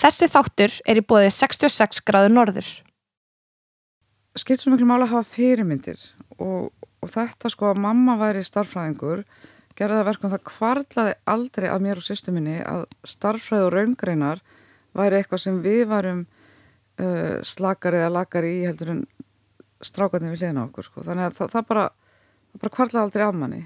Þessi 0.00 0.30
þáttur 0.32 0.74
er 0.88 0.96
í 0.96 1.04
bóðið 1.04 1.34
66 1.36 2.00
gráður 2.08 2.32
norður. 2.32 2.68
skipt 4.38 4.62
svo 4.62 4.72
miklu 4.72 4.86
máli 4.88 5.04
að 5.04 5.12
hafa 5.12 5.28
fyrirmyndir 5.34 6.00
og, 6.38 6.70
og 7.02 7.10
þetta 7.10 7.50
sko 7.52 7.66
að 7.68 7.80
mamma 7.84 8.14
væri 8.16 8.44
starffræðingur 8.46 9.24
gerði 9.76 9.98
það 9.98 10.06
verkum 10.08 10.32
það 10.32 10.46
kvarlaði 10.48 11.14
aldrei 11.34 11.66
að 11.68 11.84
mér 11.84 12.00
og 12.00 12.06
sýstu 12.06 12.32
minni 12.32 12.60
að 12.64 12.86
starffræð 13.04 13.66
og 13.66 13.72
raungreinar 13.74 14.40
væri 14.96 15.18
eitthvað 15.18 15.42
sem 15.44 15.58
við 15.64 15.82
varum 15.90 16.22
uh, 16.24 17.36
slakari 17.44 18.00
eða 18.00 18.14
lakari 18.20 18.54
í 18.60 18.64
heldur 18.70 18.94
en 18.94 19.02
strákarnir 19.84 20.32
við 20.32 20.44
hliðina 20.46 20.64
á 20.64 20.68
okkur 20.70 20.88
sko. 20.88 21.04
þannig 21.04 21.28
að 21.28 21.36
það, 21.40 21.52
það 21.56 21.68
bara, 21.74 21.86
bara 22.62 22.74
kvarlaði 22.78 23.04
aldrei 23.04 23.26
af 23.26 23.36
manni 23.42 23.62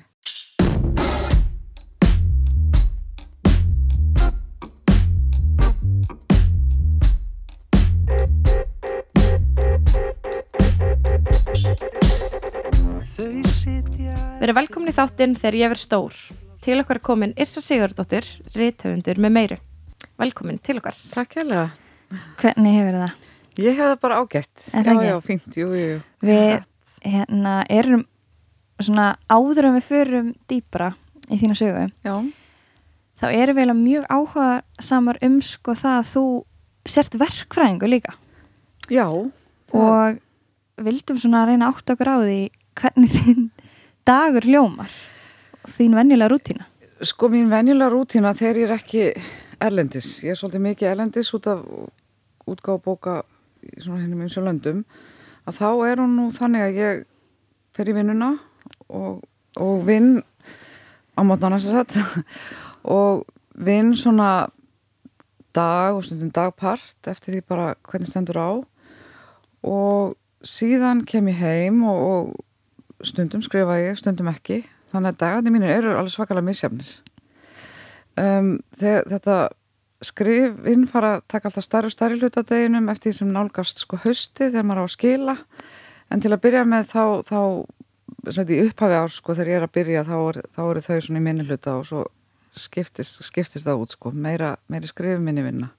Verið 14.44 14.58
velkomin 14.58 14.90
í 14.90 14.92
þáttinn 14.92 15.34
þegar 15.40 15.54
ég 15.56 15.70
verð 15.72 15.80
stór. 15.80 16.16
Til 16.60 16.74
okkar 16.82 16.98
er 16.98 17.02
komin 17.06 17.30
Irsa 17.40 17.62
Sigurdóttir, 17.64 18.26
rithöfundur 18.52 19.16
með 19.24 19.32
meiru. 19.32 19.56
Velkomin 20.20 20.58
til 20.60 20.76
okkar. 20.82 20.98
Takk 21.14 21.38
hérlega 21.38 21.70
Hvernig 22.42 22.76
hefur 22.76 22.98
það? 22.98 23.14
Ég 23.64 23.78
hef 23.78 23.88
það 23.88 23.94
bara 24.02 24.18
ágætt 24.20 24.66
það 24.66 24.90
Já, 24.90 24.92
ekki? 24.92 25.06
já, 25.08 25.14
fínt, 25.30 25.56
jú, 25.56 25.70
jú, 25.72 25.86
jú 25.94 26.28
Við 26.28 26.52
hérna, 27.14 27.54
erum 27.72 28.04
svona 28.84 29.08
áður 29.32 29.70
en 29.70 29.78
við 29.78 29.88
förum 29.88 30.30
dýpra 30.52 30.90
í 31.32 31.40
þína 31.40 31.56
sögu 31.62 31.88
Já, 32.04 32.14
þá 33.24 33.26
erum 33.32 33.60
við 33.62 33.74
mjög 33.80 34.06
áhuga 34.12 34.52
samar 34.76 35.22
um 35.24 35.40
sko 35.40 35.72
það 35.72 35.98
að 36.02 36.12
þú 36.12 36.26
sért 36.84 37.16
verkfræðingu 37.24 37.94
líka 37.96 38.18
já 38.92 39.08
það- 39.72 39.80
og 39.80 40.84
vildum 40.84 41.16
svona 41.16 41.46
reyna 41.48 41.72
átt 41.72 41.96
okkur 41.96 42.12
á 42.12 42.16
því 42.20 42.40
hvernig 42.76 43.14
þín 43.16 43.46
dagur 44.04 44.44
hljómar 44.44 44.92
þín 45.76 45.96
venjulega 45.96 46.30
rútína? 46.32 46.66
Sko 47.04 47.28
mín 47.32 47.50
venjulega 47.52 47.92
rútína 47.92 48.34
þegar 48.36 48.60
ég 48.60 48.68
er 48.68 48.76
ekki 48.76 49.04
erlendis. 49.64 50.08
Ég 50.24 50.34
er 50.34 50.38
svolítið 50.38 50.64
mikið 50.68 50.90
erlendis 50.90 51.32
út 51.36 51.48
af 51.50 51.64
útgáð 52.50 52.80
bóka 52.84 53.16
í 53.64 53.80
svona 53.80 54.02
hennum 54.02 54.24
eins 54.24 54.36
og 54.40 54.46
löndum. 54.48 54.84
Að 55.48 55.60
þá 55.60 55.68
er 55.88 56.02
hún 56.02 56.16
nú 56.18 56.28
þannig 56.34 56.66
að 56.66 56.80
ég 56.80 57.04
fer 57.74 57.90
í 57.90 57.96
vinnuna 57.96 58.34
og, 58.88 59.24
og 59.60 59.86
vinn 59.88 60.18
á 61.16 61.20
mótnana 61.24 61.60
sér 61.62 61.80
satt 61.80 61.96
og 62.96 63.24
vinn 63.54 63.94
svona 63.96 64.46
dag 65.54 65.94
og 65.94 66.04
stundum 66.04 66.32
dagpart 66.34 67.08
eftir 67.08 67.36
því 67.36 67.44
bara 67.48 67.68
hvernig 67.86 68.10
stendur 68.10 68.40
á. 68.40 68.50
Og 69.64 70.16
síðan 70.44 71.04
kem 71.08 71.30
ég 71.32 71.40
heim 71.40 71.84
og, 71.88 72.00
og 72.04 72.44
stundum 73.08 73.42
skrifa 73.44 73.76
ég, 73.80 73.98
stundum 73.98 74.30
ekki. 74.32 74.62
Þannig 74.92 75.14
að 75.14 75.20
dagarnir 75.24 75.54
mínir 75.54 75.74
eru 75.74 75.94
alveg 75.94 76.14
svakalega 76.14 76.46
misjafnir. 76.46 76.90
Um, 78.20 78.56
þegar 78.78 79.08
þetta 79.10 79.38
skrifinn 80.04 80.84
fara 80.90 81.16
að 81.16 81.24
taka 81.32 81.48
alltaf 81.50 81.64
stærri 81.66 81.90
og 81.90 81.94
stærri 81.94 82.18
hluta 82.20 82.44
á 82.44 82.48
deginum 82.50 82.90
eftir 82.92 83.10
því 83.10 83.16
sem 83.18 83.32
nálgast 83.34 83.80
sko 83.82 83.98
hausti 84.04 84.50
þegar 84.50 84.68
maður 84.68 84.82
á 84.82 84.86
að 84.86 84.94
skila. 84.94 85.36
En 86.12 86.22
til 86.22 86.34
að 86.34 86.42
byrja 86.44 86.66
með 86.68 86.90
þá, 86.92 87.04
þá 87.26 87.40
í 88.54 88.60
upphafi 88.68 88.98
ár 89.00 89.12
sko 89.12 89.34
þegar 89.34 89.50
ég 89.50 89.58
er 89.58 89.66
að 89.66 89.74
byrja 89.78 90.04
þá, 90.06 90.16
er, 90.28 90.40
þá 90.54 90.60
eru 90.64 90.84
þau 90.84 90.98
svona 91.06 91.20
í 91.20 91.24
minni 91.24 91.48
hluta 91.48 91.78
og 91.80 91.88
svo 91.88 92.04
skiptist, 92.54 93.22
skiptist 93.26 93.66
það 93.66 93.82
út 93.82 93.96
sko 93.96 94.12
meira, 94.14 94.54
meiri 94.70 94.90
skrif 94.90 95.18
minni 95.20 95.42
vinna 95.44 95.72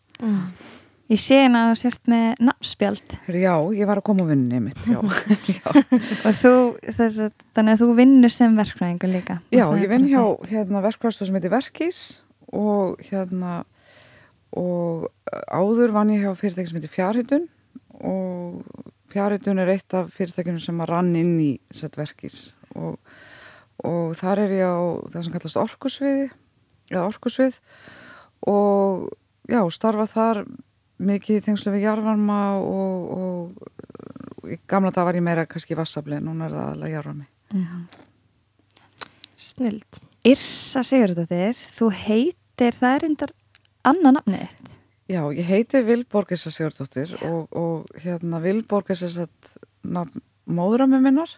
Ég 1.06 1.20
sé 1.22 1.36
hérna 1.38 1.68
að 1.68 1.68
þú 1.70 1.78
sért 1.84 2.08
með 2.10 2.40
nafnspjald 2.48 3.16
Já, 3.30 3.54
ég 3.78 3.86
var 3.86 4.00
að 4.02 4.06
koma 4.08 4.26
á 4.26 4.30
vinninni 4.32 4.62
mitt 4.66 4.88
já. 4.90 4.98
já. 5.54 5.68
og 5.70 6.40
þú, 6.40 6.54
þess 6.82 7.20
að, 7.28 7.36
þannig 7.54 7.76
að 7.76 7.82
þú 7.84 7.90
vinnur 8.00 8.34
sem 8.34 8.56
verkfræðingu 8.58 9.10
líka 9.12 9.36
Já, 9.54 9.66
ég 9.78 9.92
vinn 9.92 10.08
hjá 10.10 10.24
hérna, 10.50 10.82
verkvæðstof 10.88 11.30
sem 11.30 11.38
heitir 11.38 11.54
Verkís 11.54 12.00
og 12.50 13.06
hérna 13.06 13.60
og 14.58 15.06
áður 15.54 15.94
vann 15.94 16.16
ég 16.16 16.26
hjá 16.26 16.34
fyrirtæki 16.40 16.72
sem 16.72 16.80
heitir 16.80 16.96
Fjárhitun 16.96 17.48
og 18.02 18.66
Fjárhitun 19.14 19.62
er 19.62 19.76
eitt 19.76 19.94
af 19.94 20.10
fyrirtækinu 20.16 20.64
sem 20.64 20.82
að 20.82 20.90
rann 20.90 21.14
inn 21.20 21.36
í 21.38 21.52
sett 21.70 22.00
Verkís 22.02 22.56
og, 22.74 22.98
og 23.86 24.18
þar 24.18 24.48
er 24.48 24.58
ég 24.58 24.74
á 24.74 24.82
það 25.14 25.22
sem 25.22 25.38
kallast 25.38 25.62
orkusviði 25.68 26.30
eða 26.90 27.08
orkusvið 27.12 27.62
og 28.50 29.12
já, 29.46 29.62
starfa 29.70 30.10
þar 30.10 30.48
mikið 30.98 31.40
í 31.40 31.46
tengslu 31.46 31.74
við 31.76 31.88
jarvarma 31.90 32.40
og, 32.62 33.16
og 33.16 34.50
í 34.52 34.60
gamla 34.70 34.94
dag 34.96 35.08
var 35.08 35.18
ég 35.18 35.26
meira 35.26 35.48
kannski 35.50 35.78
vassafli, 35.78 36.22
núna 36.24 36.48
er 36.48 36.56
það 36.56 36.74
alveg 36.74 36.96
jarvarmi 36.96 37.30
Snild. 39.36 40.00
Yrsa 40.26 40.82
Sigurðardóttir, 40.86 41.54
þú 41.54 41.90
heitir, 41.94 42.78
það 42.80 42.96
er 42.96 43.06
endar 43.10 43.34
annað 43.86 44.16
nafnið 44.18 44.46
þitt. 44.46 44.76
Já, 45.06 45.22
ég 45.38 45.46
heiti 45.46 45.82
Vilborgisa 45.86 46.50
Sigurdóttir 46.50 47.12
og, 47.28 47.52
og 47.54 48.00
hérna 48.02 48.40
Vilborgis 48.42 49.04
er 49.06 49.12
satt 49.14 49.58
nafn 49.86 50.24
móðrami 50.50 50.98
minnar 51.02 51.30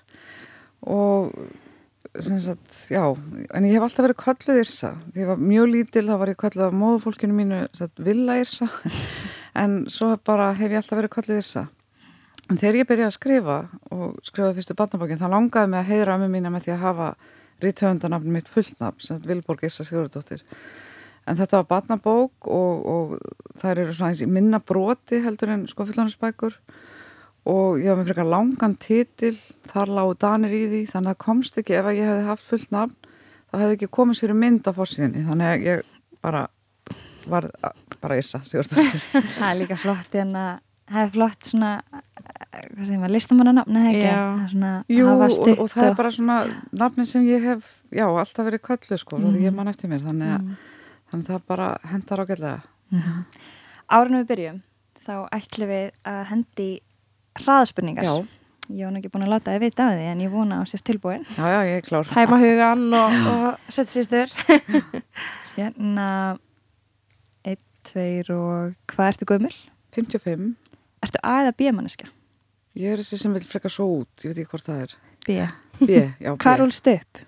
og 0.87 1.33
sem 2.23 2.39
sagt, 2.41 2.71
já, 2.89 3.03
en 3.53 3.67
ég 3.67 3.75
hef 3.75 3.83
alltaf 3.85 4.05
verið 4.05 4.19
kölluð 4.21 4.61
Yrsa. 4.63 4.93
Þegar 5.11 5.21
ég 5.21 5.29
var 5.29 5.41
mjög 5.51 5.67
lítil 5.73 6.05
þá 6.07 6.15
var 6.21 6.31
ég 6.31 6.39
kölluð 6.39 6.65
af 6.67 6.77
móðufólkinu 6.79 7.35
mínu 7.35 7.59
satt, 7.77 7.99
Villa 7.99 8.37
Yrsa 8.39 8.69
en 9.57 9.79
svo 9.91 10.13
bara 10.25 10.53
hef 10.57 10.71
ég 10.71 10.79
alltaf 10.79 10.99
verið 10.99 11.13
kölluð 11.15 11.41
Yrsa. 11.41 11.67
En 12.47 12.59
þegar 12.59 12.79
ég 12.79 12.87
byrjaði 12.87 13.09
að 13.09 13.15
skrifa 13.17 13.57
og 13.91 14.19
skrifaði 14.23 14.59
fyrstu 14.59 14.75
barnabókin 14.79 15.19
þá 15.19 15.27
langaði 15.33 15.71
mig 15.71 15.81
að 15.81 15.89
heiðra 15.91 16.17
ömmu 16.17 16.29
mína 16.31 16.51
með 16.53 16.67
því 16.67 16.75
að 16.75 16.83
hafa 16.85 17.07
rítöfundanafn 17.63 18.35
mitt 18.35 18.51
fullnafn, 18.51 19.01
sem 19.01 19.17
sagt 19.17 19.27
Vilborgisa 19.27 19.83
Sigurdóttir. 19.83 20.43
En 21.27 21.35
þetta 21.35 21.59
var 21.59 21.71
barnabók 21.73 22.47
og, 22.47 22.85
og 22.87 23.57
þær 23.59 23.83
eru 23.83 23.95
svona 23.95 24.13
eins 24.13 24.23
í 24.23 24.29
minna 24.31 24.61
broti 24.63 25.19
heldur 25.25 25.51
en 25.55 25.65
sko 25.67 25.87
fullaninsbækur 25.89 26.55
og 27.47 27.81
ég 27.81 27.91
var 27.91 27.99
með 27.99 28.11
frekar 28.11 28.29
langan 28.31 28.75
titil, 28.79 29.35
þar 29.67 29.91
lágu 29.97 30.15
danir 30.19 30.55
í 30.55 30.63
því 30.71 30.81
þannig 30.91 31.11
að 31.11 31.15
það 31.15 31.25
komst 31.25 31.59
ekki 31.59 31.75
ef 31.79 31.89
að 31.89 31.99
ég 31.99 32.09
hefði 32.11 32.27
haft 32.27 32.47
fullt 32.47 32.73
nafn 32.75 32.95
þá 33.47 33.59
hefði 33.61 33.77
ekki 33.77 33.91
komið 33.97 34.19
sér 34.19 34.33
mynd 34.37 34.67
á 34.67 34.71
fórsíðinni 34.75 35.25
þannig 35.27 35.51
að 35.51 35.67
ég 35.67 35.91
bara 36.23 36.47
var 37.27 37.49
bara 38.01 38.17
yrsa, 38.19 38.41
Sigurdóttir. 38.47 39.03
Það 39.39 39.49
er 39.49 39.59
líka 39.61 39.77
flott 39.79 40.17
en 40.21 40.33
að 40.37 40.53
það 40.87 41.01
er 41.01 41.09
flott 41.17 41.49
svona, 41.49 41.71
hvað 41.89 42.85
segir 42.85 43.01
maður, 43.01 43.13
listamannanafni 43.17 43.81
það 43.83 43.89
ekki? 43.91 44.11
Er 44.13 44.45
svona 44.53 44.71
Jú, 44.93 45.09
og, 45.11 45.49
og 45.57 45.71
það 45.73 45.89
er 45.89 45.97
bara 45.99 46.13
svona 46.15 46.37
nafnin 46.83 47.09
sem 47.09 47.27
ég 47.27 47.43
hef, 47.43 47.67
já, 47.91 48.05
alltaf 48.07 48.47
verið 48.47 48.63
köllu 48.69 48.99
sko, 49.01 49.19
mm. 49.19 49.35
því 49.35 49.43
ég 49.49 49.57
man 49.57 49.71
eftir 49.71 49.91
mér 49.91 50.05
þannig 50.05 50.31
að, 50.37 50.47
þannig 51.11 51.27
að 51.27 51.33
það 51.33 51.45
bara 51.51 51.67
hendar 51.91 52.23
ágætlega. 52.23 53.03
Árinu 53.97 54.21
við 54.21 54.31
byrjum, 54.31 54.63
þá 55.03 55.13
ætlum 55.35 55.73
við 55.73 56.01
að 56.13 56.23
hendi 56.31 56.71
hraðspurningar. 57.43 58.07
Já, 58.07 58.15
Ég 58.67 58.83
var 58.83 58.91
nú 58.91 58.99
ekki 58.99 59.09
búin 59.13 59.23
að 59.23 59.31
láta 59.31 59.53
þið 59.55 59.61
vita 59.63 59.85
af 59.87 59.93
því 59.95 60.07
en 60.11 60.21
ég 60.25 60.31
vona 60.33 60.57
á 60.59 60.63
sérst 60.67 60.83
tilbúin. 60.89 61.21
já, 61.23 61.45
já, 61.47 61.59
ég 61.69 61.77
er 61.79 61.85
klár. 61.85 62.09
Tæma 62.11 62.39
hugan 62.41 62.81
og, 62.99 63.13
og 63.31 63.71
sett 63.71 63.93
sýstur. 63.93 64.33
Hérna, 65.55 66.07
tveir 67.87 68.29
og 68.35 68.75
hvað 68.91 69.11
ertu 69.13 69.27
gömul? 69.29 69.55
55. 69.95 70.51
Ertu 71.05 71.21
A 71.23 71.39
eða 71.43 71.55
B 71.57 71.71
manneska? 71.73 72.09
Ég 72.77 72.93
er 72.93 73.01
þessi 73.01 73.17
sem 73.23 73.33
vil 73.33 73.45
freka 73.47 73.71
svo 73.73 73.87
út, 74.03 74.11
ég 74.21 74.31
veit 74.31 74.43
ekki 74.43 74.53
hvort 74.53 74.67
það 74.67 74.83
er. 74.85 74.95
B. 75.27 75.37
B, 75.81 75.91
já. 76.21 76.31
Hvað 76.37 76.59
rúlst 76.61 76.89
upp? 76.91 77.21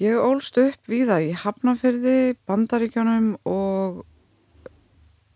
Ég 0.00 0.16
ólst 0.16 0.56
upp 0.60 0.88
við 0.88 1.10
það 1.10 1.26
í 1.26 1.32
Hafnarfyrði, 1.36 2.18
Bandaríkjónum 2.48 3.34
og 3.48 4.00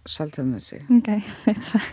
Seltjarnesi. 0.08 0.80
Ok, 0.92 1.10
veit 1.46 1.66
svar. 1.68 1.84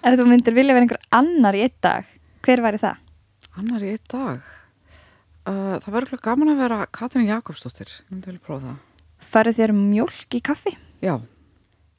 Ef 0.00 0.16
þú 0.18 0.26
myndir 0.28 0.56
vilja 0.56 0.76
vera 0.76 0.86
einhver 0.86 1.02
annar 1.16 1.56
í 1.56 1.62
einn 1.66 1.76
dag, 1.84 2.08
hver 2.44 2.64
væri 2.64 2.80
það? 2.82 3.04
Annar 3.60 3.84
í 3.84 3.92
einn 3.94 4.08
dag. 4.12 4.50
Uh, 5.46 5.76
það 5.78 5.92
verður 5.94 6.16
ekki 6.16 6.26
gaman 6.26 6.52
að 6.52 6.62
vera 6.64 6.80
Katrin 6.90 7.28
Jakobsdóttir. 7.28 7.92
Ég 8.00 8.10
myndi 8.10 8.32
vel 8.32 8.40
prófa 8.42 8.72
það. 8.72 8.82
Farið 9.26 9.60
þér 9.60 9.72
mjólk 9.78 10.36
í 10.36 10.42
kaffi? 10.44 10.72
Já, 11.04 11.14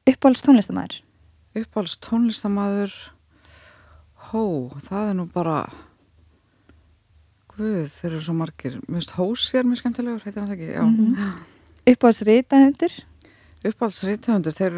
Uppáhalds 0.07 0.44
tónlistamæður? 0.45 1.01
uppáhalds 1.57 1.98
tónlistamæður. 2.06 2.94
Hó, 4.30 4.42
það 4.88 5.09
er 5.12 5.15
nú 5.18 5.25
bara... 5.33 5.57
Guð, 7.57 7.88
þeir 7.89 8.12
eru 8.12 8.21
svo 8.21 8.36
margir. 8.38 8.75
Finnst 8.86 9.13
Hósi 9.18 9.57
er 9.57 9.65
mjög 9.68 9.80
skemmtilegur, 9.81 10.21
heitir 10.25 10.44
hann 10.44 10.50
það 10.51 10.57
ekki? 10.57 10.74
Já. 10.75 10.83
Mhm. 10.86 11.30
Uppáhalds 11.88 12.21
rítahundur? 12.27 12.98
Uppáhalds 13.65 14.04
er, 14.06 14.75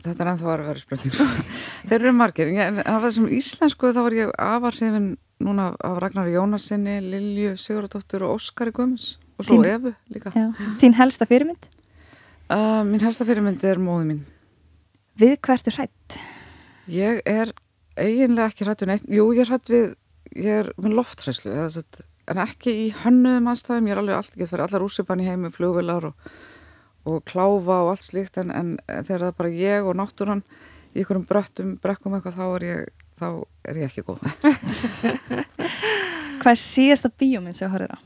þetta 0.00 0.14
er 0.24 0.30
ennþá 0.32 0.48
að 0.54 0.62
vera 0.64 0.80
spurning. 0.80 1.18
þeir 1.90 1.98
eru 2.00 2.14
margir, 2.16 2.52
en 2.64 2.80
af 2.80 3.04
þessum 3.04 3.28
íslensku 3.28 3.92
þá 3.92 4.00
var 4.06 4.16
ég 4.16 4.32
afar 4.40 4.78
hrifin 4.78 5.10
núna 5.44 5.74
af 5.84 5.98
Ragnar 6.00 6.30
Jónarsinni, 6.32 6.96
Lilju 7.04 7.54
Sigurðardóttur 7.60 8.24
og 8.24 8.38
Óskari 8.38 8.72
Guðms 8.72 9.18
og 9.36 9.44
svo 9.44 9.58
Þín- 9.60 9.68
Efu 9.74 9.92
líka. 10.14 10.32
Já. 10.32 10.46
Þín 10.80 10.96
helsta 10.96 11.28
fyrirmynd? 11.28 11.68
Uh, 12.48 12.80
mín 12.88 13.02
helsta 13.04 13.26
fyrirmyndi 13.28 13.68
er 13.68 13.82
móði 13.82 14.08
mín. 14.14 14.22
Við 15.20 15.36
hvert 15.44 15.68
er 15.70 15.76
hrætt? 15.78 16.16
Ég 16.90 17.20
er 17.28 17.52
eiginlega 18.00 18.50
ekki 18.50 18.66
hrættu 18.66 18.88
neitt. 18.88 19.06
Jú, 19.10 19.28
ég 19.36 19.44
er 19.44 19.52
hrætt 19.52 19.70
við, 19.72 19.94
ég 20.34 20.64
er 20.64 20.72
með 20.80 20.98
loftræslu, 20.98 21.54
en 22.24 22.40
ekki 22.40 22.72
í 22.72 22.84
hönnuðum 23.02 23.50
aðstæðum. 23.52 23.88
Ég 23.88 23.94
er 23.94 24.02
alveg 24.02 24.18
allt, 24.18 24.34
ég 24.34 24.42
get 24.42 24.52
fyrir 24.52 24.64
allar 24.66 24.84
úsipan 24.86 25.22
í 25.22 25.28
heimi, 25.28 25.52
flugvilar 25.54 26.08
og, 26.10 26.28
og 27.08 27.24
kláfa 27.28 27.80
og 27.84 27.92
allt 27.94 28.06
slíkt, 28.06 28.40
en, 28.40 28.52
en 28.54 28.76
þegar 28.88 29.26
það 29.26 29.30
er 29.30 29.38
bara 29.40 29.54
ég 29.60 29.88
og 29.88 29.98
náttúran 30.00 30.44
í 30.94 31.02
einhverjum 31.02 31.26
bröttum, 31.28 31.74
brekkum 31.82 32.16
eitthvað, 32.16 32.38
þá 32.38 32.46
er 32.48 32.66
ég, 32.68 33.06
þá 33.20 33.28
er 33.70 33.82
ég 33.82 33.90
ekki 33.90 34.06
góð. 34.06 34.24
Hvað 36.44 36.52
er 36.52 36.60
síðasta 36.60 37.10
bíóminn 37.12 37.56
sem 37.56 37.68
þú 37.68 37.76
horfir 37.76 37.94
á? 37.96 37.98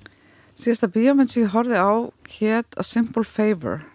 Síðasta 0.58 0.90
bíómynd 0.90 1.30
sem 1.32 1.44
ég 1.44 1.54
horfið 1.54 1.78
á 1.78 1.92
hétt 2.38 2.78
A 2.78 2.84
Simple 2.86 3.26
Favor 3.26 3.86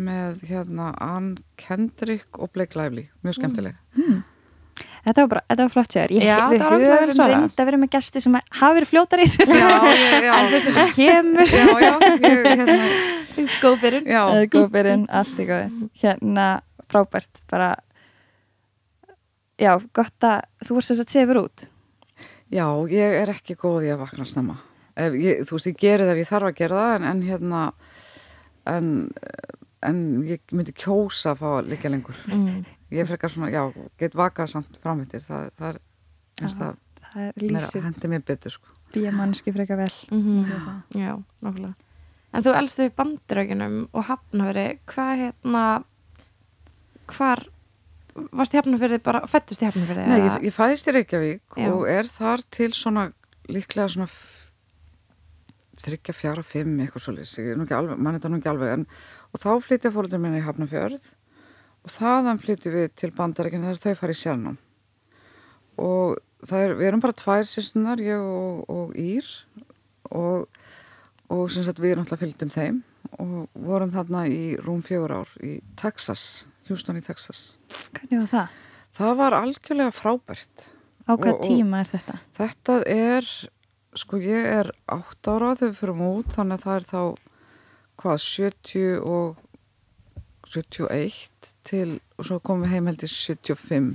með 0.00 0.42
hérna 0.48 0.92
Ann 1.04 1.34
Kendrick 1.60 2.38
og 2.40 2.52
Blake 2.54 2.78
Lively, 2.78 3.08
mjög 3.26 3.36
skemmtileg. 3.40 3.76
Þetta 5.02 5.24
var 5.24 5.28
bara, 5.32 5.42
þetta 5.50 5.64
var 5.66 5.72
flott 5.74 5.92
sér. 5.96 6.12
Ég, 6.14 6.22
höfum 6.30 7.10
svarað. 7.12 7.32
reynd 7.34 7.58
að 7.60 7.66
vera 7.68 7.78
með 7.82 7.90
gesti 7.96 8.20
sem 8.22 8.36
hafa 8.38 8.74
verið 8.76 8.90
fljótar 8.92 9.22
í 9.22 9.26
þessu. 9.26 9.46
En 10.38 10.50
fyrst 10.52 10.68
þetta 10.68 10.84
kemur. 10.94 11.48
já, 11.50 11.66
já, 11.82 11.94
ég, 12.22 12.46
hérna, 12.46 12.76
Góð 13.62 13.76
byrjun. 13.82 14.06
já, 14.06 14.20
Það 14.28 14.38
er 14.44 14.48
góð 14.54 14.68
byrjun, 14.76 15.04
allt 15.20 15.40
í 15.42 15.46
góði. 15.48 15.88
Hérna, 16.04 16.46
frábært, 16.92 17.42
bara, 17.50 17.70
já, 19.60 19.72
gott 19.96 20.26
að 20.28 20.40
þú 20.66 20.78
vorst 20.78 20.92
þess 20.94 21.04
að 21.04 21.14
sefur 21.16 21.40
út. 21.42 21.66
já, 22.52 22.66
ég 22.92 23.18
er 23.22 23.32
ekki 23.34 23.56
góð 23.58 23.88
í 23.88 23.92
að 23.94 24.02
vakna 24.06 24.26
snemma. 24.28 24.58
Ef, 24.94 25.14
ég, 25.18 25.42
þú 25.48 25.56
veist, 25.56 25.66
ég 25.72 25.78
geri 25.82 26.04
það 26.06 26.14
ef 26.14 26.22
ég 26.22 26.30
þarf 26.30 26.48
að 26.50 26.58
gera 26.62 26.80
það, 26.82 26.94
en, 26.94 27.04
en 27.10 27.22
hérna, 27.26 27.62
en, 28.70 28.90
en 29.88 29.98
ég 30.28 30.40
myndi 30.54 30.74
kjósa 30.76 31.32
að 31.32 31.40
fá 31.42 31.48
að 31.58 31.70
liggja 31.72 31.90
lengur. 31.92 32.18
Mm. 32.32 32.64
Ég 32.92 33.08
frekar 33.08 33.32
svona, 33.32 33.50
já, 33.52 33.62
get 34.00 34.14
vakað 34.18 34.50
samt 34.52 34.76
framvittir, 34.82 35.24
það, 35.26 35.48
það 35.58 35.68
er, 35.72 35.80
það, 36.42 36.76
Það 37.12 37.22
er 37.26 37.32
meira, 37.36 37.54
lýsið 37.58 37.86
hendi 37.88 38.08
mér 38.08 38.22
betur, 38.24 38.54
sko. 38.56 38.68
bíamanniski 38.92 39.52
frekar 39.52 39.80
vel. 39.82 39.94
Mhm. 40.10 40.44
Mm. 40.44 40.82
Já, 41.00 41.14
nokkulega. 41.44 41.74
En 42.32 42.44
þú 42.46 42.54
elstu 42.56 42.86
í 42.88 42.92
bandirauginum 42.96 43.74
og 43.92 44.06
hafnaveri, 44.08 44.78
hvað 44.88 45.10
hérna, 45.20 45.64
hvar, 47.12 47.42
varst 48.32 48.54
í 48.54 48.60
hafnaveri 48.60 48.98
bara, 49.04 49.20
fættust 49.28 49.60
í 49.64 49.68
hafnaveri? 49.68 50.06
Nei, 50.08 50.20
ég, 50.20 50.38
ég 50.48 50.54
fæðist 50.56 50.88
í 50.88 50.94
Reykjavík 50.96 51.58
Já. 51.60 51.68
og 51.72 51.84
er 51.92 52.08
þar 52.08 52.44
til 52.50 52.70
svona 52.76 53.10
líklega 53.52 53.88
svona 53.92 54.08
þryggja, 55.82 56.14
fjara, 56.14 56.44
fimm, 56.46 56.76
eitthvað 56.80 57.04
svolítið, 57.06 57.96
mann 57.98 58.14
er 58.14 58.20
þetta 58.20 58.30
nú 58.30 58.38
ekki 58.38 58.50
alveg, 58.52 58.72
en 58.76 58.86
og 59.32 59.40
þá 59.42 59.50
flytja 59.64 59.92
fóröldur 59.94 60.20
minna 60.22 60.40
í 60.40 60.44
Hafnarfjörð 60.44 61.06
og 61.82 61.90
þaðan 61.96 62.40
flytjum 62.42 62.76
við 62.76 62.92
til 63.00 63.10
bandarækina 63.16 63.72
þar 63.72 63.82
þau 63.82 64.00
fara 64.02 64.14
í 64.16 64.20
sérnám 64.20 64.58
og 65.82 66.18
er, 66.52 66.74
við 66.78 66.88
erum 66.90 67.02
bara 67.02 67.16
tvær 67.16 67.46
sérstunar, 67.48 68.02
ég 68.02 68.18
og, 68.20 68.64
og 68.70 68.96
Ír 68.98 69.28
og, 70.12 70.48
og 71.32 71.44
sem 71.52 71.64
sagt 71.66 71.80
við 71.82 71.94
erum 71.94 72.04
alltaf 72.06 72.22
fylgdum 72.22 72.52
þeim 72.52 72.82
og 73.22 73.48
vorum 73.66 73.92
þarna 73.94 74.26
í 74.30 74.42
rúm 74.62 74.82
fjögur 74.84 75.14
ár 75.22 75.32
í 75.44 75.56
Texas, 75.78 76.44
Houston 76.68 76.98
í 77.00 77.02
Texas. 77.04 77.56
Hvernig 77.92 78.22
var 78.24 78.30
það? 78.32 78.60
Það 78.92 79.16
var 79.18 79.36
algjörlega 79.36 79.94
frábært. 79.96 80.64
Á 81.08 81.12
hvað 81.16 81.32
Og- 81.34 81.42
tíma 81.44 81.80
er 81.82 81.90
þetta? 81.90 82.18
Þetta 82.38 82.76
er, 82.92 83.28
sko 83.98 84.20
ég 84.22 84.48
er 84.60 84.70
átt 84.86 85.28
ára 85.28 85.54
þegar 85.58 85.72
við 85.72 85.78
fyrir 85.80 86.02
út, 86.08 86.32
þannig 86.36 86.58
að 86.58 86.66
það 86.66 86.76
er 86.78 86.88
þá, 86.88 87.02
hvað, 88.02 88.18
70 88.26 88.98
og 89.06 89.40
71 90.52 91.54
til, 91.64 92.00
og 92.18 92.26
svo 92.28 92.40
komum 92.44 92.66
við 92.66 92.74
heim 92.76 92.90
held 92.90 93.04
í 93.06 93.08
75. 93.08 93.94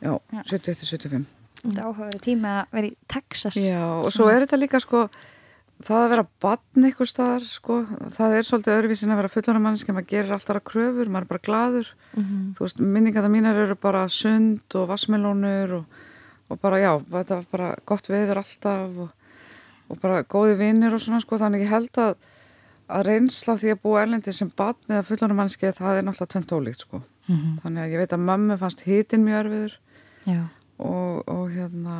Já, 0.00 0.14
Já. 0.16 0.40
71 0.46 0.80
til 0.80 0.88
75. 0.94 1.26
Þetta 1.60 1.84
áhugaverið 1.84 2.22
tíma 2.24 2.54
að 2.62 2.78
vera 2.78 2.88
í 2.88 2.94
Texas. 3.10 3.58
Já, 3.60 3.82
og 4.00 4.08
svo 4.14 4.30
er 4.32 4.46
þetta 4.46 4.58
líka, 4.62 4.80
sko, 4.80 5.02
það 5.84 6.04
að 6.04 6.12
vera 6.14 6.26
badn 6.44 6.88
ykkur 6.88 7.10
staðar, 7.10 7.44
sko, 7.44 7.76
það 8.16 8.36
er 8.38 8.48
svolítið 8.48 8.76
öðruvísin 8.78 9.12
að 9.12 9.20
vera 9.20 9.32
fullana 9.34 9.62
mannski, 9.66 9.92
maður 9.92 10.08
gerir 10.14 10.34
alltaf 10.36 10.62
kröfur, 10.70 11.12
maður 11.12 11.26
er 11.26 11.32
bara 11.34 11.44
gladur. 11.50 11.92
Mhm. 12.16 12.40
Þú 12.56 12.64
veist, 12.64 12.80
minningar 12.80 13.26
það 13.26 13.34
mínar 13.36 13.62
eru 13.66 13.76
bara 13.76 14.06
sund 14.08 14.78
og 14.80 14.88
vassmelónur 14.88 15.76
og, 15.82 16.02
og 16.48 16.60
bara, 16.64 16.80
já, 16.80 16.92
þetta 17.12 17.42
var 17.42 17.46
bara 17.52 17.70
gott 17.84 18.08
veður 18.08 18.40
alltaf 18.40 19.04
og, 19.04 19.12
og 19.90 20.00
bara 20.00 20.24
góði 20.24 20.56
vinnir 20.56 20.94
og 20.96 21.02
svona, 21.02 21.20
sko, 21.20 21.36
þannig 21.36 21.66
ég 21.66 21.74
held 21.74 22.00
að 22.00 22.16
að 22.90 23.06
reynsla 23.08 23.56
því 23.60 23.72
að 23.74 23.82
búa 23.84 24.02
erlendi 24.04 24.34
sem 24.36 24.50
batn 24.56 24.94
eða 24.94 25.06
fullorinn 25.08 25.38
mannski, 25.38 25.72
það 25.76 25.98
er 26.00 26.06
náttúrulega 26.06 26.32
tvent 26.34 26.54
ólíkt, 26.56 26.86
sko. 26.86 27.02
Mhm. 27.30 27.58
Þannig 27.62 27.82
að 27.84 27.92
ég 27.94 28.02
veit 28.02 28.14
að 28.16 28.24
mömmu 28.28 28.58
fannst 28.60 28.84
hitin 28.86 29.24
mjög 29.26 29.40
erfiður 29.44 29.76
og, 30.80 31.28
og 31.28 31.44
hérna, 31.54 31.96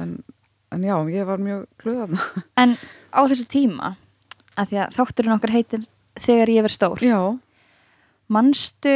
en, 0.00 0.18
en 0.72 0.84
já, 0.84 0.96
ég 1.10 1.26
var 1.26 1.42
mjög 1.42 1.66
glöðan. 1.82 2.18
En 2.62 2.76
á 3.10 3.20
þessu 3.26 3.46
tíma, 3.50 3.94
að 4.56 4.72
því 4.72 4.82
að 4.84 4.98
þátturinn 4.98 5.36
okkar 5.38 5.56
heitir 5.56 5.88
Þegar 6.20 6.50
ég 6.52 6.64
verð 6.66 6.74
stór, 6.74 7.00
já, 7.06 7.18
manstu 8.28 8.94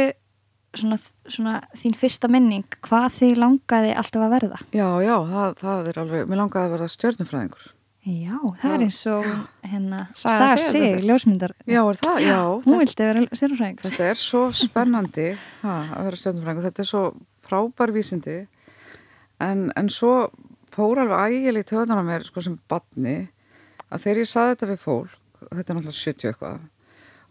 svona, 0.75 0.97
svona 1.31 1.53
þín 1.79 1.95
fyrsta 1.97 2.29
minning 2.31 2.77
hvað 2.85 3.07
þig 3.15 3.39
langaði 3.39 3.93
alltaf 3.95 4.25
að 4.25 4.33
verða? 4.35 4.59
já, 4.75 4.87
já, 5.01 5.15
það, 5.31 5.55
það 5.61 5.89
er 5.91 5.99
alveg, 6.03 6.27
mér 6.29 6.41
langaði 6.43 6.67
að 6.67 6.75
verða 6.75 6.89
stjörnufræðingur. 6.93 7.69
Já, 8.05 8.37
það 8.61 8.73
er 8.75 8.81
eins 8.85 8.99
og 9.09 9.27
hérna 9.65 10.01
Saga 10.13 10.57
sig, 10.61 10.99
ljósmyndar. 11.07 11.55
Já, 11.65 11.79
er 11.81 11.97
það? 11.97 12.19
Já, 12.21 12.39
Hún 12.67 12.81
vildi 12.83 13.07
vera 13.07 13.23
stjórnfræðingur. 13.31 13.85
Þetta 13.87 14.09
er 14.11 14.19
svo 14.21 14.41
spennandi. 14.53 15.25
Ha, 15.63 15.77
að 15.97 16.09
vera 16.11 16.19
stjórnfræðingur, 16.21 16.67
þetta 16.67 16.83
er 16.83 16.89
svo 16.91 17.01
frábær 17.47 17.93
vísindi. 17.95 18.35
En, 19.41 19.71
en 19.73 19.89
svo 19.89 20.29
fór 20.75 21.01
alveg 21.01 21.33
ægileg 21.33 21.65
töðan 21.71 21.97
á 21.97 22.05
mér 22.05 22.27
sko 22.27 22.45
sem 22.45 22.59
badni 22.69 23.17
að 23.89 24.05
þegar 24.05 24.21
ég 24.21 24.29
saði 24.29 24.53
þetta 24.53 24.69
við 24.69 24.79
fólk, 24.85 25.17
þetta 25.41 25.65
er 25.65 25.77
náttúrulega 25.79 25.97
70 26.03 26.29
eitthvað 26.29 26.63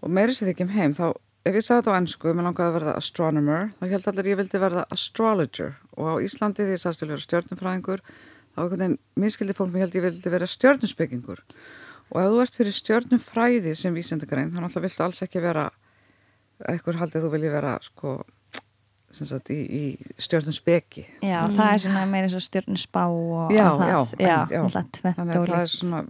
og 0.04 0.12
meiri 0.18 0.36
sér 0.36 0.50
ekki 0.52 0.66
um 0.66 0.74
heim 0.74 0.92
þá 0.96 1.06
ef 1.44 1.54
ég 1.54 1.64
saði 1.64 1.80
þetta 1.84 1.94
á 1.94 1.98
ennsku, 2.00 2.34
mér 2.34 2.48
langaði 2.48 2.66
að 2.66 2.76
verða 2.80 2.98
astronomer, 2.98 3.66
þá 3.78 3.84
held 3.94 4.06
allir 4.10 4.30
ég 4.32 4.38
vildi 4.40 4.60
verða 4.60 4.84
astrologer. 4.94 5.74
Og 5.94 6.08
á 6.08 6.14
Íslandi 6.24 6.66
því 6.66 6.74
ég 6.74 6.82
sagðist 6.82 7.04
þá 8.54 8.58
var 8.60 8.64
einhvern 8.64 8.80
veginn 8.84 8.98
miskildi 9.24 9.56
fólk 9.58 9.72
mér 9.74 9.84
held 9.86 9.96
ég 9.98 10.04
vildi 10.08 10.30
vera 10.34 10.46
stjórnspekingur 10.50 11.40
og 12.14 12.20
ef 12.20 12.28
þú 12.30 12.40
ert 12.44 12.54
fyrir 12.60 12.76
stjórnufræði 12.76 13.74
sem 13.76 13.94
vísindagrein, 13.96 14.50
þá 14.52 14.60
náttúrulega 14.62 14.86
viltu 14.88 15.02
alls 15.06 15.22
ekki 15.26 15.42
vera 15.42 15.68
eitthvað 16.68 17.00
haldið 17.00 17.20
að 17.20 17.24
þú 17.26 17.32
vilji 17.34 17.50
vera 17.54 17.72
sko 17.82 18.12
sem 19.14 19.26
sagt 19.30 19.50
í, 19.54 19.58
í 19.62 19.82
stjórnum 20.18 20.54
speki 20.54 21.04
Já, 21.22 21.44
það 21.54 21.68
er 21.72 21.82
svona 21.84 22.06
meira 22.10 22.26
eins 22.28 22.34
og 22.38 22.42
stjórnusbá 22.46 23.04
og 23.10 23.52
Já, 23.54 23.66
það. 23.78 23.90
já, 23.90 23.98
já, 24.18 24.38
já. 24.50 24.62
þannig 24.74 25.36
að 25.36 25.46
það 25.50 25.60
er 25.60 25.70
svona 25.74 26.00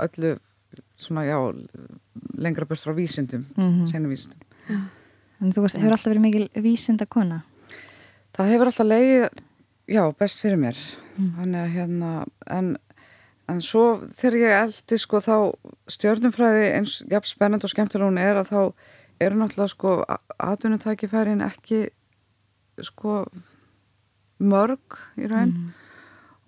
öllu 0.00 0.30
svona 1.00 1.24
já 1.28 1.36
lengra 2.40 2.64
burt 2.68 2.80
frá 2.84 2.92
vísindum 2.96 3.44
Mhm. 3.56 3.88
hreinu 3.92 4.08
vísindum 4.12 4.88
En 5.40 5.52
þú 5.56 5.62
veist, 5.64 5.76
hefur 5.80 5.94
alltaf 5.96 6.10
verið 6.12 6.20
mikil 6.20 6.48
vísinda 6.60 7.06
kona. 7.08 7.42
það 8.36 8.50
hefur 8.52 8.68
alltaf 8.68 8.86
leiðið 8.86 9.28
já, 9.88 10.02
best 10.18 10.40
fyrir 10.44 10.58
mér 10.60 10.76
Mm. 11.20 11.32
þannig 11.38 11.60
að 11.64 11.74
hérna 11.76 12.10
en, 12.56 12.70
en 13.48 13.60
svo 13.60 13.84
þegar 14.08 14.36
ég 14.40 14.56
eldi 14.64 14.98
sko 15.02 15.20
þá 15.20 15.34
stjórnumfræði 15.90 16.66
eins 16.78 16.98
jafn 17.10 17.28
spennand 17.28 17.64
og 17.66 17.72
skemmtilega 17.72 18.08
hún 18.08 18.18
er 18.22 18.40
að 18.40 18.50
þá 18.54 18.60
eru 19.20 19.36
náttúrulega 19.40 19.68
sko 19.74 19.94
atvinnutækifærin 20.40 21.42
ekki 21.44 21.82
sko 22.80 23.24
mörg 24.40 24.96
í 25.20 25.28
raun 25.28 25.50
Mm. 25.52 25.72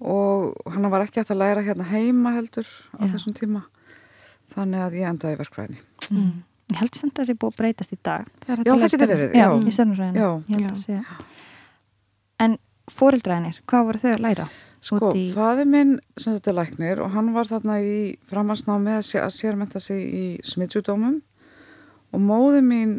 og 0.08 0.56
hann 0.72 0.88
var 0.90 1.04
ekki 1.04 1.20
hægt 1.20 1.30
að 1.34 1.38
læra 1.42 1.62
hérna 1.62 1.84
heima 1.90 2.32
heldur 2.34 2.66
á 2.96 3.04
Já. 3.04 3.12
þessum 3.14 3.34
tíma 3.36 3.62
þannig 4.54 4.80
að 4.86 4.96
ég 4.98 5.08
endaði 5.10 5.36
í 5.36 5.40
verkfræðinni 5.42 5.80
Mm. 6.12 6.42
Ég 6.72 6.78
held 6.80 6.94
samt 6.96 7.12
að 7.12 7.22
það 7.22 7.26
sé 7.28 7.34
búið 7.36 7.52
að 7.52 7.56
breytast 7.60 7.92
í 7.92 7.96
dag. 8.02 8.26
Já, 8.48 8.52
að 8.54 8.64
það 8.64 8.90
getur 8.92 9.08
verið, 9.10 9.32
Já, 9.36 9.44
já. 9.44 9.48
í 9.68 9.72
stjórnfræðinu. 9.76 10.16
Já. 10.18 10.28
Ég 10.48 10.56
held 10.56 10.70
að 10.70 10.80
sé. 10.80 10.96
En 12.88 12.94
fóreldræðinir, 12.98 13.60
hvað 13.70 13.84
voru 13.88 13.98
þau 14.02 14.10
að 14.16 14.22
læra? 14.26 14.46
Sko, 14.82 15.12
í- 15.14 15.28
faði 15.30 15.64
minn 15.70 15.92
sem 16.18 16.34
þetta 16.34 16.50
er 16.50 16.56
læknir 16.58 17.00
og 17.04 17.12
hann 17.14 17.28
var 17.36 17.46
þarna 17.46 17.76
í 17.86 18.16
framhansnámi 18.26 18.96
að 18.96 19.04
sé- 19.06 19.22
að 19.22 19.36
sérmenta 19.36 19.80
sig 19.80 20.02
í 20.02 20.24
smittsjúdómum 20.42 21.20
og 22.12 22.20
móði 22.20 22.62
mín 22.66 22.96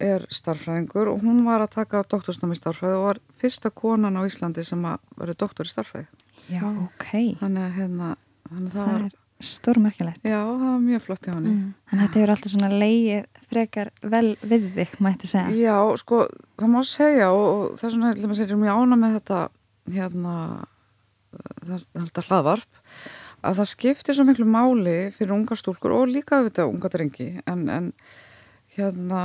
er 0.00 0.24
starffræðingur 0.32 1.10
og 1.12 1.20
hún 1.20 1.44
var 1.44 1.60
að 1.60 1.74
taka 1.76 2.00
doktorsnámi 2.08 2.56
í 2.56 2.60
starffræði 2.62 2.96
og 2.96 3.04
var 3.10 3.18
fyrsta 3.42 3.68
konan 3.70 4.16
á 4.16 4.24
Íslandi 4.24 4.64
sem 4.64 4.80
að 4.88 4.98
verið 5.20 5.36
doktor 5.44 5.68
í 5.68 5.74
starffræði. 5.74 6.06
Já, 6.48 6.64
ok. 6.64 7.36
Þannig 7.42 7.66
að 7.66 7.74
hérna, 7.76 8.16
þannig 8.48 8.70
að 8.70 8.72
það, 8.72 8.86
Það 8.86 8.92
var, 8.94 9.04
er 9.04 9.19
stórmerkilegt. 9.44 10.20
já, 10.24 10.38
það 10.40 10.66
var 10.66 10.80
mjög 10.84 11.04
flott 11.06 11.28
í 11.28 11.32
hann. 11.32 11.46
Mm. 11.46 11.68
Þannig 11.90 12.02
að 12.02 12.08
þetta 12.08 12.20
hefur 12.20 12.32
alltaf 12.34 12.52
svona 12.54 12.80
leið 12.82 13.46
frekar 13.50 13.90
vel 14.14 14.26
við 14.42 14.66
þig, 14.76 14.96
mætti 15.06 15.30
segja. 15.30 15.54
Já, 15.56 15.76
sko, 16.00 16.20
það 16.60 16.72
má 16.74 16.80
segja 16.86 17.30
og, 17.34 17.46
og 17.50 17.78
það 17.80 17.88
er 17.88 17.94
svona, 17.96 18.12
að 18.16 18.36
segja, 18.40 18.60
mjög 18.60 18.82
ána 18.82 19.00
með 19.00 19.16
þetta, 19.18 19.40
hérna, 19.96 20.34
þetta 21.94 22.26
hlaðvarp, 22.28 22.82
að 23.40 23.62
það 23.62 23.70
skiptir 23.72 24.18
svo 24.18 24.26
miklu 24.28 24.48
máli 24.48 24.98
fyrir 25.14 25.36
unga 25.36 25.56
stúlkur 25.58 25.96
og 25.96 26.10
líka 26.12 26.40
auðvitað 26.40 26.74
unga 26.74 26.92
drengi, 26.92 27.30
en, 27.48 27.64
en 27.72 27.90
hérna, 28.76 29.24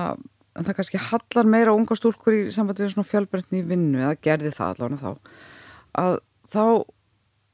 en 0.55 0.67
það 0.67 0.79
kannski 0.79 1.01
hallar 1.09 1.49
meira 1.49 1.75
unga 1.75 1.97
stúlkur 1.97 2.37
í 2.37 2.45
sambandi 2.55 2.85
við 2.85 2.95
svona 2.95 3.09
fjölbreytni 3.09 3.61
í 3.61 3.67
vinnu 3.67 4.01
eða 4.01 4.15
gerði 4.23 4.53
það 4.55 4.75
allavega 4.75 5.01
þá 5.03 5.11
að 5.95 6.17
þá 6.51 6.63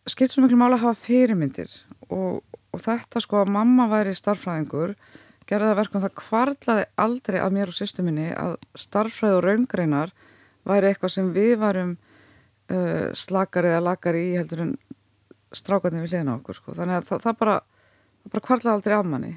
skipt 0.09 0.33
svo 0.33 0.43
miklu 0.43 0.59
mála 0.59 0.77
að 0.77 0.85
hafa 0.87 1.01
fyrirmyndir 1.05 1.73
og, 2.09 2.41
og 2.71 2.83
þetta 2.83 3.21
sko 3.23 3.41
að 3.41 3.53
mamma 3.55 3.87
væri 3.91 4.13
starffræðingur 4.15 4.95
gerði 5.49 5.71
það 5.71 5.79
verkum 5.81 6.03
það 6.03 6.17
kvarlaði 6.21 6.85
aldrei 7.03 7.39
að 7.41 7.55
mér 7.57 7.71
og 7.71 7.75
sýstu 7.75 8.05
minni 8.05 8.29
að 8.31 8.55
starffræð 8.79 9.37
og 9.39 9.43
raungreinar 9.45 10.13
væri 10.67 10.91
eitthvað 10.91 11.15
sem 11.15 11.31
við 11.35 11.55
varum 11.61 11.95
uh, 12.71 13.09
slakar 13.17 13.67
eða 13.67 13.83
lakar 13.89 14.17
í 14.17 14.27
heldur 14.37 14.65
en 14.67 14.75
strákarnir 15.51 16.05
við 16.05 16.13
hliðina 16.13 16.37
á 16.37 16.39
okkur 16.39 16.57
sko. 16.57 16.75
þannig 16.77 16.99
að 16.99 17.09
það, 17.09 17.23
það 17.25 17.39
bara, 17.41 17.57
bara 18.31 18.45
kvarlaði 18.47 18.75
aldrei 18.77 18.95
af 18.95 19.09
manni. 19.11 19.33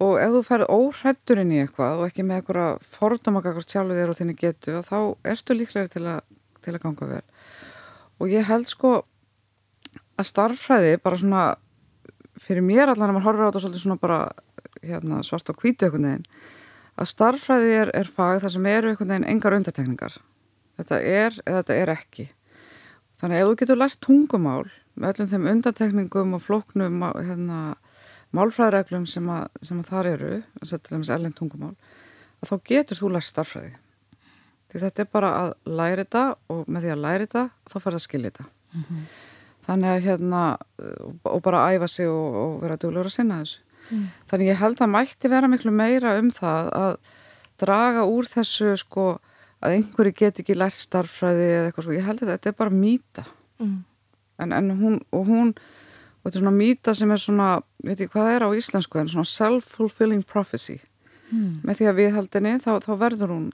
Og 0.00 0.14
ef 0.16 0.32
þú 0.32 0.40
ferð 0.48 0.70
óhrættur 0.72 1.42
inn 1.42 1.52
í 1.52 1.60
eitthvað 1.60 2.00
og 2.00 2.06
ekki 2.08 2.24
með 2.24 2.40
eitthvað 2.40 2.86
fordómakakast 2.96 3.70
sjálfu 3.70 3.98
þér 3.98 4.12
og 4.12 4.18
þinni 4.18 4.36
getu 4.40 4.80
þá 4.86 4.96
ertu 5.28 5.56
líklega 5.56 5.92
til, 5.92 6.06
til 6.64 6.74
að 6.74 6.82
ganga 6.86 7.10
vel. 7.12 7.24
Og 8.18 8.32
ég 8.32 8.48
held 8.48 8.68
sko 8.68 8.94
að 10.18 10.28
starffræði 10.32 10.96
bara 11.04 11.20
svona 11.20 11.44
fyrir 12.40 12.64
mér 12.66 12.88
allan 12.88 13.10
að 13.10 13.18
maður 13.18 13.28
horfður 13.28 13.44
á 13.44 13.48
þetta 13.50 13.62
svolítið 13.64 13.84
svona 13.84 14.00
bara 14.00 14.20
hérna, 14.80 15.22
svart 15.26 15.52
á 15.52 15.54
kvítu 15.54 15.86
einhvern 15.86 16.08
veginn 16.08 16.26
að 17.00 17.10
starffræði 17.12 17.72
er, 17.82 17.92
er 17.96 18.10
fag 18.10 18.42
þar 18.42 18.54
sem 18.56 18.68
eru 18.70 18.90
einhvern 18.90 19.14
veginn 19.14 19.30
engar 19.30 19.56
undatekningar 19.56 20.18
þetta 20.80 21.00
er 21.00 21.36
eða 21.44 21.62
þetta 21.62 21.78
er 21.82 21.94
ekki 21.94 22.26
þannig 23.20 23.36
að 23.36 23.42
ef 23.42 23.50
þú 23.50 23.60
getur 23.62 23.80
lært 23.80 24.00
tungumál 24.04 24.64
með 24.94 25.12
öllum 25.12 25.30
þeim 25.30 25.48
undatekningum 25.54 26.36
og 26.36 26.44
floknum 26.44 27.04
hérna 27.16 27.60
málfræðreglum 28.36 29.06
sem, 29.10 29.26
að, 29.32 29.48
sem 29.66 29.80
að 29.80 29.90
þar 29.90 30.08
eru, 30.12 30.34
tungumál, 31.38 31.74
að 32.40 32.52
þá 32.52 32.56
getur 32.70 33.00
þú 33.00 33.12
lært 33.14 33.28
starffræði. 33.28 33.72
Því 34.70 34.82
þetta 34.84 35.02
er 35.02 35.10
bara 35.10 35.30
að 35.40 35.52
læra 35.66 36.04
þetta 36.04 36.24
og 36.54 36.68
með 36.70 36.86
því 36.86 36.92
að 36.94 37.02
læra 37.04 37.26
þetta 37.26 37.44
þá 37.66 37.76
fer 37.76 37.88
það 37.88 37.98
að 37.98 38.04
skilja 38.04 38.30
þetta. 38.30 38.46
Mm 38.70 38.84
-hmm. 38.86 39.06
Þannig 39.70 39.90
að 39.94 40.06
hérna, 40.08 40.44
og 41.30 41.42
bara 41.46 41.64
æfa 41.70 41.88
sig 41.90 42.10
og, 42.10 42.38
og 42.42 42.54
vera 42.64 42.78
duglegur 42.80 43.10
að 43.10 43.16
sinna 43.16 43.40
þessu. 43.44 43.60
Mm. 43.90 44.06
Þannig 44.30 44.50
ég 44.50 44.60
held 44.60 44.80
að 44.82 44.92
mætti 44.94 45.30
vera 45.30 45.50
miklu 45.50 45.74
meira 45.74 46.14
um 46.18 46.30
það 46.34 46.70
að 46.78 46.96
draga 47.60 48.06
úr 48.08 48.28
þessu 48.30 48.74
sko 48.80 49.06
að 49.60 49.76
einhverju 49.76 50.16
get 50.16 50.40
ekki 50.42 50.56
lært 50.56 50.78
starffræði 50.78 51.46
eða 51.52 51.68
eitthvað 51.68 51.86
sko. 51.86 51.96
Ég 51.96 52.08
held 52.08 52.24
að 52.24 52.32
þetta 52.32 52.50
er 52.50 52.58
bara 52.58 52.74
mýta. 52.74 53.26
Mm. 53.60 53.78
En, 54.40 54.56
en 54.56 54.74
hún, 54.80 55.00
og 55.14 55.26
hún 55.28 55.54
og 56.20 56.28
þetta 56.28 56.36
er 56.36 56.42
svona 56.44 56.56
mýta 56.56 56.94
sem 56.96 57.12
er 57.14 57.20
svona 57.20 57.48
veit 57.84 58.00
ég 58.02 58.12
hvað 58.12 58.26
það 58.26 58.34
er 58.36 58.44
á 58.44 58.50
íslensku 58.60 59.00
en 59.00 59.08
svona 59.08 59.28
self-fulfilling 59.28 60.24
prophecy 60.28 60.76
mm. 61.30 61.60
með 61.64 61.80
því 61.80 61.88
að 61.88 62.00
viðhaldinni 62.00 62.54
þá, 62.60 62.72
þá 62.84 62.90
verður 63.00 63.32
hún 63.34 63.46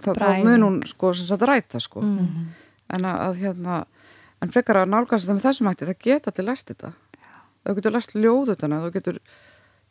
þá, 0.00 0.10
þá 0.16 0.28
mun 0.46 0.64
hún 0.64 0.78
sko 0.88 1.12
sem 1.16 1.28
sagt 1.28 1.44
ræta 1.44 1.82
sko 1.84 2.04
mm. 2.04 2.46
en 2.96 3.08
að, 3.10 3.20
að 3.26 3.42
hérna 3.42 3.82
en 4.44 4.52
frekar 4.52 4.82
að 4.82 4.92
nálgast 4.92 5.26
þetta 5.26 5.38
með 5.38 5.46
þessum 5.48 5.70
hætti 5.70 5.88
það 5.88 6.04
geta 6.06 6.32
allir 6.32 6.48
læst 6.50 6.70
þetta. 6.72 6.92
Þú 7.64 7.74
getur 7.78 7.94
læst 7.96 8.14
ljóðutana 8.18 8.80
þú 8.84 8.92
getur, 8.98 9.18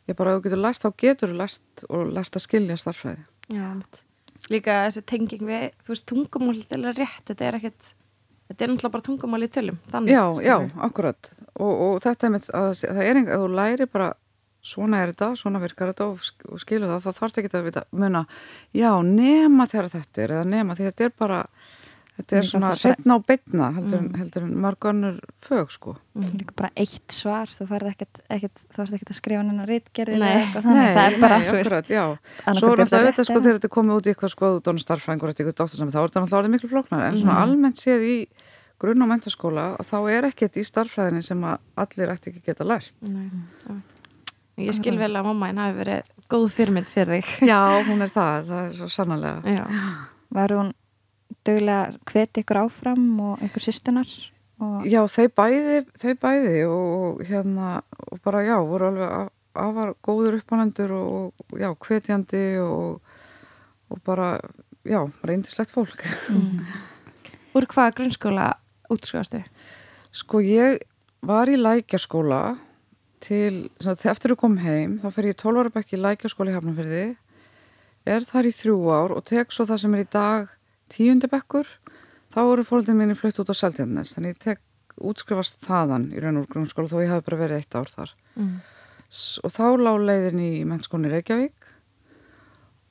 ég 0.08 0.18
bara, 0.18 0.36
þú 0.36 0.46
getur 0.46 0.62
læst 0.62 0.84
þá 0.84 0.90
getur 1.04 1.32
þú 1.34 1.38
læst 1.42 1.86
og 1.90 2.14
læst 2.14 2.38
að 2.38 2.46
skilja 2.46 2.78
starfræði 2.80 3.24
Já, 3.52 3.66
líka 4.52 4.80
þessi 4.86 5.04
tenging 5.10 5.44
við, 5.44 5.68
þú 5.84 5.94
veist, 5.94 6.06
tungumól 6.08 6.56
þetta 6.60 6.80
er 6.80 6.98
rétt, 7.02 7.22
þetta 7.28 7.48
er 7.48 7.58
ekkert 7.58 7.94
þetta 8.48 8.64
er 8.64 8.70
náttúrulega 8.70 8.94
bara 8.94 9.06
tungumál 9.08 9.44
í 9.44 9.50
tölum 9.52 9.78
þannig, 9.90 10.12
Já, 10.12 10.24
já, 10.44 10.56
akkurat. 10.84 11.32
Og, 11.54 11.72
og 11.72 11.96
þetta 12.04 12.28
er 12.28 12.34
með 12.34 12.50
að 12.52 12.68
það 12.82 13.02
er 13.04 13.20
einhver 13.20 13.34
að 13.38 13.44
þú 13.44 13.50
læri 13.58 13.88
bara 13.90 14.10
svona 14.64 15.02
er 15.04 15.12
þetta, 15.12 15.30
svona 15.36 15.60
virkar 15.60 15.92
þetta 15.92 16.08
og, 16.08 16.28
og 16.48 16.60
skilu 16.62 16.88
það, 16.88 17.04
þá 17.04 17.18
þarf 17.20 17.40
ekki 17.40 17.50
að 17.52 17.66
vita 17.68 17.84
muna, 17.92 18.24
já, 18.76 18.90
nema 19.04 19.66
þegar 19.68 19.90
þetta 19.92 20.24
er 20.24 20.36
eða 20.38 20.50
nema 20.52 20.76
því 20.76 20.88
þetta 20.88 21.08
er 21.08 21.16
bara 21.20 21.40
þetta 22.14 22.36
er 22.38 22.46
svona 22.46 22.70
hreitna 22.76 23.16
á 23.16 23.20
beitna 23.26 23.68
heldur, 23.74 24.00
mm. 24.00 24.14
heldur 24.20 24.46
en 24.46 24.54
margönnur 24.64 25.18
fög 25.42 25.72
sko. 25.74 25.96
Mm. 26.14 26.44
bara 26.54 26.70
eitt 26.78 27.14
svar, 27.14 27.50
þú 27.50 27.66
færð 27.72 27.90
ekkert, 27.90 28.22
ekkert 28.28 28.62
þú 28.62 28.78
færð 28.78 28.96
ekkert 28.98 29.12
að 29.14 29.18
skrifa 29.18 29.42
hennar 29.42 29.70
rítgerði 29.70 30.20
nei, 30.22 30.44
nei, 30.54 30.84
það 30.94 31.04
er 31.04 31.18
bara, 31.24 31.40
þú 31.42 31.56
veist 31.58 31.90
já. 31.90 32.04
svo 32.60 32.72
er 32.72 32.84
alltaf 32.84 33.06
þetta 33.08 33.26
sko 33.26 33.38
þegar 33.40 33.58
þetta 33.58 33.72
komið 33.78 33.98
út 33.98 34.06
í 34.06 34.14
eitthvað 34.14 34.34
sko, 34.36 34.52
þú 34.54 34.64
dónur 34.68 34.84
starffrængur 34.84 35.32
eitthvað 35.32 35.56
dóttur 35.58 35.82
þá 35.82 35.86
er 35.88 36.10
þetta 36.10 36.22
alltaf 36.22 36.38
orðið 36.40 36.54
miklu 36.54 36.70
flóknar, 36.70 37.06
en 37.08 37.18
svona 37.18 37.34
mm. 37.34 37.42
almennt 37.48 37.82
séð 37.82 38.06
í 38.06 38.16
grunn- 38.80 39.02
og 39.02 39.10
mentaskóla 39.10 39.66
þá 39.86 39.98
er 40.12 40.28
ekkert 40.30 40.58
í 40.60 40.64
starffræðinni 40.66 41.24
sem 41.24 41.42
allir 41.44 42.14
ætti 42.14 42.30
ekki 42.32 42.44
geta 42.50 42.66
lært. 42.66 42.94
Nei, 43.06 43.28
ég 44.66 44.76
skil 44.76 44.96
vel 45.00 45.12
að 45.14 45.28
mamma 45.30 45.50
henn 45.50 45.62
hafi 45.62 45.78
verið 45.80 46.10
góð 46.30 46.48
fyrirmynd 46.56 46.90
fyrir 46.90 47.20
þig. 47.20 47.50
Já, 47.50 47.60
hún 47.88 48.04
er 48.04 48.12
það, 48.12 48.48
það 48.50 48.64
er 48.64 48.74
svo 48.78 48.90
sannarlega. 48.92 49.68
Var 50.34 50.56
hún 50.56 50.72
dögulega 51.46 51.94
hveti 52.10 52.44
ykkur 52.44 52.62
áfram 52.64 53.04
og 53.20 53.44
ykkur 53.44 53.66
sýstunar 53.66 54.10
og... 54.62 54.86
Já, 54.88 55.02
þau 55.10 55.28
bæði, 55.40 55.78
þau 56.00 56.14
bæði 56.22 56.58
og 56.70 57.22
hérna 57.28 57.70
og 58.08 58.20
bara 58.24 58.44
já, 58.46 58.56
voru 58.64 58.90
alveg 58.90 59.30
afar 59.54 59.94
góður 60.04 60.40
uppánendur 60.40 60.94
og 60.96 61.58
já, 61.60 61.70
hvetjandi 61.70 62.44
og, 62.64 63.00
og 63.90 64.02
bara 64.06 64.36
já, 64.86 65.00
reyndislegt 65.22 65.74
fólk 65.74 66.06
mm. 66.32 66.60
Úr 67.54 67.68
hvaða 67.70 67.94
grunnskóla 67.94 68.48
útskjáðastu? 68.90 69.44
Sko 70.14 70.40
ég 70.42 70.80
var 71.24 71.50
í 71.50 71.58
lækjaskóla 71.58 72.56
til, 73.24 73.68
þegar 73.80 74.10
eftir 74.12 74.34
að 74.34 74.40
kom 74.42 74.58
heim 74.62 74.98
þá 75.02 75.06
fer 75.14 75.30
ég 75.30 75.38
12 75.40 75.62
ára 75.62 75.74
bekk 75.76 75.94
í 75.94 76.00
lækjaskóla 76.02 76.52
í 76.52 76.56
Hafnarferði 76.56 77.04
er 78.04 78.26
þar 78.28 78.50
í 78.50 78.52
þrjú 78.52 78.76
ár 78.92 79.14
og 79.16 79.24
tek 79.28 79.54
svo 79.54 79.66
það 79.68 79.80
sem 79.84 79.96
er 79.96 80.04
í 80.04 80.10
dag 80.12 80.52
tíundabekkur 80.92 81.68
þá 82.34 82.40
eru 82.44 82.64
fólkinn 82.66 82.98
minni 82.98 83.16
flutt 83.18 83.40
út 83.42 83.52
á 83.52 83.54
Seltjarnes 83.56 84.14
þannig 84.16 84.34
ég 84.34 84.42
tek 84.42 84.62
útskrifast 85.00 85.60
þaðan 85.64 86.10
í 86.14 86.22
raun 86.22 86.42
og 86.42 86.48
grunnskóla 86.50 86.90
þó 86.90 87.00
ég 87.02 87.12
hafi 87.12 87.26
bara 87.28 87.40
verið 87.40 87.62
eitt 87.62 87.76
ár 87.78 87.90
þar. 87.90 88.14
Mm. 88.34 88.54
og 89.46 89.52
þá 89.54 89.66
lág 89.78 90.00
leiðin 90.02 90.40
í 90.42 90.52
mennskólinni 90.66 91.12
Reykjavík 91.12 91.68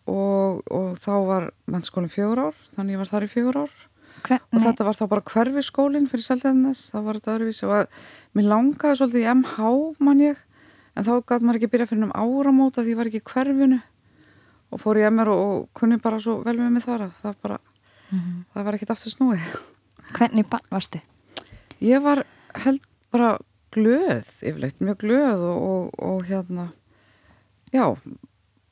og, 0.07 0.61
og 0.71 0.93
þá 0.99 1.13
var 1.27 1.49
mennskólinn 1.67 2.11
fjögur 2.11 2.47
ár 2.49 2.61
þannig 2.75 2.95
ég 2.95 3.03
var 3.03 3.11
þar 3.11 3.27
í 3.27 3.31
fjögur 3.31 3.59
ár. 3.65 3.73
Hver, 4.23 4.39
og 4.53 4.61
þetta 4.63 4.85
var 4.87 4.95
þá 4.95 5.03
bara 5.11 5.25
hverfiskólinn 5.27 6.07
fyrir 6.07 6.23
Seltjarnes 6.23 6.85
þá 6.93 6.99
var 7.03 7.19
þetta 7.19 7.33
öðruvísi 7.33 7.65
og 7.67 7.73
að, 7.81 8.03
mér 8.37 8.49
langaði 8.51 8.99
svolítið 8.99 9.25
í 9.25 9.31
MH 9.33 9.71
mann 10.05 10.23
ég 10.23 10.43
en 10.93 11.07
þá 11.07 11.13
gæti 11.17 11.43
maður 11.43 11.59
ekki 11.59 11.71
byrja 11.73 11.89
fyrir 11.89 12.07
um 12.07 12.15
áramóta 12.15 12.83
því 12.83 12.93
ég 12.93 12.99
var 13.01 13.09
ekki 13.09 13.23
hverfinu 13.33 13.79
og 14.73 14.81
fór 14.81 15.01
ég 15.01 15.09
að 15.09 15.17
mér 15.17 15.31
og, 15.33 15.43
og 15.43 15.65
kunni 15.75 15.99
bara 16.01 16.21
svo 16.23 16.39
vel 16.45 16.55
með 16.59 16.75
mig 16.77 16.85
þar 16.85 17.07
að 17.07 17.17
það 17.23 17.39
bara 17.43 17.59
mm 18.13 18.19
-hmm. 18.19 18.43
það 18.53 18.63
var 18.63 18.73
ekkit 18.79 18.93
aftur 18.95 19.11
snúið 19.11 19.47
Hvernig 20.13 20.45
varstu? 20.69 20.99
Ég 21.81 22.01
var 22.03 22.25
held 22.53 22.81
bara 23.11 23.37
glöð 23.73 24.27
yfirleitt, 24.41 24.79
mjög 24.79 24.97
glöð 24.97 25.39
og, 25.49 25.63
og, 25.63 25.99
og 25.99 26.25
hérna 26.25 26.71
já, 27.73 27.95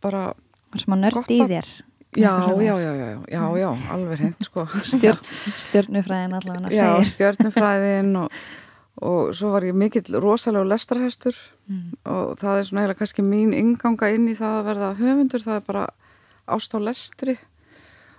bara 0.02 0.34
Var 0.72 0.80
sem 0.80 0.94
að 0.94 1.02
nördi 1.04 1.36
í 1.36 1.48
þér? 1.50 1.70
Já, 2.16 2.32
já, 2.60 2.76
já, 2.80 2.92
já, 2.96 3.20
já, 3.28 3.44
já, 3.58 3.70
alveg 3.92 4.20
hreint 4.20 4.44
sko 4.44 4.66
Stjörn, 4.92 5.20
Stjörnufræðin 5.64 6.36
allavega 6.36 6.72
Já, 6.76 7.04
stjörnufræðin 7.08 8.16
og, 8.20 8.42
og 9.00 9.32
svo 9.36 9.54
var 9.54 9.64
ég 9.64 9.76
mikill 9.76 10.20
rosalega 10.20 10.68
lestrahestur 10.74 11.38
mm. 11.72 12.02
og 12.12 12.34
það 12.42 12.58
er 12.58 12.68
svona 12.68 12.84
eiginlega 12.84 13.00
kannski 13.00 13.24
mín 13.24 13.56
inganga 13.56 14.12
inn 14.12 14.28
í 14.28 14.36
það 14.36 14.58
að 14.58 14.68
verða 14.68 14.92
höfundur, 15.00 15.46
það 15.46 15.56
er 15.56 15.66
bara 15.70 15.86
ást 16.52 16.76
á 16.76 16.80
lestri 16.84 17.38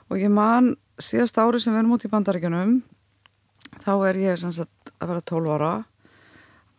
og 0.09 0.21
ég 0.21 0.33
man 0.33 0.73
síðast 1.05 1.39
ári 1.39 1.61
sem 1.63 1.75
við 1.75 1.83
erum 1.83 1.95
út 1.97 2.07
í 2.07 2.11
bandaríkjunum 2.13 2.75
þá 3.83 3.93
er 4.09 4.21
ég 4.23 4.43
sagt, 4.43 4.93
að 4.99 5.13
vera 5.13 5.25
12 5.33 5.55
ára 5.57 5.73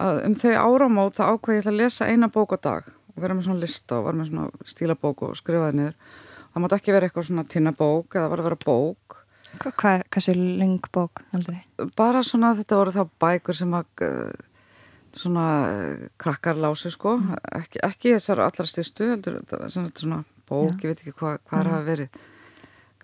að 0.03 0.21
um 0.27 0.35
þau 0.39 0.53
áramót 0.59 1.17
þá 1.17 1.23
ákveði 1.31 1.59
ég 1.59 1.71
að 1.71 1.79
lesa 1.79 2.09
eina 2.09 2.29
bók 2.33 2.55
á 2.55 2.57
dag 2.57 2.87
og 3.13 3.19
vera 3.21 3.35
með 3.37 3.47
svona 3.47 3.63
lista 3.63 3.99
og 3.99 4.07
vera 4.07 4.19
með 4.19 4.31
svona 4.31 4.69
stílabók 4.73 5.25
og 5.27 5.35
skrifaði 5.39 5.79
niður 5.79 5.97
það 6.53 6.63
mátt 6.63 6.77
ekki 6.77 6.95
vera 6.95 7.09
eitthvað 7.09 7.27
svona 7.29 7.45
tinnabók 7.49 8.17
eða 8.17 8.31
var 8.31 8.43
að 8.43 8.49
vera 8.51 8.63
bók 8.65 9.19
Hvað 9.53 10.01
er 10.01 10.23
sér 10.25 10.39
leng 10.39 10.87
bók 10.89 11.19
aldrei? 11.29 11.59
Bara 11.93 12.23
svona 12.25 12.55
þetta 12.57 12.77
voru 12.79 12.93
þá 12.95 13.03
bækur 13.21 13.57
sem 13.59 13.75
að 13.77 14.07
svona 15.13 15.47
krakkar 16.17 16.57
lási 16.57 16.89
sko 16.93 17.17
mm. 17.19 17.41
ekki, 17.59 17.81
ekki 17.85 18.13
þessar 18.15 18.43
allra 18.47 18.65
styrstu 18.65 19.11
heldur, 19.11 19.39
svona 19.69 20.23
bók, 20.49 20.79
Já. 20.81 20.87
ég 20.87 20.87
veit 20.89 21.03
ekki 21.03 21.13
hvað 21.19 21.37
hva 21.37 21.59
er 21.59 21.69
að 21.69 21.75
hafa 21.75 21.89
verið 21.91 22.23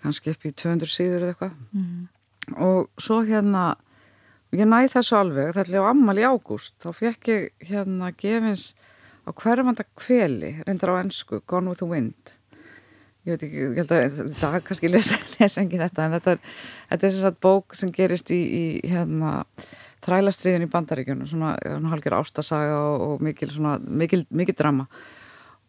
kannski 0.02 0.34
upp 0.34 0.48
í 0.48 0.54
200 0.54 0.90
síður 0.90 1.26
eða 1.26 1.34
eitthvað. 1.34 1.54
Mm. 1.76 2.08
og 2.66 2.88
svo 3.00 3.20
hérna 3.28 3.64
ég 4.56 4.66
næði 4.66 4.94
þessu 4.96 5.18
alveg, 5.18 5.52
þetta 5.54 5.76
er 5.76 5.86
á 5.86 5.92
ammal 5.92 6.16
í 6.18 6.26
ágúst, 6.26 6.74
þá 6.82 6.90
fekk 6.96 7.30
ég 7.30 7.68
hérna 7.70 8.10
gefins 8.18 8.72
á 9.22 9.30
hverjumanda 9.30 9.86
kveli 9.98 10.56
reyndar 10.64 10.94
á 10.96 11.02
ennsku, 11.02 11.42
Gone 11.46 11.70
with 11.70 11.82
the 11.82 11.88
Wind. 11.88 12.36
Ég 13.28 13.36
veit 13.36 13.44
ekki, 13.44 13.60
ég 13.60 13.78
held 13.82 13.92
að 13.92 14.32
það 14.40 14.56
kannski 14.66 14.90
lesa, 14.90 15.20
lesa 15.38 15.62
ekki 15.62 15.78
þetta 15.80 16.06
en 16.06 16.16
þetta 16.16 16.34
er, 16.34 16.42
þetta 16.88 17.06
er 17.06 17.14
þess 17.14 17.28
að 17.28 17.40
bók 17.46 17.76
sem 17.78 17.92
gerist 17.94 18.32
í, 18.34 18.40
í 18.40 18.64
hérna 18.90 19.34
þrælastriðin 20.00 20.64
í 20.64 20.70
bandaríkjunum 20.72 21.28
svona, 21.28 21.54
halgir 21.92 22.16
ástasaga 22.16 22.78
og, 22.88 23.02
og 23.04 23.24
mikil, 23.24 23.50
svona, 23.52 23.76
mikil, 23.84 24.24
mikil 24.32 24.56
drama 24.56 24.88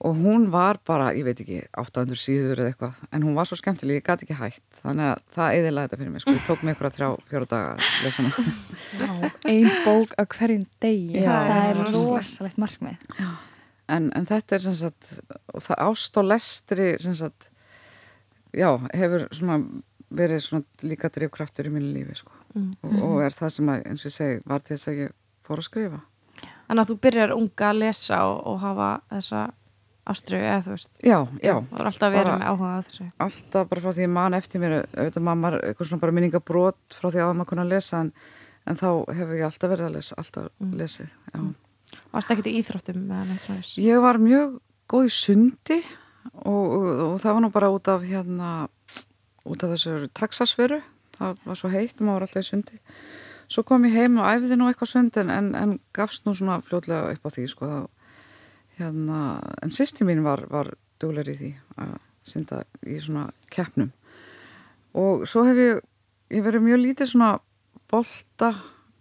og 0.02 0.18
hún 0.18 0.48
var 0.54 0.80
bara, 0.88 1.12
ég 1.14 1.26
veit 1.28 1.42
ekki 1.44 1.60
800 1.78 2.18
síður 2.18 2.64
eða 2.64 2.72
eitthvað 2.72 3.14
en 3.14 3.26
hún 3.28 3.36
var 3.38 3.50
svo 3.50 3.58
skemmtileg, 3.60 4.00
ég 4.00 4.08
gæti 4.08 4.26
ekki 4.26 4.38
hægt 4.40 4.80
þannig 4.82 5.12
að 5.12 5.22
það 5.36 5.58
eðilaði 5.60 5.90
þetta 5.90 6.00
fyrir 6.02 6.14
mig, 6.14 6.24
sko, 6.24 6.34
ég 6.38 6.48
tók 6.48 6.64
mig 6.66 6.76
ykkur 6.76 6.90
að 6.90 6.98
þrjá, 6.98 7.10
fjóra 7.30 7.50
daga 7.52 7.70
að 7.76 7.86
lesa 8.06 8.26
hana. 8.26 9.30
Ein 9.52 9.70
bók 9.86 10.16
á 10.18 10.24
hverjum 10.34 10.66
degi. 10.82 11.22
Já, 11.22 11.36
það 11.52 11.68
er 11.68 11.94
rosalegt 11.94 12.60
markmið. 12.62 13.06
En, 13.92 14.10
en 14.18 14.28
þetta 14.30 14.58
er 14.58 14.66
sem 14.66 14.78
sagt 14.80 15.14
og 15.54 15.66
það 15.68 15.86
ást 15.86 16.20
og 16.22 16.28
lestri 16.32 16.92
sem 17.04 17.18
sagt 17.22 17.52
já, 18.58 18.70
hefur 18.98 19.28
svona 19.36 19.62
verið 20.12 20.44
svona 20.44 20.88
líka 20.88 21.12
drifkraftur 21.14 21.70
í 21.70 21.74
mínu 21.78 21.94
lífi 21.94 22.18
sko. 22.20 22.34
Mm. 22.56 22.74
og, 22.84 22.96
og 23.08 23.18
er 23.24 23.36
það 23.36 23.54
sem 23.56 23.72
að, 23.72 23.84
eins 23.88 24.04
og 24.04 24.10
ég 24.10 24.18
segi, 24.18 24.44
var 24.50 24.66
til 24.66 24.76
þess 24.76 24.92
að 24.92 25.02
ég 25.06 25.18
fór 25.48 25.62
að 25.62 25.68
skrifa. 25.70 26.02
Þannig 26.42 26.84
að 26.84 26.90
þú 26.90 27.02
byrjar 27.06 27.34
unga 27.36 27.70
að 27.70 27.82
lesa 27.82 28.22
og, 28.28 28.38
og 28.48 28.62
hafa 28.64 28.92
þessa 29.12 29.42
ástriðu 30.12 30.46
eða 30.50 30.62
þú 30.66 30.74
veist 30.76 30.90
já, 31.08 31.18
já, 31.44 31.56
er 31.80 31.88
alltaf 31.90 32.08
að 32.10 32.18
bara- 32.20 32.36
með 32.38 32.46
áhuga 32.52 32.70
á 32.72 32.80
þessu 32.86 33.08
alltaf 33.26 33.70
bara 33.72 33.82
frá 33.86 33.92
því 33.96 34.06
ég 34.06 34.14
man 34.18 34.34
eftir 34.38 34.62
mér 34.64 34.76
auðvitað 34.92 35.26
mamma, 35.28 35.52
eitthvað 35.62 35.88
svona 35.90 36.02
bara 36.06 36.16
minningabrót 36.18 36.98
frá 37.00 37.08
því 37.12 37.24
að 37.26 37.34
maður 37.40 37.50
kunna 37.54 37.66
lesa 37.72 38.00
en, 38.06 38.12
en 38.68 38.76
þá 38.82 38.88
hefur 39.18 39.36
ég 39.40 39.48
alltaf 39.50 39.72
verið 39.74 39.88
að 39.90 39.96
lesa, 39.98 40.16
alltaf 40.22 40.50
Mm. 40.62 40.76
lesið 40.78 41.10
já. 41.34 41.42
Varst 42.12 42.32
ekkert 42.32 42.48
í 42.52 42.56
íþróttum 42.60 43.08
Ég 43.82 44.02
var 44.04 44.18
mjög 44.22 44.60
góð 44.92 45.08
í 45.08 45.12
sundi 45.16 45.80
og, 46.46 46.64
og, 46.76 46.86
og 47.08 47.18
það 47.24 47.34
var 47.36 47.42
nú 47.42 47.50
bara 47.52 47.70
út 47.72 47.88
af 47.92 48.02
hérna, 48.06 48.68
út 49.48 49.64
af 49.64 49.74
þessu 49.74 50.08
Texasveru, 50.14 50.82
það 51.18 51.38
var 51.48 51.56
svo 51.60 51.72
heitt 51.74 52.00
og 52.00 52.06
maður 52.08 52.20
var 52.20 52.26
alltaf 52.28 52.44
í 52.46 52.50
sundi. 52.52 52.80
Svo 53.52 53.64
kom 53.68 53.84
ég 53.88 53.96
heim 53.98 54.20
og 54.22 54.28
æfði 54.30 54.56
nú 54.60 54.68
eitthvað 54.70 54.92
sund 54.94 55.18
en, 55.20 55.30
en, 55.34 55.50
en 55.60 55.74
gafst 55.98 56.24
nú 56.28 56.32
svona 56.38 56.62
fljótlega 56.64 57.12
upp 57.16 57.26
á 57.28 57.30
því 57.36 57.48
sko 57.52 57.68
þá, 57.68 57.80
hérna, 58.82 59.22
en 59.64 59.74
sýsti 59.74 60.08
mín 60.08 60.24
var, 60.26 60.46
var 60.52 60.74
duglegur 61.02 61.34
í 61.34 61.38
því 61.40 61.52
að 61.82 61.96
synda 62.28 62.62
í 62.86 62.98
svona 63.02 63.30
keppnum. 63.54 63.92
Og 64.98 65.26
svo 65.30 65.46
hef 65.48 65.62
ég, 65.62 65.82
ég 66.36 66.46
verið 66.46 66.66
mjög 66.68 66.84
lítið 66.84 67.14
svona 67.14 67.32
bolta 67.92 68.54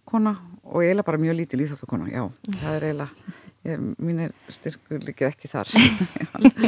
kona 0.07 0.35
og 0.63 0.81
eiginlega 0.83 1.07
bara 1.07 1.21
mjög 1.21 1.39
lítið 1.41 1.63
líþáttakona, 1.63 2.09
já, 2.11 2.23
það 2.61 2.75
er 2.75 2.85
eiginlega 2.87 3.39
ég, 3.67 3.85
mínir 3.97 4.35
styrkur 4.51 5.05
líkir 5.05 5.29
ekki 5.31 5.51
þar. 5.51 5.71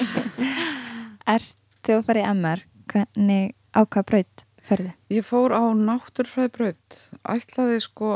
Ertu 1.36 1.98
að 1.98 2.05
fara 2.08 2.24
í 2.24 2.29
MR 2.34 2.65
hvernig 2.91 3.53
ákvað 3.74 4.10
braut 4.10 4.46
ferði? 4.63 4.93
ég 5.13 5.25
fór 5.27 5.55
á 5.55 5.63
náttúrfræðbraut 5.77 7.00
ætlaði 7.24 7.79
sko 7.84 8.13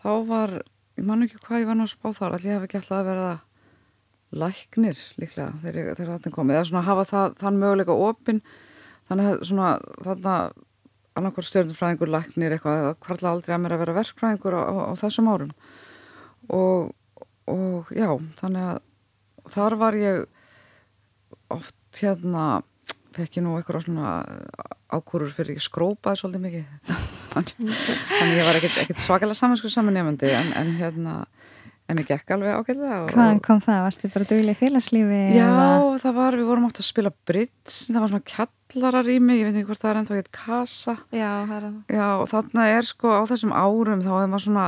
þá 0.00 0.10
var, 0.28 0.54
ég 0.98 1.06
man 1.08 1.24
ekki 1.26 1.40
hvað 1.42 1.64
ég 1.64 1.70
var 1.70 1.78
nú 1.78 1.86
að 1.88 1.94
spá 1.94 2.10
þar 2.14 2.38
allir 2.38 2.52
ég 2.52 2.58
hef 2.58 2.68
ekki 2.68 2.80
ætlað 2.82 3.00
að 3.00 3.10
verða 3.12 3.32
læknir 4.36 4.98
líklega 5.20 5.52
þegar, 5.62 5.94
þegar 5.96 6.14
þetta 6.16 6.32
komið, 6.34 6.58
eða 6.58 6.68
svona 6.70 6.86
hafa 6.88 7.04
það, 7.08 7.36
þann 7.42 7.60
möguleika 7.62 7.98
opinn. 8.08 8.40
Þannig 9.08 9.30
að 9.30 9.44
svona 9.48 9.68
þarna 10.04 10.34
annarkor 11.18 11.46
stjórnfræðingur 11.48 12.12
læknir 12.12 12.54
eitthvað, 12.54 12.82
það 12.84 12.98
kvarla 13.06 13.32
aldrei 13.34 13.54
að 13.56 13.62
mér 13.64 13.74
að 13.76 13.82
vera 13.84 13.96
verkfræðingur 13.98 14.58
á, 14.58 14.62
á, 14.62 14.74
á 14.88 14.92
þessum 15.00 15.30
árum. 15.32 15.54
Og, 16.54 16.92
og 17.50 17.92
já, 17.96 18.10
þannig 18.40 18.68
að 18.68 18.82
þar 19.54 19.78
var 19.80 19.98
ég 19.98 20.26
oft 21.52 22.02
hérna 22.02 22.46
fekk 23.16 23.40
ég 23.40 23.44
nú 23.44 23.56
eitthvað 23.58 23.86
svona 23.86 24.12
ákúrur 24.92 25.32
fyrir 25.32 25.56
ég 25.56 25.64
skrópaði 25.64 26.20
svolítið 26.20 26.44
mikið. 26.44 26.98
Þannig 27.38 28.36
ég 28.38 28.46
var 28.46 28.58
ekkert, 28.58 29.00
svakalega 29.02 29.38
samansku 29.38 29.70
samanefandi 29.72 30.30
en, 30.34 30.52
en 30.58 30.72
hérna 30.78 31.16
en 31.88 31.96
mér 31.96 32.06
gekk 32.10 32.30
alveg 32.34 32.52
ágætlega 32.58 32.96
og- 33.04 33.10
Hvaðan 33.14 33.40
kom 33.46 33.60
það? 33.64 33.78
Varstu 33.86 34.10
bara 34.12 34.24
duglega 34.28 34.54
í 34.56 34.60
félagslífi? 34.60 35.20
Já, 35.36 35.46
eða- 35.48 36.00
það 36.02 36.14
var, 36.18 36.32
við 36.36 36.48
vorum 36.50 36.66
átt 36.68 36.80
að 36.82 36.88
spila 36.88 37.12
Brits, 37.26 37.76
það 37.88 38.00
var 38.00 38.08
svona 38.12 38.28
kjallararými, 38.32 39.38
ég 39.38 39.44
veit 39.48 39.56
ekki 39.56 39.66
hvort 39.70 39.80
það 39.82 39.90
er 39.90 40.00
ennþá 40.02 40.18
gett 40.18 40.32
kasa. 40.32 40.96
Já, 41.12 41.30
það 41.48 41.56
er 41.56 41.62
það 41.68 41.96
Já, 41.96 42.08
og 42.20 42.28
þarna 42.28 42.66
er 42.78 42.82
sko 42.82 43.08
á 43.08 43.22
þessum 43.30 43.52
árum 43.56 44.02
þá 44.04 44.12
er 44.22 44.28
maður 44.28 44.44
svona, 44.48 44.66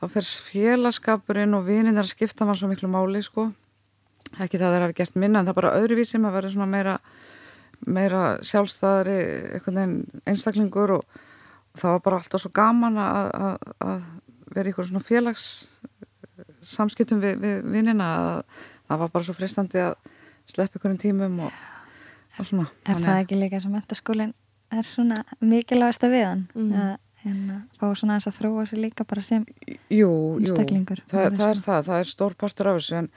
þá 0.00 0.04
fer 0.14 0.28
félagskapurinn 0.50 1.54
og 1.58 1.66
vininn 1.66 1.98
að 1.98 2.12
skipta 2.14 2.46
maður 2.46 2.62
svo 2.62 2.68
miklu 2.70 2.88
máli 2.88 3.22
sko. 3.26 3.52
Ekki 4.38 4.58
það 4.60 4.68
að 4.70 4.74
þeir 4.76 4.86
hafi 4.86 4.94
gert 5.02 5.16
minna 5.16 5.38
en 5.40 5.46
það 5.46 5.50
er 5.56 5.60
bara 5.60 5.74
öðruvísi, 5.82 6.20
maður 6.22 6.36
verður 6.38 6.54
svona 6.54 6.70
meira, 6.70 6.98
meira 7.86 8.38
sjálfstæðari 8.46 9.18
einstaklingur 10.30 10.92
og, 10.98 11.04
og 11.74 11.80
það 11.80 11.90
var 11.96 12.02
bara 12.06 12.16
alltaf 12.20 12.40
svo 12.44 12.50
gaman 12.54 12.96
að, 13.02 13.30
að, 13.34 13.56
að 13.80 14.02
vera 14.54 14.68
í 14.68 14.70
eitthvað 14.72 14.88
svona 14.90 15.04
félags 15.06 15.44
samskiptum 16.62 17.20
við, 17.22 17.38
við 17.42 17.68
vinnina 17.74 18.08
að 18.16 18.30
það 18.90 19.02
var 19.04 19.12
bara 19.14 19.26
svo 19.26 19.34
fristandi 19.36 19.82
að 19.82 19.94
sleppa 20.50 20.78
einhverjum 20.78 20.98
tímum 21.02 21.38
og, 21.46 21.60
og 22.38 22.46
svona. 22.48 22.66
Er 22.86 22.98
það 22.98 23.20
ekki 23.24 23.38
líka 23.40 23.60
sem 23.62 23.74
mentaskólinn 23.74 24.32
er 24.70 24.86
svona 24.86 25.20
mikilvægast 25.42 26.04
að 26.06 26.14
við 26.16 26.26
hann? 26.28 26.42
Mm. 26.54 26.72
Að 26.78 26.96
hérna, 27.24 27.58
fá 27.76 27.84
svona 27.98 28.16
eins 28.16 28.26
að 28.30 28.38
þróa 28.38 28.64
sig 28.70 28.80
líka 28.80 29.04
bara 29.04 29.22
sem 29.22 29.44
Jú, 29.68 29.76
jú, 29.90 30.10
einstaklingur. 30.40 31.02
það, 31.10 31.36
það 31.36 31.46
er 31.50 31.62
það, 31.66 31.84
það 31.90 31.98
er 31.98 32.10
stór 32.10 32.36
partur 32.40 32.70
af 32.70 32.78
þessu 32.78 32.96
en, 33.02 33.08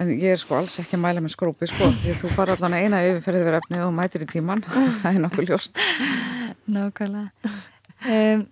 en 0.00 0.12
ég 0.14 0.36
er 0.36 0.40
sko 0.40 0.58
alls 0.60 0.78
ekki 0.82 0.94
að 0.98 1.02
mæla 1.02 1.24
með 1.24 1.34
skrópi 1.34 1.66
sko, 1.70 1.88
því 2.04 2.12
að 2.14 2.20
þú 2.22 2.30
fara 2.36 2.54
allan 2.54 2.76
eina 2.78 3.00
yfirferðið 3.08 3.48
verið 3.48 3.60
efnið 3.64 3.84
og 3.88 3.92
mætir 3.98 4.22
í 4.24 4.28
tíman 4.30 4.62
það 5.02 5.10
er 5.10 5.20
nokkuð 5.26 5.50
ljóst 5.52 5.82
nákvæmlega. 6.70 7.30
Um, 8.00 8.46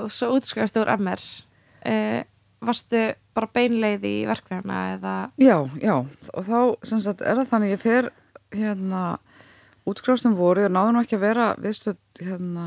Og 0.00 0.06
svo 0.14 0.30
útskrifast 0.32 0.72
þú 0.72 0.80
úr 0.86 0.90
MR 0.94 1.20
uh, 1.20 2.22
Varstu 2.64 3.02
bara 3.36 3.50
beinleið 3.54 4.06
í 4.08 4.14
verkvæðina 4.28 4.78
eða? 4.96 5.14
Já, 5.38 5.56
já, 5.78 5.94
og 6.34 6.46
þá 6.48 6.58
sem 6.90 7.02
sagt 7.04 7.22
er 7.22 7.38
það 7.38 7.50
þannig 7.52 7.74
ég 7.74 7.82
fer 7.84 8.10
hérna 8.54 9.02
útskrifstum 9.88 10.34
voru 10.38 10.66
og 10.66 10.74
náðu 10.74 10.94
nú 10.94 11.02
ekki 11.04 11.18
að 11.18 11.26
vera 11.26 11.48
viðstödd 11.60 12.22
hérna 12.24 12.66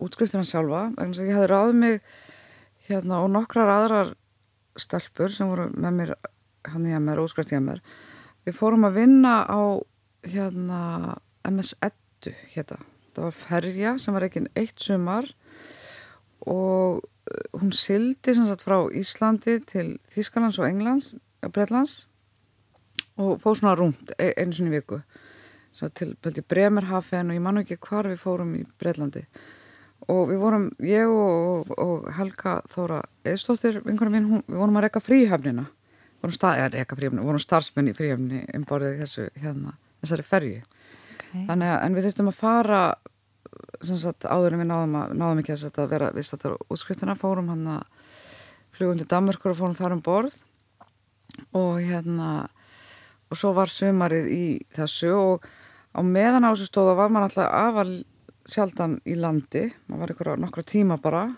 útskriftina 0.00 0.46
sjálfa, 0.48 0.86
vegna 0.96 1.18
að 1.18 1.28
ég 1.28 1.36
hafði 1.36 1.50
ráðið 1.50 1.80
mig 1.80 1.98
hérna 2.88 3.20
og 3.24 3.32
nokkrar 3.34 3.72
aðrar 3.74 4.14
stelpur 4.80 5.34
sem 5.34 5.50
voru 5.50 5.68
með 5.74 5.98
mér 5.98 6.14
hann 6.70 6.86
í 6.86 6.94
MR, 6.96 7.20
útskrifst 7.24 7.52
í 7.52 7.58
MR 7.58 7.82
við 8.46 8.56
fórum 8.56 8.86
að 8.88 9.00
vinna 9.02 9.34
á 9.44 9.60
hérna 10.26 10.80
MS 11.48 11.74
Eddu 11.84 12.32
hérna, 12.54 12.80
það. 13.14 13.24
Var 13.24 13.36
ferja 13.36 13.94
sem 14.00 14.16
var 14.16 14.26
ekki 14.26 14.44
eitt 14.58 14.80
sumar 14.80 15.28
og 16.46 17.00
uh, 17.00 17.58
hún 17.60 17.72
sildi 17.76 18.34
sem 18.34 18.46
sagt 18.48 18.64
frá 18.66 18.78
Íslandi 18.96 19.58
til 19.66 19.96
Þískalands 20.12 20.60
og 20.60 20.68
Englands, 20.68 21.14
Breitlands 21.52 22.04
og 23.20 23.40
fóð 23.42 23.60
svona 23.60 23.76
rúmt 23.76 24.12
e 24.18 24.32
einu 24.36 24.56
sinni 24.56 24.72
viku. 24.72 25.00
Svo 25.72 25.88
til 25.88 26.16
Bremerhafen 26.48 27.30
og 27.30 27.36
ég 27.36 27.42
man 27.42 27.56
nú 27.56 27.64
ekki 27.64 27.78
hvar 27.78 28.08
við 28.08 28.18
fórum 28.22 28.54
í 28.58 28.64
Breitlandi 28.80 29.26
og 30.08 30.30
við 30.30 30.40
vorum, 30.40 30.70
ég 30.82 31.10
og, 31.12 31.70
og, 31.76 32.08
Helga 32.16 32.60
Þóra 32.70 33.02
Eðstóttir, 33.28 33.82
vinkunum 33.84 34.16
mín, 34.16 34.28
hún, 34.30 34.42
við 34.48 34.62
vorum 34.62 34.80
að 34.80 34.86
reyka 34.86 35.02
fríhafnina 35.04 35.66
vorum, 36.20 36.34
stað, 36.34 36.76
fríhafni, 36.96 37.24
vorum 37.24 37.42
starfsmenn 37.42 37.90
í 37.92 37.96
fríhafni 37.96 38.42
um 38.56 38.66
borðið 38.68 39.02
þessu, 39.04 39.28
hérna, 39.40 39.76
þessari 40.02 40.26
ferju. 40.26 40.60
Okay. 41.30 41.44
þannig 41.46 41.70
að, 41.70 41.78
en 41.84 41.96
við 41.96 42.06
þurftum 42.08 42.30
að 42.32 42.38
fara 42.40 42.80
sagt, 43.80 44.26
áður 44.28 44.56
en 44.56 44.62
við 44.62 44.70
náðum, 44.70 44.96
að, 45.00 45.16
náðum 45.20 45.42
ekki 45.42 45.56
að, 45.56 45.80
vera 45.90 46.12
við 46.16 46.28
stættar 46.28 46.56
útskriftina 46.68 47.16
fórum 47.18 47.50
hann 47.52 47.66
að 47.78 48.06
flugum 48.76 49.00
til 49.00 49.08
Danmarkur 49.10 49.54
og 49.54 49.60
fórum 49.60 49.76
þar 49.78 49.96
um 49.96 50.04
borð. 50.04 50.36
Og 51.56 51.80
hérna 51.80 52.30
og 53.30 53.38
svo 53.38 53.52
var 53.54 53.70
sömarið 53.70 54.30
í 54.34 54.44
þessu 54.74 55.12
og 55.14 55.46
á 55.94 56.00
meðan 56.02 56.46
á 56.46 56.50
þessu 56.50 56.68
stóða 56.70 56.96
var 56.98 57.12
maður 57.12 57.30
alltaf 57.30 57.52
afal 57.60 57.92
sjaldan 58.50 58.98
í 59.06 59.16
landi. 59.18 59.68
Maður 59.90 60.16
var 60.18 60.42
nokkra 60.42 60.66
tíma 60.66 60.98
bara 61.00 61.28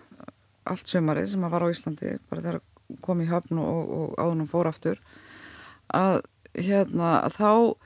allt 0.68 0.88
sömarið 0.88 1.32
sem 1.32 1.42
maður 1.42 1.56
var 1.56 1.66
á 1.68 1.72
Íslandi 1.74 2.12
bara 2.30 2.44
þegar 2.44 2.60
kom 3.04 3.22
í 3.24 3.28
höfn 3.28 3.60
og, 3.60 3.92
og, 3.96 4.14
áðunum 4.20 4.50
fór 4.50 4.70
aftur. 4.70 5.00
Að 5.92 6.22
hérna 6.56 7.14
þá 7.32 7.76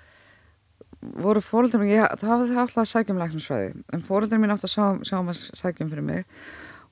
voru 1.23 1.42
fóröldar 1.45 1.83
mín, 1.83 1.92
ég, 1.95 2.14
það 2.21 2.33
hafði 2.33 2.57
alltaf 2.62 2.83
að 2.83 2.90
sækja 2.92 3.14
um 3.14 3.21
læknarsfræði, 3.23 3.73
en 3.95 4.05
fóröldar 4.07 4.40
mín 4.42 4.55
átt 4.55 4.66
að 4.66 4.73
sjá, 4.75 5.19
um 5.21 5.33
að 5.33 5.42
sækja 5.47 5.85
um 5.87 5.92
fyrir 5.92 6.07
mig. 6.07 6.27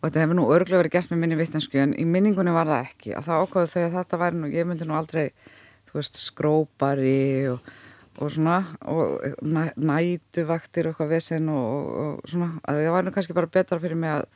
Og 0.00 0.10
þetta 0.10 0.24
hefur 0.24 0.36
nú 0.36 0.46
örglega 0.52 0.82
verið 0.82 0.92
gert 0.98 1.12
með 1.12 1.20
minni 1.22 1.36
vittnensku 1.38 1.78
en 1.80 1.94
í 1.96 2.04
minningunni 2.04 2.52
var 2.52 2.68
það 2.68 2.88
ekki, 2.90 3.14
að 3.16 3.28
það 3.28 3.44
ákváðu 3.44 3.84
að 3.84 3.94
þetta 3.94 4.18
væri 4.20 4.40
nú, 4.40 4.50
ég 4.52 4.66
myndi 4.68 4.88
nú 4.88 4.96
aldrei 4.98 5.30
þú 5.88 6.00
veist, 6.00 6.18
skrópari 6.20 7.48
og, 7.48 7.70
og 8.18 8.32
svona, 8.34 8.58
og 8.90 9.44
næ, 9.46 9.68
nætuvaktir 9.78 10.88
og 10.88 10.94
eitthvað 10.94 11.12
vesen 11.14 11.50
og, 11.52 11.92
og, 12.04 12.24
svona, 12.30 12.50
að 12.66 12.80
það 12.82 12.96
væri 12.96 13.08
nú 13.08 13.14
kannski 13.14 13.36
bara 13.38 13.52
betra 13.56 13.80
fyrir 13.82 14.00
mig 14.00 14.12
að, 14.12 14.26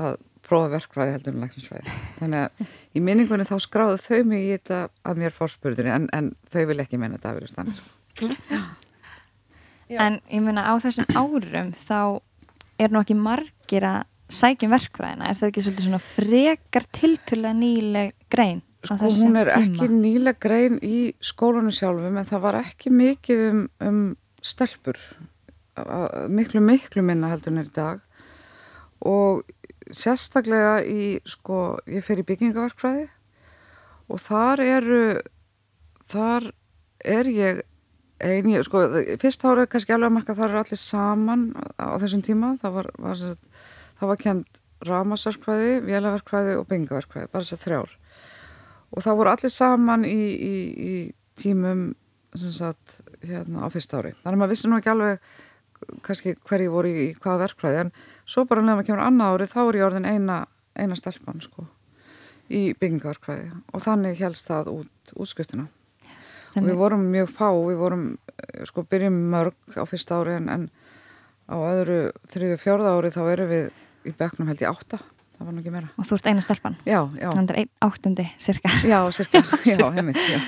að 0.00 0.16
prófa 0.44 0.72
verkfræði 0.74 1.14
heldur 1.14 1.36
en 1.36 1.44
læknarsfræði, 1.44 1.98
þannig 2.18 2.42
að 2.42 2.72
í 2.96 3.04
minningunni 3.04 3.46
þá 3.48 3.54
skráðu 3.64 4.00
þau 4.02 4.24
mig 4.32 4.48
í 4.48 4.50
þetta 4.56 4.80
að 5.04 5.22
mér 5.22 5.36
fórspurðinni, 5.36 5.94
en, 5.94 6.08
en 6.16 6.32
þau 6.52 6.64
vil 6.72 6.80
ekki 6.84 7.00
meina 7.00 7.20
þetta 7.20 7.30
að 7.30 7.38
vera 7.40 7.54
þannig. 7.60 8.90
Já. 9.90 9.98
En 10.06 10.20
ég 10.32 10.44
meina 10.44 10.64
á 10.64 10.72
þessum 10.80 11.08
árum 11.12 11.72
þá 11.76 12.20
er 12.80 12.92
nú 12.92 13.02
ekki 13.04 13.16
margir 13.18 13.86
að 13.86 14.04
sækja 14.32 14.68
um 14.68 14.74
verkfræðina. 14.74 15.28
Er 15.28 15.38
það 15.38 15.50
ekki 15.50 15.64
svolítið 15.66 15.88
svona 15.88 16.02
frekar 16.02 16.86
tiltölulega 16.96 17.58
nýleg 17.58 18.14
grein? 18.32 18.62
Sko 18.84 19.08
hún 19.08 19.38
er 19.40 19.48
tíma? 19.48 19.64
ekki 19.64 19.88
nýleg 19.92 20.40
grein 20.42 20.80
í 20.84 20.98
skólanu 21.24 21.72
sjálfum 21.72 22.18
en 22.20 22.28
það 22.28 22.42
var 22.44 22.58
ekki 22.60 22.92
mikið 22.92 23.44
um, 23.48 23.62
um 23.80 24.00
stelpur 24.44 24.98
miklu 26.30 26.60
miklu 26.62 27.02
minna 27.02 27.30
heldur 27.32 27.56
er 27.58 27.68
í 27.68 27.74
dag 27.74 28.02
og 29.04 29.42
sérstaklega 29.90 30.78
í 30.86 31.18
sko, 31.28 31.78
ég 31.90 32.04
fer 32.04 32.22
í 32.22 32.26
byggingaverkfræði 32.28 33.08
og 34.08 34.20
þar 34.20 34.62
eru 34.64 35.04
þar 36.08 36.50
er 37.04 37.30
ég 37.32 37.62
ein, 38.22 38.50
ég, 38.52 38.64
sko, 38.66 38.84
fyrst 39.22 39.46
ára 39.48 39.66
kannski 39.70 39.94
alveg 39.94 40.10
að 40.10 40.16
marka 40.18 40.36
þar 40.38 40.52
eru 40.52 40.60
allir 40.62 40.80
saman 40.80 41.48
á 41.80 41.98
þessum 42.02 42.22
tíma, 42.26 42.54
það 42.62 42.78
var, 42.78 42.90
var, 43.06 43.24
það 44.00 44.12
var 44.12 44.22
kent 44.22 44.62
ramasverkfræði, 44.84 45.74
vélaverkfræði 45.88 46.56
og 46.60 46.68
byggingaverkfræði, 46.70 47.30
bara 47.32 47.46
þess 47.46 47.56
að 47.56 47.64
þrjár. 47.64 47.96
Og 48.94 49.04
það 49.04 49.18
voru 49.20 49.32
allir 49.32 49.52
saman 49.54 50.06
í, 50.06 50.18
í, 50.34 50.54
í 50.74 50.94
tímum 51.40 51.86
sagt, 52.34 53.00
hérna 53.22 53.64
á 53.64 53.68
fyrsta 53.72 54.00
ári. 54.02 54.14
Þannig 54.22 54.36
að 54.36 54.40
maður 54.42 54.54
vissi 54.54 54.70
nú 54.70 54.78
ekki 54.78 54.92
alveg 54.92 55.28
kannski 56.04 56.34
hverju 56.48 56.72
voru 56.72 56.90
í, 56.90 57.06
hvaða 57.20 57.44
verkfræði 57.44 57.80
en 57.84 57.94
svo 58.24 58.44
bara 58.48 58.64
nefnum 58.64 58.82
að 58.82 58.88
kemur 58.88 59.04
annað 59.04 59.34
ári 59.34 59.48
þá 59.50 59.60
er 59.64 59.78
ég 59.78 59.86
orðin 59.88 60.08
eina, 60.08 60.38
eina 60.78 60.98
stelpan 60.98 61.42
sko 61.44 61.66
í 62.52 62.62
byggingaverkfræði 62.80 63.50
og 63.72 63.84
þannig 63.84 64.20
helst 64.20 64.48
það 64.50 64.70
út 64.74 65.14
útskriftina 65.14 65.68
og 66.56 66.68
við 66.68 66.78
vorum 66.80 67.06
mjög 67.12 67.32
fá, 67.32 67.48
við 67.52 67.80
vorum 67.80 68.04
eh, 68.34 68.62
sko 68.68 68.84
byrjum 68.90 69.16
mörg 69.32 69.78
á 69.78 69.84
fyrsta 69.88 70.20
ári 70.20 70.36
en, 70.38 70.48
en 70.52 70.68
á 71.50 71.56
öðru 71.56 71.98
þriðu 72.32 72.60
fjórða 72.62 72.94
ári 72.96 73.12
þá 73.14 73.20
erum 73.32 73.50
við 73.52 73.66
í 74.04 74.14
bekknum 74.18 74.50
held 74.50 74.64
ég 74.64 74.70
átta, 74.70 75.00
það 75.38 75.46
var 75.46 75.56
nú 75.56 75.62
ekki 75.64 75.74
meira. 75.74 75.90
Og 75.98 76.08
þú 76.08 76.18
ert 76.18 76.30
eina 76.30 76.44
stelpan? 76.44 76.78
Já, 76.84 77.00
já, 77.18 77.28
þannig 77.30 77.54
er 77.54 77.60
einn 77.62 77.72
áttundi 77.88 78.26
cirka 78.38 78.72
já, 78.84 78.98
cirka, 79.16 79.44
já, 79.70 79.86
heimitt, 79.96 80.20
já. 80.28 80.40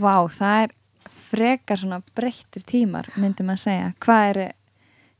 Vá, 0.00 0.14
það 0.34 0.66
er 0.66 0.76
frekar 1.30 1.80
svona 1.80 2.02
breyttir 2.14 2.62
tímar 2.68 3.08
myndi 3.18 3.46
maður 3.46 3.64
segja. 3.64 3.90
Hvað, 4.04 4.28
er, 4.30 4.54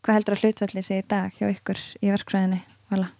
hvað 0.04 0.20
heldur 0.20 0.36
að 0.36 0.44
hlutvalli 0.44 0.84
sé 0.86 1.00
í 1.00 1.08
dag 1.10 1.34
hjá 1.34 1.48
ykkur 1.50 1.80
í 2.00 2.12
verkfræðinni 2.12 2.62
Vala? 2.92 3.10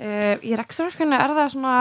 Uh, 0.00 0.38
í 0.40 0.54
rekstrarverkefni 0.56 1.18
er 1.18 1.34
það 1.36 1.50
svona 1.54 1.74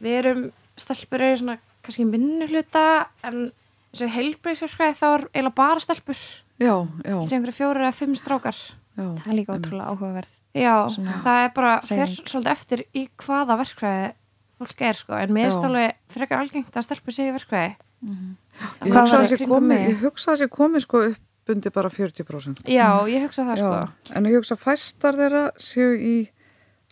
við 0.00 0.18
erum 0.18 0.42
stelpur 0.80 1.24
eru 1.24 1.38
svona 1.40 1.56
kannski 1.84 2.04
minni 2.08 2.48
hluta 2.50 2.84
en 3.26 3.48
eins 3.90 4.02
og 4.06 4.12
heilbreyðsverkefni 4.14 4.98
þá 5.00 5.06
er 5.10 5.24
eiginlega 5.34 5.54
bara 5.60 5.80
stelpur. 5.84 6.20
Já, 6.60 6.74
já, 7.04 7.16
sem 7.26 7.38
einhverju 7.40 7.56
fjórir 7.56 7.86
eða 7.86 7.96
fimm 7.96 8.14
strákar. 8.18 8.58
Já 8.98 9.06
Það 9.22 9.30
er 9.32 9.36
líka 9.38 9.56
ótrúlega 9.56 9.90
áhugaverð. 9.94 10.32
Já, 10.54 10.74
Svona 10.90 11.20
það 11.24 11.44
er 11.44 11.52
bara 11.54 11.74
fer 11.86 12.00
hreyfing. 12.04 12.26
svolítið 12.26 12.52
eftir 12.56 12.80
í 12.94 13.04
hvaða 13.22 13.56
verkefni 13.60 14.12
fólk 14.60 14.82
er 14.84 14.98
sko, 14.98 15.14
en 15.16 15.36
er 15.40 15.54
alveg 15.56 15.94
frekar 16.10 16.42
algengt 16.42 16.74
að 16.76 16.84
stelpur 16.84 17.14
sé 17.16 17.28
í 17.30 17.32
verkefni 17.32 17.76
Ég 18.00 18.90
Hvað 18.90 18.98
hugsa 19.00 19.16
að 19.20 19.24
í 19.24 19.28
sé 19.30 19.46
komið, 19.46 19.68
mig? 19.70 19.86
ég 19.90 20.00
hugsa 20.02 20.32
að 20.32 20.38
sé 20.40 20.48
komið 20.50 20.82
sko 20.84 21.00
upp 21.10 21.52
undir 21.54 21.72
bara 21.72 21.88
40% 21.88 22.60
já, 22.68 22.88
ég 23.08 23.24
hugsa 23.24 23.44
það 23.46 23.60
sko. 23.62 24.12
en 24.16 24.26
ég 24.28 24.36
hugsa 24.36 24.54
að 24.56 24.62
fæstar 24.64 25.16
þeirra 25.18 25.44
séu 25.60 25.94
í 25.96 26.16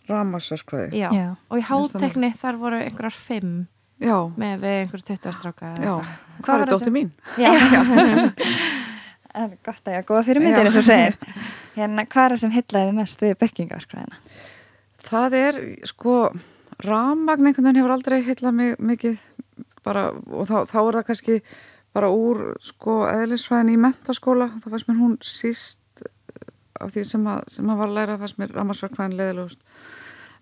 ramasverkvæði 0.09 1.03
og 1.49 1.57
í 1.59 1.61
það 1.61 1.69
hátekni 1.69 2.31
þar 2.39 2.57
voru 2.61 2.79
einhverjar 2.81 3.15
fimm 3.15 3.53
Já, 3.99 4.15
með 4.39 4.63
einhverju 4.69 5.05
20 5.09 5.33
stráka 5.35 5.69
eða 5.73 5.83
já, 5.83 5.93
eitthvað. 5.99 6.43
það 6.45 6.53
var 6.53 6.61
er 6.61 6.73
þessi- 6.73 6.93
mín 6.95 7.09
Já, 7.39 7.49
það 9.33 9.41
er 9.43 9.57
gott 9.65 9.81
að 9.83 9.93
ég 9.93 9.97
hafa 9.99 10.07
góða 10.11 10.25
fyrirmyndir 10.27 10.59
Já. 10.59 10.67
eins 10.69 10.79
og 10.79 10.87
segir 10.87 11.17
Hérna, 11.75 12.05
hvað 12.11 12.25
er 12.25 12.33
það 12.35 12.41
sem 12.43 12.53
heitlaði 12.55 12.93
mest 12.97 13.21
við 13.23 13.35
byggingaverkfræðina? 13.43 14.17
Það 15.09 15.35
er, 15.39 15.59
sko, 15.87 16.15
rammagn 16.83 17.47
einhvern 17.47 17.67
veginn 17.69 17.79
hefur 17.79 17.93
aldrei 17.95 18.17
heillað 18.25 18.55
mig 18.57 18.73
mikið 18.83 19.19
bara, 19.85 20.09
og 20.27 20.47
þá, 20.49 20.55
þá 20.67 20.79
er 20.81 20.97
það 20.97 21.05
kannski 21.07 21.37
bara 21.95 22.09
úr, 22.11 22.41
sko, 22.61 22.97
eðlisfræðin 23.07 23.71
í 23.73 23.77
mentaskóla, 23.79 24.49
þá 24.59 24.67
fannst 24.73 24.89
mér 24.89 24.99
hún 24.99 25.15
síst 25.25 26.03
eh, 26.03 26.51
af 26.83 26.91
því 26.93 27.05
sem 27.13 27.29
að, 27.31 27.45
sem 27.55 27.71
að 27.71 27.79
var 27.79 27.89
að 27.93 27.95
læra, 28.01 28.17
fannst 28.21 28.41
mér 28.41 28.51
rammarsverkfræðin 28.57 29.15
leðilegust. 29.21 29.63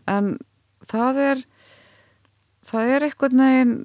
En 0.10 0.34
það 0.90 1.22
er, 1.28 1.46
það 2.68 2.92
er 2.96 3.06
einhvern 3.08 3.44
veginn, 3.44 3.78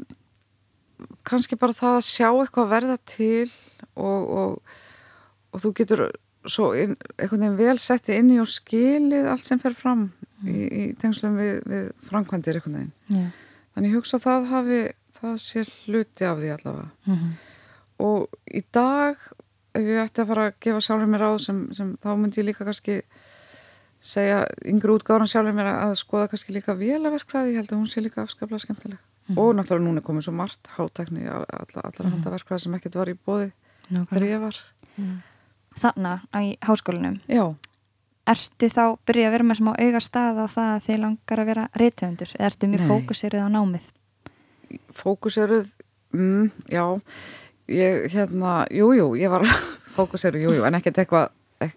kannski 1.29 1.59
bara 1.59 1.77
það 1.77 1.99
að 1.99 2.09
sjá 2.09 2.29
eitthvað 2.31 2.73
verða 2.73 2.99
til 3.09 3.51
og, 3.95 4.33
og, 4.33 4.75
og 5.53 5.63
þú 5.63 5.73
getur 5.79 6.05
svo 6.51 6.73
einhvern 6.75 7.45
veginn 7.45 7.59
vel 7.61 7.79
setti 7.83 8.17
inn 8.19 8.33
í 8.35 8.41
og 8.43 8.51
skilið 8.51 9.29
allt 9.31 9.47
sem 9.47 9.61
fer 9.63 9.77
fram 9.79 10.09
í, 10.43 10.57
í 10.57 10.83
tengslum 10.99 11.39
við, 11.39 11.63
við 11.71 11.89
framkvæmdir 12.09 12.59
einhvern 12.59 12.79
veginn. 12.81 12.93
Já. 13.15 13.27
Þannig 13.73 13.97
hugsa 13.97 14.19
að 14.19 14.27
það 14.27 14.49
hafi, 14.51 14.81
það 15.21 15.37
sé 15.41 15.65
hluti 15.87 16.29
af 16.29 16.41
því 16.41 16.53
allavega. 16.57 16.89
Mhm. 17.09 17.33
Og 18.03 18.39
í 18.51 18.63
dag, 18.75 19.21
ef 19.79 19.85
ég 19.87 20.01
ætti 20.03 20.25
að 20.25 20.33
fara 20.33 20.47
að 20.49 20.57
gefa 20.65 20.81
sjálfur 20.83 21.11
mér 21.13 21.23
ráð 21.23 21.37
sem, 21.45 21.61
sem 21.77 21.93
þá 22.03 22.09
myndi 22.19 22.41
ég 22.43 22.49
líka 22.49 22.67
kannski 22.67 22.99
segja 24.03 24.43
yngri 24.69 24.97
útgáðan 24.97 25.31
sjálfur 25.31 25.57
mér 25.57 25.71
að 25.73 25.97
skoða 26.01 26.29
kannski 26.33 26.57
líka 26.57 26.77
vélaverkfræði, 26.79 27.55
ég 27.55 27.63
held 27.63 27.73
að 27.73 27.81
hún 27.81 27.91
sé 27.93 28.03
líka 28.05 28.25
afskaplega 28.25 28.65
skemmtileg. 28.65 29.03
Og 29.39 29.53
náttúrulega 29.55 29.87
núna 29.87 30.03
er 30.03 30.07
komið 30.07 30.27
svo 30.27 30.35
margt 30.37 30.71
hátækni, 30.77 31.29
alla, 31.31 31.85
allar 31.87 32.09
handa 32.11 32.33
verkfræði 32.35 32.65
sem 32.65 32.75
ekkert 32.79 32.99
var 32.99 33.13
í 33.13 33.15
bóði 33.15 33.53
þegar 33.89 34.27
ég 34.27 34.43
var. 34.43 34.59
Þarna 35.79 36.17
í 36.43 36.57
háskólanum 36.67 37.21
Já, 37.31 37.55
Ertu 38.23 38.69
þá 38.71 38.83
byrjuð 39.03 39.27
að 39.27 39.33
vera 39.35 39.47
með 39.49 39.59
smá 39.59 39.71
auga 39.73 40.01
stað 40.05 40.37
á 40.39 40.47
það 40.47 40.69
að 40.73 40.85
þið 40.85 40.99
langar 41.03 41.41
að 41.43 41.49
vera 41.49 41.63
reytöfundur 41.81 42.35
eða 42.37 42.49
ertu 42.53 42.69
mjög 42.71 42.83
Nei. 42.83 42.91
fókusirið 42.93 43.43
á 43.43 43.49
námið? 43.51 43.87
fókuseruð, 44.97 45.73
mm, 46.15 46.51
já, 46.71 46.85
ég 47.69 48.13
hérna, 48.13 48.67
jújú, 48.71 48.93
jú, 48.97 49.09
ég 49.21 49.33
var 49.33 49.45
fókuseruð, 49.97 50.47
jújú, 50.47 50.65
en 50.65 50.79
ekkert 50.79 51.03
eitthvað, 51.03 51.33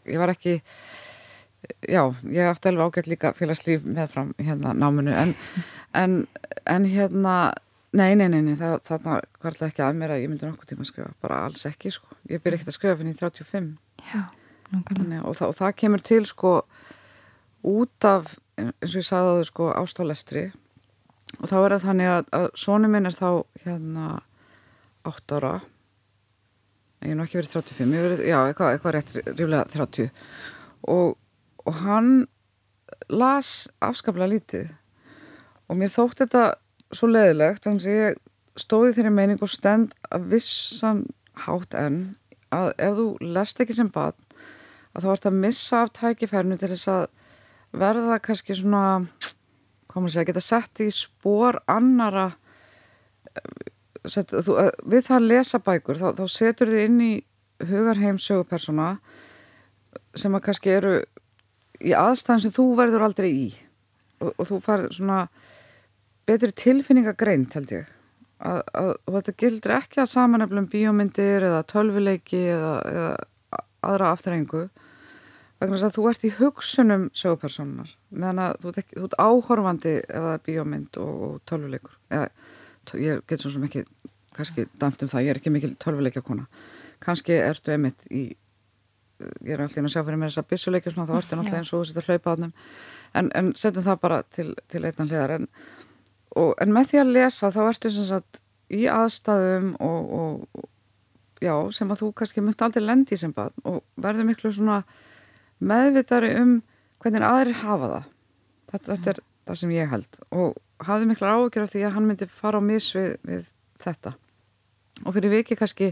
ég 0.06 0.22
var 0.22 0.32
ekki, 0.36 0.60
já, 1.88 2.02
ég 2.32 2.50
aftur 2.50 2.74
alveg 2.74 2.92
ágætt 2.92 3.12
líka 3.12 3.34
félagslíf 3.38 3.86
meðfram 3.86 4.34
hérna 4.42 4.74
náminu, 4.78 5.14
en, 5.16 5.36
en, 6.02 6.18
en 6.70 6.88
hérna, 6.90 7.36
nei, 7.96 8.12
nei, 8.20 8.28
nei, 8.30 8.42
nei 8.46 8.56
það, 8.60 8.80
þarna 8.90 9.20
hvarlega 9.42 9.72
ekki 9.72 9.86
að 9.86 10.00
mér 10.02 10.16
að 10.16 10.24
ég 10.24 10.32
myndi 10.32 10.50
nokkuð 10.50 10.72
tíma 10.72 10.86
að 10.86 10.92
skrifa, 10.92 11.12
bara 11.24 11.44
alls 11.48 11.66
ekki, 11.70 11.94
sko, 11.96 12.18
ég 12.32 12.44
byrja 12.44 12.62
ekkert 12.62 12.74
að 12.74 12.80
skrifa 12.80 13.00
fyrir 13.02 13.22
35, 13.22 13.72
Já. 14.06 14.22
Þannig, 14.66 15.22
og, 15.22 15.36
það, 15.38 15.52
og 15.52 15.58
það 15.60 15.76
kemur 15.82 16.04
til, 16.06 16.22
sko, 16.30 16.54
út 17.70 18.08
af, 18.10 18.34
eins 18.60 18.96
og 18.96 19.00
ég 19.00 19.08
sagði 19.08 19.30
á 19.30 19.36
þau, 19.38 19.50
sko, 19.50 19.68
ástálestri, 19.78 20.46
og 21.40 21.48
þá 21.52 21.56
er 21.60 21.76
það 21.76 21.86
þannig 21.90 22.12
að, 22.12 22.32
að 22.40 22.48
sonu 22.66 22.90
minn 22.92 23.10
er 23.10 23.16
þá 23.16 23.30
hérna 23.66 24.10
8 25.06 25.40
ára. 25.40 25.54
Ég 27.06 27.14
er 27.14 27.20
nú 27.20 27.26
ekki 27.26 27.40
verið 27.40 27.56
35 27.60 27.96
ég 27.96 28.06
verið, 28.08 28.24
já, 28.26 28.38
eitthvað, 28.42 28.74
eitthvað 28.74 28.96
rétt 28.96 29.16
ríflega 29.28 29.66
30 29.76 30.10
og, 30.90 31.15
og 31.66 31.82
hann 31.82 32.12
las 33.10 33.68
afskaplega 33.84 34.32
lítið. 34.36 34.70
Og 35.70 35.80
mér 35.80 35.92
þótt 35.94 36.22
þetta 36.24 36.46
svo 36.94 37.10
leðilegt 37.10 37.66
þannig 37.66 37.88
að 37.88 38.00
ég 38.00 38.22
stóði 38.60 38.94
þeirri 38.96 39.14
meining 39.14 39.42
og 39.44 39.52
stend 39.52 39.96
að 40.14 40.30
vissan 40.36 41.06
hátt 41.46 41.76
enn 41.76 42.00
að 42.56 42.72
ef 42.80 42.98
þú 43.00 43.08
lest 43.36 43.60
ekki 43.60 43.76
sem 43.76 43.90
barn 43.92 44.16
að 44.96 45.04
þá 45.04 45.12
ert 45.12 45.28
að 45.28 45.40
missa 45.44 45.82
af 45.84 45.94
tækifærnu 45.98 46.58
til 46.60 46.72
þess 46.72 46.92
að 46.94 47.06
verða 47.76 48.20
kannski 48.24 48.56
svona 48.56 48.84
komur 49.92 50.10
að 50.10 50.16
segja, 50.16 50.30
geta 50.30 50.44
sett 50.44 50.84
í 50.84 50.88
spór 50.94 51.60
annara 51.72 52.30
eh, 53.36 53.72
sett, 54.08 54.32
þú, 54.32 54.56
eh, 54.62 54.72
við 54.88 55.08
það 55.10 55.18
að 55.18 55.28
lesa 55.34 55.62
bækur 55.64 56.00
þá, 56.00 56.08
þá 56.16 56.26
setur 56.32 56.72
þið 56.72 56.86
inn 56.86 57.02
í 57.04 57.14
hugarheim 57.66 58.20
sögupersona 58.22 58.96
sem 60.16 60.36
að 60.36 60.46
kannski 60.48 60.74
eru 60.76 60.96
í 61.86 61.94
aðstæðan 61.98 62.46
sem 62.46 62.54
þú 62.56 62.66
verður 62.80 63.06
aldrei 63.08 63.30
í. 63.30 63.50
Og, 64.24 64.32
og 64.32 64.48
þú 64.50 64.62
fær 64.64 64.86
svona 64.96 65.26
betri 66.26 66.52
tilfinningagreint 66.58 67.58
held 67.58 67.76
ég. 67.76 67.92
Að, 68.46 68.62
að, 68.76 68.90
og 69.08 69.18
þetta 69.18 69.36
gildur 69.42 69.74
ekki 69.78 70.02
að 70.04 70.12
samaneflum 70.12 70.66
bíómyndir 70.72 71.46
eða 71.48 71.62
tölvuleiki 71.72 72.42
eða, 72.52 72.74
eða 72.92 73.62
aðra 73.86 74.10
afturrengu 74.12 74.66
vegna 75.62 75.78
þess 75.78 75.88
að 75.88 75.96
þú 75.96 76.08
ert 76.10 76.26
í 76.28 76.32
hugsunum 76.36 77.06
sögupersonar 77.16 77.94
meðan 78.12 78.42
að 78.44 78.58
þú 78.60 78.72
ert, 78.72 78.80
ekki, 78.82 78.98
þú 78.98 79.08
ert 79.08 79.20
áhorfandi 79.24 79.94
er 80.04 80.42
bíómynd 80.44 81.00
og, 81.00 81.14
og 81.30 81.38
tölvuleikur. 81.48 81.96
Eða 82.12 83.00
ég 83.02 83.24
get 83.30 83.42
svo 83.42 83.64
ekki 83.66 83.86
kannski 84.36 84.68
dæmt 84.82 85.06
um 85.06 85.10
það, 85.10 85.24
ég 85.24 85.32
er 85.32 85.40
ekki 85.40 85.54
mikil 85.56 85.72
tölvuleikja 85.80 86.26
kona 86.26 86.50
kannski 87.04 87.38
ertu 87.40 87.74
emitt 87.76 88.06
í 88.12 88.28
ég 89.20 89.54
er 89.56 89.64
alltaf 89.64 89.80
inn 89.80 89.88
að 89.90 89.96
sjá 89.96 90.04
fyrir 90.04 90.20
mér 90.22 90.32
þess 90.32 90.42
að 90.42 90.50
byssuleikja 90.52 90.94
svona 90.94 91.08
þá 91.10 91.16
ertu 91.20 91.40
náttúrulega 91.40 91.62
eins 91.62 91.74
og 91.74 91.82
þú 91.82 91.90
setja 91.90 92.06
hlaupa 92.06 92.34
átnum 92.36 92.54
en, 93.16 93.30
en 93.40 93.52
setjum 93.56 93.86
það 93.86 94.00
bara 94.02 94.22
til, 94.36 94.48
til 94.72 94.82
einnan 94.84 95.12
hliðar. 95.12 95.36
En, 95.38 95.48
og, 96.36 96.52
en 96.62 96.74
með 96.76 96.92
því 96.92 97.02
að 97.02 97.14
lesa 97.18 97.52
þá 97.56 97.62
ertu 97.66 97.94
sem 97.96 98.10
sagt 98.10 98.42
í 98.76 98.86
aðstæðum 98.92 99.72
og, 99.86 100.16
og 100.20 100.66
já, 101.44 101.54
sem 101.78 101.92
að 101.94 102.02
þú 102.04 102.12
kannski 102.20 102.44
myndi 102.44 102.66
aldrei 102.66 102.84
lendi 102.84 103.20
sem 103.20 103.34
barn 103.36 103.56
og 103.68 103.82
verður 104.02 104.30
miklu 104.32 104.52
svona 104.52 104.82
meðvitari 105.64 106.34
um 106.42 106.60
hvernig 107.04 107.26
aðrir 107.28 107.60
hafa 107.62 107.92
það. 107.94 108.12
Þetta, 108.74 108.88
þetta 108.92 109.12
er 109.14 109.26
það 109.46 109.60
sem 109.62 109.76
ég 109.76 109.92
held. 109.92 110.22
Og, 110.34 110.56
hafði 110.84 111.10
miklar 111.10 111.38
ágjör 111.40 111.66
af 111.66 111.72
því 111.72 111.84
að 111.86 111.96
hann 111.96 112.08
myndi 112.10 112.28
fara 112.32 112.60
á 112.60 112.64
mis 112.64 112.90
við, 112.96 113.16
við 113.24 113.48
þetta. 113.84 114.16
Og 115.06 115.16
fyrir 115.16 115.34
viki 115.34 115.58
kannski 115.60 115.92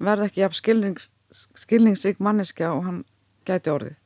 verða 0.00 0.28
ekki 0.28 0.42
jafn 0.42 0.58
skilnings, 0.58 1.08
skilningsrík 1.32 2.20
manneskja 2.22 2.72
og 2.74 2.84
hann 2.86 3.00
gæti 3.48 3.72
orðið. 3.72 3.96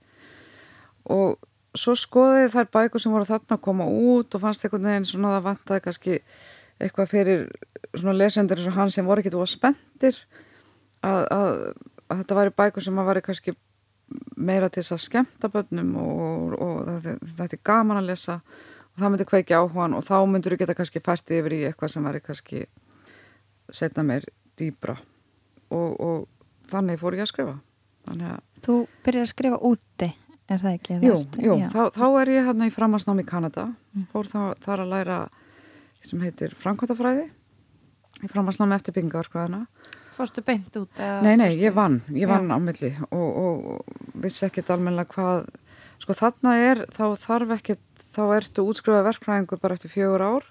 Og 1.13 1.39
svo 1.75 1.95
skoðið 1.99 2.53
þær 2.55 2.71
bækur 2.77 3.03
sem 3.03 3.15
voru 3.15 3.29
þarna 3.29 3.57
að 3.57 3.65
koma 3.65 3.87
út 3.91 4.35
og 4.37 4.43
fannst 4.43 4.65
einhvern 4.65 4.89
veginn 4.89 5.09
svona 5.09 5.33
að 5.33 5.37
það 5.37 5.49
vantaði 5.49 5.85
kannski 5.87 6.19
eitthvað 6.83 7.11
fyrir 7.11 7.47
svona 7.95 8.17
lesendur 8.17 8.61
eins 8.61 8.71
og 8.71 8.79
hann 8.79 8.93
sem 8.95 9.07
voru 9.07 9.23
ekkit 9.23 9.37
og 9.39 9.51
spendir 9.51 10.21
að, 11.05 11.23
að, 11.35 11.49
að 12.09 12.21
þetta 12.23 12.39
væri 12.39 12.55
bækur 12.61 12.87
sem 12.87 13.01
að 13.01 13.11
væri 13.11 13.25
kannski 13.27 13.57
meira 14.37 14.69
til 14.69 14.83
þess 14.83 14.95
að 14.97 15.03
skemta 15.05 15.51
börnum 15.51 15.95
og, 15.99 16.55
og 16.61 16.95
þetta 16.95 17.51
er 17.51 17.65
gaman 17.67 18.01
að 18.03 18.11
lesa 18.13 18.39
og 18.95 19.01
það 19.01 19.11
myndi 19.11 19.29
kveiki 19.31 19.57
áhugan 19.57 19.97
og 19.99 20.07
þá 20.07 20.17
myndur 20.31 20.55
þú 20.55 20.61
geta 20.63 20.77
kannski 20.79 21.03
fært 21.03 21.35
yfir 21.35 21.57
í 21.57 21.63
eitthvað 21.69 21.95
sem 21.95 22.07
væri 22.07 22.23
kannski 22.23 22.65
setna 23.75 24.05
meir 24.07 24.29
dýbra 24.59 24.95
og, 25.75 25.91
og 25.99 26.29
þannig 26.71 27.01
fór 27.01 27.17
ég 27.19 27.25
að 27.27 27.33
skrifa 27.33 27.57
að... 28.13 28.37
Þú 28.65 28.77
byrjar 29.05 29.27
að 29.27 29.33
skrifa 29.33 29.63
úti 29.69 30.11
er 30.49 30.61
það 30.61 30.77
ekki? 30.77 30.99
Jú, 31.05 31.17
jú 31.41 31.57
þá, 31.73 31.81
þá 31.95 32.07
er 32.21 32.33
ég 32.35 32.49
hérna 32.51 32.69
í 32.69 32.75
framhansnám 32.75 33.23
í 33.23 33.27
Kanada 33.29 33.71
mm. 33.71 34.07
fór 34.13 34.29
þá, 34.29 34.41
þar 34.65 34.85
að 34.85 34.93
læra 34.93 35.19
sem 36.05 36.21
heitir 36.25 36.55
Frankvátafræði 36.61 37.29
í 38.25 38.31
framhansnámi 38.31 38.77
eftir 38.77 38.97
byggingavarkvæðina 38.97 39.65
Fórstu 40.15 40.45
beint 40.47 40.77
út? 40.79 41.01
Nei, 41.25 41.35
nei, 41.41 41.57
ég 41.59 41.75
vann, 41.75 41.99
ég 42.15 42.29
vann 42.31 42.53
á 42.53 42.59
milli 42.63 42.93
og, 43.09 43.25
og 43.25 44.21
vissi 44.23 44.45
ekkit 44.47 44.71
almenna 44.71 45.03
hvað 45.11 45.49
sko 46.03 46.15
þarna 46.15 46.55
er, 46.61 46.85
þá 46.95 47.17
þarf 47.19 47.57
ekkit 47.57 48.05
þá 48.15 48.23
ertu 48.37 48.67
útskrifaði 48.69 49.09
verkfræðingu 49.09 49.59
bara 49.63 49.75
eftir 49.75 49.91
fjögur 49.91 50.23
ár 50.23 50.47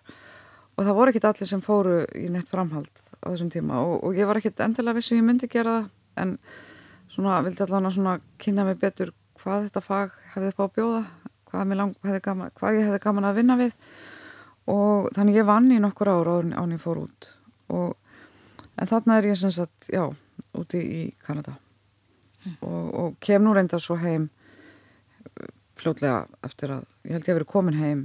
og 0.74 0.84
það 0.84 0.98
voru 0.98 1.14
ekkit 1.14 1.28
allir 1.30 1.50
sem 1.50 1.64
fóru 1.64 2.02
í 2.18 2.28
neitt 2.34 2.52
framhald 2.52 2.92
á 3.24 3.30
þessum 3.30 3.54
tíma 3.54 3.80
og, 3.86 4.02
og 4.04 4.18
ég 4.20 4.28
var 4.28 4.42
ekkit 4.42 4.64
endilega 4.66 5.00
vissi 5.00 5.16
ég 5.16 5.24
myndi 5.24 5.48
gera 5.52 5.78
það 5.78 5.92
en 6.20 6.38
svona 7.12 7.42
vildi 7.46 7.64
allavega 7.66 7.94
svona 7.94 8.18
kynna 8.42 8.66
mig 8.68 8.80
betur 8.82 9.14
hvað 9.42 9.68
þetta 9.68 9.84
fag 9.84 10.18
hefði 10.34 10.54
upp 10.54 10.62
á 10.62 10.66
að 10.66 10.74
bjóða 10.78 11.04
hvað, 11.54 11.76
lang, 11.78 11.96
gaman, 12.24 12.54
hvað 12.58 12.80
ég 12.80 12.88
hefði 12.90 13.02
gaman 13.04 13.30
að 13.30 13.40
vinna 13.40 13.58
við. 13.60 13.74
Og 14.74 15.10
þannig 15.16 15.42
ég 15.42 15.48
vann 15.48 15.72
í 15.76 15.82
nokkur 15.84 16.10
ára 16.10 16.40
án 16.56 16.74
ég 16.74 16.82
fór 16.82 17.04
út. 17.04 17.30
Og, 17.74 17.94
en 18.80 18.90
þarna 18.90 19.20
er 19.20 19.30
ég 19.34 19.40
sem 19.40 19.52
sagt, 19.54 19.90
já, 19.92 20.08
úti 20.58 20.82
í 20.82 21.04
Kanada. 21.24 21.58
Mm. 22.44 22.56
og, 22.68 22.88
og 23.00 23.12
kem 23.24 23.40
nú 23.40 23.54
reynda 23.56 23.78
svo 23.80 23.96
heim 23.96 24.26
fljótlega 25.80 26.26
eftir 26.44 26.74
að 26.76 26.82
ég 27.08 27.16
held 27.16 27.30
ég 27.30 27.32
að 27.32 27.38
vera 27.38 27.48
komin 27.54 27.78
heim. 27.80 28.02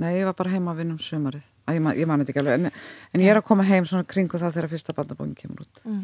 Nei, 0.00 0.18
ég 0.18 0.28
var 0.28 0.36
bara 0.36 0.52
heim 0.52 0.68
að 0.68 0.82
vinna 0.82 0.96
um 0.98 1.00
sumarið. 1.00 1.46
Að 1.64 1.78
ég, 1.78 1.84
man, 1.86 1.96
ég 1.96 2.10
mani 2.10 2.26
þetta 2.26 2.34
ekki 2.34 2.42
alveg 2.42 2.58
en, 2.58 2.74
en 3.14 3.24
ég 3.24 3.32
er 3.32 3.40
að 3.40 3.46
koma 3.48 3.64
heim 3.64 3.86
svona 3.88 4.04
kringu 4.04 4.36
það 4.40 4.58
þegar 4.58 4.72
fyrsta 4.74 4.96
bandabókin 4.96 5.38
kemur 5.38 5.64
út. 5.64 5.80
Mm. 5.88 6.02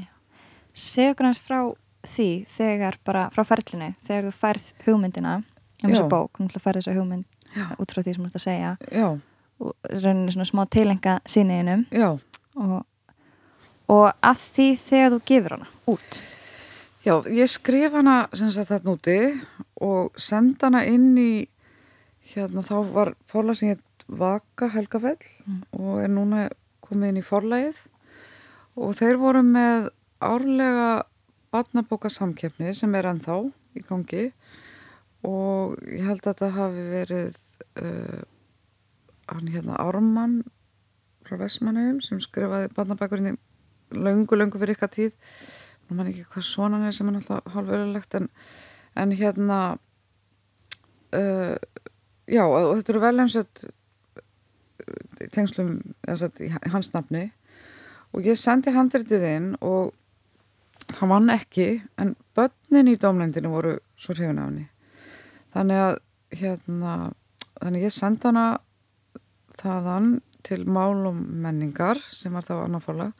Segur 0.74 1.28
hans 1.28 1.40
frá 1.42 1.60
því 2.06 2.28
þegar 2.48 2.98
bara 3.04 3.26
frá 3.34 3.44
ferlinu 3.44 3.90
þegar 4.06 4.28
þú 4.28 4.36
færð 4.40 4.68
hugmyndina 4.86 5.34
um 5.40 5.90
þessu 5.90 6.06
bók, 6.10 6.40
þú 6.40 6.62
færð 6.62 6.80
þessu 6.80 6.96
hugmynd 6.96 7.26
Já. 7.56 7.66
út 7.76 7.92
frá 7.92 8.02
því 8.02 8.14
sem 8.14 8.24
þú 8.24 8.30
ert 8.30 8.38
að 8.38 8.46
segja. 8.46 8.76
Já. 8.94 9.08
og 9.60 9.90
rauninni 9.92 10.32
svona 10.32 10.48
smá 10.48 10.62
tilenga 10.72 11.18
síniðinum 11.28 11.82
og, 12.00 12.78
og 13.92 14.06
að 14.24 14.44
því 14.54 14.68
þegar 14.80 15.12
þú 15.12 15.18
gefur 15.28 15.56
hana 15.58 15.68
út. 15.92 16.20
Já, 17.04 17.14
ég 17.28 17.48
skrif 17.48 17.92
hana 17.96 18.16
sem 18.36 18.50
sagt 18.52 18.72
þetta 18.72 18.88
núti 18.88 19.18
og 19.84 20.16
senda 20.20 20.70
hana 20.70 20.86
inn 20.88 21.12
í 21.20 21.32
hérna 22.32 22.64
þá 22.64 22.76
var 22.94 23.14
forlæsingið 23.28 23.84
Vaka 24.10 24.66
Helgafell 24.72 25.20
mm. 25.46 25.60
og 25.78 26.00
er 26.02 26.10
núna 26.10 26.48
komið 26.82 27.12
inn 27.12 27.20
í 27.20 27.26
forlægið 27.26 27.78
og 28.80 28.94
þeir 28.98 29.20
voru 29.20 29.42
með 29.46 29.90
árlega 30.20 30.90
barnabókasamkjöfni 31.50 32.74
sem 32.76 32.94
er 32.94 33.08
ennþá 33.10 33.38
í 33.76 33.82
gangi 33.86 34.30
og 35.26 35.76
ég 35.84 36.06
held 36.06 36.26
að 36.28 36.42
það 36.42 36.56
hafi 36.56 36.84
verið 36.94 37.38
uh, 37.82 38.22
hann 39.30 39.50
hérna 39.52 39.78
Ármann 39.82 40.40
frá 41.26 41.36
Vestmannum 41.40 42.00
sem 42.04 42.20
skrifaði 42.22 42.70
barnabækurinn 42.74 43.32
í 43.32 43.36
laungu, 43.94 44.38
laungu 44.38 44.60
fyrir 44.60 44.76
ykkar 44.76 44.92
tíð. 44.94 45.12
Og 45.88 45.96
mann 45.98 46.10
ekki 46.10 46.26
hvað 46.30 46.46
svona 46.46 46.80
er 46.86 46.96
sem 46.96 47.10
er 47.10 47.18
alltaf 47.20 47.52
halv 47.54 47.74
öllulegt 47.74 48.16
en, 48.18 48.30
en 48.98 49.14
hérna 49.18 49.60
uh, 51.18 51.56
já 52.30 52.44
og 52.46 52.76
þetta 52.78 52.94
eru 52.94 53.04
vel 53.04 53.24
eins 53.24 53.38
og 53.38 53.64
tengslum 55.34 55.80
hans 56.72 56.92
nafni. 56.94 57.28
Og 58.10 58.26
ég 58.26 58.38
sendi 58.38 58.72
handritið 58.74 59.26
inn 59.28 59.50
og 59.62 59.92
hann 60.98 61.12
vann 61.12 61.30
ekki 61.32 61.68
en 62.00 62.14
börnin 62.36 62.90
í 62.90 62.98
domlendinu 63.00 63.52
voru 63.52 63.76
svo 64.00 64.16
hrifin 64.16 64.40
af 64.40 64.50
henni. 64.50 64.66
Þannig 65.54 65.82
að 65.84 65.94
hérna 66.40 66.94
þannig 67.60 67.86
ég 67.86 67.94
sendi 67.94 68.28
hana 68.28 68.46
þaðan 69.60 70.10
til 70.46 70.62
málum 70.64 71.20
menningar 71.42 72.00
sem 72.14 72.34
var 72.34 72.46
þá 72.46 72.54
annar 72.62 72.84
forlag 72.84 73.12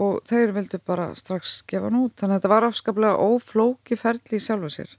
og 0.00 0.20
þeir 0.28 0.54
vildu 0.56 0.80
bara 0.86 1.10
strax 1.18 1.60
gefa 1.68 1.90
hann 1.90 1.98
út. 2.04 2.14
Þannig 2.16 2.36
að 2.36 2.40
þetta 2.40 2.52
var 2.54 2.68
afskaplega 2.68 3.26
óflóki 3.26 3.98
ferli 3.98 4.38
í 4.38 4.42
sjálfu 4.42 4.70
sér. 4.72 4.94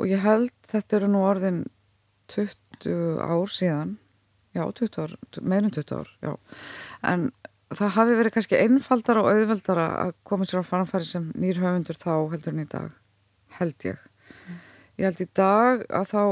Og 0.00 0.10
ég 0.10 0.24
held 0.24 0.52
þetta 0.66 0.98
eru 0.98 1.10
nú 1.12 1.22
orðin 1.24 1.62
20 2.32 3.20
ár 3.22 3.52
síðan. 3.52 3.96
Já 4.56 4.64
20 4.72 5.02
ár, 5.04 5.12
meirin 5.44 5.74
20 5.74 5.98
ár 6.00 6.10
já. 6.24 6.32
en 7.04 7.30
það 7.74 7.94
hafi 7.96 8.18
verið 8.20 8.34
kannski 8.36 8.60
einfaldara 8.62 9.22
og 9.24 9.30
auðveldara 9.32 9.86
að 10.04 10.12
koma 10.26 10.46
sér 10.46 10.62
á 10.62 10.70
fannfæri 10.70 11.08
sem 11.08 11.30
nýr 11.34 11.58
höfundur 11.62 11.98
þá 11.98 12.12
heldur 12.32 12.54
en 12.54 12.62
í 12.62 12.68
dag 12.70 12.90
held 13.58 13.88
ég 13.88 13.98
mm. 13.98 14.60
ég 15.00 15.08
held 15.08 15.22
í 15.24 15.28
dag 15.34 15.86
að 15.90 16.10
þá 16.12 16.22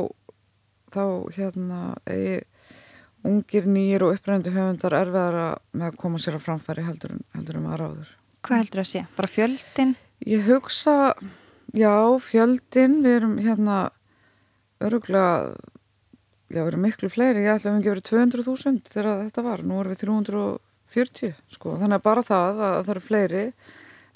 þá 0.95 1.05
hérna 1.35 1.81
eigi 2.07 2.43
ungir 3.25 3.67
nýjir 3.67 4.05
og 4.05 4.19
upprænandi 4.19 4.53
höfundar 4.53 4.97
erfiðara 4.99 5.47
með 5.73 5.87
að 5.89 6.01
koma 6.03 6.21
sér 6.21 6.37
á 6.39 6.45
framfæri 6.45 6.85
heldur, 6.85 7.17
heldur 7.35 7.61
um 7.61 7.71
aðráður 7.73 8.11
Hvað 8.45 8.61
heldur 8.61 8.81
það 8.83 8.85
að 8.85 8.91
sé? 8.91 9.03
Bara 9.17 9.31
fjöldin? 9.33 9.95
Ég 10.29 10.43
hugsa, 10.45 10.95
já 11.73 11.95
fjöldin, 12.21 12.99
við 13.01 13.17
erum 13.19 13.39
hérna 13.41 13.79
öruglega 14.85 15.55
já, 16.53 16.61
við 16.61 16.69
erum 16.69 16.85
miklu 16.85 17.11
fleiri, 17.13 17.47
ég 17.47 17.57
ætla 17.57 17.73
að 17.73 17.79
við 17.79 17.81
ekki 17.81 17.93
verið 17.95 18.11
200.000 18.11 18.93
þegar 18.93 19.23
þetta 19.25 19.45
var, 19.47 19.65
nú 19.65 19.81
erum 19.81 19.95
við 19.95 20.03
300 20.05 20.45
40 20.95 21.35
sko, 21.57 21.77
þannig 21.81 21.99
að 21.99 22.07
bara 22.07 22.25
það 22.27 22.65
að 22.69 22.79
það 22.81 22.93
eru 22.95 23.05
fleiri 23.09 23.45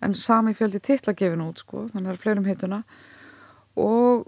en 0.06 0.14
sami 0.14 0.54
fjöldi 0.54 0.80
tillagefin 0.84 1.44
út 1.44 1.62
sko, 1.62 1.86
þannig 1.90 2.04
að 2.04 2.08
það 2.08 2.14
eru 2.14 2.24
fleirum 2.24 2.48
hittuna 2.48 2.82
og 3.78 4.26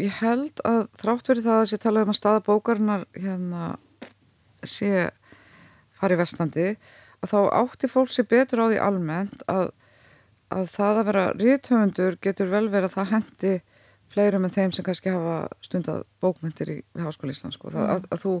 ég 0.00 0.18
held 0.22 0.62
að 0.66 0.82
þrátt 1.00 1.32
verið 1.32 1.48
það 1.48 1.60
að 1.60 1.70
sé 1.70 1.80
talað 1.82 2.06
um 2.06 2.12
að 2.14 2.18
staða 2.20 2.44
bókarinnar 2.46 3.06
hérna 3.16 3.72
sé 4.66 5.10
farið 6.00 6.22
vestandi 6.22 6.68
að 7.20 7.32
þá 7.32 7.40
átti 7.60 7.90
fólk 7.90 8.12
sé 8.14 8.24
betur 8.28 8.64
á 8.64 8.66
því 8.70 8.80
almennt 8.84 9.44
að, 9.50 9.70
að 10.52 10.70
það 10.72 11.00
að 11.00 11.08
vera 11.10 11.26
ríðtöfundur 11.36 12.18
getur 12.24 12.52
vel 12.52 12.66
verið 12.72 12.88
að 12.90 12.96
það 12.96 13.12
hendi 13.14 13.54
fleirum 14.10 14.46
en 14.46 14.54
þeim 14.54 14.74
sem 14.74 14.86
kannski 14.86 15.12
hafa 15.12 15.36
stundað 15.64 16.04
bókmyndir 16.22 16.72
í 16.72 16.78
Háskóli 16.98 17.34
Íslands 17.34 17.58
sko. 17.58 17.70
mm. 17.70 17.82
að, 17.84 18.08
að, 18.10 18.24
þú, 18.24 18.34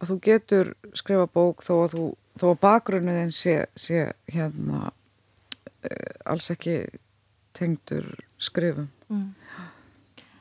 að 0.00 0.12
þú 0.12 0.16
getur 0.24 0.72
skrifa 0.96 1.26
bók 1.32 1.64
þó 1.64 1.74
að 1.82 1.96
þú 1.96 2.06
þó 2.36 2.46
að 2.50 2.60
bakgrunniðin 2.62 3.32
sé, 3.34 3.56
sé 3.78 4.06
hérna 4.32 4.90
uh, 4.90 6.14
alls 6.28 6.50
ekki 6.52 6.80
tengdur 7.56 8.08
skrifum. 8.42 8.90
Mm. 9.06 9.28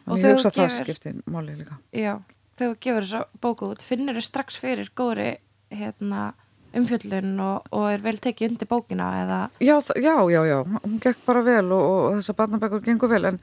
og 0.09 0.17
ég 0.19 0.33
hugsa 0.33 0.49
að 0.49 0.57
það 0.57 0.71
skiptir 0.73 1.19
máli 1.29 1.53
líka. 1.59 1.77
Já, 1.93 2.17
þegar 2.57 2.73
þú 2.73 2.79
gefur 2.85 3.05
þessa 3.05 3.43
bóku 3.43 3.69
út 3.73 3.85
finnir 3.85 4.17
þau 4.17 4.25
strax 4.25 4.57
fyrir 4.61 4.89
góðri 4.97 5.29
hérna, 5.75 6.33
umfjöldun 6.75 7.39
og, 7.45 7.69
og 7.71 7.87
er 7.93 8.03
vel 8.03 8.17
tekið 8.21 8.55
undir 8.55 8.69
bókina 8.69 9.07
eða? 9.21 9.39
Já, 9.63 9.77
já, 9.95 10.15
já, 10.33 10.41
já, 10.49 10.57
hún 10.83 10.99
gekk 11.03 11.23
bara 11.27 11.45
vel 11.45 11.69
og, 11.69 11.85
og 11.85 12.19
þessa 12.19 12.37
barnabækur 12.41 12.83
gengur 12.85 13.13
vel 13.13 13.31
en 13.31 13.39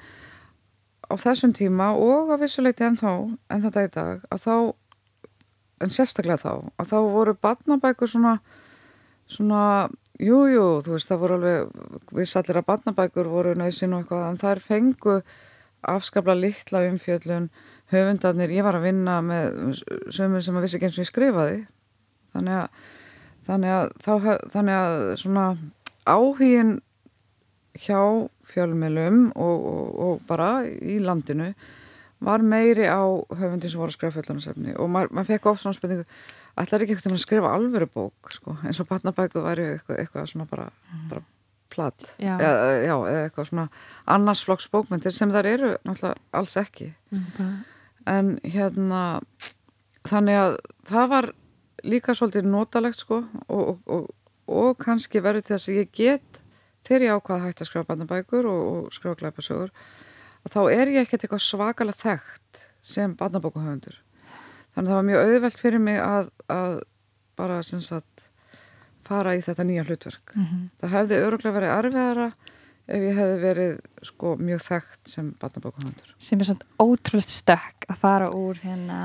á 1.08 1.14
þessum 1.20 1.54
tíma 1.56 1.92
og 1.96 2.32
á 2.32 2.36
vissuleiti 2.40 2.84
en 2.86 3.00
þá, 3.00 3.10
en 3.52 3.64
þetta 3.64 3.86
í 3.86 3.92
dag 3.96 4.26
að 4.28 4.44
þá 4.44 4.54
en 5.82 5.92
sérstaklega 5.92 6.40
þá, 6.40 6.70
að 6.80 6.92
þá 6.92 6.96
voru 7.14 7.34
badnabækur 7.42 8.10
svona, 8.10 8.36
svona, 9.30 9.64
jújú, 10.22 10.52
jú, 10.54 10.66
þú 10.86 10.94
veist, 10.96 11.10
það 11.10 11.22
voru 11.24 11.38
alveg, 11.38 11.74
við 12.18 12.30
sallir 12.30 12.60
að 12.60 12.68
badnabækur 12.70 13.30
voru 13.32 13.54
nöðsinn 13.58 13.96
og 13.96 14.04
eitthvað, 14.04 14.24
en 14.28 14.40
er 14.52 14.62
fengu 14.62 15.18
afskapla 15.92 16.36
litla 16.38 16.84
umfjöllun, 16.88 17.50
höfundarnir, 17.92 18.54
ég 18.54 18.64
var 18.64 18.78
að 18.78 18.86
vinna 18.86 19.18
með 19.24 19.82
sömur 20.14 20.44
sem 20.44 20.56
að 20.56 20.66
vissi 20.66 20.78
ekki 20.78 20.88
eins 20.88 20.98
og 20.98 21.04
ég 21.04 21.10
skrifaði, 21.10 21.58
þannig 22.36 22.60
að, 22.60 22.80
þannig 23.48 23.76
að, 23.76 23.92
þá, 24.04 24.12
þannig 24.54 24.78
að 24.78 24.98
svona 25.24 25.46
áhugin 26.06 26.72
hjá 27.78 28.28
fjölmjölum 28.52 29.30
og, 29.34 29.66
og, 29.72 29.86
og 30.06 30.26
bara 30.28 30.50
í 30.66 30.98
landinu 31.02 31.52
var 32.22 32.44
meiri 32.46 32.86
á 32.86 33.02
höfundi 33.34 33.70
sem 33.70 33.80
voru 33.80 33.92
að 33.92 33.98
skrifa 33.98 34.16
fullanarsefni 34.20 34.76
og 34.78 34.90
maður, 34.92 35.12
maður 35.16 35.30
fekk 35.32 35.50
oft 35.50 35.64
svona 35.64 35.76
spurningu 35.76 36.06
ætlar 36.62 36.84
ekki 36.84 36.96
eitthvað 36.96 37.16
að 37.16 37.22
skrifa 37.24 37.52
alvöru 37.56 37.88
bók 37.90 38.32
sko, 38.34 38.56
eins 38.66 38.80
og 38.82 38.88
barnabæku 38.90 39.42
væri 39.44 39.68
eitthvað, 39.74 40.00
eitthvað 40.02 40.28
svona 40.30 40.48
bara, 40.50 40.68
bara 41.10 41.24
platt. 41.72 42.06
Já. 42.20 42.34
eða, 42.36 42.72
já, 42.84 42.94
eða 42.94 43.20
eitthvað 43.26 43.48
svona 43.48 43.66
annars 44.16 44.44
flokks 44.46 44.68
bókmyndir 44.72 45.14
sem 45.16 45.32
þar 45.32 45.48
eru 45.48 45.70
náttúrulega 45.86 46.40
alls 46.40 46.56
ekki. 46.60 46.90
En 48.10 48.34
hérna 48.42 49.02
þannig 50.08 50.40
að 50.42 50.58
það 50.90 51.08
var 51.14 51.30
líka 51.86 52.14
svolítið 52.18 52.50
notalegt 52.50 53.00
sko 53.00 53.22
og, 53.46 53.62
og, 53.62 53.80
og, 53.86 54.06
og 54.46 54.78
kannski 54.82 55.22
verður 55.22 55.46
til 55.46 55.56
þess 55.56 55.70
að 55.70 55.80
ég 55.80 55.92
get 55.96 56.42
þegar 56.86 57.06
ég 57.06 57.18
ákvað 57.18 57.44
hægt 57.46 57.62
að 57.62 57.70
skrifa 57.70 57.88
barnabækur 57.88 58.48
og, 58.50 58.62
og 58.72 58.94
skrifa 58.94 59.18
glæpasögur 59.22 59.72
að 60.46 60.54
þá 60.56 60.60
er 60.74 60.92
ég 60.96 61.04
ekkert 61.06 61.24
eitthvað 61.26 61.44
svakalega 61.46 62.00
þekkt 62.02 62.64
sem 62.82 63.14
barnabókuhöfundur 63.20 63.98
þannig 64.72 64.88
að 64.88 64.92
það 64.92 64.98
var 64.98 65.08
mjög 65.10 65.26
auðvelt 65.28 65.60
fyrir 65.62 65.82
mig 65.84 66.00
að, 66.02 66.30
að 66.50 66.78
bara 67.38 67.60
sem 67.66 67.80
sagt 67.84 68.28
fara 69.02 69.34
í 69.36 69.40
þetta 69.42 69.64
nýja 69.66 69.82
hlutverk. 69.84 70.32
Það 70.80 70.92
hefði 70.94 71.16
öruglega 71.26 71.54
verið 71.56 71.72
erfiðara 71.74 72.26
ef 72.92 73.02
ég 73.06 73.16
hefði 73.18 73.36
verið 73.42 73.72
sko 74.08 74.32
mjög 74.40 74.62
þekkt 74.66 75.10
sem 75.12 75.28
barnabókuhöfundur 75.42 76.14
sem 76.22 76.40
er 76.42 76.48
svona 76.50 76.82
ótrúlegt 76.82 77.32
stökk 77.34 77.86
að 77.92 78.00
fara 78.02 78.30
úr 78.34 78.58
hérna 78.62 79.00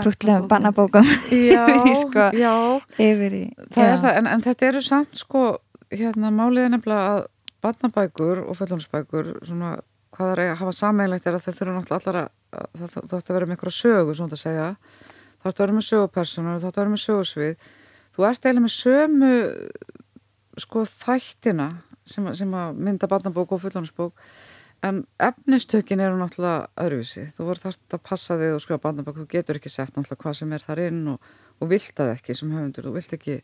krútlegum 0.00 0.48
barnabókum 0.50 1.08
Já, 1.54 1.64
Í 1.90 1.94
sko- 1.98 2.30
já, 2.36 2.52
yfir 3.00 3.36
í 3.40 3.44
það 3.72 3.84
já. 3.84 3.92
er 3.94 4.02
það, 4.04 4.18
en, 4.20 4.30
en 4.34 4.44
þetta 4.46 4.68
eru 4.70 4.82
samt 4.86 5.16
sko, 5.20 5.44
hérna, 5.92 6.30
málið 6.34 6.66
er 6.68 6.74
nefnilega 6.76 7.14
að 7.16 7.22
barnabækur 7.64 8.42
og 8.46 8.56
fullónsbækur 8.60 9.32
svona, 9.48 9.72
hvað 10.20 10.30
það 10.30 10.42
er 10.44 10.52
að 10.52 10.60
hafa 10.60 10.76
sammeilegt 10.76 11.26
er 11.26 11.36
að 11.36 11.44
það 11.46 11.58
þurfa 11.58 11.74
náttúrulega 11.76 12.00
allar 12.00 12.20
að, 12.20 12.30
að 12.52 12.68
það, 12.76 12.90
það, 12.92 13.08
það 13.10 13.18
ætti 13.20 13.32
að 13.32 13.38
vera 13.38 13.48
með 13.48 13.56
einhverja 13.56 13.76
sögu, 13.78 14.16
svona 14.18 14.36
að 14.36 14.42
segja. 14.44 14.68
Það 15.40 15.50
ætti 15.50 15.60
að 15.60 15.64
vera 15.64 15.76
með 15.78 15.86
sögupersonur, 15.88 16.60
það 16.60 16.70
ætti 16.70 16.80
að 16.80 16.82
vera 16.82 16.94
með 16.94 17.02
sögusvið. 17.06 17.66
Þú 18.10 18.26
ert 18.28 18.46
eiginlega 18.46 18.66
með 18.66 18.74
sömu 18.76 19.32
sko 20.60 20.84
þættina 20.90 21.68
sem, 22.04 22.30
sem 22.36 22.54
að 22.60 22.80
mynda 22.84 23.08
barnabók 23.08 23.54
og 23.56 23.62
fullónsbók 23.64 24.24
en 24.84 25.02
efnistökin 25.20 26.00
eru 26.00 26.16
náttúrulega 26.20 26.70
öðruvísi, 26.80 27.26
þú 27.36 27.50
voru 27.50 27.62
þarft 27.64 27.96
að 27.96 28.02
passa 28.08 28.36
þig 28.40 28.54
og 28.56 28.62
skrifa 28.64 28.82
barnabók, 28.86 29.18
þú 29.20 29.26
getur 29.30 29.60
ekki 29.60 29.72
sett 29.72 29.92
náttúrulega 29.92 30.24
hvað 30.24 30.38
sem 30.38 30.54
er 30.56 30.64
þar 30.64 30.82
inn 30.86 31.02
og, 31.12 31.28
og 31.60 31.70
vilt 31.72 31.92
það 31.96 32.14
ekki 32.14 32.36
sem 32.36 32.54
höfundur, 32.54 32.88
þú 32.88 32.94
vilt 32.96 33.14
ekki 33.16 33.36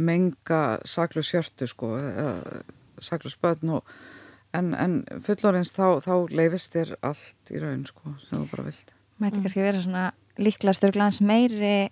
menga 0.00 0.62
saklu 0.88 1.24
sjörtu 1.26 1.68
sko, 1.68 1.90
saklu 3.02 3.32
spötn 3.32 3.74
og 3.76 3.90
en, 4.56 4.72
en 4.74 4.96
fullorins 5.26 5.72
þá, 5.74 6.00
þá 6.04 6.14
leifist 6.34 6.74
þér 6.74 6.96
allt 7.06 7.52
í 7.54 7.62
raun 7.62 7.84
sko, 7.88 8.14
sem 8.26 8.40
þú 8.40 8.48
bara 8.52 8.66
vilt. 8.70 8.92
Mæti 9.20 9.42
kannski 9.42 9.64
vera 9.64 9.82
svona 9.82 10.04
líklega 10.40 10.76
stjórglans 10.78 11.20
meiri 11.24 11.90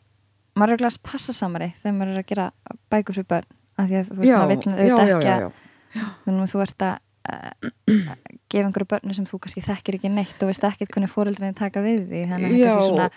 maður 0.59 0.75
er 0.75 0.83
glans 0.83 0.99
passasamari 1.05 1.73
þegar 1.79 1.97
maður 1.99 2.15
er 2.15 2.23
að 2.23 2.31
gera 2.33 2.47
bækur 2.93 3.19
fyrir 3.19 3.29
börn 3.31 3.51
af 3.79 3.91
því 3.91 3.99
að 3.99 4.09
þú 4.09 4.19
veist 4.19 4.35
maður 4.35 4.51
vill 4.55 4.73
auðvitað 4.73 5.13
ekki 5.13 5.35
að 5.35 5.47
þannig 6.25 6.43
að 6.43 6.53
þú 6.53 6.63
ert 6.65 6.85
að 6.89 6.97
uh, 7.29 7.71
gefa 8.49 8.65
einhverju 8.65 8.91
börnu 8.95 9.17
sem 9.17 9.29
þú 9.29 9.41
kannski 9.45 9.65
þekkir 9.69 9.99
ekki 9.99 10.13
neitt 10.13 10.43
og 10.43 10.51
veist 10.51 10.67
ekkert 10.69 10.95
hvernig 10.95 11.13
fóreldrinni 11.13 11.59
taka 11.59 11.85
við 11.85 12.05
því 12.11 12.25
þannig 12.33 12.57
að 12.57 12.59
það 12.59 12.75
er 12.75 12.87
svona 12.89 13.09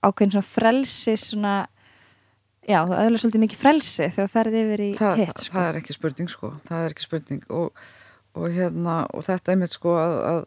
ákveðin 0.00 0.34
svona 0.36 0.48
frelsi 0.48 1.16
svona 1.20 1.54
já, 2.70 2.80
þú 2.86 2.96
öðlega 2.96 3.22
svolítið 3.24 3.44
mikið 3.44 3.60
frelsi 3.60 4.06
þegar 4.06 4.28
þú 4.28 4.34
ferði 4.34 4.62
yfir 4.64 4.84
í 4.84 4.90
hitt 5.20 5.42
sko. 5.44 5.56
það 5.56 5.66
er 5.66 5.80
ekki 5.80 5.96
spurning 5.96 6.30
sko. 6.30 6.52
Það 6.68 6.84
er 6.84 6.94
ekki 6.94 7.06
spurning. 7.06 7.42
Og, 7.56 7.84
og, 8.36 8.48
hérna, 8.54 9.02
og 9.14 9.24
þetta 9.26 9.52
er 9.52 9.60
mitt 9.60 9.74
sko 9.76 9.94
að, 9.98 10.16
að 10.30 10.40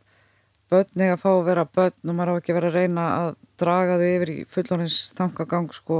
börn 0.74 1.06
að 1.06 1.19
fá 1.22 1.30
að 1.34 1.46
vera 1.50 1.65
börn 1.78 2.10
og 2.12 2.17
maður 2.17 2.34
á 2.34 2.38
ekki 2.39 2.54
að 2.54 2.60
vera 2.60 2.72
að 2.72 2.78
reyna 2.80 3.06
að 3.19 3.30
draga 3.62 3.98
þau 4.02 4.08
yfir 4.10 4.32
í 4.34 4.38
fullorins 4.50 5.00
þangagang 5.17 5.69
sko. 5.76 6.00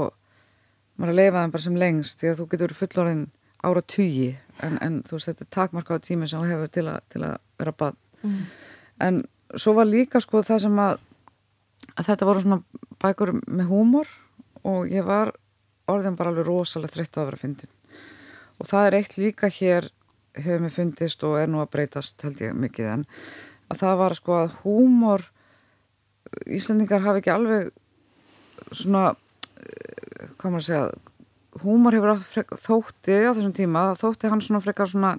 Maður 0.98 1.12
að 1.12 1.20
leifa 1.20 1.42
þeim 1.42 1.54
bara 1.54 1.66
sem 1.66 1.78
lengst 1.84 2.20
því 2.20 2.30
að 2.30 2.40
þú 2.40 2.46
getur 2.54 2.76
fullorinn 2.78 3.24
ára 3.64 3.82
tugi 3.88 4.30
en, 4.62 4.78
en 4.84 5.00
þú 5.06 5.16
veist 5.16 5.30
þetta 5.30 5.44
er 5.46 5.52
takmarka 5.56 5.96
á 5.96 6.04
tími 6.04 6.28
sem 6.30 6.42
þú 6.42 6.50
hefur 6.52 6.72
til, 6.74 6.86
a, 6.90 6.98
til 7.10 7.22
að 7.26 7.36
vera 7.60 7.76
börn 7.84 8.00
Mm. 8.24 8.44
en 9.04 9.16
svo 9.60 9.74
var 9.76 9.84
líka 9.84 10.16
sko 10.22 10.40
það 10.40 10.62
sem 10.62 10.78
að, 10.80 10.94
að 11.92 12.06
þetta 12.06 12.24
voru 12.30 12.40
svona 12.40 12.56
bækur 13.02 13.32
með 13.44 13.66
húmor 13.68 14.08
og 14.64 14.88
ég 14.88 15.04
var 15.04 15.34
orðin 15.92 16.16
bara 16.16 16.32
alveg 16.32 16.46
rosalega 16.48 16.94
þreytt 16.94 17.18
á 17.18 17.20
að 17.20 17.26
vera 17.28 17.40
fyndin. 17.42 17.72
Og 18.56 18.70
það 18.70 18.86
er 18.88 18.96
eitt 18.96 19.16
líka 19.20 19.50
hér 19.52 19.90
hefur 20.34 20.64
mér 20.64 20.74
fundist 20.74 21.24
og 21.26 21.38
er 21.40 21.50
nú 21.50 21.62
að 21.62 21.72
breytast 21.76 22.22
held 22.26 22.42
ég 22.42 22.56
mikið 22.58 22.90
en 22.96 23.06
að 23.72 23.80
það 23.80 24.00
var 24.02 24.16
sko 24.18 24.36
að 24.42 24.58
húmor 24.64 25.28
Íslandingar 26.50 27.04
hafi 27.04 27.22
ekki 27.22 27.32
alveg 27.34 27.70
svona 28.74 29.12
eh, 29.12 30.28
hvað 30.38 30.50
maður 30.50 30.62
að 30.62 30.68
segja 30.68 30.86
húmor 31.62 31.94
hefur 31.94 32.14
átt 32.14 32.26
frek, 32.26 32.54
þótti 32.58 33.18
á 33.22 33.30
þessum 33.30 33.54
tíma 33.54 33.86
þótti 33.98 34.30
hann 34.32 34.42
svona 34.42 34.62
frekar 34.64 34.90
svona 34.90 35.12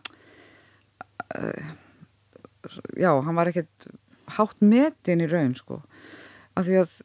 uh, 1.40 1.74
já, 3.00 3.12
hann 3.14 3.38
var 3.38 3.52
ekkert 3.52 3.88
hátt 4.36 4.60
metin 4.60 5.24
í 5.24 5.30
raun 5.32 5.56
sko 5.56 5.80
af 6.56 6.68
því 6.68 6.80
að 6.82 6.98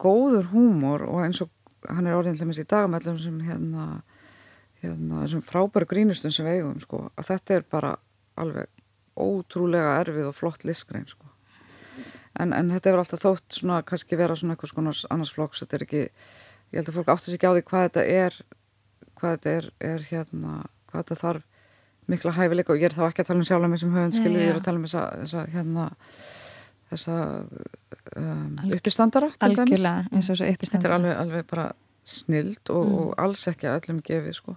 góður 0.00 0.50
húmor 0.54 1.04
og 1.08 1.24
eins 1.26 1.42
og 1.44 1.52
hann 1.88 2.08
er 2.08 2.16
orðin 2.16 2.38
til 2.38 2.48
í 2.48 2.68
dag 2.68 2.88
með 2.88 3.08
allum 3.08 3.20
sem 3.22 3.38
hérna, 3.44 3.86
hérna 4.82 5.24
þessum 5.24 5.42
frábæru 5.46 5.88
grínustum 5.90 6.32
sem 6.34 6.46
við 6.46 6.60
eigum 6.60 6.78
sko 6.82 7.06
að 7.18 7.32
þetta 7.32 7.56
er 7.56 7.66
bara 7.70 7.94
alveg 8.38 8.70
ótrúlega 9.18 9.96
erfið 10.04 10.30
og 10.30 10.36
flott 10.36 10.64
listgrein 10.66 11.08
sko. 11.10 11.26
En, 12.38 12.52
en 12.54 12.70
þetta 12.70 12.92
hefur 12.92 13.02
alltaf 13.02 13.24
þótt 13.24 13.58
svona 13.58 13.80
kannski 13.86 14.18
vera 14.18 14.36
svona 14.38 14.54
eitthvað 14.54 14.72
svona 14.74 14.94
annars 15.10 15.34
flokks. 15.34 15.64
Þetta 15.64 15.78
er 15.78 15.84
ekki, 15.88 16.02
ég 16.70 16.78
held 16.78 16.90
að 16.92 16.98
fólk 17.00 17.12
átti 17.14 17.32
sig 17.32 17.38
ekki 17.38 17.50
á 17.50 17.54
því 17.56 17.64
hvað 17.70 17.86
þetta 17.88 18.04
er 18.14 18.40
hvað 19.18 19.34
þetta 19.34 19.54
er, 19.56 19.70
er 19.82 20.04
hérna 20.12 20.52
hvað 20.90 21.00
þetta 21.00 21.20
þarf 21.24 21.46
mikla 22.08 22.36
hæfileika. 22.38 22.74
Og 22.74 22.82
ég 22.82 22.92
er 22.92 22.94
þá 22.94 23.04
ekki 23.08 23.24
að 23.24 23.30
tala 23.32 23.42
um 23.42 23.48
sjálf 23.48 23.72
með 23.72 23.82
sem 23.82 23.96
höfund 23.96 24.14
Nei, 24.14 24.20
skilur, 24.20 24.44
ég 24.44 24.52
er 24.52 24.60
að 24.60 24.68
tala 24.68 24.78
um 24.78 24.86
þessa, 24.86 25.06
þessa 25.24 25.46
hérna 25.56 25.88
þessa 26.88 27.16
um, 28.16 28.54
uppistandara 28.78 29.28
algjörlega 29.44 30.06
eins 30.12 30.30
og 30.30 30.38
svo 30.38 30.46
þetta 30.46 30.54
uppistand 30.56 30.88
er 30.88 30.94
alveg, 30.96 31.18
alveg 31.24 31.50
bara 31.50 31.66
snild 32.08 32.72
og, 32.72 32.94
og 33.00 33.10
alls 33.20 33.44
ekki 33.50 33.68
að 33.68 33.82
öllum 33.82 34.00
gefið 34.06 34.38
sko 34.38 34.54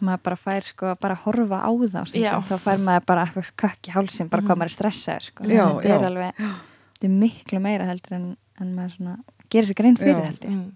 maður 0.00 0.22
bara 0.28 0.38
fær 0.40 0.66
sko 0.66 0.90
að 0.92 0.98
bara 1.04 1.18
horfa 1.24 1.60
á 1.62 1.70
það 1.92 2.14
þá 2.48 2.56
fær 2.64 2.82
maður 2.82 3.06
bara 3.10 3.26
eitthvað 3.26 3.52
kökk 3.62 3.90
í 3.90 3.94
hálsin 3.94 4.30
bara 4.32 4.42
hvað 4.46 4.60
maður 4.62 4.72
er 4.72 4.76
stressaður 4.76 5.28
sko. 5.28 5.46
Já, 5.50 5.64
þetta 5.66 5.92
er 5.92 6.02
já. 6.04 6.08
alveg 6.10 6.40
þetta 6.40 7.08
er 7.08 7.14
miklu 7.20 7.60
meira 7.66 7.88
heldur 7.90 8.16
en, 8.18 8.26
en 8.60 8.74
maður 8.76 8.96
svona 8.96 9.16
gerir 9.52 9.70
sér 9.70 9.78
grein 9.82 10.00
fyrir 10.00 10.16
Já. 10.18 10.26
held 10.30 10.44
ég 10.48 10.50
mm. 10.56 10.66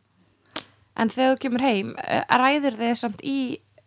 En 1.00 1.08
þegar 1.08 1.30
þú 1.32 1.40
kemur 1.40 1.62
heim 1.64 1.92
eh, 2.02 2.24
ræður 2.36 2.74
þið 2.76 2.96
samt 3.00 3.22
í 3.24 3.36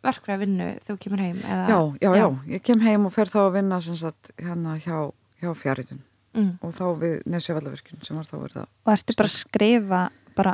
verkfræðvinnu 0.04 0.70
þegar 0.80 0.96
þú 0.96 1.02
kemur 1.04 1.22
heim 1.22 1.38
eða? 1.44 1.68
já, 1.70 1.80
já, 2.02 2.10
já, 2.18 2.26
ég 2.56 2.64
kem 2.66 2.82
heim 2.84 3.06
og 3.08 3.14
fer 3.14 3.30
þá 3.30 3.38
að 3.44 3.54
vinna 3.60 3.80
sem 3.84 4.00
sagt 4.00 4.34
hérna 4.42 4.80
hjá, 4.82 4.98
hjá 5.44 5.52
fjaritun 5.60 6.02
Mm. 6.34 6.56
og 6.66 6.72
þá 6.74 6.86
við 6.98 7.12
Nesjavallavirkjun 7.30 8.00
sem 8.02 8.18
var 8.18 8.26
þá 8.26 8.38
verið 8.42 8.56
að 8.64 8.70
og 8.88 8.92
ertu 8.96 9.14
bara 9.20 9.30
að 9.30 9.34
skrifa 9.36 10.00
bara 10.34 10.54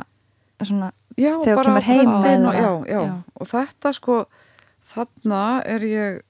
svona 0.68 0.90
já, 1.16 1.32
Þegar 1.44 1.60
þú 1.60 1.64
kemur 1.70 1.86
heim 1.86 2.10
eða- 2.10 2.54
já, 2.54 2.70
já. 2.90 3.00
Og 3.40 3.46
þetta 3.50 3.92
sko 3.96 4.18
þarna 4.90 5.62
er 5.66 5.80
ég 5.86 6.20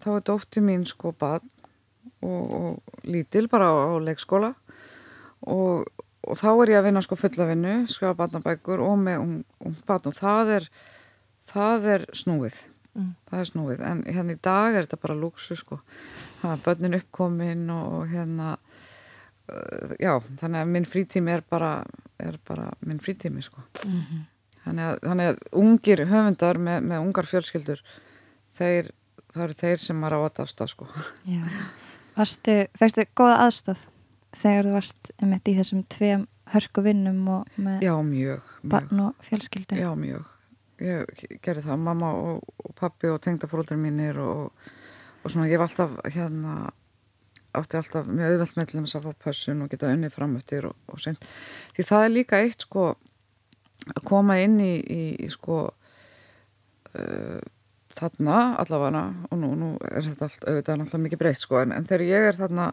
þá 0.00 0.08
er 0.16 0.22
dótti 0.30 0.60
mín 0.64 0.86
sko 0.86 1.12
bad 1.12 1.42
og, 2.22 2.52
og 2.52 3.04
lítil 3.04 3.48
bara 3.48 3.68
á, 3.72 3.74
á 3.90 3.96
leikskóla. 4.00 4.54
Og, 5.46 5.84
og 6.28 6.36
þá 6.36 6.48
er 6.62 6.72
ég 6.74 6.78
að 6.80 6.84
vinna 6.90 7.02
sko 7.02 7.16
fulla 7.16 7.46
vinnu 7.48 7.86
skrifa 7.88 8.14
badnabækur 8.14 8.80
og 8.84 8.98
með 9.00 9.20
ung, 9.20 9.36
ung 9.64 9.76
badn 9.88 10.10
og 10.12 10.16
það 10.18 10.54
er 10.60 10.68
það 11.50 11.86
er 11.94 12.04
snúið. 12.12 12.58
Mm. 12.90 13.12
það 13.30 13.38
er 13.40 13.46
snúið, 13.46 13.82
en 13.86 14.00
hérna 14.02 14.34
í 14.34 14.38
dag 14.42 14.74
er 14.74 14.82
þetta 14.82 14.96
bara 14.98 15.14
lúksu 15.14 15.54
sko, 15.54 15.76
það 16.40 16.50
er 16.56 16.62
börnin 16.64 16.96
uppkomin 16.98 17.60
og, 17.70 17.92
og 18.00 18.08
hérna 18.10 18.48
uh, 19.46 19.92
já, 19.94 20.16
þannig 20.40 20.58
að 20.64 20.72
minn 20.74 20.88
frítími 20.90 21.30
er 21.36 21.44
bara, 21.46 21.84
er 22.26 22.38
bara 22.48 22.70
minn 22.86 23.00
frítími 23.02 23.42
sko. 23.44 23.64
Þannig 24.64 24.86
að, 24.86 24.96
þannig 25.06 25.30
að 25.30 25.38
ungir 25.62 26.02
höfundar 26.10 26.60
með, 26.60 26.82
með 26.90 27.04
ungar 27.06 27.28
fjölskyldur 27.28 27.80
þeir, 28.56 28.90
það 29.32 29.46
eru 29.46 29.56
þeir 29.62 29.84
sem 29.84 30.00
maður 30.00 30.16
á 30.16 30.20
að 30.20 30.34
dásta 30.40 30.68
sko. 30.70 30.88
Já. 31.28 31.44
varstu, 32.18 32.56
fegstu 32.78 33.06
góða 33.16 33.38
aðstóð 33.46 33.86
þegar 34.40 34.68
þú 34.68 34.74
varst 34.76 35.14
með 35.22 35.50
í 35.50 35.56
þessum 35.60 35.86
tveim 35.90 36.26
hörku 36.50 36.84
vinnum 36.84 37.22
og 37.30 37.62
með 37.62 37.86
já, 37.86 37.94
mjög, 38.02 38.10
mjög, 38.10 38.68
barn 38.72 39.02
og 39.06 39.24
fjölskyldu? 39.26 39.78
Já, 39.78 39.90
mjög. 39.98 40.28
Ég 40.80 41.24
gerði 41.44 41.64
það, 41.66 41.82
mamma 41.86 42.10
og, 42.16 42.44
og 42.64 42.76
pappi 42.78 43.10
og 43.12 43.20
tengdafóruldur 43.24 43.78
mínir 43.80 44.18
og, 44.22 44.70
og 45.20 45.32
svona 45.32 45.48
ég 45.50 45.60
var 45.60 45.68
alltaf 45.68 45.98
hérna 46.14 46.54
átti 47.56 47.78
alltaf 47.80 48.08
mjög 48.08 48.34
auðvelt 48.34 48.56
með 48.56 48.70
til 48.70 48.80
þess 48.80 48.98
að 48.98 49.06
fá 49.06 49.22
pössun 49.26 49.62
og 49.64 49.70
geta 49.72 49.90
unnið 49.90 50.14
fram 50.14 50.36
eftir 50.38 50.68
og, 50.70 50.76
og 50.90 51.00
seint. 51.02 51.24
Því 51.76 51.86
það 51.88 52.04
er 52.06 52.12
líka 52.14 52.42
eitt 52.44 52.66
sko 52.66 52.88
að 53.90 54.02
koma 54.06 54.36
inn 54.42 54.58
í, 54.62 54.74
í, 54.80 55.02
í 55.24 55.28
sko 55.32 55.60
uh, 55.70 57.40
þarna 57.96 58.40
allavega 58.62 59.04
og 59.30 59.38
nú, 59.40 59.52
nú 59.58 59.70
er 59.90 60.04
þetta 60.06 60.28
allt 60.28 60.44
auðvitað 60.46 60.80
náttúrulega 60.80 61.04
mikið 61.06 61.22
breytt 61.22 61.42
sko 61.42 61.60
en, 61.62 61.74
en 61.74 61.88
þegar 61.88 62.06
ég 62.06 62.28
er 62.30 62.38
þarna 62.38 62.66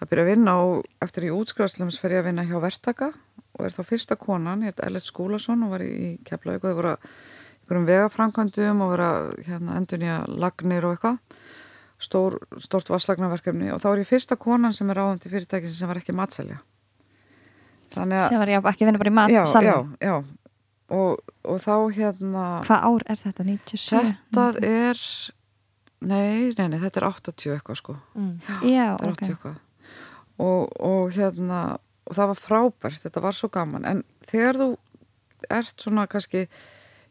að 0.00 0.10
byrja 0.10 0.24
að 0.24 0.30
vinna 0.30 0.56
og 0.62 1.04
eftir 1.04 1.28
ég 1.28 1.38
útskrifast 1.38 1.80
ég 1.80 2.18
að 2.20 2.28
vinna 2.28 2.46
hjá 2.46 2.56
Vertaka 2.62 3.10
og 3.54 3.66
er 3.66 3.74
þá 3.74 3.82
fyrsta 3.86 4.18
konan, 4.18 4.64
ég 4.66 4.74
heit 4.74 4.84
Ellert 4.84 5.06
Skúlason 5.06 5.64
og 5.66 5.74
var 5.74 5.84
í 5.86 6.16
Keflavík 6.26 6.64
og 6.64 6.70
það 6.70 6.78
voru 6.80 6.94
einhverjum 7.64 7.86
vegafrankvæmdum 7.88 8.82
og 8.84 8.90
vera 8.92 9.10
hérna, 9.46 9.76
endunja 9.78 10.16
lagnir 10.28 10.84
og 10.84 10.96
eitthvað 10.96 11.20
Stór, 12.02 12.40
stórt 12.58 12.88
vasslagnaverkefni 12.90 13.70
og 13.72 13.78
þá 13.80 13.90
er 13.92 14.00
ég 14.02 14.08
fyrsta 14.08 14.36
konan 14.40 14.74
sem 14.76 14.88
er 14.90 14.98
áðandi 14.98 15.30
fyrirtæki 15.30 15.70
sem 15.70 15.88
var 15.88 16.00
ekki 16.00 16.14
matselja 16.16 16.58
sem 17.94 18.40
var 18.40 18.50
já, 18.50 18.58
ekki 18.58 18.88
vinna 18.88 18.98
bara 18.98 19.12
í 19.12 19.14
matsalja 19.14 19.76
já, 19.76 19.76
já, 20.02 20.08
já 20.10 20.16
og, 20.92 21.22
og 21.46 21.60
þá 21.62 21.74
hérna 21.94 22.44
hvað 22.66 22.86
ár 22.90 23.06
er 23.10 23.20
þetta? 23.20 23.46
97? 23.46 24.12
Þetta 24.34 24.68
er 24.68 25.02
nei, 26.04 26.52
nei, 26.58 26.66
nei, 26.74 26.80
þetta 26.82 27.00
er 27.00 27.08
80 27.08 27.54
eitthvað 27.56 27.80
sko 27.80 27.96
mm. 28.18 28.34
Já, 28.68 28.88
þetta 28.92 29.06
er 29.06 29.14
80 29.14 29.14
okay. 29.14 29.34
eitthvað 29.36 29.60
og, 30.44 30.74
og 30.82 31.14
hérna 31.14 31.60
og 32.04 32.16
það 32.18 32.30
var 32.32 32.40
frábært, 32.40 33.00
þetta 33.06 33.22
var 33.24 33.36
svo 33.36 33.48
gaman 33.52 33.86
en 33.88 34.02
þegar 34.28 34.60
þú 34.60 34.68
ert 35.54 35.84
svona 35.84 36.08
kannski 36.10 36.46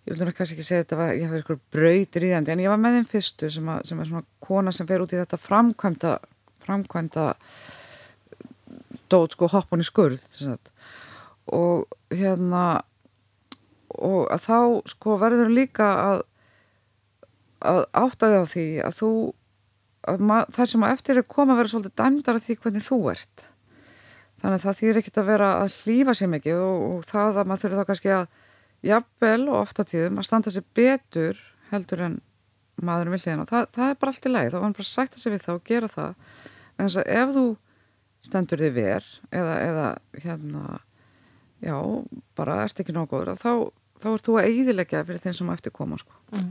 ég 0.04 0.14
vil 0.14 0.28
nú 0.28 0.34
kannski 0.36 0.58
ekki 0.58 0.68
segja 0.68 0.84
þetta 0.84 1.00
var, 1.00 1.14
ég 1.16 1.32
verið 1.32 1.44
eitthvað 1.44 2.44
það 2.44 2.54
en 2.54 2.64
ég 2.64 2.74
var 2.74 2.82
með 2.82 2.98
þeim 2.98 3.10
fyrstu 3.14 3.50
sem, 3.56 3.70
að, 3.72 3.86
sem 3.90 4.02
er 4.04 4.10
svona 4.10 4.26
kona 4.44 4.74
sem 4.76 4.90
fer 4.90 5.04
út 5.04 5.14
í 5.16 5.20
þetta 5.20 5.40
framkvæmda 5.40 6.18
framkvæmda 6.66 7.28
dót 9.12 9.36
sko 9.36 9.50
hoppun 9.52 9.84
í 9.84 9.88
skurð 9.88 10.26
og 11.54 11.88
hérna 12.12 12.66
og 13.94 14.28
þá 14.42 14.60
sko 14.90 15.18
verður 15.22 15.54
líka 15.54 15.90
að 16.04 16.24
að 17.64 17.82
áttaði 17.96 18.40
á 18.40 18.46
því 18.48 18.68
að 18.84 18.96
þú 19.00 19.10
að 20.04 20.24
þar 20.56 20.70
sem 20.70 20.84
að 20.84 20.94
eftir 20.98 21.20
er 21.20 21.28
koma 21.32 21.54
að 21.54 21.62
vera 21.62 21.72
svolítið 21.72 21.94
dæmdara 22.02 22.42
því 22.44 22.56
hvernig 22.60 22.84
þú 22.84 22.98
ert. 23.14 23.46
Þannig 24.42 24.58
að 24.58 24.66
það 24.66 24.80
þýr 24.80 25.00
ekkit 25.00 25.20
að 25.22 25.30
vera 25.30 25.52
að 25.62 25.78
hlýfa 25.84 26.16
sér 26.20 26.32
mikið 26.34 26.64
og, 26.66 26.82
og 26.90 27.06
það 27.08 27.40
að 27.40 27.50
maður 27.50 27.64
þurfi 27.64 27.80
þá 27.80 27.90
kannski 27.92 28.12
að 28.12 28.26
jafnvel 28.84 29.48
og 29.50 29.60
ofta 29.62 29.86
tíðum 29.88 30.22
að 30.22 30.28
standa 30.30 30.54
sér 30.54 30.66
betur 30.76 31.40
heldur 31.72 32.06
en 32.08 32.18
maðurum 32.84 33.16
vil 33.16 33.26
hérna 33.26 33.46
það, 33.50 33.68
það 33.76 33.92
er 33.92 34.00
bara 34.02 34.14
allt 34.14 34.26
í 34.26 34.32
leið 34.34 34.50
þá 34.50 34.58
var 34.58 34.66
hann 34.66 34.78
bara 34.80 34.90
að 34.90 35.20
sér 35.22 35.34
við 35.34 35.46
það 35.46 35.60
og 35.60 35.70
gera 35.70 35.92
það 35.92 36.16
en 36.74 36.88
þess 36.88 37.00
að 37.02 37.12
ef 37.20 37.36
þú 37.38 37.46
stendur 38.24 38.64
þig 38.64 38.76
ver 38.78 39.08
eða, 39.32 39.56
eða 39.68 39.88
hérna 40.24 40.64
já, 41.64 41.78
bara 42.38 42.60
ert 42.64 42.84
ekki 42.84 42.96
nokkuður 42.96 43.36
þá 43.40 43.52
þá 44.04 44.10
ert 44.12 44.28
þú 44.28 44.38
að 44.40 44.50
eidilegja 44.50 45.04
fyrir 45.08 45.24
þeim 45.24 45.38
sem 45.38 45.54
eftir 45.54 45.76
koma 45.76 46.00
sko. 46.00 46.18
mm. 46.34 46.50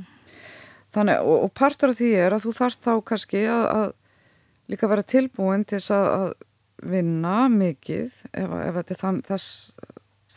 þannig, 0.95 1.27
og, 1.27 1.45
og 1.47 1.53
partur 1.59 1.93
af 1.93 1.99
því 1.99 2.13
er 2.21 2.37
að 2.37 2.47
þú 2.47 2.55
þarf 2.61 2.79
þá 2.87 2.93
kannski 3.11 3.43
að, 3.51 3.65
að 3.77 4.73
líka 4.73 4.91
vera 4.93 5.11
tilbúin 5.15 5.67
til 5.67 5.81
þess 5.81 5.95
að, 5.97 6.09
að 6.17 6.93
vinna 6.93 7.37
mikið 7.53 8.23
ef, 8.33 8.55
ef 8.59 8.79
þetta 8.79 8.95
er 8.95 9.01
þann, 9.03 9.21
þess, 9.29 9.49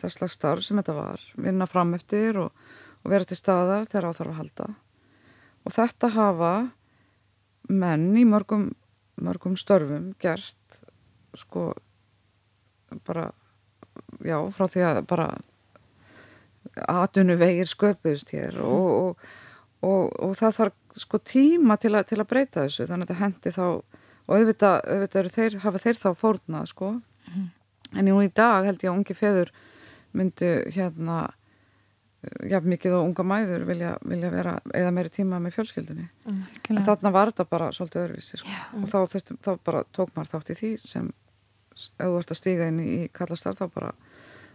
þess 0.02 0.20
slags 0.20 0.38
starf 0.38 0.66
sem 0.66 0.80
þetta 0.82 0.98
var 0.98 1.24
vinna 1.36 1.68
fram 1.70 1.94
eftir 1.98 2.40
og, 2.42 2.52
og 3.04 3.14
vera 3.14 3.28
til 3.28 3.38
staðar 3.40 3.88
þegar 3.90 4.10
á 4.12 4.18
þarf 4.18 4.34
að 4.34 4.40
halda 4.42 4.68
og 5.66 5.76
þetta 5.76 6.12
hafa 6.16 6.54
menn 7.70 8.12
í 8.18 8.26
mörgum, 8.30 8.70
mörgum 9.18 9.56
störfum 9.58 10.14
gert 10.22 10.82
sko 11.36 11.72
bara 13.06 13.32
já, 14.24 14.38
frá 14.54 14.68
því 14.70 14.86
að 14.86 15.02
bara 15.10 15.28
atvinnu 16.92 17.36
vegir 17.40 17.70
sköpust 17.70 18.32
hér 18.36 18.60
mm. 18.60 18.70
og, 18.70 19.20
og, 19.86 20.16
og 20.22 20.34
það 20.38 20.58
þarf 20.60 21.02
sko 21.02 21.20
tíma 21.22 21.78
til, 21.82 21.94
a, 21.98 22.04
til 22.08 22.20
að 22.22 22.30
breyta 22.32 22.66
þessu 22.66 22.88
þannig 22.90 23.10
að 23.10 23.14
þetta 23.14 23.24
hendi 23.24 23.56
þá 23.56 23.68
og 24.26 24.34
auðvitað, 24.40 24.80
auðvitað 24.90 25.30
þeir, 25.36 25.58
hafa 25.62 25.82
þeir 25.84 26.00
þá 26.02 26.08
fórnað 26.18 26.70
sko 26.72 26.92
mm. 27.30 27.48
en 28.02 28.12
í 28.14 28.30
dag 28.34 28.68
held 28.70 28.86
ég 28.86 28.92
að 28.92 29.00
ungi 29.00 29.18
feður 29.18 29.54
myndu 30.16 30.52
hérna 30.74 31.26
já 32.50 32.60
mikið 32.64 32.96
og 32.98 33.10
unga 33.10 33.26
mæður 33.28 33.66
vilja, 33.68 33.92
vilja 34.06 34.32
vera 34.34 34.56
eða 34.74 34.94
meiri 34.96 35.12
tíma 35.14 35.40
með 35.44 35.60
fjölskyldunni. 35.60 36.08
Mm, 36.26 36.40
en 36.74 36.86
þarna 36.88 37.12
var 37.14 37.32
þetta 37.32 37.46
bara 37.52 37.72
svolítið 37.76 38.02
öðruvísi 38.02 38.40
sko. 38.42 38.50
yeah. 38.50 38.72
og 38.80 38.90
þá, 38.90 38.98
þurftum, 39.14 39.40
þá 39.46 39.52
bara 39.70 39.84
tók 39.94 40.14
maður 40.16 40.32
þátt 40.34 40.54
í 40.54 40.58
því 40.62 40.72
sem 40.82 41.12
ef 41.76 42.00
þú 42.00 42.16
ert 42.22 42.34
að 42.34 42.40
stíga 42.40 42.70
inn 42.72 42.80
í 42.82 42.96
kallastar 43.14 43.58
þá 43.58 43.66
bara 43.68 43.92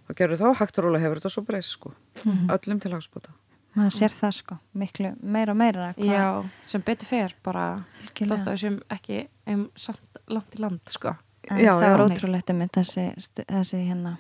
þá 0.09 0.13
gerur 0.19 0.41
þá 0.41 0.49
hægt 0.63 0.81
og 0.81 0.87
róla 0.87 1.03
hefur 1.03 1.21
þetta 1.21 1.35
svo 1.37 1.45
breyst 1.47 1.77
sko. 1.77 1.95
Mm 2.25 2.33
-hmm. 2.33 2.53
öllum 2.57 2.83
til 2.83 2.95
hagspota 2.97 3.37
maður 3.77 3.95
sér 3.95 4.15
það 4.15 4.33
sko, 4.35 4.57
miklu 4.73 5.13
meira 5.23 5.53
og 5.53 5.59
meira 5.61 5.95
já, 5.97 6.45
sem 6.67 6.83
betur 6.83 7.07
fer 7.07 7.35
bara 7.45 7.85
þótt 8.03 8.33
að 8.41 8.49
þessum 8.49 8.81
ekki 8.91 9.29
um 9.47 9.71
samt 9.77 10.23
land 10.27 10.57
í 10.57 10.63
land 10.65 10.81
sko. 10.91 11.15
En 11.51 11.57
já, 11.57 11.73
það 11.73 11.87
já, 11.87 11.91
var 11.91 12.03
ótrúlegt 12.05 12.51
um 12.51 12.65
þessi, 12.69 13.05
þessi 13.47 13.79
hérna 13.87 14.17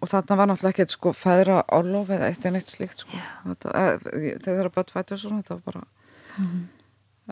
og 0.00 0.08
þarna 0.08 0.36
var 0.40 0.50
náttúrulega 0.50 0.74
ekkert 0.74 0.94
sko 0.94 1.12
fæðra 1.16 1.60
álof 1.68 2.10
eða 2.14 2.28
eitt 2.30 2.44
en 2.48 2.58
eitt 2.58 2.72
slíkt 2.72 3.04
sko 3.04 3.22
þetta, 3.44 3.72
e, 3.76 4.34
þegar 4.40 4.60
það 4.60 4.68
að 4.70 4.76
bæta 4.76 4.96
fætja 4.96 5.18
svona 5.20 5.40
þetta 5.42 5.56
var 5.56 5.64
bara 5.64 5.82
mm 5.84 6.46
-hmm. 6.46 6.66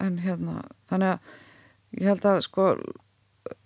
en 0.07 0.19
hérna, 0.25 0.63
þannig 0.91 1.13
að 1.13 2.01
ég 2.01 2.09
held 2.13 2.25
að 2.25 2.41
sko 2.47 2.71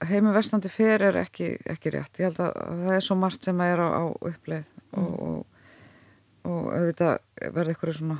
heimi 0.06 0.32
vestandi 0.34 0.70
fyrir 0.70 1.08
er 1.08 1.22
ekki, 1.24 1.56
ekki 1.66 1.90
rétt 1.94 2.20
ég 2.20 2.30
held 2.30 2.40
að 2.40 2.52
það 2.84 2.96
er 2.96 3.06
svo 3.06 3.16
margt 3.18 3.44
sem 3.44 3.60
er 3.60 3.82
á, 3.82 3.88
á 3.90 4.04
uppleið 4.30 4.66
mm. 4.92 5.04
og, 5.04 5.22
og, 5.22 5.46
og 6.44 6.68
auðvitað 6.76 7.18
verði 7.54 7.74
ykkur 7.76 7.94
svona 7.96 8.18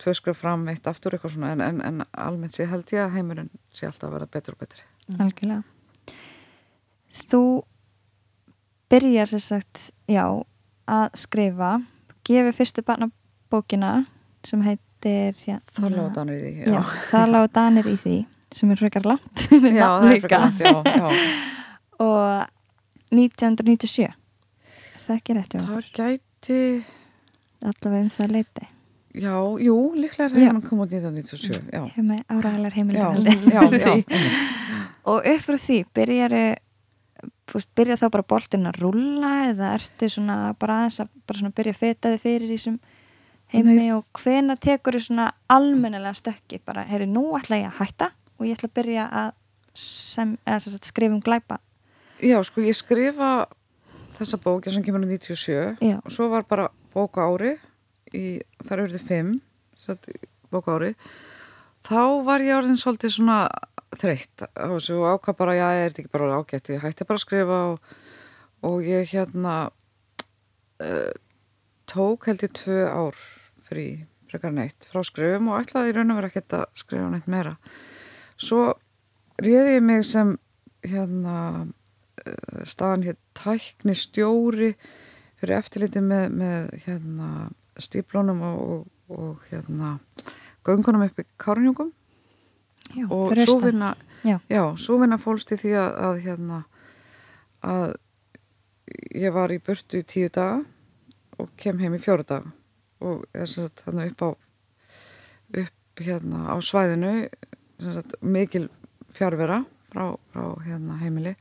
tvöskur 0.00 0.34
fram 0.34 0.68
eitt 0.72 0.86
aftur 0.86 1.14
eitthvað 1.14 1.34
svona 1.34 1.52
en, 1.52 1.60
en, 1.60 1.80
en 1.84 2.04
almennt 2.12 2.56
sé 2.56 2.64
held 2.70 2.88
ég 2.94 3.04
að 3.04 3.18
heimurinn 3.18 3.50
sé 3.72 3.86
alltaf 3.86 4.08
að 4.08 4.16
vera 4.16 4.30
betur 4.38 4.56
og 4.56 4.64
betri 4.64 4.86
mm. 5.08 5.20
Algjörlega 5.26 5.62
Þú 7.30 7.42
byrjar 8.90 9.30
sér 9.30 9.44
sagt 9.44 9.86
já 10.10 10.24
að 10.90 11.06
skrifa. 11.14 11.70
Gefi 12.26 12.52
fyrstu 12.52 12.82
barnabókina 12.86 14.06
sem 14.46 14.60
heitir 14.66 15.34
hérna, 15.44 15.62
Það 15.72 15.96
lág 15.96 16.12
danir 16.18 16.36
í 16.40 16.50
því 16.50 16.66
já. 16.66 16.74
Já, 16.74 16.82
Það 17.10 17.32
lág 17.34 17.48
danir 17.56 17.88
í 17.90 17.96
því 18.00 18.18
sem 18.54 18.70
er 18.72 18.80
frekar 18.80 19.06
langt 19.06 19.44
já, 19.50 19.86
það 19.86 20.08
er 20.08 20.20
frekar 20.24 20.42
langt, 20.44 20.60
já, 20.60 20.72
já. 20.84 21.06
og 22.06 22.24
1997 23.14 24.08
er 24.08 24.16
það 25.06 25.16
ekki 25.16 25.36
rétt? 25.38 25.54
það 25.54 25.90
gæti 26.00 26.60
allavega 27.60 28.02
um 28.02 28.10
það 28.16 28.34
leiti 28.36 28.66
já, 29.20 29.34
jú, 29.66 29.76
líklega 29.98 30.26
er 30.26 30.34
það 30.34 30.44
hérna 30.46 30.64
komið 30.66 30.82
út 30.86 30.96
1997 30.98 31.62
hefur 31.76 32.08
með 32.10 32.20
áræðilegar 32.34 32.74
heimildi 32.78 33.98
og 35.10 35.30
upp 35.34 35.46
frá 35.46 35.56
því 35.66 35.78
byrjar 37.50 37.68
byrja 37.76 37.98
þá 38.00 38.06
bara 38.14 38.28
boltin 38.32 38.68
að 38.70 38.80
rulla 38.84 39.32
eða 39.50 39.74
ertu 39.76 40.08
svona 40.10 40.38
bara 40.60 40.80
aðeins 40.80 41.00
að 41.02 41.12
bara 41.26 41.40
svona 41.40 41.56
byrja 41.56 41.74
að 41.74 41.80
feta 41.80 42.12
þig 42.14 42.22
fyrir 42.24 42.48
í 42.48 42.56
þessum 42.56 42.78
heimi 43.50 43.76
Nei. 43.76 43.92
og 43.94 44.20
hvena 44.20 44.56
tekur 44.60 44.96
þið 44.96 45.06
svona 45.08 45.30
almennilega 45.50 46.14
stökki 46.18 46.60
bara, 46.64 46.84
heyri, 46.86 47.08
nú 47.10 47.32
ætla 47.38 47.58
ég 47.60 47.70
að 47.70 47.80
hætta 47.80 48.10
og 48.38 48.46
ég 48.46 48.58
ætla 48.58 48.70
að 48.70 48.76
byrja 48.78 49.06
að, 49.22 49.32
sem, 49.74 50.36
að 50.46 50.68
skrifa 50.86 51.16
um 51.16 51.24
glæpa 51.24 51.58
Já, 52.20 52.36
sko, 52.44 52.62
ég 52.62 52.76
skrifa 52.76 53.30
þessa 54.18 54.38
bók 54.42 54.68
sem 54.68 54.84
kemur 54.84 55.02
á 55.02 55.08
97 55.08 55.80
Já. 55.82 55.96
og 55.98 56.14
svo 56.14 56.28
var 56.32 56.46
bara 56.48 56.68
bóka 56.94 57.26
ári 57.26 57.56
í, 58.14 58.38
þar 58.62 58.84
eru 58.84 58.94
þið 58.96 59.06
fimm 59.08 59.34
bóka 60.52 60.76
ári 60.76 60.94
þá 61.86 62.22
var 62.26 62.44
ég 62.44 62.58
orðin 62.58 62.80
svolítið 62.80 63.16
svona 63.16 63.38
þreytt. 63.98 64.46
Og 64.66 64.78
ákvað 65.14 65.38
bara, 65.40 65.56
já, 65.58 65.66
ég 65.78 65.88
er 65.88 65.96
ekki 65.96 66.12
bara 66.12 66.38
ágætt? 66.38 66.72
Ég 66.74 66.84
hætti 66.84 67.06
bara 67.08 67.20
að 67.20 67.24
skrifa 67.24 67.58
og, 67.72 67.96
og 68.66 68.86
ég 68.86 69.10
hérna 69.10 69.56
uh, 70.84 71.12
tók 71.90 72.28
held 72.30 72.44
ég 72.46 72.54
tvö 72.54 72.84
ár 72.86 73.18
frí 73.66 73.86
frekar 74.30 74.54
neitt 74.54 74.86
frá 74.90 75.02
skrifum 75.06 75.50
og 75.50 75.64
ætlaði 75.64 75.90
í 75.90 75.96
raun 75.96 76.12
og 76.12 76.20
vera 76.20 76.30
ekkert 76.30 76.56
að 76.60 76.66
skrifa 76.78 77.10
neitt 77.10 77.28
meira. 77.30 77.56
Svo 78.40 78.76
réði 79.42 79.76
ég 79.78 79.84
mig 79.84 80.04
sem 80.06 80.36
hérna 80.86 81.36
eh, 82.22 82.62
staðan 82.68 83.06
hér 83.08 83.18
tækni 83.36 83.96
stjóri 83.98 84.70
fyrir 85.40 85.56
eftirliti 85.58 86.02
með, 86.04 86.36
með 86.40 86.70
hérna 86.86 87.30
stíplónum 87.80 88.44
og, 88.46 88.60
og, 88.62 89.18
og 89.18 89.48
hérna 89.50 89.96
göngunum 90.66 91.08
upp 91.08 91.20
í 91.20 91.26
Kárnjungum 91.40 91.90
já. 94.24 94.36
já, 94.48 94.62
svo 94.76 94.98
vinna 95.00 95.18
fólst 95.20 95.52
í 95.54 95.58
því 95.60 95.74
að, 95.80 95.90
að 96.08 96.20
hérna 96.26 96.60
að 97.60 97.86
ég 99.14 99.34
var 99.34 99.52
í 99.52 99.60
burtu 99.62 100.00
í 100.00 100.06
tíu 100.06 100.30
daga 100.32 100.62
og 101.40 101.50
kem 101.60 101.80
heim 101.80 101.96
í 101.96 102.02
fjóru 102.02 102.26
daga. 102.26 102.52
Og 103.00 103.24
að 103.32 103.70
þannig 103.80 104.12
upp 104.12 104.24
á 104.24 104.28
upp 105.60 106.02
hérna 106.04 106.46
á 106.52 106.56
svæðinu 106.60 107.12
sagt, 107.80 108.14
mikil 108.20 108.68
fjárvera 109.16 109.64
frá, 109.90 110.16
frá 110.32 110.46
hérna, 110.66 110.98
heimili. 111.00 111.34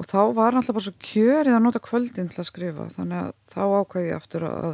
Og 0.00 0.08
þá 0.08 0.32
var 0.32 0.56
náttúrulega 0.56 0.76
bara 0.78 0.86
svo 0.86 0.94
kjörið 1.04 1.56
að 1.56 1.64
nota 1.66 1.82
kvöldin 1.84 2.30
til 2.32 2.40
að 2.40 2.48
skrifa. 2.48 2.86
Þannig 2.94 3.18
að 3.20 3.32
þá 3.52 3.62
ákvæði 3.82 4.06
ég 4.08 4.16
aftur 4.16 4.46
að, 4.48 4.70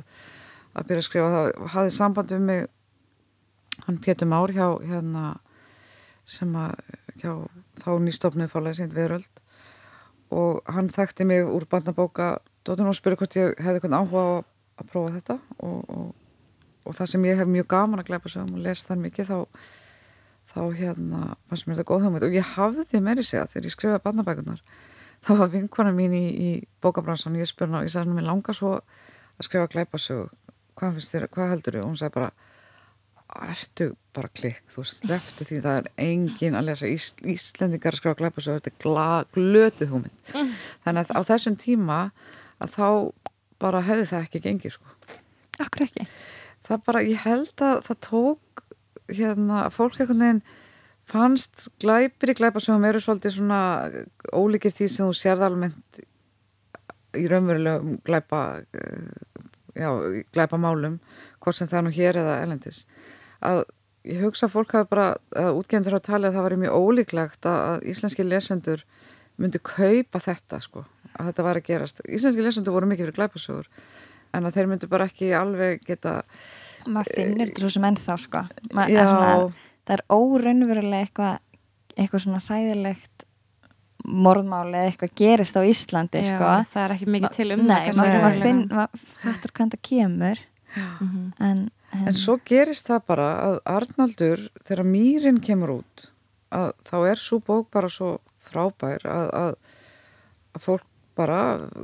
að 0.76 0.90
byrja 0.90 1.02
að 1.02 1.08
skrifa. 1.08 1.30
Það 1.34 1.72
hafði 1.74 1.94
samband 1.96 2.34
um 2.36 2.46
mig 2.46 2.66
hann 3.86 3.98
Pétur 4.04 4.30
Már 4.30 4.52
hjá 4.54 4.68
hérna 4.86 5.24
sem 6.26 6.52
að 6.58 6.74
hjá, 7.22 7.32
þá 7.80 7.90
nýstofnið 8.02 8.52
fálega 8.52 8.80
seint 8.80 8.94
veröld 8.96 9.42
og 10.34 10.62
hann 10.74 10.90
þekkti 10.90 11.26
mig 11.28 11.46
úr 11.46 11.66
bandabóka 11.70 12.36
dótun 12.66 12.90
og 12.90 12.98
spurði 12.98 13.20
hvort 13.20 13.38
ég 13.38 13.54
hefði 13.62 13.78
eitthvað 13.78 13.98
áhuga 14.00 14.24
á 14.26 14.34
að 14.76 14.88
prófa 14.90 15.12
þetta. 15.14 15.36
Og, 15.62 15.78
og, 15.86 16.08
og 16.86 16.96
það 16.98 17.12
sem 17.12 17.26
ég 17.28 17.38
hef 17.40 17.50
mjög 17.50 17.68
gaman 17.70 18.02
að 18.02 18.10
gleipa 18.10 18.32
og 18.42 18.58
lesa 18.64 18.90
þar 18.90 19.00
mikið 19.04 19.30
þá, 19.30 19.38
þá 20.50 20.60
hérna 20.80 21.22
fannst 21.46 21.68
mér 21.68 21.78
þetta 21.78 21.88
góð 21.92 22.06
hugmynd. 22.06 22.26
Og 22.26 22.36
ég 22.36 22.52
hafði 22.56 23.02
meiri 23.06 23.24
segja 23.26 23.46
þegar 23.52 23.70
ég 23.70 23.76
skrifaði 23.76 24.04
bandabækunar 24.08 24.66
þá 25.24 25.32
var 25.40 25.52
vinkona 25.52 25.92
mín 25.94 26.14
í, 26.14 26.26
í 26.26 26.50
bókabransan 26.82 27.38
ég 27.40 27.48
spurði 27.48 27.72
hann 27.72 27.80
og 27.80 27.88
ég 27.88 27.94
sagði 27.94 28.10
hann 28.10 28.18
mér 28.20 28.28
langar 28.28 28.56
svo 28.56 28.74
að 28.76 29.46
skrifa 29.46 29.70
gleipa 29.72 30.00
hvað, 30.76 31.00
hvað 31.32 31.52
heldur 31.54 31.78
þú? 31.78 31.82
og 31.82 31.88
hún 31.90 31.98
sagði 32.00 32.16
bara 32.18 32.30
ertu 33.52 33.90
bara 34.16 34.30
klikk, 34.32 34.64
þú 34.72 34.84
sleftu 34.88 35.44
því 35.44 35.60
það 35.64 35.78
er 35.80 35.88
engin 36.06 36.56
að 36.56 36.68
lesa 36.70 36.88
Ís, 36.90 37.10
Íslendingar 37.20 37.96
skrifa 37.98 38.18
glæpa 38.18 38.42
svo 38.44 38.56
þetta 38.56 38.72
er 38.72 39.30
glötuð 39.36 39.92
húminn 39.92 40.16
mm. 40.32 40.52
þannig 40.86 41.10
að 41.10 41.18
á 41.18 41.20
þessum 41.30 41.58
tíma 41.60 41.98
að 42.62 42.76
þá 42.76 42.88
bara 43.60 43.84
hefði 43.84 44.08
það 44.12 44.26
ekki 44.26 44.44
gengið 44.46 44.76
sko 44.76 44.94
Akkur 45.62 45.86
ekki? 45.86 46.04
Það 46.66 46.82
bara, 46.88 47.02
ég 47.06 47.22
held 47.24 47.64
að 47.64 47.78
það 47.86 48.00
tók 48.04 48.64
hérna, 49.12 49.66
fólk 49.72 50.00
einhvern 50.00 50.24
veginn 50.24 50.42
fannst 51.06 51.68
glæpir 51.82 52.32
í 52.32 52.36
glæpasögum 52.40 52.84
eru 52.88 53.00
svolítið 53.02 53.36
svona 53.36 53.60
ólíkir 54.34 54.74
því 54.74 54.88
sem 54.90 55.06
þú 55.06 55.16
sérð 55.16 55.46
almennt 55.46 56.00
í 57.16 57.26
raunverulegum 57.30 58.00
glæpa 58.06 58.40
eh, 58.74 59.36
já, 59.78 59.88
glæpa 60.34 60.58
málum 60.60 60.98
hvort 61.40 61.58
sem 61.58 61.70
það 61.70 61.86
nú 61.86 61.94
hér 61.94 62.20
eða 62.22 62.40
elendis 62.42 62.82
að 63.44 63.62
ég 64.06 64.22
hugsa 64.22 64.46
að 64.46 64.54
fólk 64.54 64.76
hafi 64.76 64.90
bara, 64.90 65.06
að 65.34 65.60
útgefndur 65.60 65.98
á 65.98 66.00
tali 66.00 66.28
að 66.28 66.36
það 66.38 66.46
var 66.46 66.56
mjög 66.62 66.76
ólíklegt 66.78 67.48
að 67.50 67.88
íslenski 67.90 68.26
lesendur 68.26 68.84
myndi 69.36 69.60
kaupa 69.60 70.22
þetta 70.22 70.60
sko, 70.62 70.84
að 71.16 71.30
þetta 71.30 71.46
var 71.48 71.60
að 71.60 71.66
gerast. 71.66 72.04
Íslenski 72.06 72.44
lesendur 72.44 72.76
voru 72.76 72.88
mikið 72.90 73.08
fyrir 73.08 73.18
glæpasögur 73.18 73.68
en 74.36 74.46
að 74.46 74.58
þeir 74.58 74.70
myndi 74.70 74.90
bara 74.90 75.08
ekki 75.10 75.32
alveg 75.36 75.82
geta 75.86 76.20
maður 76.86 77.18
finnir 77.18 77.50
þetta 77.50 77.64
svo 77.64 77.72
sem 77.74 77.88
ennþá 77.88 78.16
sko. 78.22 78.42
Ma, 78.72 78.86
er 78.86 79.10
svona, 79.10 79.34
það 79.86 79.96
er 79.96 80.04
óraunverulega 80.14 81.02
eitthvað 81.02 81.42
eitthvað 81.96 82.26
svona 82.26 82.42
hræðilegt 82.44 83.24
morðmáli 84.06 84.76
eða 84.78 84.90
eitthvað 84.90 85.14
gerist 85.18 85.56
á 85.58 85.62
Íslandi 85.66 86.22
Já, 86.22 86.28
sko. 86.28 86.50
það 86.72 86.82
er 86.82 86.94
ekki 86.94 87.08
mikið 87.14 87.36
til 87.36 87.48
um 87.54 87.64
Nei, 87.66 87.86
maður 87.96 88.42
finn, 88.42 88.60
maður 88.70 89.06
fattur 89.24 89.54
hvernig 89.56 89.74
það 89.74 89.82
kemur. 89.88 90.42
En, 91.42 91.62
en, 91.96 92.10
en 92.12 92.18
svo 92.20 92.38
gerist 92.46 92.90
það 92.90 93.06
bara 93.12 93.30
að 93.46 93.56
Arnaldur 93.76 94.44
þegar 94.62 94.90
mýrin 94.90 95.40
kemur 95.44 95.78
út 95.78 96.06
að 96.54 96.72
þá 96.86 96.96
er 97.10 97.22
svo 97.22 97.40
bók 97.44 97.70
bara 97.74 97.90
svo 97.92 98.16
frábær 98.46 99.02
að, 99.10 99.30
að, 99.34 99.56
að 100.54 100.66
fólk 100.66 100.86
bara 101.16 101.40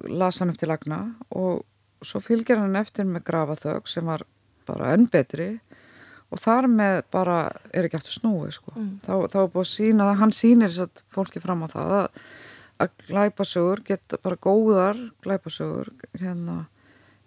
lasa 0.06 0.44
hann 0.44 0.52
upp 0.52 0.60
til 0.60 0.70
lagna 0.70 1.00
og 1.32 1.64
svo 2.04 2.20
fylgir 2.22 2.60
hann 2.60 2.76
eftir 2.78 3.08
með 3.08 3.26
grafaþög 3.30 3.88
sem 3.90 4.06
var 4.06 4.24
bara 4.68 4.92
enn 4.94 5.08
betri 5.10 5.54
og 6.32 6.40
þar 6.40 6.68
með 6.70 6.98
bara 7.12 7.38
er 7.74 7.86
ekki 7.86 7.98
eftir 7.98 8.16
snúi 8.16 8.52
sko. 8.54 8.72
mm. 8.74 8.92
þá, 9.04 9.12
þá 9.32 9.38
er 9.42 9.52
búin 9.52 9.64
að 9.66 9.72
sína 9.72 10.08
að 10.10 10.20
hann 10.22 10.34
sínir 10.36 10.72
þess 10.72 10.86
að 10.86 11.04
fólki 11.12 11.42
fram 11.42 11.64
á 11.64 11.68
það 11.72 11.96
að, 11.98 12.20
að 12.84 12.94
glæpasögur 13.08 13.84
geta 13.88 14.20
bara 14.22 14.40
góðar 14.48 15.02
glæpasögur 15.24 15.92
hérna 16.20 16.62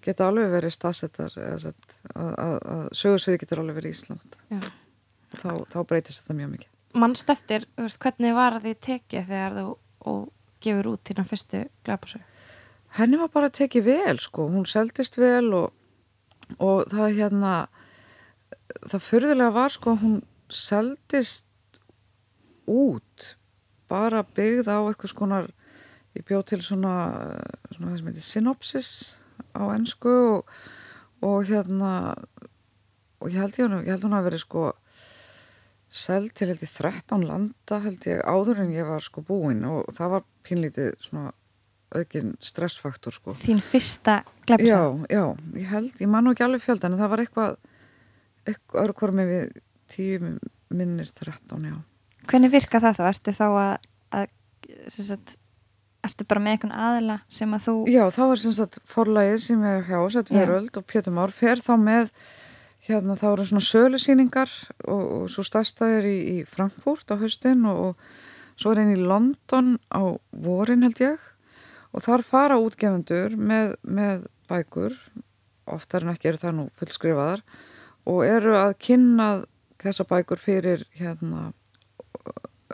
geta 0.06 0.30
alveg 0.30 0.52
verið 0.54 0.76
stafsettar 0.76 1.36
að, 1.42 1.68
að, 2.16 2.56
að 2.76 2.84
sögursviði 3.02 3.42
getur 3.44 3.62
alveg 3.64 3.80
verið 3.80 3.96
Ísland. 3.96 4.38
Þá, 5.36 5.52
þá 5.72 5.80
breytist 5.90 6.22
þetta 6.22 6.38
mjög 6.40 6.52
mikið. 6.54 6.72
Mannst 6.96 7.32
eftir, 7.34 7.66
veist, 7.76 8.00
hvernig 8.04 8.36
var 8.38 8.60
því 8.64 8.76
tekið 8.88 9.32
þegar 9.32 9.58
þú 9.58 9.66
og 10.12 10.22
gefur 10.64 10.92
út 10.94 11.10
þína 11.10 11.26
fyrstu 11.28 11.64
glæpasög? 11.88 12.24
Henni 12.96 13.20
var 13.20 13.32
bara 13.34 13.52
tekið 13.52 13.90
vel 13.90 14.20
sko, 14.24 14.46
hún 14.54 14.68
seldist 14.70 15.18
vel 15.20 15.50
og, 15.58 15.74
og 16.64 16.86
það 16.94 17.18
hérna 17.18 17.56
það 18.86 19.04
förðulega 19.10 19.56
var 19.56 19.74
sko 19.76 19.96
hún 20.00 20.16
seldist 20.52 21.46
út 22.70 23.36
bara 23.92 24.24
byggð 24.24 24.72
á 24.72 24.80
eitthvað 24.80 25.12
skonar 25.12 25.52
ég 26.16 26.26
bjóð 26.26 26.46
til 26.52 26.62
svona, 26.64 26.96
svona 27.76 27.94
heitir 27.98 28.24
synopsis 28.24 28.90
á 29.56 29.64
ennsku 29.76 30.16
og, 30.36 30.58
og 31.26 31.46
hérna 31.50 31.92
og 33.22 33.32
ég 33.32 33.40
held 33.40 33.60
ég, 33.60 33.78
ég 33.88 33.94
held 33.96 34.08
hún 34.08 34.18
að 34.18 34.28
veri 34.30 34.42
sko 34.42 34.68
seld 35.96 36.34
til 36.36 36.50
held 36.52 36.64
ég 36.66 36.72
13 36.72 37.26
landa 37.26 37.80
held 37.86 38.08
ég 38.10 38.22
áður 38.28 38.66
en 38.66 38.76
ég 38.76 38.88
var 38.88 39.04
sko 39.06 39.24
búinn 39.26 39.64
og 39.70 39.88
það 39.96 40.16
var 40.18 40.26
pínlítið 40.46 40.94
svona 41.04 41.32
aukinn 41.96 42.36
stressfaktor 42.44 43.16
sko 43.16 43.36
Þín 43.40 43.62
fyrsta 43.64 44.20
glepsa? 44.48 44.68
Já, 44.68 44.82
já, 45.10 45.26
ég 45.56 45.72
held, 45.72 45.96
ég 46.02 46.12
man 46.12 46.26
nú 46.26 46.36
ekki 46.36 46.46
alveg 46.48 46.66
fjöldan 46.66 46.96
en 46.96 47.02
það 47.02 47.14
var 47.14 47.24
eitthvað, 47.24 47.58
eitthvað 48.46 48.90
öru 48.90 49.16
með 49.16 49.32
við 49.32 49.60
tíu 49.92 50.36
minnir 50.74 51.12
13, 51.12 51.70
já 51.70 51.78
Hvernig 52.26 52.56
virka 52.56 52.82
það 52.82 52.98
þá? 52.98 53.04
Ertu 53.12 53.34
þá 53.38 53.46
að, 53.48 53.90
að 54.18 54.30
sagt, 54.90 55.36
Ertu 56.06 56.26
bara 56.30 56.42
með 56.44 56.56
einhvern 56.56 56.74
aðila 56.86 57.20
sem 57.32 57.54
að 57.56 57.64
þú... 57.66 57.76
Já, 57.90 58.04
þá 58.14 58.24
er 58.26 58.42
sem 58.42 58.56
sagt 58.56 58.80
forlægið 58.90 59.38
sem 59.46 59.64
er 59.66 59.86
hjá 59.88 59.98
Sett 60.14 60.32
Veröld 60.34 60.78
og 60.78 60.86
Pétur 60.90 61.16
Már 61.16 61.34
fer 61.34 61.62
þá 61.64 61.72
með, 61.82 62.12
hérna 62.86 63.16
þá 63.18 63.26
eru 63.32 63.48
svona 63.50 63.66
sölusýningar 63.66 64.52
og, 64.86 65.02
og 65.02 65.26
svo 65.34 65.46
stærstaðir 65.48 66.10
í, 66.10 66.18
í 66.36 66.38
Frankfurt 66.50 67.10
á 67.10 67.16
höstin 67.22 67.66
og, 67.72 67.96
og 67.96 68.60
svo 68.62 68.74
er 68.74 68.84
einn 68.84 68.94
í 68.94 69.00
London 69.02 69.76
á 69.90 70.14
vorin 70.46 70.86
held 70.86 71.02
ég. 71.02 71.26
Og 71.96 72.04
þar 72.06 72.26
fara 72.28 72.60
útgefundur 72.62 73.38
með, 73.40 73.74
með 73.82 74.28
bækur, 74.52 74.98
oftar 75.72 76.06
en 76.06 76.14
ekki 76.14 76.34
eru 76.34 76.44
það 76.44 76.58
nú 76.60 76.68
fullskrifaðar 76.78 77.42
og 78.06 78.22
eru 78.28 78.54
að 78.60 78.76
kynna 78.84 79.30
þessa 79.82 80.06
bækur 80.12 80.42
fyrir 80.42 80.86
hérna... 81.00 81.50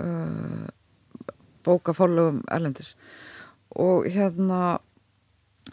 Uh, 0.01 0.67
bókaforlögum 1.65 2.41
erlendis 2.51 2.95
og 3.79 4.07
hérna 4.11 4.79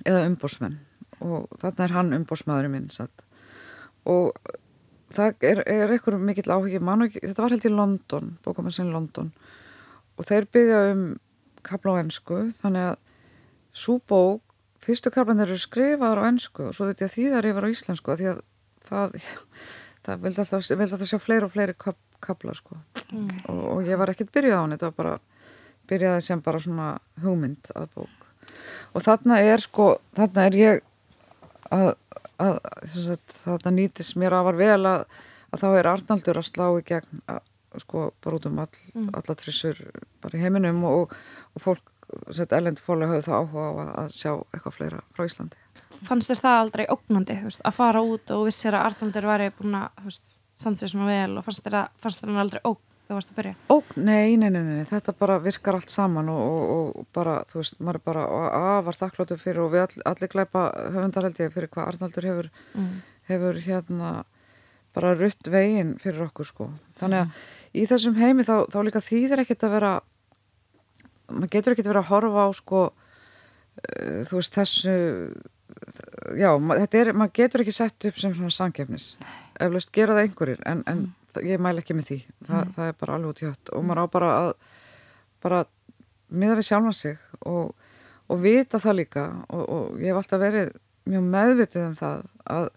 eða 0.07 0.27
umbósmenn 0.29 0.79
og 1.25 1.49
þarna 1.59 1.85
er 1.85 1.95
hann 1.97 2.17
umbósmaðurinn 2.21 2.75
minn 2.75 2.91
satt. 2.95 3.25
og 4.07 4.37
það 5.13 5.47
er, 5.49 5.63
er 5.67 5.93
eitthvað 5.93 6.21
mikill 6.23 6.53
áhengi 6.53 7.21
þetta 7.23 7.43
var 7.43 7.55
held 7.55 7.67
í 7.67 7.73
London 7.73 8.35
bókamassinn 8.45 8.93
London 8.93 9.33
og 10.19 10.29
þeir 10.29 10.49
byggja 10.53 10.83
um 10.93 11.05
kapla 11.67 11.97
á 11.97 12.01
ennsku 12.03 12.43
þannig 12.61 12.93
að 12.93 12.97
svo 13.79 13.99
bók 13.99 14.43
fyrstu 14.85 15.13
kaplan 15.15 15.41
þeir 15.41 15.53
eru 15.53 15.63
skrifaður 15.63 16.23
á 16.23 16.29
ennsku 16.29 16.69
og 16.69 16.77
svo 16.77 16.89
þetta 16.91 17.11
þýðar 17.13 17.51
yfir 17.51 17.67
á 17.67 17.73
íslensku 17.73 18.17
því 18.21 18.31
að 18.33 18.43
það, 18.89 19.17
það 20.07 20.23
vildi 20.27 20.45
alltaf, 20.45 20.71
alltaf 20.77 21.09
sjá 21.09 21.19
fleiri 21.23 21.49
og 21.49 21.55
fleiri 21.55 21.77
kap, 21.79 21.99
kapla 22.25 22.55
sko. 22.57 22.79
mm. 23.11 23.43
og, 23.53 23.65
og 23.75 23.89
ég 23.89 24.01
var 24.01 24.13
ekkert 24.13 24.33
byrjað 24.35 24.61
á 24.61 24.63
hann 24.63 24.77
þetta 24.77 24.91
var 24.91 24.99
bara 25.03 25.17
byrjaði 25.89 26.25
sem 26.25 26.43
bara 26.45 26.63
svona 26.63 26.93
hugmynd 27.23 27.73
að 27.75 27.91
bók 27.97 28.19
og 28.95 29.05
þarna 29.05 29.41
er 29.45 29.63
sko, 29.63 29.91
þarna 30.17 30.47
er 30.49 30.59
ég 30.59 30.83
að, 31.75 31.93
að 32.41 32.59
sagt, 32.95 33.37
þarna 33.43 33.75
nýtis 33.77 34.15
mér 34.21 34.39
að 34.39 34.49
var 34.49 34.59
vel 34.61 34.81
að, 34.89 35.05
að 35.53 35.63
þá 35.63 35.69
er 35.71 35.91
Arnaldur 35.93 36.41
að 36.41 36.49
slá 36.49 36.67
í 36.71 36.83
gegn 36.89 37.23
að, 37.29 37.41
sko 37.85 38.09
bara 38.25 38.41
út 38.41 38.49
um 38.49 38.59
all, 38.65 38.83
mm. 38.95 39.13
alla 39.21 39.39
trissur 39.39 39.81
bara 40.23 40.39
í 40.39 40.43
heiminum 40.43 40.83
og, 40.89 41.15
og 41.55 41.65
fólk, 41.65 41.95
sett 42.35 42.55
ellend 42.57 42.81
fólk 42.83 43.07
hafði 43.07 43.27
það 43.29 43.41
áhuga 43.43 43.69
á 43.69 43.73
að 44.05 44.13
sjá 44.17 44.33
eitthvað 44.33 44.79
fleira 44.79 45.07
frá 45.17 45.29
Íslandi 45.29 45.65
Fannst 46.05 46.31
þér 46.31 46.41
það 46.43 46.61
aldrei 46.63 46.85
ógnandi 46.93 47.39
veist, 47.43 47.63
að 47.67 47.79
fara 47.79 48.03
út 48.05 48.31
og 48.35 48.45
vissir 48.47 48.77
að 48.77 48.91
Arnaldur 48.91 49.29
væri 49.29 49.49
búin 49.57 49.79
að 49.79 50.13
standa 50.59 50.81
sér 50.81 50.93
svona 50.93 51.09
vel 51.09 51.39
og 51.39 51.47
fannst 51.47 51.65
þér, 51.65 51.79
að, 51.81 51.97
fannst 52.03 52.23
þér 52.23 52.41
aldrei 52.43 52.61
ógn 52.69 52.88
þú 53.09 53.17
varst 53.17 53.31
að 53.33 53.39
byrja? 53.39 53.55
Ó, 53.73 53.77
nei, 53.97 54.37
nei, 54.37 54.49
nei, 54.53 54.61
nei, 54.67 54.87
þetta 54.89 55.15
bara 55.17 55.39
virkar 55.41 55.79
allt 55.79 55.93
saman 55.93 56.29
og, 56.29 56.41
og, 56.45 56.89
og 57.01 57.07
bara, 57.17 57.39
þú 57.49 57.63
veist, 57.63 57.79
maður 57.81 58.01
er 58.01 58.05
bara 58.05 58.25
afar 58.77 58.99
þakkláttur 58.99 59.41
fyrir 59.41 59.63
og 59.65 59.71
við 59.73 59.85
all, 59.87 60.03
allir 60.13 60.33
glæpa 60.35 60.65
höfundar 60.93 61.29
held 61.29 61.41
ég 61.41 61.55
fyrir 61.55 61.73
hvað 61.73 61.93
Arnaldur 61.95 62.29
hefur, 62.29 62.51
mm. 62.77 62.93
hefur 63.31 63.61
hérna 63.65 64.13
bara 64.97 65.15
rutt 65.17 65.49
veginn 65.53 65.95
fyrir 66.03 66.27
okkur 66.27 66.49
sko. 66.49 66.71
Þannig 67.01 67.23
að 67.23 67.29
mm. 67.31 67.43
í 67.81 67.89
þessum 67.89 68.19
heimi 68.21 68.45
þá, 68.45 68.55
þá 68.73 68.79
líka 68.85 69.05
þýðir 69.05 69.45
ekkert 69.45 69.69
að 69.69 69.77
vera, 69.79 69.93
maður 71.33 71.55
getur 71.57 71.77
ekkert 71.77 71.89
að 71.89 71.95
vera 71.95 72.03
að 72.05 72.11
horfa 72.13 72.45
á 72.45 72.49
sko, 72.61 72.83
uh, 72.93 74.19
þú 74.29 74.43
veist, 74.43 74.59
þessu, 74.59 74.99
já, 76.37 76.51
þetta 76.53 77.01
er, 77.01 77.13
maður 77.17 77.39
getur 77.41 77.65
ekki 77.65 77.79
sett 77.79 78.11
upp 78.11 78.21
sem 78.21 78.37
svona 78.37 78.53
sangefnis, 78.53 79.15
eflaust 79.57 79.95
gera 79.97 80.19
það 80.19 80.27
einhverjir 80.27 80.69
en, 80.69 80.85
en 80.85 81.07
mm 81.07 81.15
ég 81.45 81.63
mæl 81.63 81.79
ekki 81.81 81.97
með 81.97 82.11
því. 82.11 82.19
Þa, 82.47 82.59
mm. 82.59 82.73
það 82.77 82.91
er 82.91 82.97
bara 83.03 83.17
alveg 83.17 83.33
út 83.33 83.43
í 83.43 83.49
hött. 83.49 83.73
Og 83.77 83.87
maður 83.87 84.03
á 84.03 84.07
bara 84.15 84.31
að 84.39 84.51
bara 85.45 85.61
miða 86.29 86.59
við 86.59 86.69
sjálfa 86.69 86.95
sig 86.97 87.17
og, 87.47 87.73
og 88.29 88.43
vita 88.43 88.81
það 88.83 88.99
líka. 89.03 89.27
Og, 89.49 89.65
og 89.65 90.03
ég 90.03 90.13
hef 90.13 90.21
alltaf 90.23 90.43
verið 90.43 90.73
mjög 91.09 91.31
meðvituð 91.35 91.87
um 91.87 91.97
það 91.99 92.27
að 92.57 92.69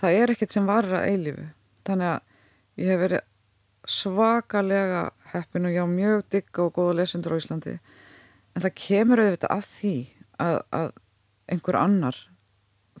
það 0.00 0.18
er 0.20 0.34
ekkert 0.34 0.56
sem 0.56 0.68
varir 0.68 0.98
að 0.98 1.08
eilífu. 1.12 1.46
Þannig 1.84 2.12
að 2.12 2.82
ég 2.82 2.92
hef 2.92 3.02
verið 3.04 3.24
svakalega 3.94 5.02
heppin 5.34 5.68
og 5.68 5.74
já 5.74 5.84
mjög 5.88 6.22
digga 6.32 6.64
og 6.64 6.76
góða 6.78 6.98
lesundur 7.02 7.36
á 7.36 7.40
Íslandi. 7.40 7.78
En 8.54 8.64
það 8.64 8.78
kemur 8.80 9.22
auðvitað 9.22 9.56
að 9.56 9.66
því 9.74 9.96
að, 10.40 10.60
að 10.78 10.88
einhver 11.52 11.78
annar 11.78 12.20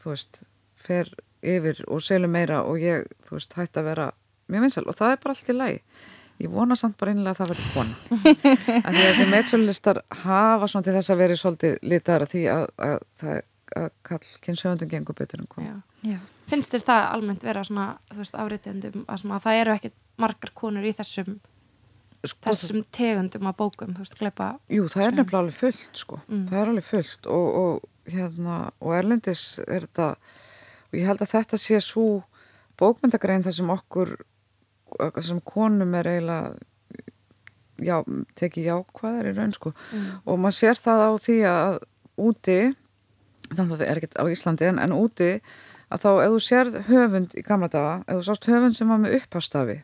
þú 0.00 0.12
veist, 0.12 0.42
fer 0.74 1.10
yfir 1.44 1.80
og 1.92 2.02
selur 2.04 2.30
meira 2.30 2.62
og 2.66 2.80
ég, 2.82 3.06
þú 3.26 3.38
veist, 3.38 3.56
hætti 3.58 3.80
að 3.80 3.88
vera 3.90 4.10
mjög 4.50 4.66
vinsal 4.66 4.84
og 4.88 4.98
það 4.98 5.14
er 5.14 5.22
bara 5.22 5.36
allt 5.36 5.50
í 5.50 5.56
lagi 5.56 5.80
ég 6.42 6.50
vona 6.50 6.76
samt 6.78 6.98
bara 6.98 7.14
einlega 7.14 7.34
að 7.34 7.40
það 7.40 7.50
verður 7.52 7.72
kona 7.74 8.20
en 8.88 8.98
þessi 8.98 9.26
meðsölulistar 9.30 10.00
hafa 10.24 10.68
svona 10.70 10.86
til 10.86 10.94
þess 10.96 11.14
að 11.14 11.20
veri 11.22 11.38
svolítið 11.38 11.76
litaðara 11.92 12.30
því 12.30 12.44
að, 12.52 12.66
að, 12.88 12.96
að, 13.22 13.40
að 13.80 13.88
kall 14.10 14.22
kynnsöfundum 14.46 14.90
gengur 14.90 15.18
betur 15.18 15.42
en 15.42 15.50
kona. 15.50 15.80
Finnst 16.50 16.74
þér 16.74 16.86
það 16.88 17.08
almennt 17.14 17.46
vera 17.46 17.64
svona, 17.64 17.86
áriðendum 18.12 19.06
að 19.08 19.22
svona, 19.22 19.40
það 19.40 19.60
eru 19.62 19.74
ekkit 19.78 19.96
margar 20.20 20.52
konur 20.58 20.84
í 20.84 20.92
þessum, 20.94 21.38
sko, 22.26 22.50
þessum 22.50 22.84
tegundum 22.94 23.48
að 23.48 23.58
bókum, 23.62 23.94
þú 23.96 24.04
veist, 24.04 24.18
gleipa 24.20 24.50
Jú, 24.72 24.84
það 24.92 25.06
er 25.06 25.18
nefnilega 25.20 25.40
alveg 25.40 25.58
fullt 25.62 26.02
sko. 26.02 26.20
Mm. 26.28 26.44
það 26.50 26.60
er 26.60 26.74
alveg 26.74 26.88
fullt 26.90 27.30
og, 27.38 27.48
og, 27.62 27.88
hérna, 28.10 28.58
og 28.82 28.98
erlendis 28.98 29.46
er 29.64 29.86
þetta 29.86 30.10
og 30.90 30.98
ég 30.98 31.08
held 31.08 31.24
að 31.24 31.34
þetta 31.38 31.62
sé 31.62 31.80
svo 31.82 32.08
bókmyndagrein 32.78 33.46
þar 33.46 33.56
sem 33.56 33.72
okkur 33.72 34.16
sem 35.24 35.40
konum 35.46 35.94
er 35.98 36.08
eiginlega 36.12 36.54
já, 37.82 37.98
tekið 38.38 38.70
jákvæðar 38.70 39.30
í 39.30 39.34
raun 39.36 39.54
sko 39.54 39.72
mm. 39.74 40.08
og 40.24 40.40
maður 40.40 40.58
sér 40.58 40.80
það 40.80 41.04
á 41.04 41.10
því 41.24 41.38
að 41.50 41.78
úti 42.24 42.58
þannig 43.50 43.72
að 43.72 43.78
það 43.78 43.86
er 43.88 44.00
ekkert 44.00 44.20
á 44.20 44.24
Íslandi 44.30 44.68
en, 44.68 44.80
en 44.82 44.96
úti 44.96 45.30
að 45.92 46.04
þá 46.04 46.10
ef 46.12 46.34
þú 46.34 46.42
sérð 46.42 46.78
höfund 46.88 47.34
í 47.38 47.44
gamla 47.46 47.70
daga, 47.70 47.96
ef 48.06 48.20
þú 48.20 48.26
sást 48.28 48.48
höfund 48.50 48.78
sem 48.78 48.90
var 48.90 49.02
með 49.02 49.18
upphastafi 49.20 49.80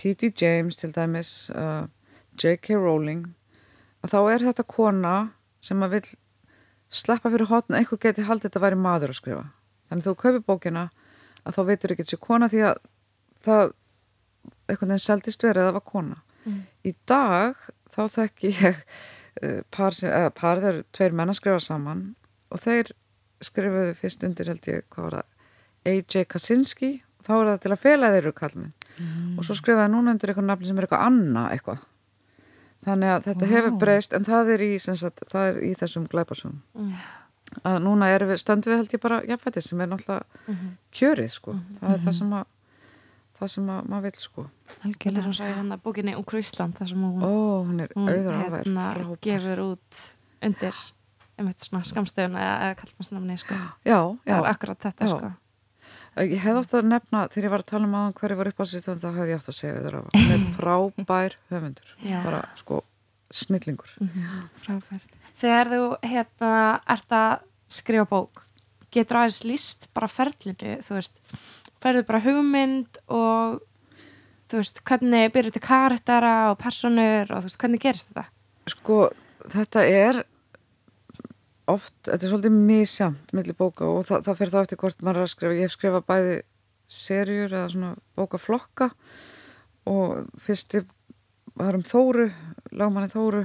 P.D. 0.00 0.32
James 0.40 0.80
til 0.80 0.92
dæmis 0.96 1.50
uh, 1.52 1.84
J.K. 2.40 2.78
Rowling 2.78 3.26
að 4.00 4.14
þá 4.14 4.20
er 4.32 4.46
þetta 4.48 4.66
kona 4.70 5.14
sem 5.64 5.82
að 5.84 5.98
vil 5.98 6.04
sleppa 6.90 7.30
fyrir 7.30 7.50
hotna 7.50 7.78
einhver 7.78 8.00
geti 8.02 8.24
haldið 8.26 8.48
þetta 8.48 8.60
að 8.60 8.66
væri 8.66 8.80
maður 8.80 9.12
að 9.12 9.20
skrifa 9.20 9.44
þannig 9.90 10.06
þú 10.06 10.16
kaupir 10.22 10.46
bókina 10.46 10.88
að 11.44 11.56
þá 11.56 11.60
veitur 11.68 11.94
ekki 11.94 12.06
þessi 12.06 12.20
kona 12.22 12.48
því 12.50 12.64
að 12.70 12.80
það 13.44 13.74
einhvern 14.70 14.92
veginn 14.94 15.04
seldist 15.06 15.42
verið 15.46 15.62
að 15.64 15.68
það 15.70 15.78
var 15.80 15.88
kona 15.92 16.20
Mm. 16.46 16.60
í 16.88 16.94
dag 17.06 17.54
þá 17.92 18.00
þekki 18.08 18.50
ég 18.64 18.76
uh, 19.44 19.60
par, 19.70 19.92
eða 19.92 20.30
par 20.34 20.56
eru 20.56 20.84
tveir 20.96 21.12
menn 21.12 21.28
að 21.28 21.36
skrifa 21.36 21.60
saman 21.60 22.14
og 22.50 22.58
þeir 22.62 22.92
skrifuðu 23.44 23.92
fyrst 23.98 24.24
undir 24.24 24.48
held 24.48 24.64
ég 24.70 24.86
hvað 24.88 25.04
var 25.04 25.16
það 25.18 25.92
A.J. 25.92 26.24
Kaczynski 26.32 26.90
og 27.20 27.26
þá 27.26 27.30
er 27.36 27.50
það 27.50 27.60
til 27.66 27.72
að 27.74 27.82
fela 27.84 28.08
þeir 28.14 28.22
eru 28.24 28.32
kallminn 28.32 28.72
Mm. 29.00 29.38
og 29.38 29.44
svo 29.44 29.54
skrifaði 29.54 29.92
núna 29.92 30.10
undir 30.16 30.28
eitthvað 30.32 30.44
nafni 30.48 30.66
sem 30.66 30.78
er 30.80 30.84
eitthvað 30.88 31.04
annað 31.06 31.52
eitthvað 31.54 31.78
þannig 32.84 33.12
að 33.14 33.24
þetta 33.28 33.46
Vá. 33.46 33.52
hefur 33.54 33.76
breyst 33.80 34.12
en 34.16 34.24
það 34.26 34.50
er 34.54 34.64
í, 34.66 34.70
sagt, 34.80 35.22
það 35.30 35.48
er 35.50 35.60
í 35.68 35.74
þessum 35.78 36.08
glæpasum 36.08 36.56
Mm. 36.74 36.94
að 37.64 37.78
núna 37.84 38.08
við, 38.18 38.36
stöndum 38.40 38.72
við 38.72 38.76
held 38.80 38.92
ég 38.96 39.00
bara 39.00 39.20
jafnfætti 39.28 39.62
sem 39.62 39.80
er 39.80 39.86
náttúrulega 39.86 40.22
Mhm. 40.48 40.72
kjörið 40.92 41.30
sko, 41.30 41.52
það 41.80 41.92
er 41.94 41.98
það 41.98 42.04
Mhm. 42.12 42.18
sem 42.18 42.30
að 42.30 42.44
það 43.40 43.50
sem 43.54 43.68
að 43.74 43.90
maður 43.90 44.06
vil 44.06 44.22
sko 44.24 44.46
Þetta 44.70 44.80
er 44.80 44.88
algjörlega 44.90 45.26
hún 45.26 45.36
sagði 45.40 45.56
hérna 45.58 45.78
bókinni 45.84 46.14
Ungur 46.20 46.38
Ísland 46.40 46.78
þar 46.78 46.88
sem 46.92 47.04
hún, 47.04 47.24
ó, 47.24 47.32
hún 47.66 47.80
er 47.84 47.94
hún 47.96 48.08
það 48.08 48.56
hérna, 48.56 48.88
gefur 49.26 49.62
út 49.66 50.00
undir 50.46 50.80
skamstöðun 51.90 52.36
eða, 52.36 52.56
eða 52.66 52.74
kallmannsnafni 52.82 53.38
sko. 53.40 53.60
það 54.26 54.42
er 54.44 54.50
akkurat 54.52 54.82
þetta 54.84 55.06
Já. 55.08 55.12
sko. 55.14 55.30
ég 56.20 56.42
hef 56.44 56.58
átt 56.60 56.74
að 56.76 56.88
nefna 56.90 57.22
þegar 57.32 57.46
ég 57.48 57.54
var 57.54 57.62
að 57.64 57.70
tala 57.72 57.88
um 57.88 57.94
aðan 58.00 58.16
hverju 58.20 58.36
var 58.40 58.50
upp 58.50 58.60
á 58.60 58.64
sér 58.68 58.84
þá 59.00 59.08
hefði 59.16 59.30
ég 59.32 59.40
átt 59.40 59.50
að 59.52 59.58
segja 59.60 59.92
hún 60.04 60.34
er 60.36 60.46
frábær 60.58 61.36
höfundur 61.52 61.94
Já. 62.04 62.18
bara 62.26 62.42
sko 62.60 62.82
snillingur 63.30 63.92
Mhm, 64.02 64.48
frábært. 64.58 65.12
Þegar 65.40 65.68
þú 65.70 65.82
hérna 66.02 66.52
ert 66.90 67.12
að 67.14 67.44
skrifa 67.70 68.06
bók 68.10 68.42
getur 68.94 69.20
aðeins 69.20 69.42
líst 69.46 69.88
bara 69.96 70.10
ferlinu 70.10 70.78
þú 70.84 70.98
veist, 70.98 71.14
ferðu 71.82 72.06
bara 72.08 72.22
hugmynd 72.24 73.00
og 73.08 73.60
þú 74.50 74.60
veist, 74.60 74.82
hvernig 74.86 75.32
byrjuð 75.34 75.56
til 75.56 75.64
karaktera 75.64 76.34
og 76.50 76.58
personur 76.60 77.30
og 77.30 77.42
þú 77.42 77.48
veist, 77.48 77.60
hvernig 77.62 77.82
gerist 77.84 78.10
þetta? 78.10 78.26
sko 78.70 79.00
þetta 79.50 79.84
er 79.86 80.22
oft, 81.70 81.94
þetta 82.06 82.20
er 82.20 82.32
svolítið 82.32 82.56
misjamt 82.56 83.34
millir 83.36 83.56
bóka 83.58 83.88
og 83.88 84.04
það, 84.08 84.24
það 84.26 84.40
fyrir 84.40 84.54
þá 84.54 84.60
eftir 84.62 84.80
hvort 84.82 85.04
maður 85.04 85.20
er 85.20 85.26
að 85.26 85.34
skrifa, 85.34 85.56
ég 85.56 85.68
hef 85.68 85.76
skrifað 85.76 86.08
bæði 86.10 86.38
serjur 86.90 87.54
eða 87.54 87.68
svona 87.70 87.92
bókaflokka 88.18 88.90
og 89.90 90.26
fyrsti 90.42 90.82
var 91.58 91.76
um 91.78 91.84
Þóru, 91.86 92.30
lagmanni 92.74 93.10
Þóru 93.12 93.44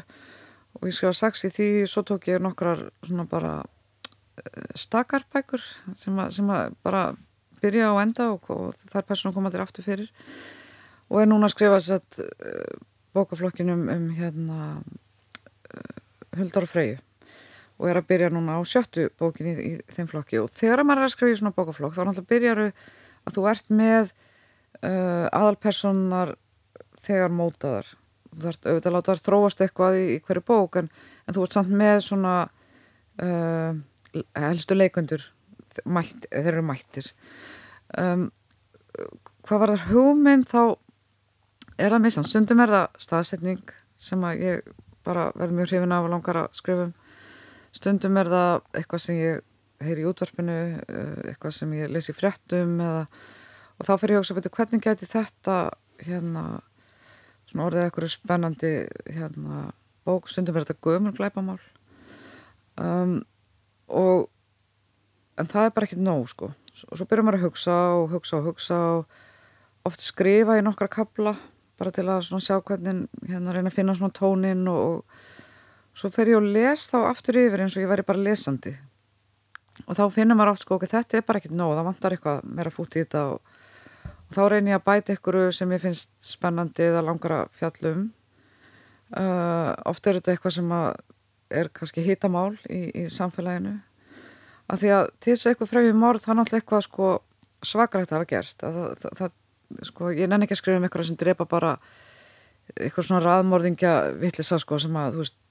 og 0.76 0.88
ég 0.90 0.96
skrifaði 0.96 1.20
sex 1.22 1.46
í 1.48 1.54
því 1.54 1.70
svo 1.90 2.06
tók 2.08 2.30
ég 2.32 2.42
nokkrar 2.44 2.88
svona 3.06 3.28
bara 3.30 3.54
stakarbækur 4.76 5.64
sem 5.98 6.20
að, 6.20 6.34
sem 6.38 6.52
að 6.52 6.76
bara 6.86 7.06
byrja 7.62 7.92
og 7.94 8.02
enda 8.04 8.30
og, 8.34 8.50
og 8.52 8.76
þar 8.92 9.08
persónum 9.10 9.36
koma 9.36 9.52
allir 9.52 9.64
aftur 9.64 9.86
fyrir. 9.86 10.12
Og 11.10 11.22
er 11.22 11.30
núna 11.30 11.50
að 11.50 11.56
skrifa 11.56 11.80
sett 11.84 12.20
uh, 12.22 12.78
bókaflokkin 13.16 13.72
um, 13.74 13.88
um 13.94 14.08
hérna 14.18 14.60
uh, 14.76 15.98
Huldar 16.38 16.66
og 16.66 16.72
Freyju. 16.72 17.02
Og 17.76 17.90
er 17.92 18.00
að 18.00 18.08
byrja 18.10 18.32
núna 18.34 18.58
á 18.58 18.62
sjöttu 18.68 19.10
bókin 19.20 19.52
í, 19.52 19.56
í 19.56 19.72
þeim 19.92 20.10
flokki. 20.12 20.40
Og 20.42 20.52
þegar 20.56 20.86
maður 20.86 21.04
er 21.04 21.10
að 21.10 21.16
skrifa 21.16 21.36
í 21.36 21.42
svona 21.42 21.56
bókaflokk 21.56 21.96
þá 21.96 22.04
náttúrulega 22.04 22.32
byrjaru 22.32 22.70
að 23.26 23.38
þú 23.38 23.48
ert 23.52 23.72
með 23.74 24.14
uh, 24.82 25.28
aðalpersonar 25.32 26.36
þegar 27.06 27.36
mótaðar. 27.36 27.92
Þú 28.36 28.46
þarft 28.46 28.70
auðvitað 28.70 28.90
að 28.90 28.96
láta 28.98 29.14
þar 29.14 29.26
þróast 29.30 29.66
eitthvað 29.66 30.00
í, 30.00 30.06
í 30.16 30.22
hverju 30.26 30.46
bók 30.48 30.80
en, 30.82 30.90
en 31.26 31.38
þú 31.38 31.46
ert 31.46 31.58
samt 31.58 31.76
með 31.84 32.00
svona 32.08 32.38
uh, 33.22 33.78
helstu 34.38 34.78
leikundur 34.78 35.24
mætt, 35.84 36.28
þeir 36.32 36.54
eru 36.54 36.64
mættir. 36.66 37.12
Um, 38.00 38.30
hvað 39.46 39.62
var 39.62 39.74
það 39.74 39.88
hugmynd 39.92 40.48
þá 40.50 40.62
er 41.76 41.92
það 41.92 42.04
misjans, 42.06 42.32
stundum 42.32 42.64
er 42.64 42.72
það 42.72 43.02
staðsetning 43.06 43.74
sem 44.00 44.24
að 44.28 44.44
ég 44.46 44.70
bara 45.06 45.28
verð 45.36 45.58
mjög 45.58 45.72
hrifin 45.72 45.96
af 45.96 46.08
og 46.08 46.14
langar 46.14 46.42
að 46.46 46.56
skrifa 46.58 46.88
um. 46.88 46.94
Stundum 47.76 48.18
er 48.22 48.32
það 48.32 48.54
eitthvað 48.80 49.04
sem 49.04 49.20
ég 49.20 49.44
heyri 49.84 50.06
í 50.06 50.08
útvarpinu 50.08 50.60
uh, 50.80 51.18
eitthvað 51.32 51.58
sem 51.58 51.74
ég 51.76 51.92
lesi 51.92 52.16
fréttum 52.16 52.80
eða, 52.80 53.04
og 53.76 53.90
þá 53.90 53.94
fyrir 54.00 54.16
ég 54.16 54.22
að 54.22 54.24
hugsa 54.24 54.38
betur 54.38 54.56
hvernig 54.56 54.86
gæti 54.86 55.10
þetta 55.12 55.58
hérna 56.06 56.46
svona 57.46 57.68
orðið 57.68 57.86
eitthvað 57.86 58.14
spennandi 58.14 58.74
hérna 59.12 59.66
bók, 60.06 60.30
stundum 60.30 60.56
er 60.56 60.66
þetta 60.66 60.86
gömur 60.86 61.16
glæpamál. 61.18 61.60
Um, 62.80 63.20
og 63.88 64.30
en 65.40 65.50
það 65.52 65.68
er 65.68 65.76
bara 65.76 65.88
ekkert 65.90 66.04
nóg 66.06 66.30
sko. 66.32 66.52
Og 66.92 67.00
svo 67.00 67.08
byrjar 67.08 67.28
maður 67.28 67.40
að 67.40 67.46
hugsa 67.50 67.76
og 68.00 68.10
hugsa 68.14 68.40
og 68.40 68.50
hugsa 68.50 68.80
og 68.96 69.88
oft 69.88 70.04
skrifa 70.04 70.58
í 70.60 70.64
nokkra 70.66 70.90
kabla 70.92 71.36
bara 71.80 71.92
til 71.92 72.08
að 72.08 72.30
sjá 72.40 72.58
hvernig 72.64 73.06
hérna 73.28 73.54
reyna 73.54 73.72
að 73.72 73.78
finna 73.78 73.96
svona 73.98 74.16
tónin 74.16 74.64
og, 74.72 75.04
og 75.04 75.98
svo 75.98 76.12
fer 76.12 76.32
ég 76.32 76.40
og 76.40 76.48
les 76.56 76.88
þá 76.92 76.98
aftur 77.10 77.40
yfir 77.42 77.66
eins 77.66 77.76
og 77.76 77.84
ég 77.84 77.92
væri 77.92 78.08
bara 78.08 78.24
lesandi. 78.24 78.76
Og 79.86 79.96
þá 79.98 80.06
finnur 80.16 80.40
maður 80.40 80.54
oft 80.56 80.64
sko 80.64 80.78
ok, 80.78 80.88
þetta 80.88 81.20
er 81.20 81.26
bara 81.28 81.42
ekkert 81.42 81.58
nóg, 81.60 81.74
það 81.76 81.90
vantar 81.90 82.16
eitthvað 82.16 82.46
meira 82.48 82.72
fút 82.72 82.96
í 82.96 83.04
þetta 83.04 83.24
og, 83.34 83.58
og 84.16 84.38
þá 84.38 84.44
reynir 84.54 84.72
ég 84.72 84.80
að 84.80 84.86
bæta 84.88 85.18
ykkur 85.18 85.40
sem 85.56 85.74
ég 85.76 85.84
finnst 85.84 86.14
spennandi 86.24 86.88
eða 86.88 87.04
langar 87.04 87.36
að 87.42 87.60
fjallum 87.60 88.06
uh, 89.14 89.72
oft 89.92 90.08
er 90.08 90.20
þetta 90.20 90.36
eitthvað 90.36 90.56
sem 90.58 90.72
að 90.76 90.88
er 91.50 91.70
kannski 91.74 92.04
hitamál 92.06 92.56
í, 92.70 92.82
í 92.90 93.06
samfélaginu. 93.12 93.78
Að 94.72 94.82
því 94.82 94.92
að 94.96 95.08
til 95.22 95.34
þess 95.34 95.46
að 95.46 95.52
eitthvað 95.54 95.72
frá 95.72 95.82
í 95.86 95.94
morð 95.94 96.24
það 96.24 96.34
er 96.34 96.40
náttúrulega 96.40 96.64
eitthvað 96.64 96.86
sko 96.88 97.10
svakrægt 97.66 98.14
að 98.14 98.18
hafa 98.18 98.30
gerst. 98.32 98.66
Að 98.66 98.80
það, 99.02 99.20
það, 99.20 99.36
sko, 99.92 100.12
ég 100.16 100.32
nenni 100.32 100.48
ekki 100.48 100.58
að 100.58 100.62
skrifa 100.62 100.82
um 100.82 100.88
eitthvað 100.88 101.10
sem 101.10 101.20
drepa 101.22 101.48
bara 101.50 101.76
eitthvað 102.74 103.08
svona 103.08 103.24
raðmorðingja 103.26 103.94
vittlisa 104.22 104.58
sko 104.62 104.80
sem 104.82 104.98
að 104.98 105.20
veist 105.22 105.42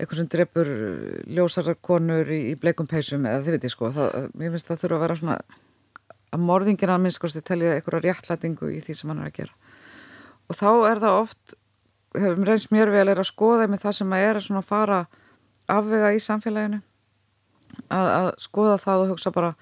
eitthvað 0.00 0.18
sem 0.18 0.30
drepur 0.32 0.70
ljósarar 1.30 1.76
konur 1.84 2.30
í, 2.32 2.40
í 2.52 2.54
bleikum 2.58 2.88
peysum 2.90 3.26
eða 3.28 3.42
þið 3.44 3.56
veitir 3.56 3.74
sko. 3.74 3.90
Það, 3.94 4.16
ég 4.42 4.54
finnst 4.54 4.70
það 4.70 4.80
þurfa 4.82 4.98
að 4.98 5.04
vera 5.04 5.18
svona 5.20 5.38
að 6.32 6.46
morðingina 6.48 6.96
að 6.96 7.04
minnst 7.04 7.20
kosti 7.22 7.42
telja 7.44 7.74
eitthvað 7.76 8.06
réttlætingu 8.06 8.70
í 8.72 8.80
því 8.82 8.96
sem 8.98 9.12
hann 9.12 9.20
er 9.22 9.30
að 9.30 9.36
gera. 9.40 9.58
Og 10.48 10.58
þá 10.58 10.70
er 10.88 11.02
það 11.02 11.18
oft 11.20 11.54
hefur 12.14 12.46
reynst 12.46 12.72
mér 12.74 12.92
vel 12.92 13.08
er 13.08 13.20
að 13.20 13.30
skoða 13.30 13.68
með 13.70 13.84
það 13.86 13.98
sem 13.98 14.14
að 14.14 14.24
er 14.28 14.38
að 14.38 14.46
svona 14.46 14.64
fara 14.66 15.00
afvega 15.72 16.12
í 16.12 16.20
samfélaginu. 16.22 16.80
Að, 17.88 18.06
að 18.06 18.30
skoða 18.42 18.78
það 18.82 19.02
og 19.02 19.12
hugsa 19.12 19.32
bara 19.32 19.52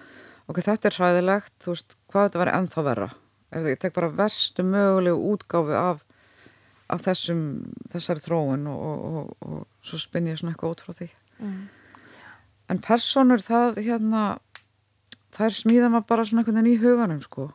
ok, 0.51 0.61
þetta 0.67 0.91
er 0.91 0.99
hræðilegt, 0.99 1.53
þú 1.63 1.75
veist, 1.75 1.97
hvað 2.11 2.29
þetta 2.29 2.43
verið 2.43 2.59
ennþá 2.59 2.87
verra. 2.89 3.11
Ef 3.51 3.67
ég 3.71 3.83
tek 3.83 3.95
bara 3.97 4.13
verstu 4.15 4.65
mögulegu 4.67 5.33
útgáfi 5.35 5.77
af, 5.79 6.05
af 6.91 7.05
þessum, 7.07 7.43
þessari 7.93 8.25
þróun 8.25 8.67
og, 8.71 8.87
og, 8.87 9.11
og, 9.11 9.35
og 9.47 9.87
svo 9.87 10.01
spinn 10.03 10.31
ég 10.31 10.39
svona 10.41 10.55
eitthvað 10.55 10.77
út 10.77 10.87
frá 10.87 10.97
því. 11.01 11.11
Mm. 11.41 11.61
en 12.69 12.79
personur 12.85 13.41
það 13.41 13.79
hérna 13.81 14.23
það 15.35 15.47
er 15.47 15.57
smíða 15.57 15.89
maður 15.91 16.09
bara 16.11 16.25
svona 16.29 16.43
einhvern 16.43 16.59
veginn 16.61 16.75
í 16.75 16.81
huganum 16.83 17.23
sko. 17.25 17.47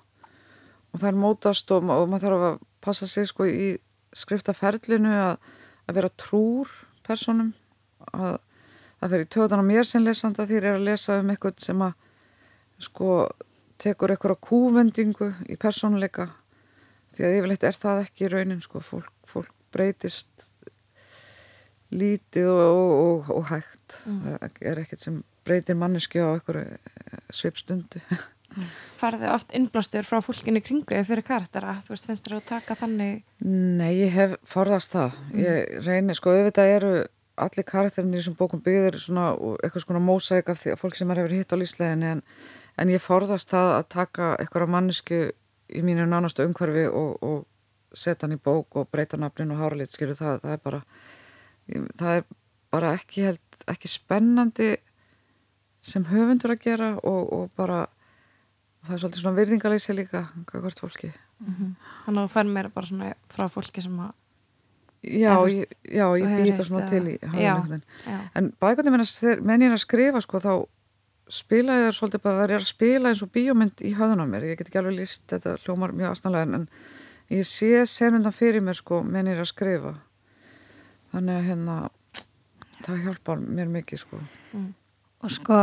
Og 0.92 1.02
það 1.02 1.10
er 1.12 1.20
mótast 1.20 1.72
og, 1.76 1.90
og 1.92 2.10
maður 2.10 2.26
þarf 2.26 2.46
að 2.50 2.58
passa 2.86 3.08
sig 3.10 3.28
sko 3.30 3.48
í 3.48 3.76
skriftaferlinu 4.16 5.12
að, 5.12 5.38
að 5.86 6.00
vera 6.00 6.12
trúr 6.20 6.72
personum 7.06 7.54
að 8.14 8.40
það 9.02 9.20
í 9.20 9.28
töðan 9.36 9.62
á 9.62 9.66
mér 9.68 9.88
sem 9.88 10.04
lesanda 10.04 10.48
ég 10.50 10.64
er 10.64 10.78
að 10.78 10.88
lesa 10.88 11.20
um 11.22 11.30
eitthvað 11.34 11.60
sem 11.66 11.84
að 11.86 11.94
sko 12.86 13.12
tekur 13.82 14.14
eitthvað 14.14 14.42
kúvendingu 14.44 15.32
í 15.52 15.58
personleika 15.60 16.30
því 17.16 17.28
að 17.28 17.38
yfirleitt 17.40 17.68
er 17.68 17.78
það 17.80 18.02
ekki 18.06 18.26
í 18.26 18.32
raunin 18.32 18.64
sko, 18.64 18.82
fólk, 18.84 19.12
fólk 19.28 19.52
breytist 19.76 20.32
lítið 21.96 22.50
og, 22.50 22.62
og, 22.66 22.94
og, 23.00 23.32
og 23.38 23.50
hægt. 23.52 23.98
Mm. 24.10 24.22
það 24.26 24.62
er 24.72 24.82
ekkert 24.84 25.04
sem 25.04 25.20
breytir 25.46 25.78
manneski 25.80 26.24
á 26.24 26.34
eitthvað 26.34 26.78
svipstundu 27.36 28.02
farði 29.00 29.30
oft 29.34 29.54
innblástur 29.56 30.08
frá 30.08 30.22
fólkinu 30.24 30.62
kringu 30.64 31.02
fyrir 31.08 31.26
karaktera, 31.28 31.80
þú 31.86 31.96
veist, 31.96 32.08
finnst 32.10 32.28
þér 32.28 32.38
að 32.40 32.48
taka 32.50 32.78
þannig? 32.80 33.24
Nei, 33.46 33.92
ég 34.00 34.14
hef 34.16 34.36
forðast 34.48 34.96
það, 34.96 35.18
mm. 35.32 35.40
ég 35.44 35.88
reynir, 35.88 36.20
sko, 36.20 36.36
auðvitað 36.36 36.74
eru 36.76 36.94
allir 37.46 37.68
karakterinir 37.68 38.24
sem 38.24 38.36
bókum 38.38 38.62
byggðir 38.64 39.00
svona, 39.04 39.34
eitthvað 39.60 39.84
svona 39.84 40.04
mósæk 40.04 40.54
af 40.54 40.62
því 40.62 40.72
að 40.72 40.80
fólk 40.84 40.96
sem 40.96 41.10
er 41.12 41.20
hefur 41.20 41.36
hitt 41.36 41.52
á 41.52 41.60
lísleginni 41.60 42.14
en, 42.14 42.22
en 42.80 42.94
ég 42.94 43.04
forðast 43.04 43.52
það 43.52 43.74
að 43.74 43.90
taka 43.98 44.30
eitthvað 44.40 44.72
mannesku 44.72 45.20
í 45.68 45.84
mínu 45.84 46.06
nánastu 46.08 46.46
umhverfi 46.48 46.86
og, 46.88 47.20
og 47.26 47.44
setja 47.96 48.28
hann 48.28 48.38
í 48.38 48.42
bók 48.42 48.80
og 48.80 48.88
breyta 48.92 49.20
nafnin 49.20 49.52
og 49.56 49.60
háralit, 49.60 49.92
skilju, 49.92 50.16
það, 50.20 50.40
það 50.46 50.56
er 50.56 50.64
bara 50.64 50.82
það 52.00 52.20
er 52.20 52.26
bara 52.74 52.94
ekki 52.98 53.28
held, 53.30 53.60
ekki 53.72 53.92
spennandi 53.92 54.72
sem 55.86 56.06
höfundur 56.10 56.56
að 56.56 56.64
gera 56.66 56.90
og, 57.04 57.22
og 57.34 57.52
bara 57.58 57.86
það 58.86 58.94
er 58.96 59.02
svolítið 59.02 59.24
svona 59.24 59.40
virðingaleysi 59.40 59.96
líka 59.96 60.28
hvert 60.52 60.80
fólki 60.80 61.12
mm 61.12 61.54
-hmm. 61.54 61.74
Þannig 62.06 62.22
að 62.22 62.28
þú 62.28 62.34
fær 62.34 62.48
mér 62.54 62.70
bara 62.74 62.88
svona 62.88 63.14
frá 63.30 63.48
fólki 63.50 63.82
sem 63.82 64.00
að 64.00 64.14
Já, 65.06 65.38
ég, 65.50 65.70
já, 65.84 66.08
ég 66.18 66.26
býta 66.42 66.64
svona 66.66 66.88
til 66.90 67.04
í 67.08 67.20
já. 67.22 67.82
en 68.34 68.54
bækandi 68.60 68.90
menn 68.90 69.62
ég 69.62 69.68
er 69.68 69.76
að 69.76 69.84
skrifa 69.84 70.22
sko 70.22 70.40
þá 70.42 70.66
spila 71.30 71.78
ég 71.78 71.88
þar 71.90 71.98
svolítið 71.98 72.24
bara 72.24 72.38
það 72.40 72.54
er 72.56 72.64
að 72.64 72.70
spila 72.70 73.12
eins 73.12 73.22
og 73.22 73.32
bíómynd 73.34 73.84
í 73.86 73.94
höðun 73.98 74.22
á 74.22 74.26
mér 74.30 74.48
ég 74.50 74.58
get 74.58 74.70
ekki 74.70 74.82
alveg 74.82 75.00
líst, 75.00 75.26
þetta 75.30 75.58
hljómar 75.64 75.94
mjög 75.94 76.12
aðstæðanlega 76.12 76.60
en 76.60 76.68
ég 77.34 77.48
sé 77.50 77.86
senundan 77.90 78.36
fyrir 78.36 78.66
mér 78.66 78.78
sko 78.78 79.02
menn 79.04 79.30
ég 79.30 79.38
er 79.38 79.46
að 79.46 79.52
skrifa 79.54 79.94
þannig 81.14 81.38
að 81.40 81.48
hérna 81.50 81.78
það 82.86 83.02
hjálpar 83.08 83.42
mér 83.42 83.72
mikið 83.74 84.04
sko 84.06 84.22
mm. 84.22 84.70
og 85.26 85.34
sko 85.34 85.62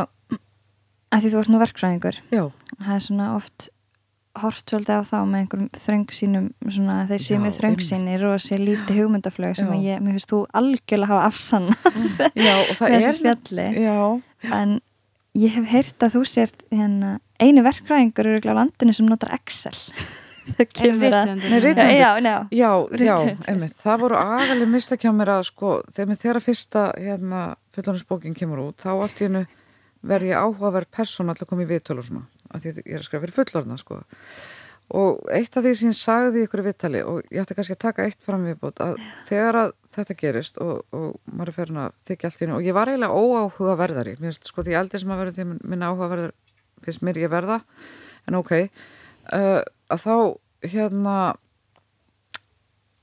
að 1.12 1.18
því 1.22 1.32
þú 1.34 1.42
ert 1.42 1.52
nú 1.52 1.62
verkfræðingur 1.62 2.22
Já. 2.32 2.44
Það 2.80 2.94
er 2.96 3.06
svona 3.06 3.30
oft 3.36 3.68
hort 4.40 4.64
svolítið 4.64 4.96
á 4.96 5.02
þá 5.04 5.16
með 5.28 5.42
einhverjum 5.42 5.66
þröng 5.76 6.14
sínum 6.16 6.46
svona 6.64 7.02
þeir 7.10 7.20
séu 7.20 7.40
með 7.42 7.58
þröng 7.58 7.82
sínir 7.84 8.24
og 8.30 8.38
sé 8.40 8.56
lítið 8.56 9.02
hugmyndaflög 9.02 9.58
sem 9.58 9.74
ég, 9.84 10.00
mér 10.00 10.16
finnst 10.16 10.32
þú 10.32 10.40
algjörlega 10.56 11.10
hafa 11.10 11.26
afsann 11.28 11.68
þessi 12.80 13.12
spjalli. 13.18 13.66
Já. 13.76 13.98
en 14.48 14.78
ég 15.36 15.52
hef 15.58 15.68
heyrt 15.68 16.06
að 16.06 16.16
þú 16.16 16.24
sért 16.28 16.64
hérna, 16.72 17.18
einu 17.42 17.64
verkfræðingur 17.66 18.32
eru 18.32 18.56
á 18.56 18.60
landinu 18.62 18.96
sem 18.96 19.08
notar 19.08 19.34
Excel. 19.36 19.76
Það 20.42 20.72
kemur 20.74 21.14
að 21.14 21.28
já, 21.94 22.08
já, 22.18 22.32
já, 22.50 22.70
já 22.98 23.12
einmitt, 23.46 23.76
það 23.78 24.00
voru 24.02 24.16
aðalið 24.18 24.72
mistakjá 24.72 25.12
mér 25.14 25.30
að 25.36 25.44
sko 25.52 25.76
þegar 25.86 26.18
þeirra 26.18 26.42
fyrsta 26.42 26.82
hérna, 26.96 27.42
fullaninsbókin 27.76 28.34
kemur 28.34 28.64
út 28.64 28.82
þá 28.82 28.90
allt 28.96 29.20
í 29.20 29.28
hennu 29.28 29.44
verð 30.02 30.32
ég 30.32 30.42
áhugaverð 30.42 30.90
persóna 30.98 31.36
alltaf 31.36 31.46
komið 31.46 31.68
í 31.68 31.70
viðtölu 31.76 32.02
og 32.02 32.08
svona, 32.08 32.24
af 32.52 32.62
því 32.62 32.74
ég 32.82 32.92
er 32.96 33.00
að 33.00 33.08
skrifa 33.08 33.24
fyrir 33.24 33.36
fullorðna 33.38 33.78
sko. 33.80 34.02
Og 34.92 35.22
eitt 35.32 35.56
af 35.56 35.64
því 35.64 35.72
sem 35.78 35.92
ég 35.92 35.98
sagði 35.98 36.42
í 36.42 36.46
ykkur 36.46 36.64
viðtali 36.66 37.02
og 37.06 37.20
ég 37.32 37.42
ætti 37.42 37.56
kannski 37.56 37.76
að 37.78 37.84
taka 37.86 38.06
eitt 38.06 38.20
fram 38.24 38.44
viðbót 38.48 38.82
að 38.84 38.98
þegar 39.28 39.58
að 39.62 39.74
þetta 39.96 40.16
gerist 40.20 40.58
og, 40.60 40.82
og 40.92 41.14
maður 41.30 41.52
er 41.52 41.56
ferin 41.56 41.82
að 41.84 42.00
þykja 42.08 42.28
allt 42.28 42.40
í 42.40 42.44
hennu 42.44 42.58
og 42.58 42.66
ég 42.66 42.76
var 42.76 42.90
eiginlega 42.90 43.22
óáhugaverðari 43.22 44.16
mér 44.18 44.32
finnst 44.32 44.50
sko 44.50 44.64
því 44.66 44.76
aldrei 44.76 45.00
sem 45.00 45.12
að 45.12 45.22
verða 45.22 45.36
því 45.36 45.46
minna 45.72 45.90
áhugaverðar 45.92 46.34
finnst 46.84 47.04
mér 47.06 47.20
ég 47.22 47.32
verða 47.32 47.58
en 48.28 48.38
ok 48.40 48.52
uh, 48.58 49.60
að 49.62 50.04
þá 50.04 50.16
hérna 50.72 51.16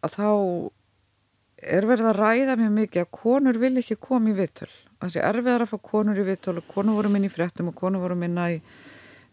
að 0.05 0.15
þá 0.15 0.29
er 1.59 1.87
verið 1.87 2.11
að 2.11 2.19
ræða 2.19 2.55
mjög 2.59 2.75
mikið 2.75 3.03
að 3.03 3.11
konur 3.19 3.59
vil 3.59 3.73
ekki 3.81 3.97
koma 3.99 4.31
í 4.31 4.35
viðtöl. 4.37 4.69
Það 4.99 5.11
sé 5.13 5.23
erfiðar 5.23 5.65
að 5.65 5.73
fá 5.73 5.79
konur 5.89 6.19
í 6.19 6.25
viðtölu 6.27 6.63
konur 6.69 6.99
voru 6.99 7.11
minni 7.11 7.29
í 7.29 7.33
fréttum 7.33 7.71
og 7.71 7.77
konur 7.79 8.03
voru 8.03 8.17
minna 8.19 8.49
í 8.53 8.59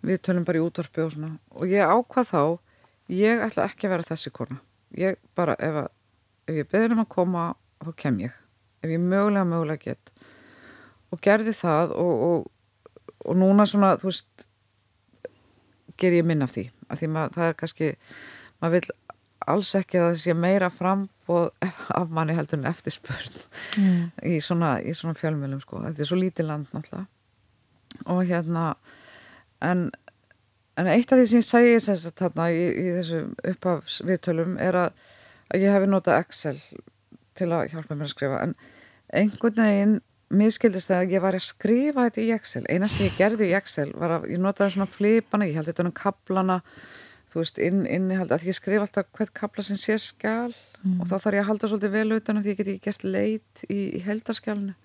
viðtölum 0.06 0.46
bara 0.46 0.60
í 0.60 0.64
útvarpi 0.64 1.04
og 1.04 1.12
svona. 1.14 1.34
Og 1.58 1.70
ég 1.70 1.86
ákvað 1.86 2.30
þá 2.30 2.42
ég 3.12 3.44
ætla 3.46 3.68
ekki 3.70 3.88
að 3.88 3.94
vera 3.96 4.08
þessi 4.10 4.32
kona. 4.34 4.58
Ég 4.96 5.20
bara, 5.38 5.56
ef, 5.62 5.80
að, 5.82 5.88
ef 6.48 6.60
ég 6.60 6.68
beður 6.72 6.96
um 6.96 7.04
að 7.04 7.12
koma 7.14 7.46
þá 7.84 7.90
kem 8.02 8.20
ég. 8.24 8.36
Ef 8.82 8.92
ég 8.92 9.02
mögulega, 9.02 9.46
mögulega 9.48 9.82
get. 9.90 10.12
Og 11.14 11.22
gerði 11.22 11.54
það 11.56 11.94
og, 12.02 12.22
og, 12.28 12.86
og 13.26 13.38
núna 13.38 13.66
svona, 13.68 13.94
þú 14.00 14.10
veist 14.10 14.46
ger 16.00 16.16
ég 16.16 16.26
minn 16.28 16.44
af 16.44 16.54
því. 16.54 16.68
Af 16.90 17.00
því 17.00 17.10
maður, 17.12 17.36
það 17.36 17.50
er 17.50 17.58
kannski 17.60 17.90
maður 18.60 18.76
vil 18.76 18.96
alls 19.46 19.72
ekki 19.78 20.00
að 20.00 20.08
það 20.08 20.20
sé 20.22 20.34
meira 20.36 20.70
frambóð 20.72 21.48
af 22.00 22.12
manni 22.14 22.36
heldur 22.36 22.60
en 22.60 22.68
eftirspurn 22.70 23.40
mm. 23.78 23.98
í 24.26 24.38
svona, 24.42 24.76
svona 24.96 25.16
fjölmjölum 25.18 25.60
sko, 25.62 25.82
þetta 25.84 26.02
er 26.02 26.10
svo 26.10 26.18
lítið 26.18 26.48
land 26.50 26.72
náttúrulega. 26.74 27.06
Og 28.12 28.22
hérna 28.28 28.64
en, 29.64 29.86
en 30.76 30.90
eitt 30.92 31.12
af 31.12 31.20
því 31.20 31.28
sem 31.30 31.42
ég 31.42 31.48
segi 31.48 31.78
þess 31.86 32.10
að 32.10 32.18
þarna 32.22 32.48
í, 32.52 32.66
í 32.66 32.88
þessu 32.98 33.22
upphafsviðtölum 33.52 34.58
er 34.62 34.80
að, 34.86 35.06
að 35.52 35.64
ég 35.66 35.76
hefi 35.76 35.92
notað 35.92 36.20
Excel 36.24 36.58
til 37.36 37.50
að 37.52 37.72
hjálpa 37.72 37.96
mér 37.96 38.08
að 38.08 38.14
skrifa. 38.14 38.42
En 38.42 38.54
einhvern 39.22 39.62
veginn 39.62 39.96
miskildist 40.36 40.90
það 40.90 41.02
að 41.04 41.12
ég 41.14 41.22
var 41.22 41.36
að 41.38 41.46
skrifa 41.46 42.06
þetta 42.08 42.22
í 42.24 42.30
Excel. 42.34 42.64
Eina 42.66 42.90
sem 42.90 43.06
ég 43.06 43.18
gerði 43.18 43.50
í 43.50 43.56
Excel 43.56 43.90
var 43.94 44.18
að 44.18 44.30
ég 44.32 44.42
notaði 44.42 44.74
svona 44.74 44.90
flipana, 44.90 45.46
ég 45.46 45.60
held 45.60 45.70
þetta 45.70 45.86
um 45.86 45.94
kaplana 45.94 46.60
þú 47.36 47.42
veist, 47.42 47.58
inn, 47.62 47.82
innihald 47.90 48.32
að 48.32 48.46
ég 48.48 48.56
skrif 48.56 48.82
alltaf 48.82 49.10
hvert 49.16 49.34
kapla 49.36 49.64
sem 49.66 49.78
sér 49.80 50.00
skjál 50.02 50.54
mm. 50.54 51.00
og 51.02 51.10
þá 51.10 51.16
þarf 51.18 51.36
ég 51.36 51.42
að 51.42 51.50
halda 51.50 51.70
svolítið 51.70 51.94
vel 51.96 52.16
utan 52.16 52.40
því 52.40 52.52
ég 52.52 52.60
get 52.60 52.70
ekki 52.72 52.86
gert 52.86 53.04
leit 53.04 53.64
í, 53.68 53.80
í 53.98 54.00
heldarskjálnu 54.06 54.76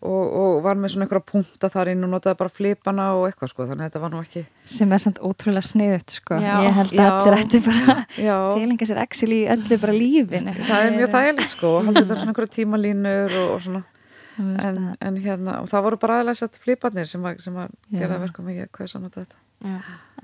og, 0.00 0.32
og 0.40 0.60
var 0.64 0.78
með 0.80 0.94
svona 0.94 1.06
einhverja 1.06 1.26
punta 1.28 1.68
þar 1.72 1.90
inn 1.92 2.06
og 2.06 2.12
notaði 2.14 2.38
bara 2.40 2.52
flipana 2.52 3.06
og 3.18 3.26
eitthvað 3.28 3.52
sko, 3.52 3.66
þannig 3.68 3.84
að 3.84 3.90
þetta 3.90 4.02
var 4.04 4.12
nú 4.14 4.22
ekki 4.24 4.42
sem 4.76 4.94
er 4.96 5.02
samt 5.04 5.20
ótrúlega 5.20 5.66
sniðut 5.66 6.16
sko. 6.16 6.38
Já. 6.40 6.54
ég 6.64 6.76
held 6.78 6.94
að 6.94 7.00
já. 7.00 7.10
allir 7.10 7.38
ætti 7.38 7.62
bara 7.66 7.96
tilenga 8.16 8.88
sér 8.88 9.02
Excel 9.04 9.34
í 9.36 9.40
öllu 9.54 9.80
bara 9.82 9.96
lífinu. 9.96 10.56
Það 10.60 10.86
er 10.86 10.96
mjög 10.96 11.14
þægilegt 11.16 11.52
sko, 11.52 11.72
halda 11.84 12.04
utan 12.06 12.22
svona 12.22 12.32
einhverja 12.32 12.54
tímalínur 12.56 13.38
og, 13.42 13.54
og 13.56 13.64
svona. 13.68 13.86
En, 14.40 14.76
en 15.04 15.16
hérna, 15.20 15.58
og 15.60 15.66
það 15.68 15.82
voru 15.84 15.96
bara 16.00 16.20
aðlæst 16.22 16.54
flipanir 16.62 17.08
sem 17.10 17.24
að, 17.28 17.42
sem 17.44 17.56
að 17.60 17.74
gera 17.92 18.16
verka 18.22 18.40
mikið 18.46 18.70
hvað 18.72 18.86
er 18.86 18.92
saman 18.94 19.12
þetta? 19.12 19.36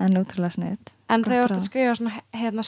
En 0.01 0.17
útrúlega 0.17 0.55
sniðt 0.55 0.95
En 1.13 1.25
þegar 1.27 1.43
þú 1.43 1.43
ert 1.43 1.57
að 1.59 1.65
skrifa 1.67 1.97
svona 1.99 2.23
hérna 2.33 2.65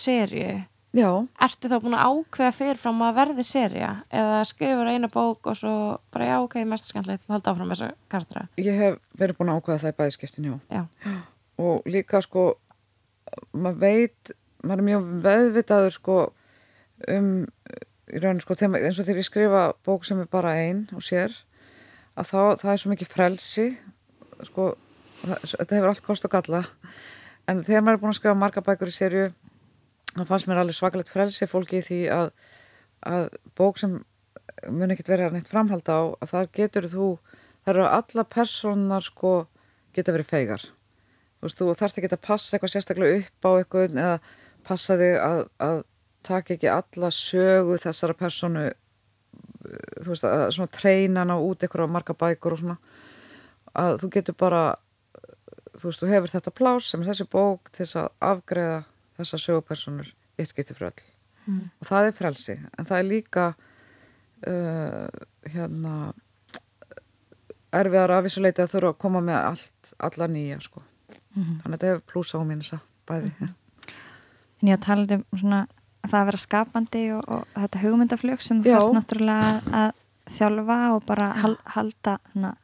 sériu 0.95 1.27
ertu 1.45 1.69
þá 1.69 1.75
búin 1.83 1.97
að 1.97 2.07
ákveða 2.09 2.55
fyrirfram 2.57 3.03
að 3.05 3.17
verði 3.19 3.45
séria 3.45 3.89
eða 4.09 4.39
skrifur 4.49 4.89
eina 4.89 5.09
bók 5.11 5.51
og 5.51 5.57
svo 5.59 5.73
bara 6.13 6.29
já 6.31 6.37
ok, 6.41 6.55
mest 6.65 6.89
skemmtilegt 6.89 7.27
að 7.27 7.35
halda 7.35 7.53
áfram 7.53 7.73
þessa 7.73 7.91
kartra 8.09 8.47
Ég 8.57 8.79
hef 8.79 8.97
verið 9.19 9.37
búin 9.37 9.53
að 9.53 9.61
ákveða 9.61 9.83
það 9.83 9.93
í 9.93 9.97
bæðiskiptin, 9.99 10.49
já. 10.49 10.57
já. 10.73 11.13
Og 11.59 11.85
líka 11.89 12.23
sko 12.25 12.47
maður 13.53 13.79
veit, 13.83 14.33
maður 14.63 14.81
er 14.81 14.87
mjög 14.89 15.13
veðvitaður 15.27 15.95
sko 15.99 16.17
um 17.09 17.29
í 18.09 18.19
rauninu 18.23 18.41
sko, 18.41 18.57
eins 18.57 18.97
og 18.97 19.05
þegar 19.05 19.21
ég 19.21 19.27
skrifa 19.27 19.63
bók 19.85 20.07
sem 20.07 20.19
er 20.23 20.29
bara 20.31 20.55
einn 20.57 20.87
og 20.97 21.05
sér 21.05 21.35
að 22.17 22.31
þá, 22.31 22.39
það 22.63 22.71
er 22.71 22.81
svo 22.81 22.91
mikið 22.93 23.11
frelsi 23.13 23.67
sko 24.49 24.71
þetta 25.19 25.77
hefur 25.77 25.91
allt 25.91 26.03
kost 26.05 26.25
og 26.25 26.33
galla. 26.33 26.63
En 27.49 27.63
þegar 27.65 27.85
maður 27.85 27.97
er 27.97 28.01
búin 28.01 28.13
að 28.13 28.19
skrifa 28.19 28.39
marga 28.39 28.63
bækur 28.65 28.91
í 28.91 28.95
sériu 28.95 29.27
þá 30.15 30.23
fannst 30.29 30.49
mér 30.49 30.63
alveg 30.63 30.77
svakalegt 30.77 31.11
frelsi 31.13 31.47
fólki 31.49 31.83
því 31.85 31.99
að, 32.13 32.31
að 33.05 33.29
bók 33.59 33.79
sem 33.81 33.99
mun 34.67 34.91
ekkert 34.91 35.13
vera 35.13 35.29
neitt 35.33 35.51
framhald 35.51 35.87
á 35.87 36.13
að 36.19 36.33
þar 36.33 36.51
getur 36.55 36.89
þú 36.91 37.07
þar 37.65 37.75
eru 37.75 37.87
alla 37.87 38.25
personar 38.25 39.05
sko 39.05 39.33
geta 39.95 40.15
verið 40.15 40.31
fegar 40.31 40.65
þú 40.65 41.47
veist, 41.47 41.61
þú 41.61 41.77
þarfst 41.79 42.01
ekki 42.01 42.11
að 42.11 42.25
passa 42.25 42.55
eitthvað 42.55 42.73
sérstaklega 42.75 43.21
upp 43.21 43.47
á 43.47 43.51
eitthvað 43.51 43.95
eða 43.95 44.19
passa 44.67 44.97
þig 44.99 45.15
að, 45.23 45.41
að 45.63 45.81
taka 46.25 46.55
ekki 46.55 46.71
alla 46.71 47.11
sögu 47.15 47.79
þessara 47.79 48.17
personu 48.17 48.67
þú 49.63 50.11
veist, 50.11 50.27
að 50.27 50.45
svona 50.55 50.73
treyna 50.75 51.25
ná 51.27 51.35
út 51.37 51.63
eitthvað 51.63 51.89
á 51.91 51.95
marga 51.95 52.15
bækur 52.17 52.55
og 52.55 52.61
svona. 52.61 52.77
Að 53.79 53.99
þú 54.03 54.11
getur 54.15 54.37
bara 54.39 54.63
þú 55.79 55.89
veist, 55.89 56.01
þú 56.01 56.11
hefur 56.13 56.33
þetta 56.33 56.55
plás 56.55 56.89
sem 56.89 57.03
er 57.03 57.11
þessi 57.11 57.27
bók 57.31 57.71
til 57.71 57.85
þess 57.85 57.99
að 58.01 58.09
afgreða 58.31 58.79
þessa 59.19 59.39
sögupersonur 59.43 60.11
eitt 60.39 60.51
skipti 60.51 60.75
fyrir 60.75 60.91
öll. 60.91 61.07
Mm. 61.49 61.69
og 61.81 61.87
það 61.87 62.07
er 62.07 62.13
frelsi, 62.13 62.55
en 62.77 62.85
það 62.85 62.99
er 62.99 63.07
líka 63.07 63.45
uh, 64.45 65.07
hérna 65.49 65.93
erfiðar 67.73 68.13
af 68.13 68.27
þessu 68.27 68.43
leiti 68.43 68.61
að 68.61 68.73
þurfa 68.73 68.91
að 68.93 68.99
koma 69.01 69.21
með 69.25 69.39
allt, 69.39 69.93
alla 70.09 70.27
nýja 70.29 70.59
sko. 70.61 70.83
Mm 71.33 71.43
-hmm. 71.43 71.57
þannig 71.61 71.73
að 71.73 71.79
þetta 71.79 71.91
hefur 71.91 72.05
plúsa 72.11 72.41
á 72.41 72.43
mín 72.45 72.61
þess 72.61 72.73
að 72.77 72.85
bæði. 73.09 73.31
Mm 73.31 73.35
-hmm. 73.39 73.95
En 74.61 74.67
ég 74.67 74.79
talaði 74.85 75.15
um 75.15 75.39
svona 75.39 75.61
að 76.03 76.09
það 76.09 76.19
að 76.19 76.25
vera 76.29 76.37
skapandi 76.37 77.03
og, 77.13 77.23
og 77.27 77.43
þetta 77.55 77.83
hugmyndaflög 77.83 78.41
sem 78.41 78.61
þú 78.63 78.75
fannst 78.75 78.97
náttúrulega 78.97 79.51
að 79.81 79.91
þjálfa 80.29 80.79
og 80.93 81.05
bara 81.05 81.27
hal, 81.33 81.55
halda 81.65 82.19
hana, 82.33 82.55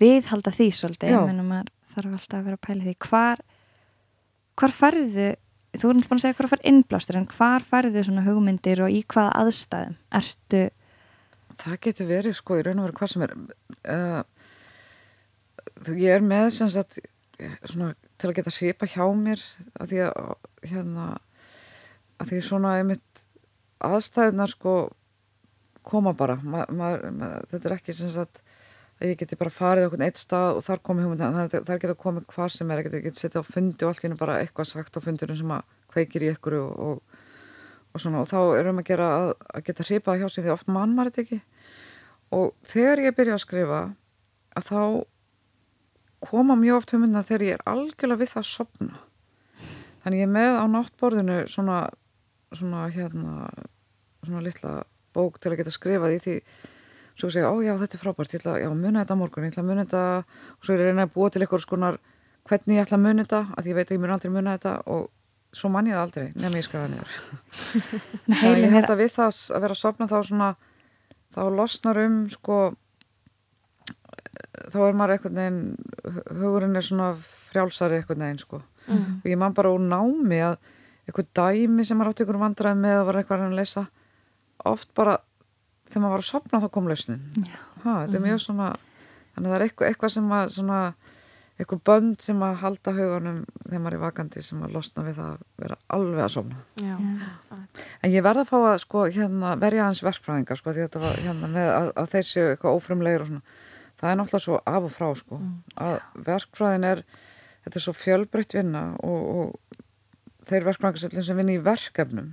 viðhalda 0.00 0.50
því 0.50 0.68
svolítið, 0.72 1.10
ég 1.10 1.26
meina 1.26 1.42
maður 1.42 1.72
þarf 1.94 2.12
alltaf 2.12 2.38
að 2.38 2.44
vera 2.44 2.56
að 2.56 2.66
pæla 2.66 2.84
því. 2.84 2.94
Hvar 2.98 3.38
hvar 4.58 4.74
færðu 4.74 5.30
þú 5.80 5.90
erum 5.90 6.04
búin 6.04 6.20
að 6.20 6.24
segja 6.24 6.38
hvar 6.38 6.50
fær 6.52 6.64
innblástur 6.70 7.18
en 7.18 7.28
hvar 7.30 7.66
færðu 7.66 8.04
svona 8.06 8.24
hugmyndir 8.26 8.84
og 8.84 8.94
í 8.94 9.02
hvaða 9.10 9.34
aðstæðum? 9.42 9.98
Ertu 10.20 10.64
Það 11.54 11.76
getur 11.86 12.08
verið 12.08 12.34
sko 12.34 12.56
í 12.58 12.62
raun 12.66 12.80
og 12.82 12.88
veru 12.88 12.96
hvað 12.98 13.12
sem 13.12 13.24
er 13.24 13.34
uh, 13.94 14.22
þú, 15.86 15.94
ég 16.02 16.16
er 16.16 16.24
með 16.24 16.48
sem 16.56 16.70
sagt 16.72 16.98
svona 17.68 17.92
til 18.18 18.30
að 18.30 18.36
geta 18.38 18.54
hripa 18.54 18.88
hjá 18.90 19.04
mér 19.18 19.42
að 19.78 19.92
því 19.92 20.02
að 20.08 20.34
hérna 20.70 21.06
að 22.22 22.30
því 22.30 22.40
svona 22.46 22.74
einmitt 22.78 23.24
aðstæðunar 23.84 24.54
sko 24.54 24.74
koma 25.84 26.14
bara. 26.16 26.38
Ma, 26.42 26.64
ma, 26.72 26.94
ma, 27.12 27.30
þetta 27.50 27.68
er 27.68 27.76
ekki 27.76 27.94
sem 27.96 28.12
sagt 28.14 28.40
að 29.00 29.10
ég 29.10 29.20
geti 29.20 29.38
bara 29.38 29.52
farið 29.52 29.88
okkur 29.88 30.04
eitt 30.06 30.20
stað 30.20 30.58
og 30.58 30.66
þar 30.66 30.82
komið 30.86 31.06
hugmynd 31.06 31.24
það, 31.24 31.56
það 31.66 31.80
geta 31.84 31.96
komið 32.04 32.26
hvar 32.34 32.54
sem 32.54 32.70
er, 32.70 32.82
ég 32.84 33.06
geti, 33.08 33.22
setið 33.22 33.42
á 33.42 33.50
fundi 33.50 33.84
og 33.86 33.90
allt 33.90 34.06
hennu 34.06 34.18
bara 34.20 34.38
eitthvað 34.42 34.70
sagt 34.70 34.98
á 34.98 35.04
fundurinn 35.04 35.40
sem 35.40 35.54
að 35.54 35.64
kveikir 35.94 36.26
í 36.26 36.30
ykkur 36.34 36.58
og, 36.60 36.84
og, 36.86 37.24
og 37.92 38.02
svona. 38.02 38.22
Og 38.22 38.30
þá 38.30 38.38
erum 38.60 38.82
að 38.82 38.88
gera 38.92 39.08
að, 39.16 39.32
að 39.50 39.66
geta 39.68 39.88
hripað 39.88 40.22
hjá 40.22 40.28
sig 40.28 40.46
því 40.46 40.54
oft 40.54 40.70
mann 40.70 40.94
maður 40.94 41.10
þetta 41.10 41.24
ekki. 41.24 41.40
Og 42.38 42.54
þegar 42.70 43.04
ég 43.04 43.18
byrja 43.18 43.38
að 43.38 43.44
skrifa 43.44 43.82
að 44.54 44.70
þá 44.70 44.80
koma 46.24 46.56
mjög 46.58 46.80
oft 46.80 46.94
hugmyndina 46.94 47.26
þegar 47.26 47.46
ég 47.48 47.58
er 47.58 47.66
algjörlega 47.68 48.22
við 48.22 48.32
það 48.32 48.42
að 48.44 48.50
sopna 48.50 49.02
þannig 50.04 50.20
ég 50.20 50.28
er 50.28 50.34
með 50.34 50.58
á 50.60 50.64
náttborðinu 50.68 51.38
svona, 51.50 51.78
svona 52.52 52.84
hérna 52.92 53.48
svona 54.24 54.44
litla 54.44 54.74
bók 55.16 55.38
til 55.40 55.52
að 55.52 55.60
geta 55.62 55.74
skrifað 55.74 56.16
í 56.16 56.22
því 56.24 56.36
svo 57.14 57.30
segja, 57.30 57.50
ó 57.50 57.56
já 57.62 57.74
þetta 57.78 57.98
er 57.98 58.02
frábært 58.02 58.34
ég 58.34 58.42
ætla 58.42 58.56
að 58.58 58.76
muna 58.78 59.04
þetta 59.04 59.18
morgun, 59.18 59.46
ég 59.46 59.54
ætla 59.54 59.62
að 59.64 59.70
muna 59.70 59.84
þetta. 59.84 60.04
Og 60.58 60.66
svo 60.66 60.74
er 60.74 60.82
ég 60.82 60.90
reyna 60.90 61.06
að 61.06 61.14
búa 61.14 61.30
til 61.30 61.42
eitthvað 61.44 61.64
skonar 61.64 61.98
hvernig 62.48 62.78
ég 62.78 62.86
ætla 62.86 62.98
að 62.98 63.04
muna 63.06 63.24
þetta, 63.24 63.42
að 63.54 63.68
ég 63.70 63.78
veit 63.78 63.86
að 63.88 63.96
ég 63.96 64.02
mun 64.02 64.14
aldrei 64.16 64.34
muna 64.34 64.56
þetta 64.58 64.74
og 64.94 65.10
svo 65.54 65.70
man 65.70 65.86
ég 65.86 65.94
það 65.94 66.04
aldrei 66.04 66.26
nefnum 66.34 66.58
ég 66.58 66.66
skrifa 66.66 66.88
niður. 66.90 67.18
Þannig 68.26 68.48
að 68.50 68.62
ég 68.64 68.74
held 68.74 68.90
að 68.90 69.02
við 69.04 69.12
það 69.14 69.36
að 69.54 69.64
vera 69.64 69.76
að 69.76 69.82
sopna 69.84 70.10
þá 70.10 70.16
svona 70.28 70.48
þá 71.34 71.42
losnar 71.54 72.00
um 72.04 72.16
sko 72.30 72.58
þá 74.72 74.78
er 74.88 74.96
maður 74.98 75.14
einhvern 75.14 75.40
veginn 75.40 76.40
hugurinn 76.40 76.78
er 76.78 76.86
svona 76.86 77.10
frjálsari 77.50 78.00
einhvern 78.00 78.26
veginn 78.26 78.42
sko. 78.42 78.62
Mm. 78.84 79.20
og 79.22 79.28
ég 79.30 79.38
man 79.40 79.54
bara 79.56 79.72
úr 79.72 79.80
námi 79.80 80.42
að 80.44 80.58
eitthvað 81.06 81.30
dæmi 81.38 81.84
sem 81.86 81.96
maður 81.96 82.12
átti 82.12 82.24
ykkur 82.26 82.40
vandræði 82.42 82.80
með 82.82 82.98
að 82.98 83.06
var 83.08 83.18
eitthvað 83.20 83.44
að 83.46 83.56
lesa 83.58 83.84
oft 84.68 84.90
bara 84.96 85.14
þegar 85.94 86.02
maður 86.04 86.16
var 86.16 86.24
að 86.24 86.28
sopna 86.28 86.60
þá 86.60 86.68
kom 86.74 86.90
lausnin. 86.90 87.24
Ha, 87.84 87.90
þetta 87.94 88.18
er 88.18 88.24
mjög 88.24 88.40
svona 88.42 88.70
þannig 89.34 89.48
að 89.48 89.52
það 89.52 89.56
er 89.56 89.66
eitthvað, 89.66 89.90
eitthvað 89.90 90.12
sem 90.14 90.32
að 90.34 90.48
svona, 90.54 90.78
eitthvað 91.54 91.82
bönd 91.90 92.24
sem 92.24 92.40
að 92.42 92.56
halda 92.62 92.94
hugunum 92.96 93.36
þegar 93.60 93.84
maður 93.84 93.96
er 93.96 94.02
vakandi 94.02 94.42
sem 94.42 94.64
að 94.66 94.74
losna 94.74 95.04
við 95.06 95.20
það 95.20 95.28
að 95.30 95.44
vera 95.62 95.78
alveg 95.96 96.24
að 96.24 96.32
sopna 96.34 96.62
Já. 96.82 96.96
En 98.02 98.14
ég 98.14 98.26
verð 98.26 98.42
að 98.42 98.50
fá 98.50 98.56
að 98.58 98.78
sko 98.82 99.04
hérna 99.14 99.54
verja 99.62 99.86
hans 99.86 100.02
verkfræðinga 100.06 100.58
sko 100.58 100.74
því 100.74 100.86
þetta 100.88 101.04
var 101.04 101.22
hérna 101.22 101.52
með 101.54 101.70
að, 101.76 101.90
að 102.02 102.10
þeir 102.14 102.28
séu 102.30 102.48
eitthvað 102.50 102.88
svona. 103.30 103.44
Það 103.94 104.10
er 104.10 104.16
náttúrulega 104.18 104.44
svo 104.44 104.56
af 104.66 104.86
og 104.88 104.90
frá 104.92 105.06
sko 105.16 105.36
að 105.80 105.94
verkfræðin 106.26 106.88
er, 106.88 107.04
þetta 107.64 107.78
er 107.78 107.84
svo 107.84 107.94
fjölbreytt 107.96 108.56
vinna 108.58 108.82
og, 109.06 109.20
og 109.38 110.48
þeir 110.50 110.66
verkfræðingasellin 110.66 111.24
sem 111.24 111.38
vinna 111.38 111.54
í 111.54 111.62
verkefnum 111.62 112.32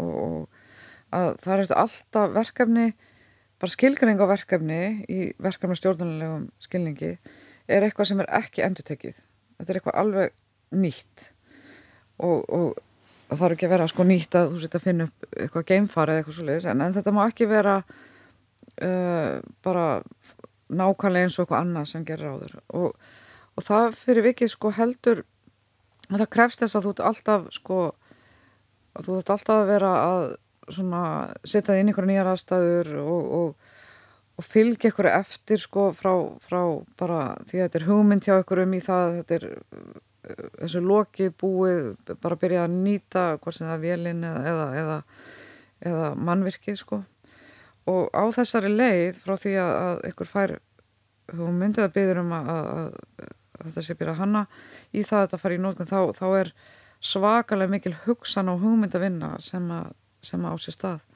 og, 0.00 0.14
og 0.16 0.55
að 1.16 1.28
það 1.42 1.52
er 1.54 1.62
þetta 1.64 1.82
alltaf 1.82 2.34
verkefni, 2.36 2.86
bara 3.60 3.72
skilgreining 3.72 4.20
á 4.20 4.26
verkefni 4.28 4.80
í 5.08 5.20
verkefni 5.42 5.78
stjórnulegum 5.80 6.50
skilningi 6.62 7.14
er 7.66 7.86
eitthvað 7.86 8.10
sem 8.10 8.20
er 8.22 8.32
ekki 8.38 8.64
endurtekið. 8.66 9.22
Þetta 9.56 9.72
er 9.72 9.80
eitthvað 9.80 10.00
alveg 10.02 10.34
nýtt 10.76 11.30
og, 12.22 12.44
og 12.48 12.68
það 13.28 13.40
þarf 13.40 13.56
ekki 13.56 13.66
að 13.66 13.74
vera 13.74 13.88
sko 13.90 14.06
nýtt 14.06 14.38
að 14.38 14.50
þú 14.52 14.62
setja 14.62 14.80
að 14.80 14.86
finna 14.86 15.06
upp 15.08 15.28
eitthvað 15.36 15.68
geimfari 15.70 16.12
eða 16.12 16.22
eitthvað 16.22 16.38
svoleiðis 16.38 16.68
en, 16.70 16.82
en 16.84 16.96
þetta 16.96 17.14
má 17.14 17.22
ekki 17.26 17.48
vera 17.50 17.76
uh, 17.82 19.32
bara 19.66 19.86
nákvæmlega 20.66 21.28
eins 21.28 21.38
og 21.38 21.46
eitthvað 21.46 21.62
annað 21.62 21.88
sem 21.92 22.06
gerir 22.06 22.34
áður 22.34 22.56
og, 22.74 23.06
og 23.56 23.66
það 23.66 23.98
fyrir 23.98 24.28
vikið 24.30 24.52
sko 24.54 24.72
heldur 24.76 25.22
að 26.06 26.20
það 26.22 26.32
krefst 26.36 26.62
þess 26.62 26.78
að 26.78 26.86
þú 26.86 26.94
ert 26.94 27.04
alltaf 27.10 27.46
sko 27.54 27.78
þú 29.02 29.20
ert 29.20 29.32
alltaf 29.34 29.56
að 29.56 29.70
vera 29.72 29.94
að 30.02 30.26
setja 30.72 31.72
þig 31.72 31.80
inn 31.80 31.88
í 31.88 31.92
einhverja 31.92 32.10
nýjar 32.10 32.30
aðstæður 32.32 32.92
og, 33.02 33.30
og, 33.38 33.72
og 34.36 34.46
fylgja 34.46 34.90
einhverju 34.90 35.14
eftir 35.14 35.62
sko 35.62 35.88
frá, 35.96 36.12
frá 36.42 36.60
bara 36.98 37.20
því 37.46 37.60
að 37.60 37.66
þetta 37.68 37.80
er 37.80 37.88
hugmynd 37.90 38.26
hjá 38.26 38.36
einhverjum 38.36 38.76
í 38.76 38.82
það 38.84 39.18
þetta 39.20 39.38
er 39.38 39.48
uh, 39.54 39.96
þessu 40.60 40.82
lokið 40.82 41.34
búið 41.40 42.14
bara 42.22 42.38
byrja 42.40 42.64
að 42.66 42.78
nýta 42.80 43.26
hvort 43.40 43.56
sem 43.56 43.68
það 43.68 43.76
er 43.76 43.84
vélinn 43.84 44.24
eða, 44.26 44.40
eða, 44.50 44.66
eða, 44.80 44.96
eða 45.90 46.08
mannvirkið 46.28 46.80
sko. 46.80 47.02
Og 47.86 48.08
á 48.10 48.24
þessari 48.34 48.72
leið 48.72 49.20
frá 49.22 49.36
því 49.38 49.52
að, 49.62 50.00
einhver 50.08 50.30
fær 50.30 50.56
hugmyndið 51.34 51.86
að 51.86 51.94
byður 51.94 52.22
um 52.22 52.32
að, 52.34 52.50
að, 52.50 53.28
að 53.58 53.68
þetta 53.68 53.84
sé 53.86 53.96
byrja 53.98 54.16
að 54.16 54.20
hanna 54.22 54.42
í 54.90 55.04
það 55.06 55.20
að 55.20 55.26
þetta 55.26 55.40
fari 55.42 55.58
í 55.58 55.62
nótgun 55.62 55.90
þá, 55.90 56.00
þá 56.16 56.26
er 56.40 56.52
svakalega 57.06 57.72
mikil 57.72 57.94
hugsan 58.06 58.50
og 58.50 58.62
hugmynd 58.62 58.96
að 58.96 59.06
vinna 59.06 59.30
sem 59.42 59.66
að, 59.74 59.94
sem 60.26 60.44
á 60.46 60.52
sér 60.60 60.76
stað. 60.76 61.06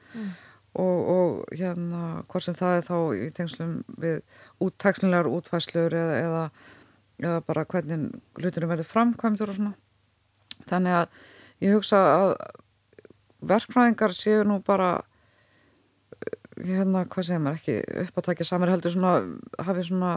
Og, 0.71 0.99
og 1.11 1.55
hérna 1.57 2.21
hvort 2.31 2.45
sem 2.45 2.55
það 2.55 2.77
er 2.77 2.85
þá 2.87 2.97
í 3.17 3.27
tengslum 3.35 3.73
við 3.99 4.21
úttækslinlegar 4.63 5.27
útfæslur 5.27 5.95
eða, 5.99 6.17
eða, 6.21 6.43
eða 7.19 7.45
bara 7.47 7.67
hvernig 7.67 8.09
hluturinn 8.39 8.71
verður 8.71 8.91
framkvæmdur 8.91 9.51
og 9.51 9.59
svona. 9.59 9.73
Þannig 10.71 10.99
að 11.01 11.21
ég 11.65 11.75
hugsa 11.75 12.01
að 12.15 12.35
verkfræðingar 13.51 14.15
séu 14.15 14.45
nú 14.47 14.61
bara 14.63 15.01
hérna, 16.61 17.05
hvað 17.09 17.27
segir 17.27 17.41
maður, 17.41 17.59
ekki 17.59 18.05
upp 18.05 18.21
að 18.21 18.27
takja 18.29 18.47
samar 18.47 18.71
heldur 18.71 18.93
svona, 18.93 19.13
hafi 19.65 19.85
svona 19.87 20.13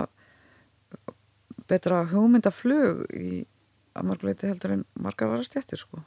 betra 1.70 2.03
hugmyndaflug 2.11 3.05
í 3.16 3.45
að 3.95 4.09
marguleiti 4.11 4.51
heldur 4.51 4.74
en 4.74 4.84
margar 5.01 5.30
aðra 5.30 5.47
stjættir 5.47 5.80
sko. 5.80 6.03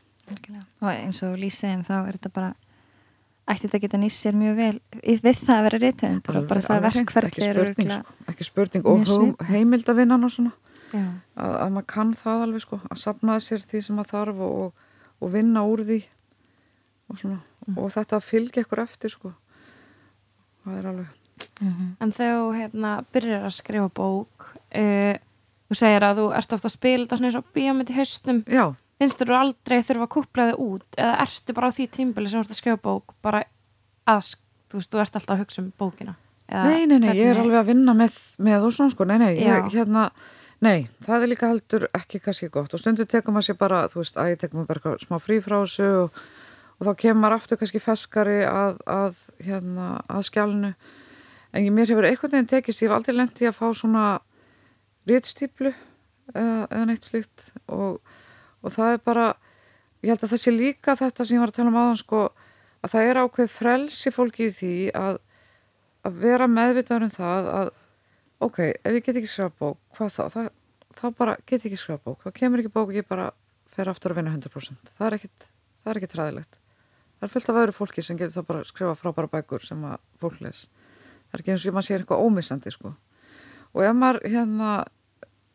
Og 0.83 0.89
eins 0.91 1.21
og 1.25 1.37
lýsiðum 1.39 1.85
þá 1.87 1.95
er 2.01 2.17
þetta 2.17 2.33
bara 2.35 2.53
ætti 3.47 3.65
þetta 3.65 3.81
geta 3.83 3.99
nýst 4.01 4.23
sér 4.25 4.37
mjög 4.37 4.55
vel 4.59 4.79
við 5.23 5.41
það 5.41 5.53
að 5.57 5.65
vera 5.67 5.81
reytöfundur 5.83 6.39
og 6.41 6.47
bara 6.49 6.63
það 6.65 6.85
verkferði 6.87 7.31
ekki 7.47 7.87
sko, 7.91 8.15
ekki 8.33 8.47
spurning. 8.47 8.87
Og 8.91 9.45
heimildavinnan 9.49 10.27
og 10.27 10.33
svona. 10.33 10.53
Já. 10.87 11.03
að, 11.35 11.53
að 11.63 11.71
maður 11.75 11.87
kann 11.91 12.13
það 12.15 12.43
alveg 12.45 12.63
sko. 12.63 12.79
Að 12.87 13.01
sapna 13.01 13.37
sér 13.43 13.63
því 13.67 13.81
sem 13.83 13.97
maður 13.99 14.11
þarf 14.13 14.41
og, 14.47 14.57
og, 14.63 14.89
og 15.19 15.33
vinna 15.33 15.63
úr 15.67 15.83
því 15.87 16.01
og 17.07 17.21
svona. 17.21 17.39
Mm. 17.67 17.77
og 17.83 17.91
þetta 17.91 18.19
fylgja 18.23 18.63
ykkur 18.63 18.83
eftir 18.83 19.11
sko. 19.11 19.33
Það 20.63 20.81
er 20.81 20.91
alveg 20.93 21.15
Mhm. 21.61 21.95
En 22.01 22.11
þegar 22.13 22.37
þú 22.37 22.49
hérna, 22.57 22.91
byrjar 23.13 23.45
að 23.45 23.55
skrifa 23.57 23.89
bók 23.93 24.47
uh, 24.77 25.15
þú 25.69 25.77
segir 25.77 26.05
að 26.05 26.21
þú 26.21 26.25
ert 26.37 26.53
ofta 26.57 26.69
að 26.69 26.73
spila 26.73 27.03
þetta 27.03 27.17
svona 27.19 27.29
eins 27.29 27.37
og 27.39 27.47
bíómynd 27.55 27.91
í 27.91 27.97
haustum 27.97 28.39
já, 28.49 28.63
finnst 28.97 29.21
þú 29.21 29.35
aldrei 29.37 29.81
þurfa 29.85 30.07
að 30.07 30.13
kúpla 30.15 30.47
þig 30.51 30.61
út 30.67 30.97
eða 30.97 31.17
ertu 31.25 31.53
bara 31.57 31.69
á 31.69 31.75
því 31.77 31.85
tímbili 31.97 32.29
sem 32.31 32.39
þú 32.39 32.45
ert 32.47 32.55
að 32.55 32.61
skrifa 32.61 32.81
bók 32.87 33.13
bara 33.25 33.43
að, 34.07 34.31
þú 34.71 34.79
veist, 34.79 34.91
þú 34.93 35.01
ert 35.03 35.19
alltaf 35.19 35.35
að 35.35 35.43
hugsa 35.43 35.61
um 35.61 35.69
bókina 35.77 36.15
eða 36.47 36.63
nei, 36.71 36.85
nei, 36.87 36.97
nei, 37.03 37.11
ég 37.13 37.27
er 37.27 37.35
hvernig- 37.35 37.43
alveg 37.43 37.59
að 37.61 37.69
vinna 37.73 37.93
með, 37.93 38.17
með 38.39 38.65
og 38.67 38.73
svona 38.73 38.93
sko, 38.95 39.05
nei, 39.09 39.17
nei, 39.21 39.31
ég, 39.43 39.69
hérna 39.73 40.09
nei, 40.63 40.87
það 41.05 41.23
er 41.23 41.31
líka 41.33 41.49
heldur 41.51 41.87
ekki 41.93 42.19
kannski 42.23 42.47
gott. 42.49 42.73
Og 42.73 42.79
stundu 42.81 43.05
tekum 43.05 43.35
maður 43.35 43.51
sér 43.51 43.57
bara, 43.59 43.83
þú 43.91 43.99
veist, 44.01 44.15
að 44.17 44.31
ég 44.31 44.39
tekum 44.41 44.65
bara 44.65 44.95
smá 45.03 45.19
frí 45.21 45.37
frá 45.43 45.59
þessu 45.59 45.89
og, 46.05 46.21
og 46.79 46.87
þá 46.87 46.93
kemur 47.03 47.35
aftur 47.35 47.59
kannski 47.59 47.81
feskari 47.83 48.39
að, 48.47 48.79
að 48.87 49.19
hérna, 49.45 49.89
að 50.09 50.23
skjálnu 50.31 50.71
en 51.53 51.63
ég, 51.67 51.69
mér 51.75 51.91
hefur 51.91 52.07
einhvern 52.09 52.31
veginn 52.31 52.49
tekist, 52.49 52.81
ég 52.81 52.89
hef 52.89 52.95
aldrei 52.97 53.15
lent 53.19 53.41
í 53.43 53.45
að 53.51 53.59
fá 53.59 53.67
svona 53.75 54.05
rítstýplu 55.07 55.71
eða, 56.33 56.67
eða 56.71 56.85
neitt 56.89 57.05
slíkt. 57.07 57.51
Og, 57.69 57.99
og 58.67 58.75
það 58.75 58.93
er 58.93 59.01
bara 59.07 59.25
ég 60.03 60.11
held 60.11 60.23
að 60.23 60.33
það 60.33 60.43
sé 60.43 60.53
líka 60.53 60.95
þetta 60.99 61.25
sem 61.25 61.37
ég 61.37 61.43
var 61.43 61.53
að 61.53 61.57
tala 61.57 61.71
um 61.71 61.79
áðan 61.79 61.99
sko, 62.01 62.21
að 62.83 62.93
það 62.93 63.09
er 63.09 63.21
ákveð 63.23 63.49
frelsi 63.55 64.13
fólki 64.13 64.47
í 64.47 64.53
því 64.53 64.75
að, 64.97 65.19
að 66.07 66.21
vera 66.27 66.49
meðvitaður 66.51 67.07
um 67.07 67.15
það 67.15 67.51
að 67.55 67.73
ok, 68.47 68.61
ef 68.69 68.99
ég 68.99 69.03
get 69.07 69.19
ekki 69.21 69.31
skrifa 69.31 69.53
bók 69.57 69.81
hvað 69.97 70.13
þá, 70.13 70.23
það, 70.35 70.49
þá 70.99 71.05
bara 71.17 71.35
get 71.49 71.65
ekki 71.65 71.79
skrifa 71.79 72.03
bók. 72.03 72.21
Þá 72.21 72.37
kemur 72.37 72.61
ekki 72.61 72.73
bók 72.73 72.91
og 72.91 72.99
ég 72.99 73.07
bara 73.09 73.31
fer 73.73 73.89
aftur 73.89 74.13
að 74.13 74.21
vinna 74.21 74.35
100% 74.35 74.93
það 74.97 75.07
er 75.07 75.17
ekkit, 75.17 75.49
það 75.81 75.91
er 75.91 75.99
ekkit 76.01 76.17
ræðilegt 76.19 76.59
það 77.17 77.27
er 77.27 77.33
fullt 77.33 77.49
af 77.49 77.59
öðru 77.63 77.75
fólki 77.75 78.03
sem 78.05 78.17
getur 78.19 78.35
það 78.35 78.47
bara 78.51 78.67
skrifa 78.67 78.95
frábæra 78.97 79.31
bækur 79.31 79.65
sem 79.65 79.81
að 79.89 79.97
fólk 80.21 80.41
les. 80.45 80.67
Það 81.27 81.37
er 81.37 81.43
ekki 81.43 81.53
eins 81.53 81.65
og 81.65 81.75
maður 81.75 81.87
sé 81.87 81.97
eitthvað 81.97 82.23
ómissandi 82.25 82.73
sko. 82.73 82.93
og 83.73 83.83
ef 83.83 83.95
maður 83.97 84.21
hérna 84.31 84.71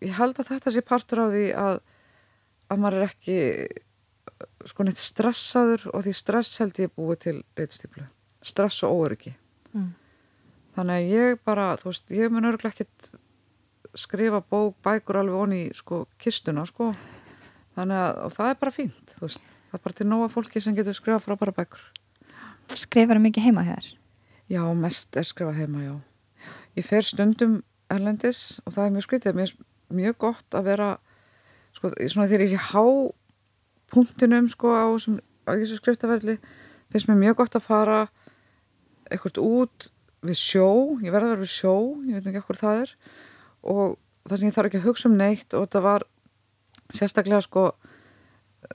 ég 0.02 0.14
held 0.18 0.38
að 0.38 0.50
þetta 0.50 0.72
sé 0.74 0.82
partur 0.86 1.22
á 1.22 1.26
því 1.30 1.46
að 1.58 1.78
að 2.72 2.82
maður 2.82 3.02
er 3.02 3.10
ekki 3.10 3.38
sko 4.68 4.86
neitt 4.86 5.00
stressaður 5.00 5.88
og 5.92 6.04
því 6.04 6.16
stress 6.16 6.58
held 6.62 6.78
ég 6.80 6.92
búið 6.96 7.18
til 7.26 7.36
reytstýplu 7.58 8.06
stress 8.42 8.82
og 8.82 8.98
óöryggi. 8.98 9.34
Mm. 9.72 9.92
þannig 10.76 10.98
að 10.98 11.10
ég 11.12 11.38
bara, 11.46 11.72
þú 11.80 11.88
veist, 11.88 12.10
ég 12.12 12.32
mun 12.32 12.48
örgulega 12.48 12.74
ekkit 12.74 13.12
skrifa 13.96 14.40
bók, 14.40 14.76
bækur 14.84 15.20
alveg 15.20 15.38
onni 15.38 15.62
sko 15.76 16.06
kistuna 16.20 16.64
sko. 16.68 16.90
Þannig 17.76 17.96
að, 17.96 18.20
það 18.34 18.50
er 18.50 18.58
bara 18.60 18.74
fínt 18.74 19.14
þú 19.14 19.24
veist, 19.24 19.54
það 19.70 19.78
er 19.78 19.82
bara 19.86 19.98
til 19.98 20.06
nóga 20.08 20.28
fólki 20.32 20.60
sem 20.60 20.76
getur 20.76 20.96
skrifa 20.96 21.20
frábæra 21.24 21.54
bækur. 21.56 21.84
Skrifar 22.76 23.16
það 23.18 23.26
mikið 23.28 23.46
heima 23.48 23.64
hér? 23.66 23.88
Já, 24.52 24.62
mest 24.76 25.16
er 25.16 25.28
skrifa 25.28 25.54
heima, 25.56 25.84
já. 25.84 25.94
Ég 26.76 26.88
fer 26.88 27.04
stundum 27.04 27.60
erlendis 27.92 28.60
og 28.66 28.76
það 28.76 28.86
er 28.86 28.94
mjög 28.96 29.06
skritið, 29.08 29.38
mér 29.38 29.52
er 29.54 29.96
mjög 30.02 30.18
gott 30.24 30.56
að 30.56 30.68
vera 30.68 30.90
sko, 31.76 31.92
svona 32.08 32.28
þegar 32.30 32.44
ég 32.46 32.52
er 32.52 32.58
í 32.58 32.66
hápunktinum 32.70 34.50
sko 34.52 34.74
á 34.74 34.86
þessu 34.92 35.78
skriftaferli 35.80 36.38
finnst 36.92 37.08
mér 37.08 37.20
mjög 37.20 37.40
gott 37.42 37.58
að 37.58 37.66
fara 37.66 37.98
eitthvað 39.10 39.42
út 39.42 39.88
við 40.22 40.38
sjó, 40.38 40.68
ég 41.02 41.10
verði 41.10 41.28
að 41.28 41.34
vera 41.34 41.42
við 41.42 41.52
sjó 41.52 41.74
ég 42.06 42.18
veit 42.18 42.28
ekki 42.30 42.42
okkur 42.42 42.60
það 42.60 42.82
er. 42.84 42.92
Og 43.62 43.96
það 44.28 44.38
sem 44.38 44.48
ég 44.48 44.54
þarf 44.56 44.70
ekki 44.70 44.80
að 44.80 44.86
hugsa 44.86 45.08
um 45.08 45.16
neitt 45.18 45.56
og 45.56 45.66
þetta 45.66 45.82
var 45.86 46.06
sérstaklega 46.92 47.42
sko 47.42 47.64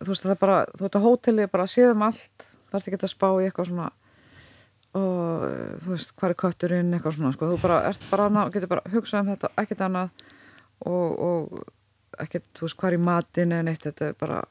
þú 0.02 0.10
veist 0.12 0.26
það 0.26 0.34
er 0.34 0.42
bara, 0.42 0.58
þú 0.74 0.86
veist 0.86 0.98
að 1.00 1.06
hóteli 1.06 1.48
bara 1.52 1.70
séðum 1.72 2.04
allt, 2.08 2.50
þarf 2.72 2.90
ekki 2.90 3.00
að 3.00 3.14
spá 3.14 3.28
í 3.30 3.48
eitthvað 3.48 3.72
svona 3.72 3.88
og 4.98 5.46
þú 5.84 5.94
veist 5.94 6.14
hvað 6.18 6.34
er 6.34 6.38
kötturinn, 6.42 6.94
eitthvað 6.96 7.18
svona 7.18 7.34
sko, 7.36 7.52
þú 7.54 7.62
bara 7.62 7.80
ert 7.90 8.06
bara 8.12 8.28
annað 8.30 8.50
og 8.50 8.56
getur 8.56 8.72
bara 8.72 8.94
hugsað 8.94 9.24
um 9.24 9.32
þetta 9.34 9.52
ekkert 9.62 9.84
annað. 9.88 10.26
Og, 10.88 11.12
og 11.28 11.66
ekkert, 12.24 12.48
þú 12.58 12.68
veist 12.68 12.80
hvað 12.80 12.92
er 12.92 12.98
í 12.98 13.04
matin 13.06 13.56
eða 13.56 13.68
neitt, 13.68 13.84
þetta 13.86 14.12
er 14.12 14.18
bara, 14.20 14.42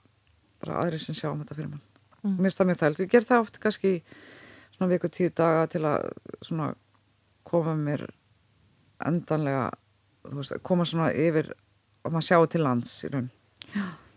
bara 0.63 0.81
aðri 0.83 1.01
sem 1.03 1.17
sjá 1.17 1.29
um 1.31 1.43
þetta 1.43 1.59
fyrir 1.59 1.73
mann 1.73 1.85
mm. 2.23 2.37
mér 2.43 2.57
það 2.57 2.71
mjög 2.71 2.83
þælt, 2.83 3.03
ég 3.05 3.13
ger 3.13 3.29
það 3.29 3.45
oft 3.45 3.61
kannski 3.63 3.93
svona 4.77 4.91
viku 4.93 5.11
tíu 5.13 5.33
daga 5.35 5.67
til 5.73 5.83
að 5.89 6.09
svona 6.45 6.71
koma 7.47 7.77
mér 7.79 8.07
endanlega 9.07 9.69
þú 10.27 10.41
veist, 10.41 10.57
koma 10.67 10.87
svona 10.89 11.13
yfir 11.15 11.53
og 12.07 12.13
maður 12.13 12.29
sjáu 12.29 12.49
til 12.51 12.65
lands 12.65 12.97
í 13.07 13.13
raun 13.13 13.31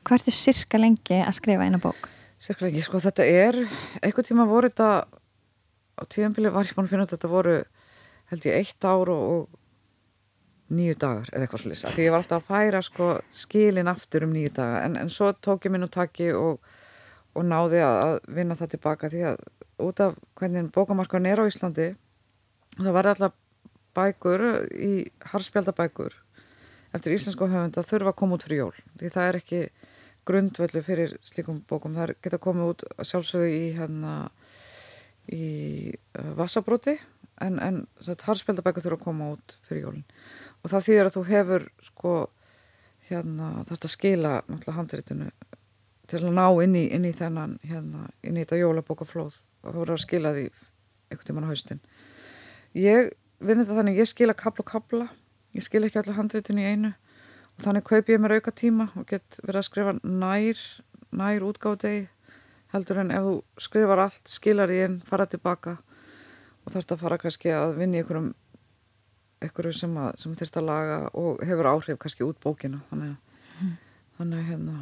Hvað 0.07 0.21
ertu 0.21 0.33
sirka 0.33 0.79
lengi 0.79 1.17
að 1.19 1.35
skrifa 1.37 1.65
eina 1.67 1.79
bók? 1.81 2.07
Sirka 2.41 2.65
lengi, 2.65 2.81
sko 2.85 3.01
þetta 3.03 3.25
er 3.27 3.57
eitthvað 3.99 4.29
tíma 4.29 4.45
voru 4.49 4.69
þetta 4.71 5.05
á 5.99 6.03
tíðanbili 6.07 6.51
var 6.53 6.67
ég 6.67 6.77
búin 6.77 6.87
að 6.87 6.93
finna 6.93 7.07
að 7.07 7.15
þetta 7.15 7.31
voru 7.31 7.55
held 8.31 8.45
ég 8.47 8.61
eitt 8.61 8.87
ár 8.87 9.11
og, 9.11 9.23
og 9.33 9.58
nýju 10.69 10.97
dagar 11.01 11.29
eða 11.33 11.45
eitthvað 11.45 11.63
svolítið 11.63 11.95
því 11.95 12.05
ég 12.05 12.13
var 12.13 12.23
alltaf 12.23 12.43
að 12.43 12.49
færa 12.49 12.81
sko 12.85 13.09
skilin 13.33 13.91
aftur 13.91 14.25
um 14.27 14.35
nýju 14.35 14.53
daga. 14.59 14.83
En, 14.85 14.97
en 15.01 15.09
svo 15.13 15.31
tók 15.33 15.65
ég 15.65 15.73
minn 15.73 15.87
og 15.87 15.93
taki 15.93 16.31
og, 16.37 16.59
og 17.33 17.45
náði 17.45 17.81
að 17.85 18.15
vinna 18.39 18.57
það 18.59 18.75
tilbaka 18.75 19.11
því 19.13 19.25
að 19.31 19.43
út 19.79 20.01
af 20.03 20.17
hvernig 20.39 20.71
bókamarkan 20.75 21.27
er 21.29 21.41
á 21.41 21.49
Íslandi 21.49 21.91
það 22.77 22.95
var 22.95 23.11
alltaf 23.11 23.37
bækur 23.97 24.45
í 24.75 24.93
harspjaldabækur 25.31 26.15
eftir 26.95 27.15
íslensku 27.15 27.47
höfund 27.49 27.77
að 27.77 27.87
þurfa 27.89 28.13
að 28.13 28.19
koma 28.21 28.37
út 28.37 28.45
fyrir 28.45 28.63
jól 28.63 28.75
því 28.99 29.13
það 29.13 29.29
er 29.29 29.39
ekki 29.39 29.61
grundvöldu 30.29 30.81
fyrir 30.85 31.15
slíkum 31.25 31.63
bókum. 31.69 31.95
Það 31.97 32.15
geta 32.23 32.41
komið 32.41 32.73
út 32.73 32.83
sjálfsögðu 33.01 33.49
í 33.49 33.63
hérna 33.77 34.15
í 35.29 35.47
uh, 36.17 36.33
vassabróti 36.37 36.97
en, 37.41 37.57
en 37.61 37.81
harspjaldabækur 38.25 38.85
þurfa 38.85 38.99
að 38.99 39.05
koma 39.05 39.31
út 39.35 39.57
fyrir 39.67 39.87
jólin 39.87 40.05
og 40.63 40.71
það 40.71 40.85
þýðir 40.87 41.09
að 41.09 41.15
þú 41.15 41.23
hefur 41.29 41.67
sko 41.85 42.15
hérna 43.09 43.51
þarfst 43.67 43.87
að 43.87 43.93
skila 43.95 44.33
náttúrulega 44.45 44.77
handréttinu 44.77 45.29
til 46.09 46.23
að 46.23 46.35
ná 46.35 46.45
inn 46.63 46.75
í, 46.75 46.85
inn 46.93 47.05
í 47.05 47.13
þennan 47.13 47.55
hérna 47.69 48.09
inn 48.25 48.37
í 48.37 48.43
þetta 48.43 48.59
jólabókaflóð. 48.63 49.37
Og 49.63 49.73
þú 49.73 49.81
verður 49.81 49.95
að 49.95 50.03
skila 50.05 50.33
því 50.35 50.45
einhvern 51.09 51.27
tíman 51.27 51.45
á 51.45 51.51
haustin. 51.51 51.81
Ég 52.77 53.11
vinn 53.39 53.61
þetta 53.61 53.77
þannig, 53.77 53.99
ég 54.01 54.09
skila 54.09 54.35
kabla 54.37 54.65
og 54.65 54.69
kabla 54.69 55.09
ég 55.55 55.65
skil 55.65 55.83
ekki 55.85 55.99
allir 56.01 56.17
handréttin 56.17 56.61
í 56.61 56.67
einu. 56.67 56.93
Og 57.57 57.65
þannig 57.65 57.85
kaup 57.89 58.09
ég 58.11 58.21
mér 58.21 58.37
auka 58.37 58.53
tíma 58.55 58.89
og 58.95 59.07
get 59.09 59.39
verið 59.43 59.61
að 59.61 59.67
skrifa 59.67 59.95
nær 60.03 60.63
nær 61.09 61.45
útgáðdegi 61.47 62.07
heldur 62.73 63.01
en 63.01 63.13
ef 63.13 63.25
þú 63.25 63.35
skrifar 63.65 64.03
allt, 64.05 64.21
skilar 64.29 64.71
í 64.71 64.83
einn 64.85 64.99
fara 65.05 65.25
tilbaka. 65.29 65.79
Og 66.63 66.73
þarfst 66.73 66.93
að 66.93 67.01
fara 67.03 67.17
kannski 67.21 67.53
að 67.55 67.79
vinna 67.79 67.97
í 67.97 68.03
einhverjum 68.03 68.33
einhverju 69.43 69.75
sem, 69.75 69.95
sem 70.19 70.35
þurft 70.37 70.59
að 70.59 70.67
laga 70.67 70.99
og 71.17 71.41
hefur 71.47 71.71
áhrif 71.71 71.99
kannski 72.01 72.27
út 72.27 72.39
bókina 72.43 72.81
þannig 72.89 73.13
að, 73.13 73.49
mm. 73.59 73.73
þannig 74.19 74.41
að 74.41 74.51
hérna 74.51 74.77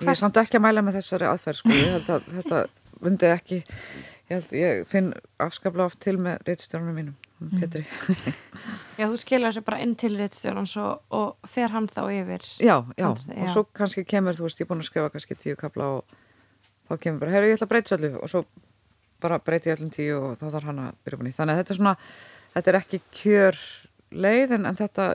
ég 0.00 0.10
er 0.12 0.20
samt 0.20 0.40
ekki 0.40 0.58
að 0.58 0.66
mæla 0.66 0.84
með 0.84 0.98
þessari 1.00 1.28
aðferð 1.30 1.60
sko, 1.62 1.76
ég 1.76 1.94
held 1.96 2.10
að 2.14 2.28
þetta 2.36 2.62
vundið 3.04 3.34
ekki 3.34 3.60
ég, 3.60 3.70
held, 4.32 4.50
ég 4.56 4.82
finn 4.90 5.12
afskaplega 5.42 5.90
oft 5.90 6.00
til 6.04 6.16
með 6.22 6.44
réttstjórnum 6.48 6.96
mínum 6.96 7.16
mm. 7.44 7.56
Petri 7.60 7.84
Já, 8.98 9.06
þú 9.06 9.20
skilur 9.20 9.50
þessu 9.50 9.64
bara 9.66 9.80
inn 9.84 9.96
til 10.00 10.14
réttstjórnum 10.16 10.70
og 11.20 11.50
fer 11.52 11.74
hann 11.76 11.88
þá 11.92 12.04
yfir 12.08 12.46
Já, 12.56 12.78
já, 12.96 13.10
handrið, 13.10 13.34
og 13.36 13.42
já. 13.44 13.52
svo 13.54 13.66
kannski 13.76 14.06
kemur 14.08 14.38
þú 14.38 14.48
veist, 14.48 14.62
ég 14.62 14.68
er 14.68 14.72
búin 14.72 14.84
að 14.84 14.90
skrifa 14.90 15.12
kannski 15.12 15.40
tíu 15.40 15.58
kapla 15.60 15.98
og 15.98 16.16
þá 16.88 16.96
kemur 17.02 17.24
bara, 17.24 17.36
herru, 17.36 17.50
ég 17.52 17.58
ætla 17.58 17.68
að 17.68 17.74
breyta 17.74 17.98
allir 17.98 18.16
og 18.20 18.32
svo 18.32 18.46
bara 19.22 19.38
breyti 19.42 19.72
allir 19.72 19.92
tíu 19.94 20.18
og 20.20 20.38
þá 20.40 20.46
þarf 20.48 20.70
hann 20.70 20.82
að 20.86 20.96
byrja 21.04 21.20
búin 21.20 21.30
í 21.30 21.36
þannig 21.36 21.56
að 21.56 21.60
þetta 21.62 21.74
er 21.74 21.80
svona, 21.80 21.94
þetta 22.56 22.72
er 22.72 22.78
ekki 22.80 23.00
kjör 23.20 23.60
leið 24.26 24.56
en, 24.56 24.66
en 24.70 24.78
þetta 24.78 25.06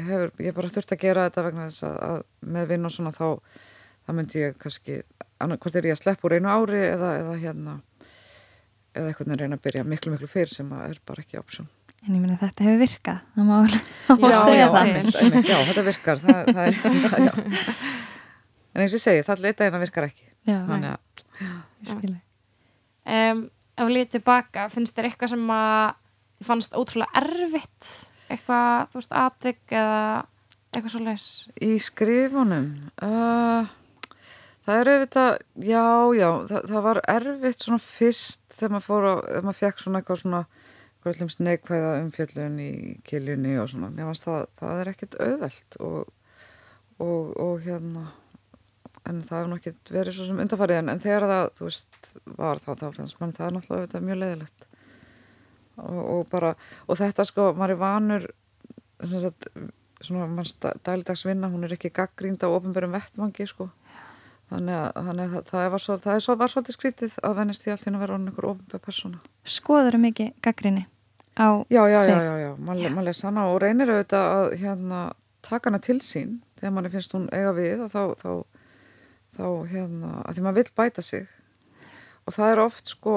hefur, 0.00 0.32
ég 0.42 0.56
bara 0.56 0.72
þurft 0.74 0.94
að 0.96 1.02
gera 1.04 1.26
þetta 1.28 1.44
vegna 1.46 1.66
þess 1.68 1.86
að, 1.88 1.98
að 2.08 2.22
með 2.56 2.70
vinn 2.72 2.88
og 2.88 2.94
svona 2.94 3.12
þá 3.14 3.26
þá 4.06 4.14
myndi 4.16 4.42
ég 4.42 4.56
kannski, 4.60 5.02
hvort 5.40 5.76
er 5.78 5.90
ég 5.90 5.96
að 5.96 6.02
sleppa 6.02 6.26
úr 6.28 6.36
einu 6.38 6.50
ári 6.50 6.80
eða, 6.88 7.10
eða 7.20 7.36
hérna 7.42 7.76
eða 8.96 9.10
eitthvað 9.10 9.28
en 9.30 9.38
reyna 9.44 9.58
að 9.58 9.66
byrja 9.68 9.84
miklu 9.86 10.14
miklu 10.14 10.30
fyrr 10.30 10.50
sem 10.50 10.72
er 10.80 10.98
bara 11.06 11.22
ekki 11.22 11.38
option. 11.38 11.68
En 12.00 12.14
ég 12.16 12.22
minna 12.22 12.34
að 12.38 12.46
þetta 12.46 12.66
hefur 12.66 12.80
virkað 12.80 13.20
það 13.36 13.46
má 13.46 13.54
alveg 13.60 14.40
segja 14.40 14.70
það. 14.72 14.80
einmitt, 14.80 15.18
einmitt, 15.20 15.50
Já, 15.50 15.58
þetta 15.68 15.84
virkar 15.90 16.22
það, 16.24 16.50
það 16.56 16.64
er, 16.64 17.76
En 18.70 18.82
eins 18.84 18.92
og 18.94 19.00
ég 19.00 19.02
segi, 19.02 19.22
það 19.26 19.44
leita 19.44 19.66
eina 19.66 19.80
virkar 19.82 20.06
ekki. 20.06 20.26
Já, 20.48 20.56
Þannig 20.70 20.92
að 20.94 21.24
Ég 21.40 21.90
skilji 21.90 22.18
um, 23.16 23.48
Ef 23.80 23.86
við 23.88 23.94
lítið 23.96 24.14
tilbaka, 24.18 24.66
finnst 24.68 24.96
þér 24.96 25.06
eitthvað 25.08 25.30
sem 25.32 25.52
að 25.54 25.92
þið 26.36 26.48
fannst 26.50 26.74
ótrúlega 26.76 27.22
erfitt? 27.22 27.90
Eitthvað, 28.30 28.90
þú 28.90 28.98
veist, 28.98 29.14
atvik 29.16 29.72
eða 29.72 30.00
eitthvað 30.70 30.92
svo 30.92 31.00
les 31.06 31.26
Í 31.64 31.70
skrifunum? 31.80 32.66
Uh, 33.00 33.70
Það 34.70 34.80
er 34.80 34.88
auðvitað, 34.92 35.30
já, 35.66 35.84
já, 36.14 36.28
það, 36.46 36.66
það 36.70 36.82
var 36.84 36.98
erfitt 37.10 37.64
svona 37.64 37.82
fyrst 37.82 38.42
þegar 38.52 38.72
maður 38.74 38.84
fór 38.84 39.06
á, 39.08 39.14
þegar 39.24 39.46
maður 39.46 39.58
fekk 39.58 39.80
svona 39.82 40.00
eitthvað 40.00 40.20
svona, 40.20 40.40
eitthvað 41.00 41.32
neikvæða 41.46 41.92
umfjöllun 42.04 42.58
í 42.60 42.70
kiljunni 43.08 43.54
og 43.58 43.70
svona, 43.72 43.88
mér 43.96 44.10
fannst 44.10 44.26
það, 44.28 44.44
það 44.60 44.82
er 44.82 44.90
ekkert 44.92 45.16
auðvelt 45.24 45.78
og, 45.88 46.12
og, 47.00 47.32
og 47.46 47.64
hérna, 47.64 48.04
en 49.10 49.22
það 49.26 49.40
hefur 49.40 49.52
nokkið 49.54 49.92
verið 49.96 50.16
svo 50.16 50.28
sem 50.28 50.42
undarfarið 50.44 50.80
en, 50.80 50.92
en 50.92 51.02
þegar 51.02 51.26
það, 51.30 51.50
þú 51.58 51.68
veist, 51.68 52.12
var 52.38 52.62
það, 52.62 52.82
þá 52.82 52.98
finnst 52.98 53.20
mann 53.20 53.34
það 53.36 53.56
náttúrulega 53.56 53.82
auðvitað 53.84 54.06
mjög 54.06 54.22
leiðilegt. 54.22 54.66
Og, 55.80 56.00
og 56.00 56.22
bara, 56.30 56.54
og 56.86 57.00
þetta 57.00 57.26
sko, 57.28 57.50
maður 57.56 57.74
er 57.74 57.80
vanur, 57.80 58.26
svona, 59.00 59.32
svona, 60.00 60.30
manns 60.30 60.56
dældags 60.60 61.26
vinna, 61.28 61.50
hún 61.52 61.66
er 61.66 61.76
ekki 61.76 61.92
gaggrínd 61.96 62.44
á 62.44 62.48
ofinbærum 62.50 62.96
vettmangi, 62.96 63.48
sko. 63.48 63.70
Þannig 64.50 64.74
að, 64.74 64.88
þannig 65.06 65.34
að 65.38 65.50
það, 65.52 65.66
var 65.72 65.82
svo, 65.84 65.96
það 66.02 66.22
svo, 66.24 66.34
var 66.40 66.50
svolítið 66.50 66.76
skrítið 66.76 67.18
að 67.22 67.36
vennist 67.38 67.64
því 67.64 67.72
alltaf 67.74 67.92
að 67.92 68.00
vera 68.02 68.16
einhver 68.18 68.48
ofinbæð 68.48 68.80
persóna. 68.82 69.20
Skoður 69.46 69.94
þau 69.94 70.02
mikið 70.02 70.32
gaggrinni 70.42 70.86
á 71.38 71.48
já, 71.70 71.82
já? 71.86 72.00
Já, 72.10 72.18
já, 72.26 72.34
já, 72.42 72.50
maður 72.58 73.06
lesa 73.06 73.28
hana 73.28 73.46
og 73.52 73.60
reynir 73.62 73.92
auðvitað 73.92 74.32
að 74.34 74.46
hérna, 74.58 75.02
taka 75.46 75.70
hana 75.70 75.80
til 75.86 76.00
sín. 76.02 76.40
Þegar 76.58 76.74
manni 76.76 76.90
finnst 76.92 77.14
hún 77.14 77.28
eiga 77.30 77.52
við 77.56 77.84
og 77.86 77.92
þá, 77.94 78.02
þá, 78.18 78.32
þá 79.40 79.48
hérna, 79.72 80.14
að 80.26 80.36
því 80.36 80.44
maður 80.44 80.60
vil 80.60 80.76
bæta 80.76 81.04
sig. 81.04 81.28
Og 82.28 82.36
það 82.36 82.52
er 82.52 82.62
oft 82.66 82.92
sko 82.92 83.16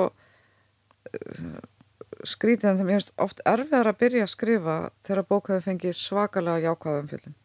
skrítið 2.24 2.70
en 2.70 2.80
það 2.80 2.92
er 2.96 3.08
oft 3.26 3.42
erfiðar 3.46 3.92
að 3.92 4.00
byrja 4.00 4.26
að 4.26 4.34
skrifa 4.34 4.76
þegar 5.04 5.28
bókaðu 5.30 5.64
fengi 5.66 5.94
svakalega 5.98 6.70
jákvæðum 6.70 7.10
fjöldin 7.12 7.40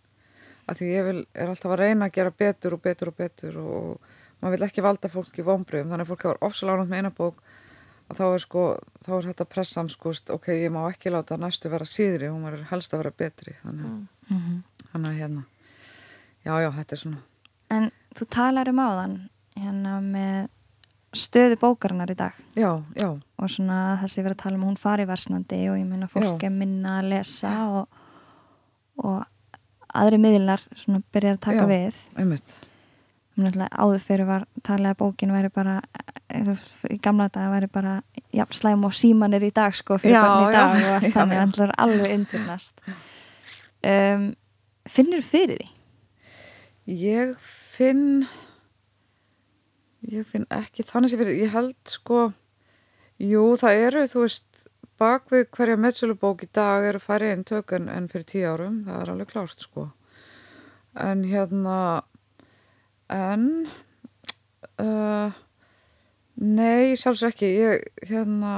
að 0.69 0.81
því 0.81 0.89
ég 0.93 1.07
vil, 1.07 1.21
er 1.33 1.51
alltaf 1.51 1.73
að 1.73 1.81
reyna 1.83 2.09
að 2.09 2.17
gera 2.19 2.35
betur 2.45 2.77
og 2.77 2.83
betur 2.85 3.11
og 3.11 3.17
betur 3.19 3.59
og 3.63 4.11
maður 4.39 4.55
vil 4.55 4.67
ekki 4.69 4.85
valda 4.85 5.11
fólk 5.13 5.41
í 5.41 5.47
vonbröðum 5.47 5.93
þannig 5.93 6.05
að 6.05 6.13
fólk 6.13 6.27
hefur 6.27 6.43
ofsaláðan 6.49 6.91
með 6.91 7.03
eina 7.03 7.13
bók 7.17 7.41
að 8.09 8.21
þá 8.21 8.25
er 8.27 8.45
sko, 8.45 8.65
þá 9.05 9.11
er 9.19 9.29
þetta 9.31 9.47
pressan 9.53 9.91
sko, 9.93 10.13
ok, 10.37 10.51
ég 10.57 10.73
má 10.73 10.81
ekki 10.87 11.13
láta 11.13 11.37
næstu 11.41 11.73
vera 11.73 11.89
síðri, 11.89 12.31
hún 12.33 12.47
verður 12.47 12.71
helst 12.71 12.95
að 12.95 13.03
vera 13.03 13.13
betri. 13.21 13.53
Þannig, 13.61 13.85
mm. 13.85 14.07
-hmm. 14.31 14.87
þannig 14.93 15.11
að 15.11 15.19
hérna 15.19 15.43
já, 16.45 16.55
já, 16.65 16.71
þetta 16.79 16.97
er 16.97 17.03
svona 17.03 17.25
En 17.69 17.91
þú 18.19 18.29
talar 18.35 18.71
um 18.73 18.83
áðan 18.83 19.17
hérna 19.59 19.99
með 20.05 20.49
stöðu 21.17 21.57
bókarinnar 21.61 22.11
í 22.13 22.17
dag 22.19 22.37
já, 22.59 22.71
já 22.99 23.09
og 23.09 23.51
svona 23.51 23.97
sé 24.05 24.23
verið 24.23 24.37
að 24.37 24.43
tala 24.43 24.59
um 24.59 24.67
hún 24.69 24.79
fari 24.81 25.07
versnandi 25.09 25.61
og 25.71 25.79
ég 25.79 25.87
minna 25.89 26.09
fólk 26.11 26.43
já. 26.43 26.49
er 26.49 26.55
minna 26.55 26.99
að 27.01 27.13
lesa 27.15 27.53
og, 27.79 28.01
og 29.01 29.23
aðri 29.99 30.19
miðlar 30.21 30.65
svona 30.77 31.01
byrjar 31.15 31.39
að 31.39 31.45
taka 31.47 31.65
Já, 31.65 31.71
við 31.71 32.01
einmitt. 32.21 32.59
áður 33.71 34.05
fyrir 34.05 34.29
var 34.29 34.45
talið 34.67 34.91
að 34.91 34.99
bókin 35.01 35.33
væri 35.33 35.53
bara 35.55 35.79
eða, 36.29 36.57
í 36.91 36.99
gamla 37.03 37.29
daga 37.33 37.55
væri 37.55 37.71
bara 37.73 37.95
já, 38.35 38.45
slæm 38.53 38.85
og 38.85 38.97
símanir 38.97 39.47
í 39.49 39.53
dag 39.55 39.77
sko 39.77 39.99
fyrir 40.03 40.19
börn 40.19 40.51
í 40.51 40.53
dag 40.59 40.77
já, 40.77 40.91
og 40.91 41.03
já, 41.07 41.15
þannig 41.17 41.65
er 41.65 41.75
alveg 41.79 42.15
internast 42.19 42.85
um, 43.87 44.29
finnur 44.89 45.25
fyrir 45.25 45.63
því? 45.63 45.73
Ég 46.89 47.35
finn 47.79 48.27
ég 50.09 50.27
finn 50.27 50.47
ekki 50.55 50.87
þannig 50.87 51.13
sem 51.13 51.25
ég 51.31 51.53
held 51.55 51.79
sko 51.91 52.29
jú 53.23 53.45
það 53.59 53.83
eru 53.89 54.05
þú 54.11 54.23
veist 54.25 54.65
bak 54.99 55.29
við 55.31 55.45
hverja 55.55 55.79
metsölubók 55.79 56.43
í 56.43 56.49
dag 56.55 56.87
eru 56.89 57.01
færri 57.03 57.31
einn 57.33 57.45
tökun 57.47 57.91
en 57.93 58.09
fyrir 58.11 58.27
tíu 58.27 58.47
árum 58.51 58.81
það 58.87 59.03
er 59.03 59.13
alveg 59.13 59.31
klárt 59.31 59.63
sko. 59.63 59.85
En 60.99 61.23
hérna 61.29 61.77
en 63.15 63.45
uh, 64.83 65.31
nei 66.35 66.97
sjálfs 66.99 67.23
ekki 67.31 67.53
ég 67.53 67.87
hérna 68.11 68.55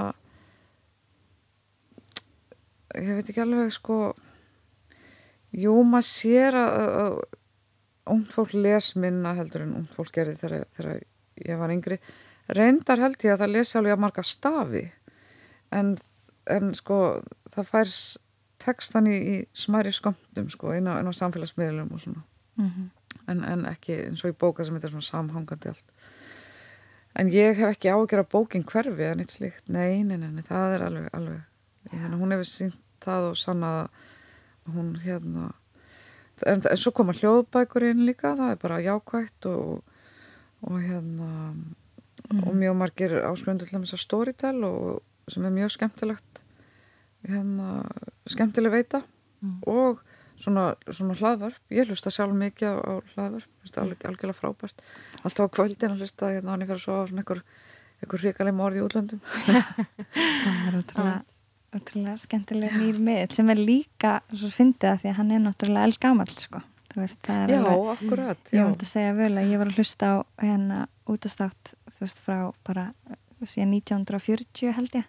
ég 2.97 3.12
veit 3.18 3.29
ekki 3.29 3.45
alveg 3.45 3.75
sko 3.77 4.01
jú 5.53 5.77
maður 5.85 6.09
sér 6.09 6.57
að, 6.57 6.97
að 7.05 7.21
ungt 8.13 8.33
fólk 8.35 8.55
les 8.57 8.93
minna 9.01 9.35
heldur 9.39 9.67
en 9.67 9.77
ungt 9.83 9.95
fólk 9.97 10.13
gerði 10.15 10.39
þegar, 10.41 10.67
þegar 10.77 11.03
ég 11.47 11.61
var 11.61 11.75
yngri. 11.75 12.01
Reyndar 12.51 13.03
held 13.03 13.21
ég 13.25 13.35
að 13.35 13.45
það 13.45 13.55
lesi 13.57 13.79
alveg 13.79 13.97
að 13.97 14.03
marga 14.05 14.27
stafi 14.27 14.87
en, 15.77 15.95
en 16.51 16.73
sko 16.75 17.01
það 17.53 17.71
fær 17.71 17.93
textan 18.61 19.09
í, 19.09 19.17
í 19.17 19.37
smæri 19.57 19.93
skömmtum 19.95 20.51
sko 20.53 20.75
inn 20.77 20.91
á, 20.91 20.99
á 20.99 21.13
samfélagsmiðlum 21.15 21.95
og 21.95 22.03
svona. 22.03 22.25
Mm 22.61 22.91
en, 23.31 23.45
en 23.45 23.67
ekki 23.71 23.97
eins 24.07 24.25
og 24.25 24.33
í 24.33 24.39
bóka 24.39 24.65
sem 24.67 24.77
þetta 24.77 24.89
er 24.89 24.95
svona 24.95 25.09
samhangandi 25.09 25.73
allt. 25.73 25.95
En 27.19 27.31
ég 27.33 27.59
hef 27.59 27.75
ekki 27.75 27.91
ágjör 27.91 28.23
að 28.23 28.31
bókin 28.33 28.67
hverfi 28.67 29.09
en 29.09 29.23
eitt 29.23 29.35
slíkt, 29.35 29.67
nei, 29.73 30.03
nei, 30.07 30.17
nei, 30.17 30.31
nei 30.31 30.47
það 30.47 30.77
er 30.77 30.87
alveg, 30.87 31.09
alveg. 31.17 31.41
Hérna, 31.91 32.21
hún 32.21 32.35
hefur 32.35 32.49
sínt 32.49 32.79
það 33.03 33.31
og 33.33 33.41
sannað 33.41 33.81
að 33.81 34.77
hún 34.77 34.93
hérna 35.03 35.51
en, 36.47 36.62
en 36.62 36.80
svo 36.80 36.93
koma 36.97 37.16
hljóðbækur 37.16 37.88
inn 37.91 38.07
líka 38.09 38.34
það 38.38 38.55
er 38.55 38.61
bara 38.62 38.82
jákvætt 38.84 39.49
og, 39.51 39.80
og 40.66 40.80
hérna 40.80 41.30
og 42.30 42.53
mjög 42.55 42.76
margir 42.78 43.16
áskröndu 43.26 43.66
til 43.66 43.80
þess 43.80 43.97
að 43.97 44.05
Storytel 44.05 44.57
og 44.68 45.32
sem 45.32 45.45
er 45.47 45.55
mjög 45.55 45.74
skemmtilegt 45.74 46.45
hérna 47.26 47.82
skemmtileg 48.30 48.72
veita 48.72 49.03
og 49.66 50.01
svona, 50.41 50.66
svona 50.88 51.16
hlaðvarp, 51.18 51.61
ég 51.74 51.88
hlusta 51.88 52.12
sjálf 52.12 52.36
mikið 52.36 52.70
á, 52.72 52.74
á 52.80 52.93
hlaðvarp, 53.14 53.51
þetta 53.64 53.76
er 53.76 53.84
alveg 53.84 54.07
algjörlega 54.11 54.38
frábært. 54.38 54.84
Alltaf 55.22 55.51
á 55.51 55.55
kvöldin 55.57 55.95
að 55.95 56.05
hlusta 56.05 56.30
hérna 56.34 56.55
hann 56.55 56.64
ég 56.64 56.70
fer 56.70 56.78
að 56.78 56.86
sofa 56.86 57.11
svona 57.11 57.24
einhver, 57.24 57.43
einhver 58.01 58.24
ríkaleg 58.24 58.57
morð 58.57 58.80
í 58.80 58.84
útlöndum. 58.86 59.20
Það 60.14 60.64
er 60.70 60.78
ótrúlega, 60.80 61.18
ótrúlega 61.77 62.16
skemmtilega 62.18 62.79
nýr 62.81 62.99
miðl 62.99 63.31
sem 63.37 63.51
er 63.53 63.61
líka 63.62 64.21
svo 64.35 64.49
fyndið 64.51 64.89
að 64.91 64.99
því 65.05 65.11
að 65.12 65.16
hann 65.21 65.31
er 65.37 65.43
náttúrulega 65.45 65.87
eldgamall 65.91 66.33
sko. 66.35 66.62
Þú 66.91 66.99
veist, 67.05 67.21
það 67.23 67.43
er 67.45 67.51
Já, 67.55 67.59
alveg 67.61 67.91
akkurat, 67.95 68.41
ég 68.51 68.59
já, 68.59 68.64
myndi 68.66 68.87
að 68.87 68.91
segja 68.91 69.12
vel 69.14 69.31
að 69.39 69.51
ég 69.53 69.59
var 69.62 69.68
að 69.71 69.77
hlusta 69.79 70.07
á 70.11 70.16
hérna 70.43 70.79
útastátt 71.07 71.75
fyrst 72.01 72.18
frá 72.25 72.39
bara 72.66 72.89
síðan 73.47 73.75
1940 73.79 74.73
held 74.75 74.97
ég 74.99 75.07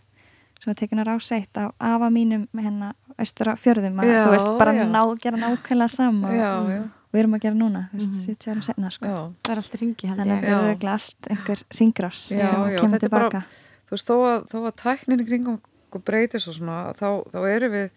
svo 0.61 0.75
tekin 0.77 1.01
að 1.01 1.07
ráseitt 1.09 1.57
á 1.57 1.73
afa 1.81 2.09
mínum 2.13 2.45
hérna 2.53 2.91
austur 3.17 3.49
á 3.49 3.55
fjörðum 3.57 3.97
að 4.03 4.11
Já, 4.13 4.19
þú 4.27 4.31
veist 4.35 4.51
bara 4.61 4.73
ná, 4.85 5.01
gera 5.23 5.37
nákvæmlega 5.41 5.89
sama 5.89 6.29
já, 6.37 6.51
og 6.61 6.69
já, 6.69 6.81
við 7.11 7.19
erum 7.23 7.33
að 7.39 7.41
gera 7.47 7.55
núna 7.57 7.81
þú 7.89 7.97
veist, 7.97 8.13
Mhm. 8.13 8.21
70 8.29 8.51
árum 8.53 8.63
senna 8.69 8.89
sko. 8.93 9.05
já 9.09 9.17
það 9.41 9.51
er 9.51 9.57
allt 9.57 9.75
ringi 9.81 10.07
held 10.07 10.19
þannig 10.21 10.31
að 10.31 10.37
ég 10.37 10.45
þetta 10.45 10.53
er 10.53 10.61
Já. 10.61 10.69
regla 10.69 10.91
allt 10.93 11.27
einhver 11.33 11.59
ringrás 11.81 12.17
sem 12.29 12.37
já, 12.39 12.79
kemur 12.79 13.01
er 13.01 13.09
bara- 13.09 13.29
tilbaka 13.29 13.41
þú 13.89 13.91
veist, 13.97 14.07
þó 14.07 14.15
að, 14.21 14.39
þó 14.53 14.57
að 14.69 14.75
tæknin 14.85 15.19
í 15.21 15.25
kringum 15.27 15.59
okkur 15.91 16.05
breytist 16.07 16.47
og 16.49 16.55
svona, 16.57 16.79
þá, 16.97 17.07
þá 17.35 17.39
eru 17.51 17.69
við 17.75 17.87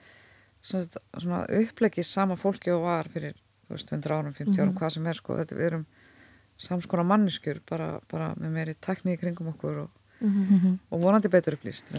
svona, 0.65 1.03
svona 1.23 1.41
upplegið 1.63 2.05
sama 2.11 2.37
fólki 2.41 2.73
og 2.75 2.83
var 2.85 3.09
fyrir, 3.13 3.35
þú 3.69 3.77
veist, 3.79 3.93
100 3.95 4.15
árum, 4.19 4.35
50 4.37 4.59
árum, 4.61 4.73
Mhm. 4.75 4.79
hvað 4.83 4.93
sem 4.99 5.07
er, 5.07 5.15
sko, 5.23 5.37
þetta 5.39 5.57
við 5.59 5.67
erum 5.71 5.87
samskona 6.59 7.03
manneskjur, 7.09 7.61
bara, 7.69 8.01
bara 8.11 8.33
með 8.39 8.51
meiri 8.55 8.75
tækni 8.81 9.17
í 9.17 9.21
kringum 9.21 9.49
okkur 9.55 9.79
og, 9.85 9.91
Mhm. 10.21 10.79
og 10.93 11.01
vonandi 11.03 11.29
betur 11.29 11.57
upplýst, 11.57 11.91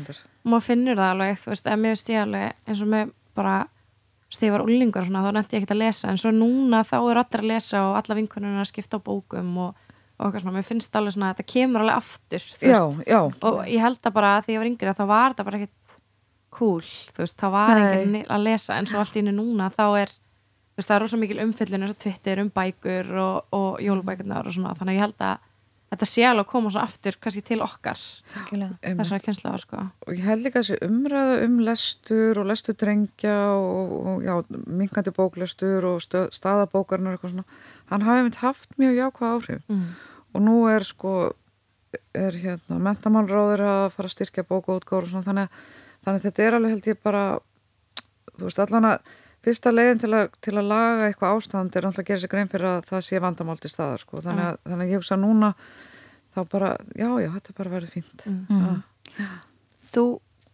maður 0.46 0.64
finnur 0.64 0.96
það 0.96 1.12
alveg, 1.14 1.36
þú 1.42 1.50
veist, 1.52 1.68
ef 1.68 1.80
mér 1.80 1.92
veist 1.94 2.10
ég 2.10 2.22
alveg 2.24 2.54
eins 2.68 2.82
og 2.82 2.88
með 2.88 3.12
bara 3.36 3.68
var 4.42 4.62
úlingur 4.66 5.02
og 5.02 5.08
svona, 5.08 5.22
þá 5.24 5.34
nefndi 5.34 5.54
ég 5.56 5.62
ekkert 5.64 5.76
að 5.76 5.84
lesa 5.84 6.08
en 6.10 6.18
svo 6.18 6.32
núna 6.32 6.84
þá 6.84 6.98
er 7.12 7.18
allir 7.22 7.42
að 7.44 7.48
lesa 7.48 7.78
og 7.84 7.96
alla 7.96 8.16
vinkununa 8.20 8.62
að 8.62 8.72
skipta 8.72 8.98
á 8.98 9.04
bókum 9.04 9.58
og, 9.58 9.76
og 10.20 10.26
eitthvað 10.34 10.42
svona, 10.44 10.56
mér 10.58 10.66
finnst 10.66 10.92
alveg 10.96 11.14
svona 11.14 11.30
að 11.30 11.36
þetta 11.36 11.52
kemur 11.54 11.82
alveg 11.82 11.96
aftur, 11.96 12.44
Já, 12.62 12.82
já, 13.06 13.22
og 13.44 13.66
ég 13.66 13.80
held 13.80 14.02
að 14.02 14.14
bara 14.14 14.32
að 14.40 14.46
því 14.46 14.52
ég 14.56 14.58
var 14.64 14.70
yngri 14.72 14.90
að 14.92 15.00
þá 15.00 15.06
var 15.08 15.34
þetta 15.34 15.46
bara 15.46 15.58
ekkert 15.60 15.85
cool, 16.56 16.84
þú 17.16 17.24
veist, 17.26 17.38
þá 17.42 17.48
var 17.54 17.74
enginn 17.82 18.22
að 18.32 18.46
lesa 18.48 18.78
en 18.80 18.88
svo 18.90 19.02
allt 19.02 19.18
í 19.18 19.24
innu 19.24 19.34
núna 19.36 19.68
þá 19.76 19.84
er 20.04 20.14
þú 20.14 20.80
veist, 20.80 20.88
það 20.90 20.96
er 20.98 21.04
rosa 21.06 21.20
mikil 21.22 21.42
umfyllun 21.46 21.84
eins 21.86 21.94
og 21.96 22.00
Twitter 22.06 22.42
um 22.44 22.50
bækur 22.56 23.12
og, 23.26 23.52
og 23.56 23.84
jólubækurnar 23.84 24.48
og 24.50 24.56
svona, 24.56 24.74
þannig 24.80 24.96
að 24.96 25.00
ég 25.00 25.06
held 25.06 25.28
að 25.30 25.52
þetta 25.96 26.08
sé 26.10 26.24
alveg 26.28 26.44
að 26.48 26.50
koma 26.52 26.72
svo 26.74 26.82
aftur 26.82 27.16
kannski 27.22 27.44
til 27.46 27.60
okkar 27.64 28.00
þessara 28.82 29.20
kynslaðar 29.24 29.62
sko. 29.62 29.84
Og 30.08 30.18
ég 30.18 30.26
held 30.28 30.44
líka 30.44 30.64
þessi 30.64 30.80
umræða 30.88 31.36
um 31.46 31.60
lestur 31.64 32.40
og 32.42 32.50
lestur 32.50 32.76
drengja 32.82 33.36
og, 33.54 33.94
og 34.10 34.26
já, 34.26 34.34
minkandi 34.68 35.14
bóklestur 35.16 35.86
og 35.94 36.02
stöð, 36.04 36.28
staðabókarnar 36.36 37.16
eitthvað 37.16 37.36
svona, 37.38 37.48
hann 37.94 38.04
hafi 38.10 38.26
mynd 38.26 38.42
haft 38.42 38.76
mjög 38.82 38.98
jákvæð 39.00 39.32
áhrif. 39.38 39.64
Mm. 39.72 39.88
og 40.36 40.44
nú 40.44 40.58
er 40.68 40.84
sko 40.84 41.14
er 42.16 42.36
hérna 42.44 42.82
mentamálráður 42.84 43.62
að 43.64 43.86
fara 43.96 44.10
að 44.10 44.16
styrkja 44.18 44.44
bókaútgáður 44.50 45.06
og 45.08 45.12
svona 45.14 45.28
þannig, 45.30 45.48
að- 45.48 45.85
þannig 46.06 46.20
að 46.22 46.26
þetta 46.30 46.44
er 46.48 46.58
alveg 46.60 46.76
held 46.76 46.90
ég 46.92 47.00
bara 47.04 47.24
þú 48.36 48.48
veist 48.48 48.60
allan 48.66 48.90
að 48.92 49.14
fyrsta 49.46 49.72
leiðin 49.74 50.00
til 50.02 50.12
að, 50.18 50.30
til 50.42 50.56
að 50.58 50.70
laga 50.72 51.08
eitthvað 51.10 51.36
ástand 51.38 51.76
er 51.78 51.86
náttúrulega 51.86 52.02
að 52.06 52.08
gera 52.10 52.24
sér 52.24 52.32
grein 52.34 52.50
fyrir 52.50 52.70
að 52.72 52.88
það 52.90 53.04
sé 53.06 53.20
vandamál 53.22 53.60
til 53.62 53.70
staðar 53.70 54.02
sko. 54.02 54.22
Þannig 54.26 54.48
að, 54.48 54.56
þannig 54.66 54.86
að 54.88 54.94
ég 54.96 55.02
hugsa 55.04 55.18
núna 55.22 55.52
þá 56.36 56.40
bara, 56.52 56.72
já 56.98 57.10
já, 57.22 57.30
þetta 57.36 57.54
bara 57.60 57.74
verður 57.76 57.94
fínt. 57.94 58.26
Mm. 58.26 58.46
Mhm. 58.50 59.36
þú 59.96 60.06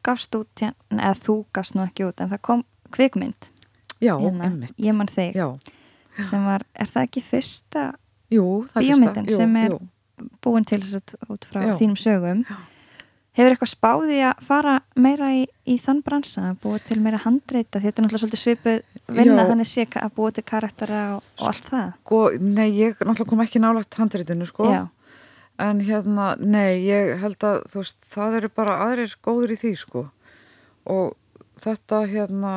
gafst 0.05 0.35
út 0.37 0.61
hérna, 0.61 0.99
eða 1.07 1.15
þú 1.25 1.35
gafst 1.55 1.75
nú 1.77 1.85
ekki 1.85 2.05
út 2.09 2.21
en 2.21 2.29
það 2.33 2.41
kom 2.45 2.63
kvikmynd 2.93 3.47
já, 4.03 4.13
hérna, 4.19 4.49
emmitt 4.49 4.75
ég 4.77 4.93
man 4.97 5.07
þig. 5.09 5.33
Já, 5.39 5.47
sem 6.27 6.43
var, 6.45 6.65
er 6.75 6.89
það 6.91 7.07
ekki 7.07 7.23
fyrsta 7.25 7.85
jú, 8.29 8.45
það 8.69 8.77
er 8.81 8.85
Bíómyndin 8.85 9.25
fyrsta, 9.25 9.31
jú, 9.31 9.37
sem 9.39 9.55
er- 9.63 9.71
jú. 9.71 9.79
búin 10.43 10.65
til 10.67 10.81
þess 10.83 10.99
að 10.99 11.33
út 11.33 11.47
frá 11.49 11.63
Já. 11.65 11.73
þínum 11.79 11.97
sögum? 11.97 12.43
Já. 12.45 12.57
Hefur 13.37 13.53
eitthvað 13.53 13.71
spáði 13.71 14.21
að 14.27 14.45
fara 14.47 14.77
meira 14.99 15.29
í, 15.31 15.43
í 15.65 15.77
þann 15.81 16.01
bransa, 16.05 16.55
búið 16.63 16.87
til 16.89 16.99
meira 17.03 17.21
handreita 17.23 17.79
þetta 17.79 18.01
er 18.01 18.05
náttúrulega 18.05 18.23
svolítið 18.23 18.41
svipuð 18.41 18.81
vinna 19.11 19.45
Já. 19.45 19.49
þannig 19.51 19.69
sé 19.71 19.85
að 20.01 20.15
búið 20.17 20.33
til 20.37 20.45
karaktera 20.51 21.03
og, 21.17 21.29
og 21.39 21.51
allt 21.51 21.69
það. 21.71 21.93
Sko, 22.01 22.23
nei, 22.39 22.67
ég 22.79 22.99
náttúrulega 22.99 23.29
kom 23.31 23.45
ekki 23.45 23.63
nálagt 23.63 24.01
handritinu 24.01 24.49
sko. 24.49 24.71
Já, 24.71 24.83
En 25.61 25.81
hérna, 25.85 26.31
nei, 26.41 26.87
ég 26.87 27.19
held 27.21 27.43
að 27.45 27.59
þú 27.69 27.81
veist, 27.83 27.97
það 28.09 28.37
eru 28.39 28.49
bara 28.55 28.77
aðrir 28.87 29.11
góður 29.21 29.51
í 29.53 29.57
því 29.61 29.71
sko. 29.77 30.01
Og 30.89 31.11
þetta 31.61 31.99
hérna 32.09 32.53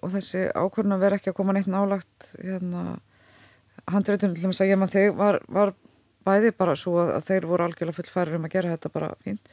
og 0.00 0.10
þessi 0.16 0.48
ákvörðun 0.50 0.96
að 0.96 1.04
vera 1.04 1.18
ekki 1.20 1.30
að 1.30 1.36
koma 1.38 1.54
neitt 1.54 1.70
nálagt 1.70 2.32
hérna 2.40 2.96
handreitunum 3.92 4.54
til 4.54 4.64
að 4.64 4.72
ég 4.72 4.80
maður 4.80 4.94
þig 4.96 5.14
var, 5.18 5.38
var 5.52 5.74
bæði 6.24 6.52
bara 6.56 6.76
svo 6.78 6.96
að, 7.02 7.14
að 7.18 7.28
þeir 7.28 7.48
voru 7.50 7.66
algjörlega 7.66 7.98
fullfærir 7.98 8.38
um 8.38 8.48
að 8.48 8.54
gera 8.56 8.74
þetta 8.74 8.92
bara 8.94 9.12
fínt. 9.24 9.52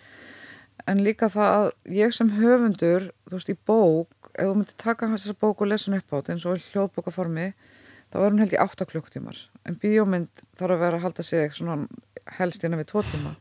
En 0.88 1.04
líka 1.04 1.28
það 1.30 1.56
að 1.56 1.68
ég 1.98 2.16
sem 2.16 2.30
höfundur 2.38 3.10
þú 3.28 3.36
veist, 3.36 3.52
í 3.52 3.58
bók 3.68 4.32
ef 4.34 4.48
þú 4.48 4.56
myndir 4.56 4.80
taka 4.80 5.10
hans 5.10 5.26
þessa 5.26 5.42
bók 5.44 5.62
og 5.62 5.70
lesa 5.70 5.90
hann 5.90 6.00
upp 6.00 6.14
á 6.14 6.18
þetta 6.20 6.36
eins 6.36 6.48
og 6.48 6.64
hljóðbókaformi 6.72 7.50
þá 8.10 8.18
er 8.22 8.30
hún 8.30 8.42
held 8.42 8.56
í 8.56 8.62
8 8.64 8.88
klukktímar 8.90 9.42
en 9.68 9.78
bíómynd 9.82 10.46
þarf 10.58 10.78
að 10.78 10.84
vera 10.86 11.00
að 11.00 11.06
halda 11.06 11.26
sig 11.28 11.54
svona 11.54 11.84
helst 12.40 12.64
innan 12.64 12.82
við 12.82 12.94
2 12.94 13.06
tíma. 13.12 13.36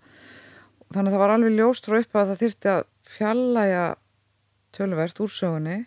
Þannig 0.89 1.11
að 1.11 1.15
það 1.15 1.23
var 1.23 1.35
alveg 1.35 1.57
ljóst 1.57 1.89
frá 1.89 1.99
upp 2.01 2.17
að 2.17 2.31
það 2.31 2.43
þyrfti 2.43 2.71
að 2.73 2.85
fjallæja 3.15 3.87
tölverst 4.77 5.21
úr 5.25 5.33
sögunni. 5.33 5.79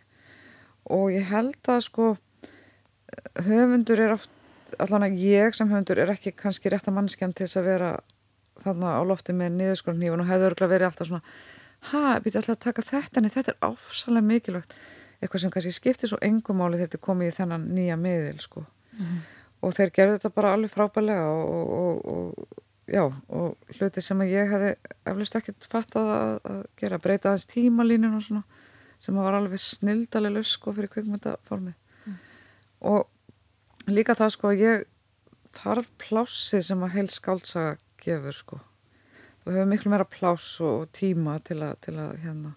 Og 0.92 1.10
ég 1.14 1.30
held 1.30 1.72
að 1.72 1.82
sko 1.88 2.12
höfundur 3.46 4.02
er 4.02 4.16
oft 4.16 4.32
allan 4.80 5.08
að 5.08 5.20
ég 5.22 5.56
sem 5.58 5.70
höfundur 5.70 6.00
er 6.04 6.14
ekki 6.14 6.34
kannski 6.38 6.72
rétta 6.72 6.94
mannskjan 6.94 7.34
til 7.34 7.48
þess 7.48 7.60
að 7.62 7.70
vera 7.70 7.92
þarna 8.62 8.96
á 8.98 9.02
lofti 9.08 9.34
með 9.36 9.58
niðurskornhnífun 9.58 10.24
og 10.24 10.30
hefði 10.30 10.48
örgulega 10.52 10.74
verið 10.76 10.90
alltaf 10.90 11.10
svona 11.10 11.24
ha, 11.90 12.20
býtti 12.22 12.40
alltaf 12.40 12.58
að 12.58 12.64
taka 12.68 12.86
þetta 12.86 13.22
en 13.22 13.30
þetta 13.34 13.54
er 13.54 13.70
áfsalega 13.70 14.28
mikilvægt. 14.28 14.76
Eitthvað 15.22 15.44
sem 15.44 15.54
kannski 15.54 15.76
skiptir 15.76 16.10
svo 16.10 16.18
engumáli 16.26 16.80
þegar 16.80 16.90
þetta 16.90 17.06
komið 17.08 17.30
í 17.30 17.36
þennan 17.38 17.68
nýja 17.76 17.98
miðil 18.02 18.42
sko. 18.42 18.66
Og 19.62 19.76
þeir 19.78 19.94
gerðu 19.94 20.18
þetta 20.18 20.34
bara 20.34 20.54
alveg 20.56 20.74
frábælega 20.74 21.28
og, 21.30 21.74
og, 21.78 22.06
og 22.06 22.62
já, 22.90 23.04
og 23.30 23.76
hluti 23.78 24.02
sem 24.02 24.24
að 24.24 24.34
ég 24.34 24.50
hefði 24.50 24.72
eflust 25.12 25.38
ekkert 25.38 25.68
fattað 25.70 26.10
að, 26.16 26.34
að 26.54 26.64
gera 26.82 27.02
breyta 27.02 27.30
aðeins 27.30 27.48
tímalínun 27.52 28.18
og 28.18 28.26
svona 28.26 28.44
sem 29.02 29.18
að 29.18 29.28
var 29.28 29.38
alveg 29.38 29.62
snildalega 29.62 30.44
sko 30.46 30.74
fyrir 30.78 30.92
kvikmyndaformið. 30.94 31.78
Og 32.90 33.06
líka 33.96 34.16
það 34.18 34.34
sko 34.36 34.52
að 34.52 34.64
ég 34.64 34.84
þarf 35.56 35.90
plássið 36.02 36.66
sem 36.68 36.84
að 36.86 36.94
heil 36.96 37.08
skáltsaga 37.12 37.78
gefur 38.02 38.38
sko. 38.38 38.60
Þú 39.42 39.54
hefur 39.56 39.70
miklu 39.70 39.92
meira 39.94 40.08
pláss 40.08 40.60
og 40.64 40.90
tíma 40.96 41.38
til 41.46 41.62
að, 41.66 41.78
til 41.86 41.96
að 41.98 42.18
hérna 42.24 42.56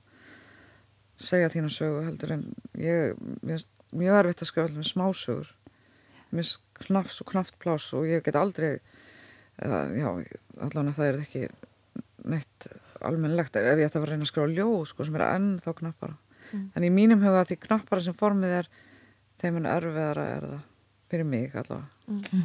segja 1.20 1.50
þína 1.52 1.70
sögu 1.72 2.02
heldur 2.04 2.34
en 2.36 2.48
ég, 2.80 3.14
finnst 3.40 3.70
mjög 3.94 4.18
erfitt 4.20 4.42
að 4.42 4.50
skrifa 4.50 4.68
allir 4.68 4.80
með 4.80 4.90
smásögur. 4.90 5.52
Mér 6.34 6.50
knaft, 6.80 7.14
svo 7.14 7.26
knaft 7.30 7.58
pláss 7.62 7.92
og 7.94 8.08
ég 8.10 8.24
get 8.26 8.38
aldrei 8.38 8.72
eða, 9.62 9.84
já, 9.94 10.08
allavega 10.58 10.96
það 10.96 11.08
er 11.08 11.20
ekki 11.22 11.44
neitt 12.24 12.68
almennlegt 13.04 13.56
ef 13.60 13.66
ég 13.68 13.86
ætti 13.86 14.00
að 14.00 14.04
vera 14.04 14.10
að 14.10 14.14
reyna 14.14 14.26
að 14.26 14.32
skrifa 14.32 14.52
ljóð 14.52 14.84
sko, 14.90 15.06
sem 15.06 15.18
er 15.18 15.26
enn 15.28 15.50
þá 15.62 15.70
knappara. 15.80 16.18
Mm. 16.52 16.64
en 16.76 16.84
í 16.84 16.90
mínum 16.92 17.22
huga 17.24 17.46
því 17.48 17.56
knappara 17.62 18.04
sem 18.04 18.16
formið 18.18 18.58
er 18.58 18.66
þeim 19.40 19.62
en 19.62 19.68
erfiðara 19.70 20.24
er 20.34 20.46
það 20.50 20.62
fyrir 21.14 21.28
mig 21.28 21.54
allavega. 21.54 22.44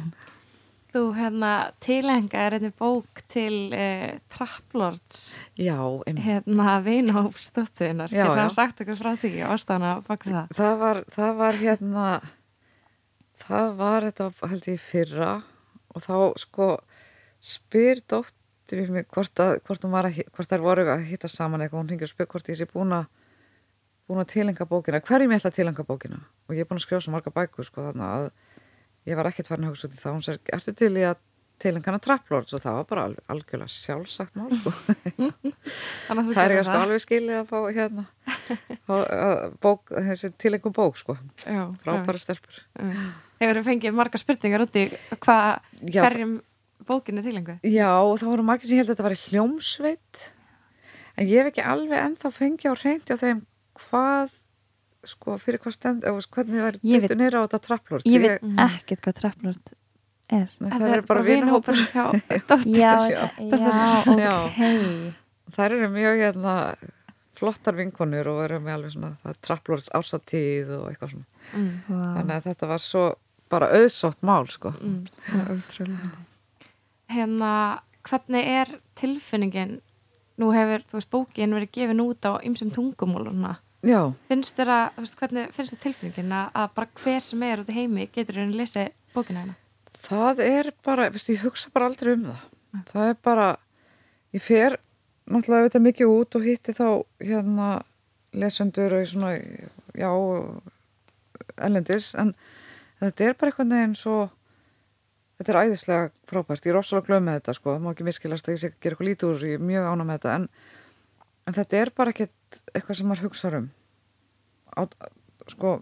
Þú 0.90 1.04
hérna 1.14 1.50
tilenga 1.78 2.40
er 2.48 2.56
einnig 2.56 2.72
bók 2.78 3.20
til 3.30 3.70
uh, 3.70 4.16
Trapplords 4.32 5.36
Já, 5.54 5.78
hérna 6.08 6.80
vinahópsdóttunar 6.82 8.10
getur 8.10 8.34
það 8.40 8.50
sagt 8.56 8.82
okkur 8.82 8.98
frá 8.98 9.12
því 9.20 9.36
ástæðana 9.46 9.92
baka 10.08 10.32
það? 10.32 10.56
Það 10.58 10.74
var, 10.80 11.02
það 11.14 11.38
var 11.44 11.60
hérna 11.60 12.08
það 13.44 13.72
var 13.78 14.08
þetta 14.08 14.50
held 14.50 14.68
ég 14.72 14.82
fyrra. 14.82 15.30
Og 15.94 16.04
þá 16.04 16.14
sko 16.38 16.68
spyr 17.42 18.02
dóttir 18.10 18.84
við 18.84 18.92
mig 18.94 19.08
hvort, 19.10 19.42
að, 19.42 19.56
hvort, 19.66 19.86
var 19.90 20.10
að, 20.10 20.20
hvort 20.34 20.50
þær 20.50 20.66
voru 20.66 20.86
að 20.92 21.06
hitta 21.08 21.30
saman 21.30 21.64
eitthvað, 21.64 21.86
hún 21.86 22.04
og 22.06 22.12
spyr 22.12 22.30
hvort 22.30 22.50
ég 22.52 22.60
sé 22.60 22.68
búin 22.70 22.94
að 22.94 23.08
búin 24.10 24.24
að 24.24 24.32
tilenga 24.32 24.66
bókina, 24.66 24.98
hverjum 25.06 25.30
ég 25.30 25.38
ætla 25.38 25.52
að 25.52 25.58
tilenga 25.60 25.86
bókina? 25.86 26.16
Og 26.48 26.56
ég 26.56 26.64
er 26.64 26.68
búin 26.70 26.80
að 26.82 27.02
svo 27.04 27.14
marga 27.14 27.30
bækur 27.34 27.66
sko 27.66 27.84
þannig 27.88 28.06
að 28.06 28.24
ég 29.08 29.18
var 29.18 29.30
ekkert 29.30 29.50
farin 29.50 29.68
að 29.68 29.74
hugsa 29.74 29.88
út 29.88 29.96
í 29.96 30.00
það. 30.00 30.16
Hún 30.16 30.24
sér, 30.26 30.40
ertu 30.56 30.74
til 30.76 30.92
í 30.98 31.04
að 31.08 31.20
tilenga 31.60 31.90
hana 31.90 32.00
trapplords 32.02 32.54
og 32.56 32.62
það 32.62 32.76
var 32.78 32.86
bara 32.88 33.02
alveg, 33.08 33.24
algjörlega 33.34 33.74
sjálfsagt 33.74 34.38
mál 34.38 34.52
sko. 34.56 34.72
Það 36.08 36.40
er 36.42 36.54
ég 36.56 36.64
sko 36.66 36.76
alveg 36.78 37.02
skilið 37.04 37.36
að 37.36 37.50
fá 37.50 37.58
hérna 37.76 38.04
bók, 39.64 39.92
þessi 39.92 40.32
tilengum 40.40 40.74
bók 40.76 40.96
sko. 41.00 41.16
Já, 41.44 41.66
frábæra 41.84 42.22
stelpur. 42.22 42.62
Já. 42.80 43.02
Hefur 43.40 43.60
þú 43.60 43.64
fengið 43.68 43.96
marga 43.96 44.20
spurningar 44.20 44.64
út 44.66 44.80
í 44.80 44.86
hvað 45.20 45.50
Já. 45.84 46.02
hverjum 46.04 46.34
bókinni 46.88 47.24
tilengu? 47.24 47.56
Já, 47.64 47.92
það 47.92 48.28
voru 48.32 48.46
margir 48.48 48.70
sem 48.70 48.80
held 48.80 48.88
að 48.88 48.94
þetta 48.96 49.08
var 49.08 49.18
hljómsveit. 49.26 50.26
En 51.16 51.28
ég 51.28 51.40
hef 51.42 51.52
ekki 51.52 51.64
alveg 51.64 52.04
ennþá 52.06 52.32
fengið 52.36 52.72
á 52.72 52.74
reyndi 52.80 53.16
á 53.16 53.18
þeim 53.20 53.44
hvað 53.84 54.36
sko, 55.04 55.36
fyrir 55.40 55.60
hvað 55.62 55.72
stend 55.76 56.04
eða 56.04 56.20
hvernig 56.34 56.60
það 56.60 56.68
er 56.68 56.78
byttu 57.04 57.16
neyra 57.20 57.40
á 57.40 57.44
þetta 57.46 57.60
trapplort 57.66 58.06
ég 58.06 58.20
veit 58.24 58.42
Mm. 58.42 58.58
ekkert 58.66 59.00
hvað 59.06 59.16
trapplort 59.20 59.72
er. 60.30 60.48
Það 60.60 60.86
eru 60.94 61.02
bara 61.08 61.22
vinahópur 61.26 61.74
hjá 61.90 62.04
dóttur 62.46 62.76
já, 62.76 62.92
Já. 63.10 63.28
já, 63.50 64.18
Já. 64.20 64.34
ok. 64.46 65.14
Það 65.56 65.64
eru 65.66 65.88
mjög 65.90 66.20
hérna 66.22 66.54
flottar 67.40 67.74
vinkonur 67.74 68.28
og 68.28 68.42
eru 68.44 68.60
með 68.60 68.74
alveg 68.76 68.92
svona 68.94 69.14
það 69.22 69.30
er 69.32 69.38
trapplorts 69.48 69.90
ársatíð 69.96 70.70
og 70.76 70.88
eitthvað 70.92 71.14
svona. 71.14 71.26
Mm. 71.56 71.70
wow. 71.88 72.04
þannig 72.18 72.34
að 72.36 72.48
þetta 72.50 72.68
var 72.74 72.84
svo 72.84 73.04
bara 73.50 73.70
auðsótt 73.74 74.20
mál 74.22 74.46
sko. 74.52 74.70
Mm. 74.78 75.06
það 75.26 75.54
er 75.56 75.94
Hérna, 77.10 77.80
hvernig 78.06 78.46
er 78.46 78.68
tilfinningin? 78.94 79.80
Nú 80.40 80.52
hefur, 80.54 80.84
þú 80.88 80.96
veist, 81.00 81.10
bókin 81.10 81.52
verið 81.56 81.72
gefin 81.74 82.00
út 82.04 82.24
á 82.24 82.38
ymsum 82.46 82.70
tungumóluna 82.72 83.56
Já, 83.80 84.00
finnst 84.28 84.58
þér 84.58 84.72
að, 84.74 85.00
veist, 85.00 85.16
hvernig 85.16 85.52
finnst 85.56 85.72
þér 85.72 85.82
tilfinningin 85.86 86.34
að, 86.36 86.66
bara 86.76 86.88
hver 87.00 87.24
sem 87.24 87.44
er 87.46 87.62
út 87.62 87.70
í 87.72 87.76
heimi 87.78 88.06
getur 88.12 88.40
henni 88.42 88.52
að 88.52 88.60
lesa 88.60 88.86
bókina 89.14 89.44
hérna? 89.44 89.56
Það 90.00 90.42
er 90.44 90.70
bara, 90.84 91.08
veistu, 91.12 91.32
ég 91.36 91.44
hugsa 91.46 91.72
bara 91.72 91.88
aldrei 91.88 92.12
um 92.16 92.26
það. 92.28 92.42
Það 92.90 93.12
er 93.12 93.16
bara 93.24 93.46
ég 94.36 94.44
fer 94.44 94.76
náttúrulega 95.30 95.64
auðvitað 95.64 95.86
mikið 95.86 96.12
út 96.12 96.36
og 96.36 96.44
hitti 96.44 96.74
þá 96.76 96.86
hérna 97.22 97.70
lesendur 98.36 98.94
og 98.98 99.08
svona 99.10 99.32
já, 99.96 100.10
ellendis 101.58 102.12
en 102.18 102.34
þetta 103.00 103.26
er 103.26 103.38
bara 103.38 103.52
einhvern 103.52 103.74
veginn 103.74 103.96
svo 103.98 104.18
þetta 105.40 105.52
er 105.54 105.60
æðislega 105.64 106.10
frábært, 106.28 106.66
ég 106.66 106.74
er 106.74 106.78
rosalega 106.78 107.06
glöð 107.08 107.24
með 107.26 107.38
þetta 107.40 107.56
sko, 107.56 107.74
það 107.74 107.84
má 107.84 107.90
ekki 107.94 108.06
miskilast 108.06 108.48
að 108.48 108.54
ég 108.54 108.60
sé 108.62 108.70
að 108.70 108.76
gera 108.76 108.94
eitthvað 108.94 109.10
lítið 109.10 109.30
úr, 109.30 109.44
ég 109.48 109.58
er 109.58 109.66
mjög 109.70 109.88
ána 109.88 110.06
með 110.06 110.18
þetta 110.18 110.34
en, 110.36 110.46
en 111.46 111.56
þetta 111.56 111.80
er 111.80 111.92
bara 111.96 112.14
ekkert 112.14 112.60
eitthvað 112.74 112.98
sem 112.98 113.10
maður 113.10 113.28
hugsa 113.28 113.52
um. 113.58 113.68
Á, 114.76 114.80
sko, 115.50 115.76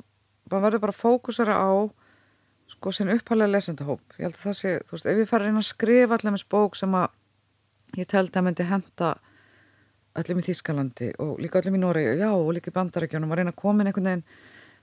maður 0.48 0.66
verður 0.68 0.84
bara 0.84 0.94
að 0.94 1.02
fókusera 1.02 1.56
á 1.58 1.70
sko 2.68 2.92
sem 2.92 3.08
upphælega 3.12 3.54
lesendahóp. 3.54 4.02
Ég 4.18 4.28
held 4.28 4.36
að 4.36 4.44
það 4.44 4.58
sé, 4.58 4.74
þú 4.84 4.94
veist, 4.94 5.08
ef 5.08 5.22
ég 5.22 5.30
fara 5.30 5.44
að 5.44 5.48
reyna 5.48 5.62
að 5.62 5.70
skrifa 5.70 6.18
allir 6.18 6.34
með 6.34 6.44
bók 6.52 6.76
sem 6.76 6.94
að 6.98 7.96
ég 7.96 8.08
teldi 8.10 8.38
að 8.38 8.46
myndi 8.46 8.68
henda 8.68 9.12
öllum 10.18 10.40
í 10.42 10.44
Þískalandi 10.44 11.10
og 11.24 11.38
líka 11.40 11.62
öllum 11.62 11.78
í 11.78 11.82
Noregi 11.82 12.18
já, 12.20 12.28
og 12.34 12.50
líka 12.56 12.72
í 12.72 12.76
Bandarækjunum 12.76 13.32
að 13.32 13.40
reyna 13.40 13.54
að 13.54 13.60
koma 13.62 13.82
inn 13.82 13.90
einhvern 13.90 14.10
veginn, 14.10 14.24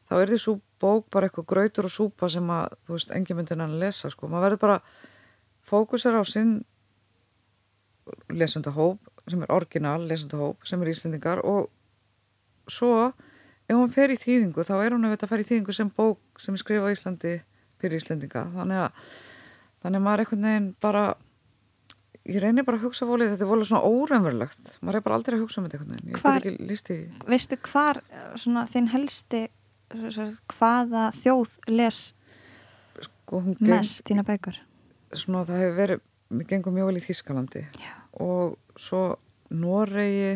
þá 0.09 0.15
er 0.17 0.31
því 0.31 0.39
svo 0.41 0.55
bók 0.81 1.09
bara 1.13 1.29
eitthvað 1.29 1.49
grautur 1.51 1.89
og 1.89 1.93
súpa 1.93 2.29
sem 2.31 2.49
að 2.55 2.77
þú 2.87 2.95
veist, 2.95 3.13
engin 3.13 3.37
myndi 3.37 3.53
hann 3.53 3.65
að 3.67 3.77
lesa, 3.83 4.11
sko. 4.13 4.29
Maður 4.31 4.47
verður 4.47 4.63
bara 4.63 4.79
fókusera 5.65 6.21
á 6.21 6.25
sinn 6.25 6.55
lesendahóp 8.33 9.01
sem 9.31 9.41
er 9.45 9.51
orginal 9.55 10.01
lesendahóp 10.09 10.65
sem 10.67 10.81
er 10.85 10.91
Íslendingar 10.93 11.41
og 11.45 11.69
svo 12.71 13.11
ef 13.65 13.73
hún 13.75 13.89
fer 13.93 14.13
í 14.13 14.17
þýðingu 14.21 14.65
þá 14.67 14.75
er 14.85 14.93
hún 14.95 15.05
að 15.07 15.15
þetta 15.15 15.29
fer 15.31 15.41
í 15.43 15.47
þýðingu 15.49 15.73
sem 15.77 15.89
bók 15.97 16.41
sem 16.41 16.53
er 16.57 16.61
skrifað 16.61 16.89
á 16.89 16.95
Íslandi 16.95 17.35
fyrir 17.81 17.99
Íslendinga. 18.01 18.43
Þannig 18.55 18.81
að, 18.85 19.05
þannig 19.83 19.99
að 19.99 20.05
maður 20.05 20.19
er 20.21 20.25
einhvern 20.25 20.45
veginn 20.49 20.67
bara 20.85 21.05
ég 22.25 22.41
reynir 22.41 22.65
bara 22.65 22.79
að 22.79 22.85
hugsa 22.87 23.05
volið, 23.09 23.33
þetta 23.35 23.45
er 23.45 23.49
volið 23.51 23.67
svona 23.69 23.89
óreinverulegt 23.89 24.75
maður 24.81 24.97
er 24.99 25.05
bara 25.05 25.17
aldrei 25.19 25.35
að 25.37 25.43
hugsa 25.45 25.61
um 25.61 25.67
þetta 25.67 25.77
einhvern 25.77 25.97
veginn. 25.97 26.15
Hvar- 26.21 27.29
veistu 27.33 27.57
hvar 27.69 27.99
eh, 28.09 28.29
svona, 28.41 28.63
þinn 28.71 28.89
helsti 28.93 29.43
hvaða 30.55 31.03
þjóð 31.13 31.51
les 31.69 31.99
sko, 33.05 33.41
hún 33.45 33.53
geng, 33.59 33.69
mest 33.75 34.01
þína 34.09 34.23
bækur? 34.25 34.57
Svona 35.15 35.43
það 35.47 35.61
hefur 35.61 35.77
verið 35.81 36.01
mér 36.35 36.47
gengur 36.49 36.73
mjög 36.73 36.89
vel 36.89 36.97
í 36.99 37.03
Þískalandi 37.05 37.61
Já. 37.77 37.91
Og 38.21 38.57
svo 38.79 39.03
Noregi 39.55 40.35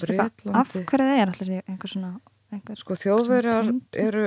hvað, 0.00 0.30
af 0.56 0.70
Breitlandi 0.72 0.86
hverju 0.88 1.10
er 1.14 1.28
alltaf 1.28 1.50
einhver 1.50 1.90
svona 1.90 2.12
einhver, 2.54 2.78
sko 2.80 2.96
þjóðverjar 2.98 3.68
eru 4.00 4.24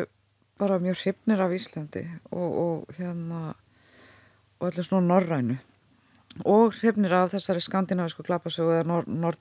bara 0.58 0.80
mjög 0.82 1.02
hrifnir 1.02 1.42
af 1.44 1.56
Íslandi 1.56 2.04
og, 2.32 2.48
og 2.48 2.98
hérna 2.98 3.42
og 4.58 4.70
allir 4.70 4.86
svona 4.86 5.08
norrænu. 5.08 5.58
Og 6.46 6.74
hrifnir 6.78 7.14
af 7.18 7.32
þessari 7.34 7.62
skandinavisku 7.62 8.26
klappasögu 8.26 8.74
eða 8.74 8.88
nor, 8.90 9.08
nor, 9.08 9.38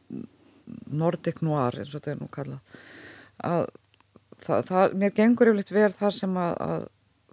Nordic 0.87 1.43
Noir 1.45 1.77
eins 1.79 1.93
og 1.93 2.01
þetta 2.01 2.15
er 2.15 2.21
nú 2.21 2.29
kallað. 2.33 2.79
Að 3.45 3.67
það, 4.43 4.63
það, 4.71 4.97
mér 5.03 5.17
gengur 5.17 5.51
yfirleitt 5.51 5.75
vel 5.77 5.91
þar 5.97 6.17
sem 6.17 6.39
að, 6.41 6.55
að 6.67 6.87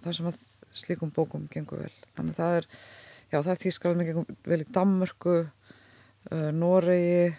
þar 0.04 0.18
sem 0.18 0.28
að 0.30 0.42
slíkum 0.74 1.12
bókum 1.14 1.48
gengur 1.52 1.84
vel. 1.84 1.92
Þannig 2.16 2.38
það 2.38 2.58
er, 2.60 2.68
já 3.34 3.40
það 3.42 3.60
þýskalað 3.64 3.98
mér 4.00 4.08
gengur 4.12 4.36
vel 4.52 4.60
í 4.62 4.68
Danmörku 4.76 5.34
uh, 5.42 6.50
Noregi 6.54 7.34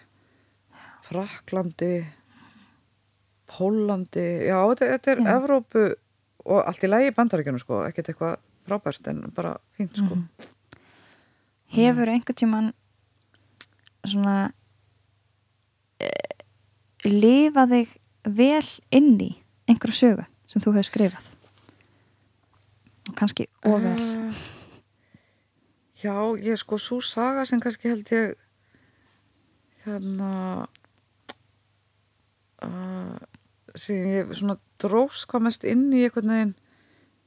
Fraklandi 1.06 1.92
Pólandi 3.46 4.26
já 4.48 4.58
þetta, 4.58 4.88
þetta 4.96 5.12
er 5.12 5.20
Já. 5.22 5.28
Evrópu 5.38 5.84
og 6.46 6.60
allt 6.66 6.84
í 6.86 6.90
lægi 6.90 7.12
bandaríkjunum 7.16 7.62
sko 7.62 7.80
ekkert 7.86 8.10
eitthvað 8.12 8.36
frábært 8.66 9.08
en 9.12 9.24
bara 9.34 9.56
fínt 9.78 9.96
sko 9.98 10.14
Mhm. 10.16 10.26
hefur 11.76 12.08
einhvern 12.10 12.38
tíman 12.38 12.68
svona 14.06 14.34
uh, 16.02 16.34
lifa 17.06 17.64
þig 17.70 17.88
vel 18.38 18.68
inn 18.94 19.16
í 19.22 19.30
einhverju 19.70 19.94
sögu 19.98 20.26
sem 20.46 20.62
þú 20.62 20.74
hefur 20.76 20.88
skrifað 20.90 21.26
og 23.10 23.14
kannski 23.18 23.46
ofel 23.66 23.94
Eh, 23.94 24.32
Já, 25.96 26.12
ég 26.36 26.58
sko 26.60 26.76
svo 26.76 26.98
saga 27.00 27.46
sem 27.48 27.60
kannski 27.62 27.88
held 27.88 28.10
ég 28.12 28.34
hérna 29.86 30.66
uh, 32.66 33.16
sem 33.72 34.04
ég 34.12 34.32
svona 34.36 34.58
drós 34.82 35.24
hvað 35.30 35.46
mest 35.46 35.64
inn 35.64 35.86
í 35.96 36.02
einhvern 36.04 36.32
veginn 36.34 36.54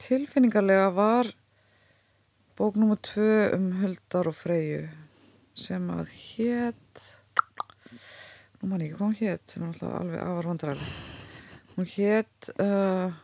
tilfinningarlega 0.00 0.90
var 0.94 1.32
bók 2.60 2.78
nummer 2.78 3.00
tvö 3.02 3.48
um 3.56 3.70
Huldar 3.80 4.30
og 4.30 4.36
Freyju 4.38 4.84
sem 5.58 5.90
að 5.90 6.14
hét 6.14 7.04
nú 8.60 8.70
man 8.70 8.84
ég 8.84 8.92
ekki 8.92 9.00
hvað 9.00 9.06
hún 9.08 9.18
hét 9.18 9.50
sem 9.50 9.64
er 9.64 9.72
alltaf 9.72 9.98
alveg 9.98 10.22
afar 10.28 10.50
vandræðileg 10.52 11.74
hún 11.74 11.90
hét 11.96 12.52
uh, 12.60 13.18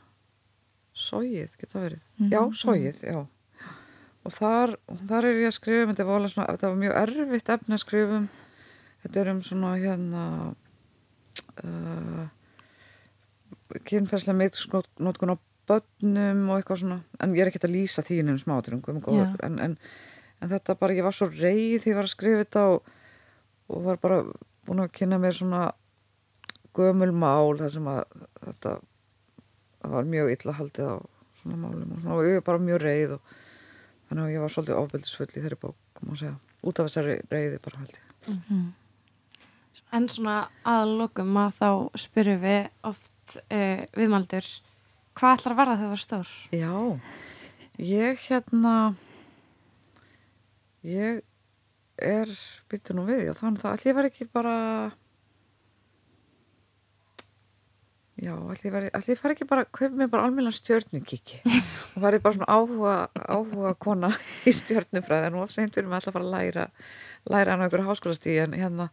Sóið, 0.97 1.59
geta 1.61 1.83
verið. 1.83 2.05
Mhm. 2.17 2.31
já, 2.33 2.41
Sóið, 2.57 3.01
já 3.05 3.19
og 4.27 4.35
þar, 4.35 4.75
þar 5.09 5.29
er 5.29 5.41
ég 5.43 5.51
að 5.51 5.57
skrifa 5.57 5.87
um 5.87 5.93
þetta 5.93 6.07
var, 6.09 6.29
svona, 6.33 6.49
þetta 6.55 6.71
var 6.73 6.81
mjög 6.83 6.97
erfitt 7.03 7.53
efni 7.55 7.77
að 7.77 7.83
skrifa 7.85 8.19
um. 8.21 8.27
Þetta 9.05 9.21
er 9.23 9.31
um 9.31 9.43
svona 9.47 9.73
hérna 9.79 10.25
uh, 11.63 12.25
kynferðslega 13.87 14.41
mitsknotkun 14.41 15.35
á 15.35 15.37
börnum 15.67 16.43
og 16.51 16.59
eitthvað 16.59 16.83
svona. 16.83 16.99
En 17.23 17.35
ég 17.37 17.45
er 17.45 17.53
ekkert 17.53 17.69
að 17.69 17.77
lýsa 17.77 18.05
því 18.07 18.21
innum 18.23 18.41
smáturum 18.41 18.83
en, 18.87 19.59
en, 19.63 19.79
en 20.43 20.53
þetta 20.53 20.79
bara, 20.81 20.97
ég 20.97 21.07
var 21.07 21.15
svo 21.15 21.31
reið 21.31 21.81
því 21.85 21.93
ég 21.93 21.99
var 21.99 22.09
að 22.09 22.15
skrifa 22.15 22.43
þetta 22.45 22.67
og, 22.75 22.93
og 23.71 23.87
var 23.87 24.03
bara 24.03 24.21
búin 24.67 24.83
að 24.83 24.95
kynna 24.99 25.21
mér 25.23 25.39
svona 25.39 25.65
gömul 26.77 27.13
mál 27.15 27.57
þar 27.61 27.73
sem 27.73 27.91
að 27.91 28.05
þetta 28.43 28.77
var 29.87 30.09
mjög 30.11 30.33
illa 30.35 30.55
haldið 30.59 30.93
á 30.93 30.97
svona 31.41 31.59
málum 31.61 31.93
og, 31.95 32.01
svona, 32.03 32.17
og 32.19 32.27
ég 32.27 32.41
var 32.41 32.47
bara 32.51 32.65
mjög 32.67 32.83
reið 32.83 33.19
og 33.19 33.35
þannig 34.09 34.25
að 34.25 34.33
ég 34.35 34.45
var 34.45 34.55
svolítið 34.55 34.81
ofbeldisfull 34.81 35.29
í 35.31 35.43
þeirri 35.43 35.61
bók 35.63 36.03
út 36.67 36.81
af 36.81 36.89
þessari 36.89 37.21
reiði 37.31 37.63
bara 37.63 37.83
haldið 37.83 38.03
mm 38.27 38.43
-hmm. 38.49 38.67
En 39.95 40.09
svona 40.09 40.49
aðlokum 40.65 41.37
að 41.39 41.53
þá 41.61 41.71
spyrjum 41.95 42.41
við 42.43 42.69
oft 42.83 43.37
uh, 43.39 43.85
viðmaldur 43.97 44.47
hvað 45.17 45.39
ætlar 45.39 45.53
að 45.53 45.61
verða 45.61 45.77
þegar 45.77 45.83
það 45.83 45.95
var 45.95 46.03
stór? 46.05 46.29
Já, 46.53 47.01
ég 47.79 48.19
hérna 48.29 48.75
ég 50.83 51.23
er 51.97 52.33
byttur 52.71 52.99
nú 52.99 53.07
við, 53.09 53.27
já 53.27 53.33
þannig 53.39 53.65
að 53.65 53.73
allir 53.73 53.97
var 53.97 54.09
ekki 54.11 54.29
bara 54.33 54.57
já, 58.17 58.33
allir 58.33 59.19
fari 59.21 59.35
ekki 59.35 59.49
bara 59.49 59.67
kaup 59.69 59.93
mér 59.93 60.09
bara 60.13 60.29
almeinlega 60.29 60.57
stjörnukiki 60.57 61.43
og 61.97 62.07
ég 62.07 62.23
bara 62.25 62.37
svona 62.37 62.49
áhuga 62.49 62.95
áhuga 63.27 63.75
kona 63.79 64.13
í 64.49 64.55
stjörnufræði 64.57 65.29
en 65.31 65.43
afseint 65.43 65.75
fyrir 65.77 65.91
mig 65.91 66.01
alltaf 66.01 66.15
að 66.15 66.19
fara 66.19 66.27
að 66.27 66.35
læra 66.37 66.67
læra 67.29 67.53
hann 67.53 67.63
á 67.63 67.67
einhverju 67.67 67.91
háskólastíð 67.91 68.43
en 68.47 68.59
hérna 68.61 68.89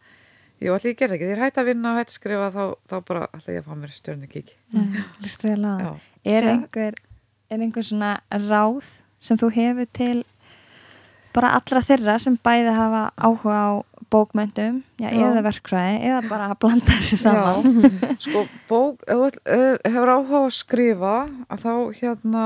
Jú, 0.63 0.71
allir 0.71 0.93
ég 0.93 0.99
gerði 0.99 1.17
ekki. 1.17 1.25
Þegar 1.27 1.39
ég 1.39 1.47
hætti 1.47 1.59
að 1.59 1.69
vinna 1.71 1.89
og 1.91 1.97
hætti 1.99 2.13
að 2.13 2.17
skrifa 2.19 2.49
þá, 2.53 2.61
þá 2.87 2.93
bara 3.09 3.23
ætla 3.35 3.55
ég 3.55 3.63
að 3.63 3.65
fá 3.67 3.79
mér 3.79 3.95
stjórnukíki. 3.97 4.53
Mm, 4.71 4.99
Lýst 5.23 5.43
vel 5.43 5.57
að. 5.67 5.81
Er 6.23 6.47
einhver, 6.53 6.99
er 7.51 7.63
einhver 7.65 7.87
svona 7.87 8.11
ráð 8.45 8.91
sem 9.23 9.39
þú 9.41 9.49
hefur 9.57 9.89
til 9.97 10.15
bara 11.35 11.55
allra 11.57 11.81
þeirra 11.83 12.15
sem 12.21 12.37
bæði 12.45 12.75
hafa 12.77 13.03
áhuga 13.17 13.57
á 13.59 13.71
bókmyndum 14.13 14.81
já, 15.01 15.07
já. 15.09 15.23
eða 15.27 15.41
verkfræði 15.47 15.95
eða 16.09 16.19
bara 16.29 16.49
að 16.51 16.59
blanda 16.63 16.97
þessu 16.97 17.19
saman 17.21 17.97
sko 18.23 18.45
bók 18.69 19.01
ef 19.09 19.39
þú 19.39 19.63
hefur 19.87 20.13
áhuga 20.13 20.43
að 20.43 20.53
skrifa 20.59 21.15
að 21.47 21.65
þá 21.65 21.73
hérna 21.99 22.45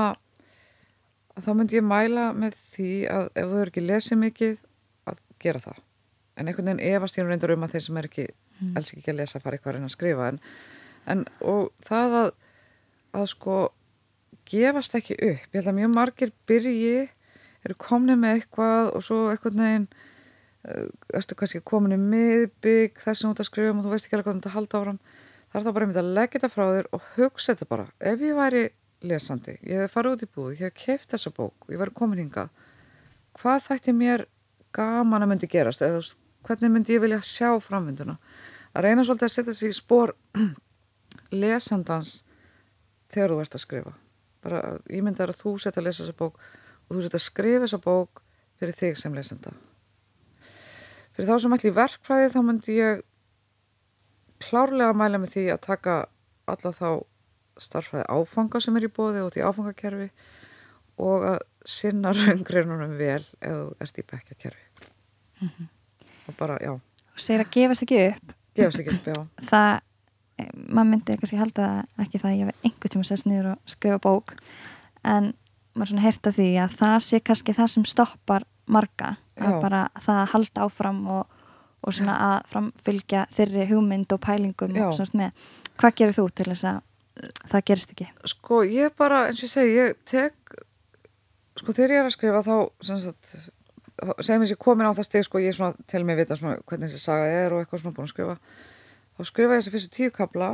að 1.36 1.44
þá 1.46 1.50
myndi 1.58 1.78
ég 1.78 1.86
mæla 1.86 2.30
með 2.36 2.58
því 2.72 2.94
að 3.12 3.28
ef 3.28 3.44
þú 3.44 3.58
hefur 3.58 3.72
ekki 3.72 3.84
lesið 3.84 4.22
mikið 4.24 4.64
að 5.12 5.22
gera 5.44 5.64
það 5.68 5.84
en 6.38 6.50
einhvern 6.50 6.72
veginn 6.72 6.96
efast 6.96 7.18
ég 7.18 7.26
nú 7.26 7.34
reyndar 7.34 7.54
um 7.54 7.66
að 7.66 7.76
þeir 7.76 7.86
sem 7.86 8.00
er 8.00 8.10
ekki 8.10 8.26
mm. 8.28 8.74
alls 8.78 8.92
ekki 8.94 9.12
að 9.12 9.20
lesa 9.20 9.42
fara 9.42 9.58
eitthvað 9.58 9.80
að 9.82 9.94
skrifa 9.94 10.32
en, 10.32 10.42
en 11.12 11.24
og 11.44 11.72
það 11.84 12.20
að 12.22 12.34
að 13.18 13.30
sko 13.30 13.60
gefast 14.48 14.96
ekki 14.96 15.16
upp, 15.16 15.48
ég 15.52 15.56
held 15.58 15.70
að 15.70 15.78
mjög 15.78 15.94
margir 15.94 16.32
byrji, 16.48 17.08
eru 17.66 17.76
komnið 17.80 18.20
með 18.20 18.36
eitthvað 18.36 18.90
og 18.96 19.04
svo 19.04 19.18
eitthvað 19.32 19.58
neginn 19.60 19.88
uh, 19.88 20.07
ertu 21.16 21.36
kannski 21.38 21.62
komin 21.64 21.96
í 21.96 22.00
miðbygg 22.00 23.00
þessum 23.04 23.32
út 23.32 23.40
að 23.42 23.48
skrifa 23.48 23.72
um 23.72 23.80
og 23.80 23.86
þú 23.86 23.94
veist 23.94 24.08
ekki 24.08 24.18
alveg 24.18 24.28
hvað 24.28 24.40
þetta 24.40 24.54
halda 24.56 24.80
áram, 24.82 24.98
það 25.48 25.60
er 25.60 25.66
þá 25.66 25.72
bara 25.76 25.86
einmitt 25.86 26.00
að 26.02 26.10
leggja 26.18 26.34
þetta 26.38 26.52
frá 26.54 26.64
þér 26.74 26.88
og 26.92 27.06
hugsa 27.14 27.54
þetta 27.54 27.68
bara. 27.70 27.86
Ef 28.00 28.24
ég 28.24 28.36
væri 28.36 28.64
lesandi, 29.08 29.54
ég 29.62 29.84
hef 29.84 29.94
farið 29.94 30.16
út 30.16 30.24
í 30.24 30.30
búð 30.34 30.48
ég 30.56 30.64
hef 30.66 30.76
keift 30.76 31.12
þessa 31.14 31.30
bók 31.34 31.68
ég 31.70 31.78
væri 31.78 31.94
komin 31.94 32.18
hinga 32.18 32.48
hvað 33.38 33.60
þætti 33.68 33.94
mér 33.94 34.24
gaman 34.74 35.24
að 35.24 35.32
myndi 35.32 35.50
gerast? 35.50 35.84
Eða 35.84 36.02
hvernig 36.46 36.72
myndi 36.74 36.96
ég 36.96 37.04
vilja 37.04 37.20
sjá 37.24 37.52
framvinduna? 37.62 38.18
Að 38.74 38.88
reyna 38.88 39.04
svolítið 39.06 39.28
að 39.28 39.34
setja 39.36 39.54
sig 39.56 39.72
í 39.72 39.78
spór 39.78 40.14
lesandans 41.42 42.18
þegar 43.12 43.34
þú 43.34 43.40
ert 43.44 43.56
að 43.56 43.64
skrifa. 43.64 43.94
Bara 44.44 44.64
ég 44.90 45.06
myndi 45.06 45.24
að 45.24 45.38
þú 45.38 45.54
setja 45.62 45.82
að 45.82 45.88
lesa 45.88 46.04
þessa 46.04 46.18
bók 46.18 46.42
og 46.42 46.96
þú 46.96 47.06
setja 47.06 47.22
að 47.22 47.26
skrifa 47.28 47.64
þessa 47.64 47.82
bók 47.86 48.22
fyrir 48.58 48.78
þig 48.82 48.98
sem 48.98 49.14
lesanda 49.14 49.54
fyrir 51.18 51.28
þá 51.28 51.42
sem 51.42 51.54
ætli 51.56 51.70
í 51.72 51.76
verkfræði 51.76 52.32
þá 52.32 52.40
myndi 52.46 52.78
ég 52.78 53.00
klárlega 54.38 54.92
að 54.92 55.00
mæla 55.00 55.18
með 55.18 55.34
því 55.34 55.46
að 55.54 55.64
taka 55.66 55.96
alla 56.48 56.72
þá 56.76 56.90
starfræði 57.58 58.06
áfanga 58.14 58.60
sem 58.62 58.76
er 58.78 58.86
í 58.86 58.92
bóði 58.94 59.24
út 59.26 59.38
í 59.38 59.42
áfangakerfi 59.42 60.12
og 61.02 61.26
að 61.32 61.40
sinna 61.68 62.14
raungreinunum 62.16 62.94
vel 63.00 63.24
eða 63.42 63.66
ert 63.82 63.98
í 63.98 64.06
bekkakerfi 64.06 64.86
mm 65.42 65.48
-hmm. 65.48 65.68
og 66.28 66.38
bara, 66.38 66.58
já. 66.62 66.72
Og 66.78 67.20
segir 67.20 67.42
að 67.42 67.50
gefast 67.50 67.82
ekki 67.82 68.00
upp. 68.12 68.32
Gefast 68.54 68.78
ekki 68.78 68.94
upp, 68.94 69.06
já. 69.06 69.26
Það 69.50 69.80
maður 70.54 70.90
myndi 70.92 71.16
kannski 71.18 71.38
halda 71.40 71.68
ekki 71.98 72.20
það 72.22 72.30
að 72.30 72.38
ég 72.38 72.46
hef 72.46 72.64
einhvern 72.64 72.92
tíma 72.94 73.06
sest 73.08 73.26
niður 73.26 73.52
og 73.52 73.72
skrifa 73.72 73.98
bók 73.98 74.34
en 75.02 75.32
maður 75.74 75.92
svona 75.92 76.04
heyrta 76.04 76.32
því 76.34 76.48
að 76.62 76.76
það 76.78 76.98
sé 77.08 77.20
kannski 77.26 77.54
það 77.56 77.72
sem 77.74 77.86
stoppar 77.88 78.46
marga 78.66 79.16
bara 79.38 79.82
það 79.98 80.20
að 80.22 80.30
halda 80.34 80.66
áfram 80.66 81.00
og, 81.14 81.38
og 81.82 81.94
svona 81.94 82.16
Já. 82.16 82.28
að 82.28 82.52
framfylgja 82.52 83.26
þeirri 83.36 83.66
hugmynd 83.72 84.14
og 84.16 84.22
pælingum 84.24 84.76
Já. 84.76 84.86
og 84.88 84.96
svona 84.98 85.22
með 85.22 85.50
hvað 85.78 85.98
gerir 86.00 86.16
þú 86.18 86.26
til 86.34 86.48
þess 86.50 86.68
að 86.72 86.80
það 87.50 87.64
gerist 87.70 87.94
ekki? 87.94 88.08
Sko 88.32 88.62
ég 88.66 88.96
bara 88.98 89.26
eins 89.28 89.42
og 89.42 89.48
ég 89.48 89.54
segi 89.54 89.76
ég 89.78 89.94
tek 90.08 90.58
sko 91.58 91.74
þegar 91.74 91.94
ég 91.94 92.02
er 92.02 92.08
að 92.08 92.14
skrifa 92.14 92.42
þá 92.46 92.54
segjum 94.22 94.44
ég 94.44 94.48
að 94.48 94.52
ég 94.52 94.60
komin 94.62 94.86
á 94.86 94.94
það 94.94 95.08
steg 95.08 95.26
sko 95.26 95.42
ég 95.42 95.52
er 95.52 95.58
svona 95.58 95.88
til 95.90 96.04
mig 96.06 96.18
vita 96.18 96.38
svona 96.38 96.58
hvernig 96.62 96.90
þessi 96.90 97.02
saga 97.02 97.30
er 97.42 97.54
og 97.54 97.62
eitthvað 97.62 97.82
svona 97.82 97.96
búin 97.96 98.06
að 98.06 98.12
skrifa 98.12 98.36
þá 99.18 99.30
skrifa 99.30 99.56
ég 99.56 99.62
þessi 99.62 99.74
fyrstu 99.74 99.94
tíu 99.96 100.12
kabla 100.14 100.50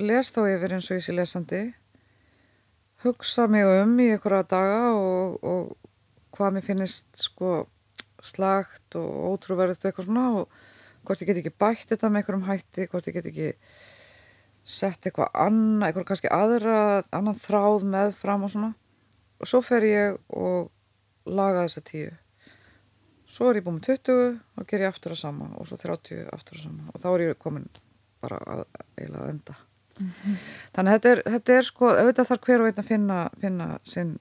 les 0.00 0.32
þá 0.32 0.40
yfir 0.54 0.76
eins 0.76 0.88
og 0.90 0.98
ég 0.98 1.04
sé 1.04 1.16
lesandi 1.16 1.62
hugsa 3.04 3.46
mig 3.52 3.66
um 3.68 3.92
í 4.00 4.08
einhverja 4.14 4.46
daga 4.48 4.80
og, 4.96 5.36
og 5.44 6.36
hvað 6.36 6.56
mér 6.56 6.66
finnist 6.66 7.08
sko 7.20 7.66
slagt 8.24 8.96
og 8.98 9.32
ótrúverðt 9.32 9.84
og 9.84 9.90
eitthvað 9.90 10.08
svona 10.08 10.26
og 10.40 10.56
hvort 11.06 11.22
ég 11.22 11.30
get 11.30 11.40
ekki 11.42 11.54
bætt 11.58 11.92
þetta 11.92 12.10
með 12.10 12.22
einhverjum 12.22 12.48
hætti 12.48 12.88
hvort 12.90 13.08
ég 13.08 13.16
get 13.18 13.28
ekki 13.30 13.50
sett 14.66 15.06
eitthvað 15.06 15.30
annað, 15.38 15.88
eitthvað 15.88 16.06
kannski 16.10 16.32
aðra 16.34 16.78
annan 17.14 17.38
þráð 17.38 17.86
með 17.86 18.14
fram 18.18 18.46
og 18.46 18.52
svona. 18.52 18.72
Og 19.38 19.50
svo 19.50 19.60
fer 19.62 19.86
ég 19.86 20.16
og 20.34 20.72
laga 21.28 21.66
þessa 21.66 21.84
tíu. 21.86 22.10
Svo 23.30 23.50
er 23.50 23.60
ég 23.60 23.66
búin 23.66 23.78
með 23.78 24.00
20 24.06 24.34
og 24.56 24.66
ger 24.70 24.82
ég 24.82 24.90
aftur 24.90 25.14
að 25.14 25.22
sama 25.22 25.50
og 25.58 25.68
svo 25.68 25.78
30 25.78 26.26
aftur 26.34 26.58
að 26.58 26.66
sama 26.66 26.90
og 26.92 27.02
þá 27.02 27.08
er 27.12 27.24
ég 27.26 27.40
komin 27.42 27.66
bara 28.22 28.38
að, 28.42 28.62
eiginlega 28.96 29.24
að 29.24 29.32
enda. 29.34 29.56
Mm 29.96 30.10
-hmm. 30.12 30.36
þannig 30.76 30.92
að 30.92 30.96
þetta 30.96 31.10
er, 31.10 31.22
þetta 31.32 31.52
er 31.52 31.64
sko 31.64 31.88
auðvitað 31.88 32.28
þarf 32.28 32.42
hver 32.44 32.60
og 32.60 32.66
einn 32.66 32.78
að 32.78 32.88
finna, 32.88 33.18
finna 33.40 33.68
sinn 33.82 34.18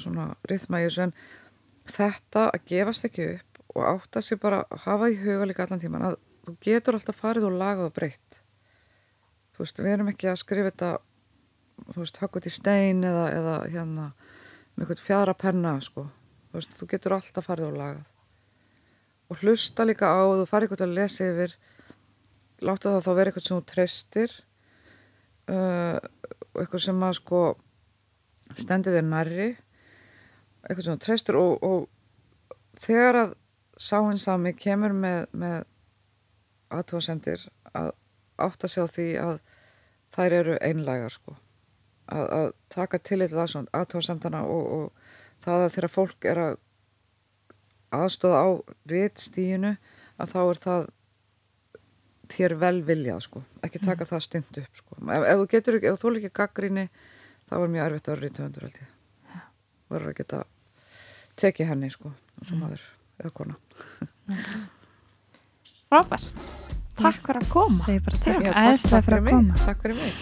svona 0.00 0.34
rithma 0.48 0.80
í 0.80 0.86
þessu 0.86 1.02
en 1.02 1.12
þetta 1.90 2.46
að 2.50 2.68
gefast 2.70 3.08
ekki 3.08 3.26
upp 3.34 3.62
og 3.74 3.88
átta 3.88 4.22
sig 4.22 4.40
bara 4.40 4.62
að 4.70 4.84
hafa 4.86 5.10
í 5.10 5.18
huga 5.18 5.48
líka 5.48 5.64
allan 5.64 5.82
tíman 5.82 6.06
að 6.10 6.18
þú 6.44 6.54
getur 6.62 6.98
alltaf 6.98 7.18
farið 7.18 7.48
og 7.48 7.58
lagað 7.58 7.88
og 7.88 7.96
breytt. 7.96 8.40
Þú 9.54 9.62
veist, 9.62 9.80
við 9.80 9.92
erum 9.94 10.10
ekki 10.12 10.30
að 10.30 10.40
skrifa 10.42 10.70
þetta 10.70 10.90
þú 11.90 12.00
veist, 12.02 12.20
hökkut 12.22 12.48
í 12.48 12.52
stein 12.52 13.04
eða, 13.06 13.24
eða 13.34 13.56
hérna 13.72 14.08
með 14.74 14.84
eitthvað 14.84 15.04
fjara 15.04 15.34
penna 15.38 15.74
sko. 15.84 16.06
Þú 16.50 16.60
veist, 16.60 16.76
þú 16.78 16.88
getur 16.92 17.16
alltaf 17.16 17.48
farið 17.48 17.70
og 17.70 17.78
lagað. 17.80 18.02
Og 19.32 19.42
hlusta 19.42 19.86
líka 19.86 20.10
á 20.10 20.22
þú 20.22 20.48
farið 20.50 20.68
eitthvað 20.68 20.86
að 20.86 20.96
lesa 20.98 21.28
yfir 21.30 21.56
láttu 22.64 22.92
það 22.92 23.06
þá 23.06 23.12
vera 23.18 23.30
eitthvað 23.30 23.46
sem 23.46 23.58
þú 23.58 23.68
treystir 23.70 24.34
uh, 25.50 25.98
og 26.54 26.62
eitthvað 26.62 26.84
sem 26.86 27.04
að 27.08 27.16
sko 27.18 27.42
stendur 28.54 28.94
þér 28.94 29.08
nærri 29.08 29.48
eitthvað 30.64 30.86
sem 30.86 30.98
þú 30.98 31.04
treystir 31.06 31.38
og, 31.40 31.64
og 31.64 32.80
þegar 32.80 33.20
að 33.22 33.34
sáinsami 33.80 34.54
kemur 34.56 34.94
með, 34.96 35.26
með 35.32 35.64
aðtóðsendir 36.74 37.46
að 37.74 37.92
átta 38.44 38.70
sig 38.70 38.86
á 38.86 38.88
því 38.90 39.08
að 39.22 39.34
þær 40.14 40.36
eru 40.40 40.58
einlægar 40.62 41.14
sko. 41.14 41.36
Að, 42.04 42.26
að 42.38 42.48
taka 42.74 43.00
til 43.00 43.20
eitthvað 43.24 43.70
aðtóðsemtana 43.72 44.44
og, 44.44 44.64
og 44.78 45.44
það 45.44 45.64
að 45.64 45.72
þegar 45.76 45.94
fólk 45.94 46.28
er 46.28 46.40
að 46.42 46.58
aðstóða 47.94 48.42
á 48.44 48.48
réttstíginu 48.90 49.74
að 50.18 50.34
þá 50.34 50.40
er 50.42 50.60
það 50.64 50.86
þér 52.34 52.56
vel 52.60 52.76
viljað 52.86 53.22
sko. 53.26 53.44
Ekki 53.66 53.80
taka 53.82 54.04
mm. 54.04 54.10
það 54.10 54.24
stund 54.26 54.60
upp 54.62 54.80
sko. 54.80 54.98
Ef, 55.04 55.26
ef 55.28 55.40
þú 55.40 55.46
getur 55.52 55.78
ekki, 55.78 55.90
ef 55.90 55.98
þú 55.98 56.08
þól 56.08 56.20
ekki 56.20 56.32
gaggríni 56.40 56.86
þá 57.50 57.56
er 57.60 57.72
mjög 57.74 57.86
erfitt 57.86 58.08
að 58.08 58.14
vera 58.14 58.24
rítuðundur 58.24 58.66
held 58.66 58.80
ég. 58.80 58.92
Verður 59.92 60.12
að 60.12 60.18
geta 60.20 60.42
tekið 61.40 61.66
henni 61.72 61.90
sko 61.92 62.12
svo 62.42 62.54
mm. 62.56 62.60
maður 62.62 62.82
eða 63.22 63.30
kona. 63.34 63.54
Frábært. 65.90 66.42
Takk 66.98 67.18
fyrir 67.18 67.40
að 67.42 67.48
koma. 67.50 67.78
Takk, 67.84 68.02
takk, 68.22 68.44
takk 68.90 69.04
fyrir 69.06 69.18
að 69.18 69.26
koma. 69.30 69.54
Takk 69.64 69.78
fyrir 69.82 69.96
mig. 69.98 70.14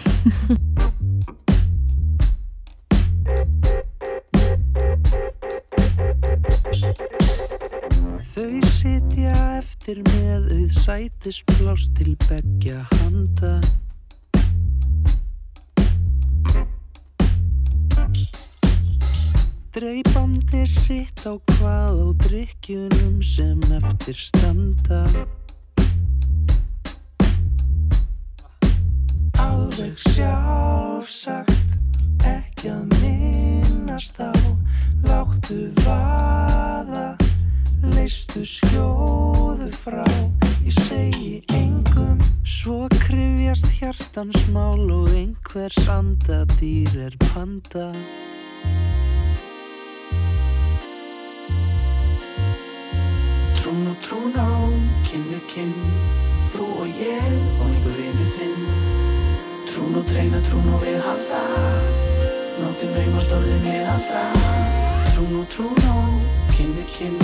Þau 8.33 8.57
sitja 8.73 9.33
eftir 9.59 9.97
með 10.07 10.41
auð 10.55 10.73
sætisblás 10.81 11.83
til 11.99 12.13
begja 12.25 12.79
handa 13.03 13.53
Dreipandi 19.73 20.67
sitt 20.69 21.23
á 21.25 21.33
hvað 21.33 21.95
á 22.05 22.07
drikkjunum 22.21 23.15
sem 23.25 23.57
eftir 23.73 24.13
standa. 24.13 24.99
Alveg 29.41 29.97
sjálfsagt 29.97 31.73
ekki 32.21 32.69
að 32.69 32.93
minnast 33.01 34.21
á. 34.21 34.29
Láttu 35.09 35.57
vaða, 35.81 37.17
leistu 37.95 38.45
skjóðu 38.45 39.71
frá. 39.73 40.05
Ég 40.61 40.77
segi 40.85 41.41
engum, 41.57 42.21
svo 42.45 42.85
krifjast 43.01 43.73
hjartans 43.79 44.45
mál 44.53 44.85
og 44.85 45.09
einhvers 45.17 45.81
andadýr 45.89 47.09
er 47.09 47.17
panda 47.25 47.89
Trún 53.73 53.87
og 53.87 53.97
trún 54.05 54.35
á, 54.37 54.69
við 55.09 55.39
kinn. 55.49 55.71
Þú 56.51 56.65
og 56.83 56.89
ég 56.93 57.31
og 57.57 57.71
einhver 57.71 57.95
vinnu 57.97 58.25
þinn. 58.35 58.67
Trún 59.65 59.95
og 59.97 60.05
treyna, 60.05 60.41
trún 60.45 60.67
og 60.75 60.83
við 60.83 60.99
halda. 61.01 61.39
Nóttin 62.59 62.93
naumast 62.93 63.33
orðin 63.33 63.65
við 63.65 63.87
halda 63.89 64.21
Trún 65.15 65.39
og 65.39 65.47
trún 65.49 65.81
á, 65.89 65.97
við 66.53 66.85
kinn. 66.91 67.17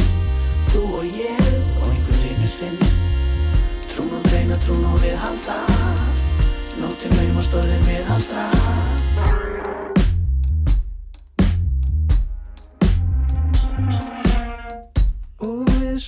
Þú 0.72 0.82
og 1.04 1.20
ég 1.22 1.52
og 1.84 1.92
einhver 1.92 2.18
vinnu 2.24 2.50
þinn. 2.56 2.82
Trún 3.92 4.16
og 4.18 4.26
treyna, 4.26 4.58
trún 4.66 4.88
og 4.90 4.98
við 5.06 5.22
halda. 5.22 5.60
Nóttin 6.82 7.14
naumast 7.14 7.54
orðin 7.54 7.86
við 7.86 8.10
halda 8.10 9.39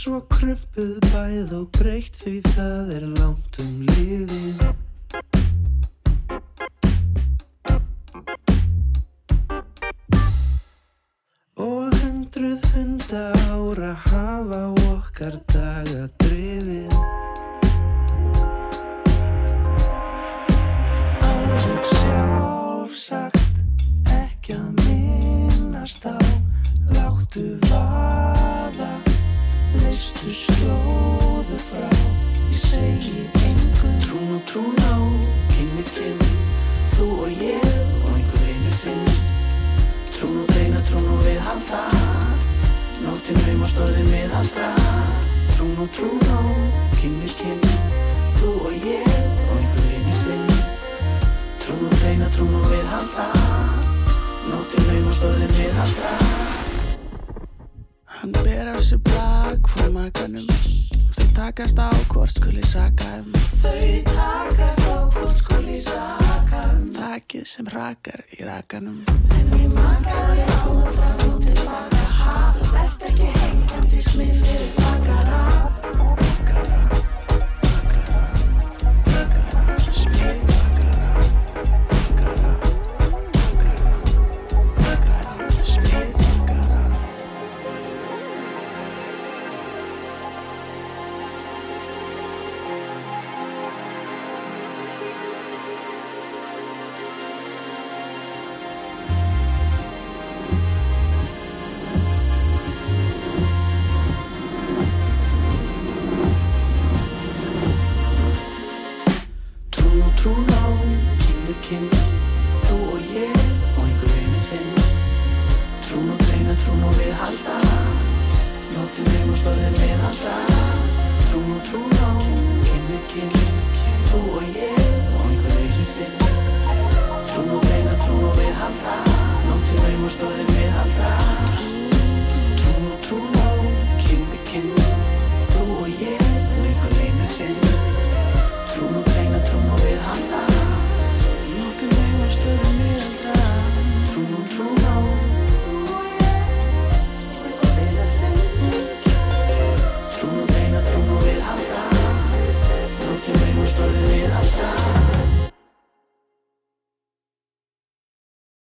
svo 0.01 0.17
krumpuð 0.33 0.95
bæð 1.11 1.51
og 1.59 1.67
breytt 1.77 2.15
því 2.23 2.39
það 2.55 2.87
er 2.95 3.03
langt 3.19 3.59
um 3.61 3.83
liðið 3.85 4.70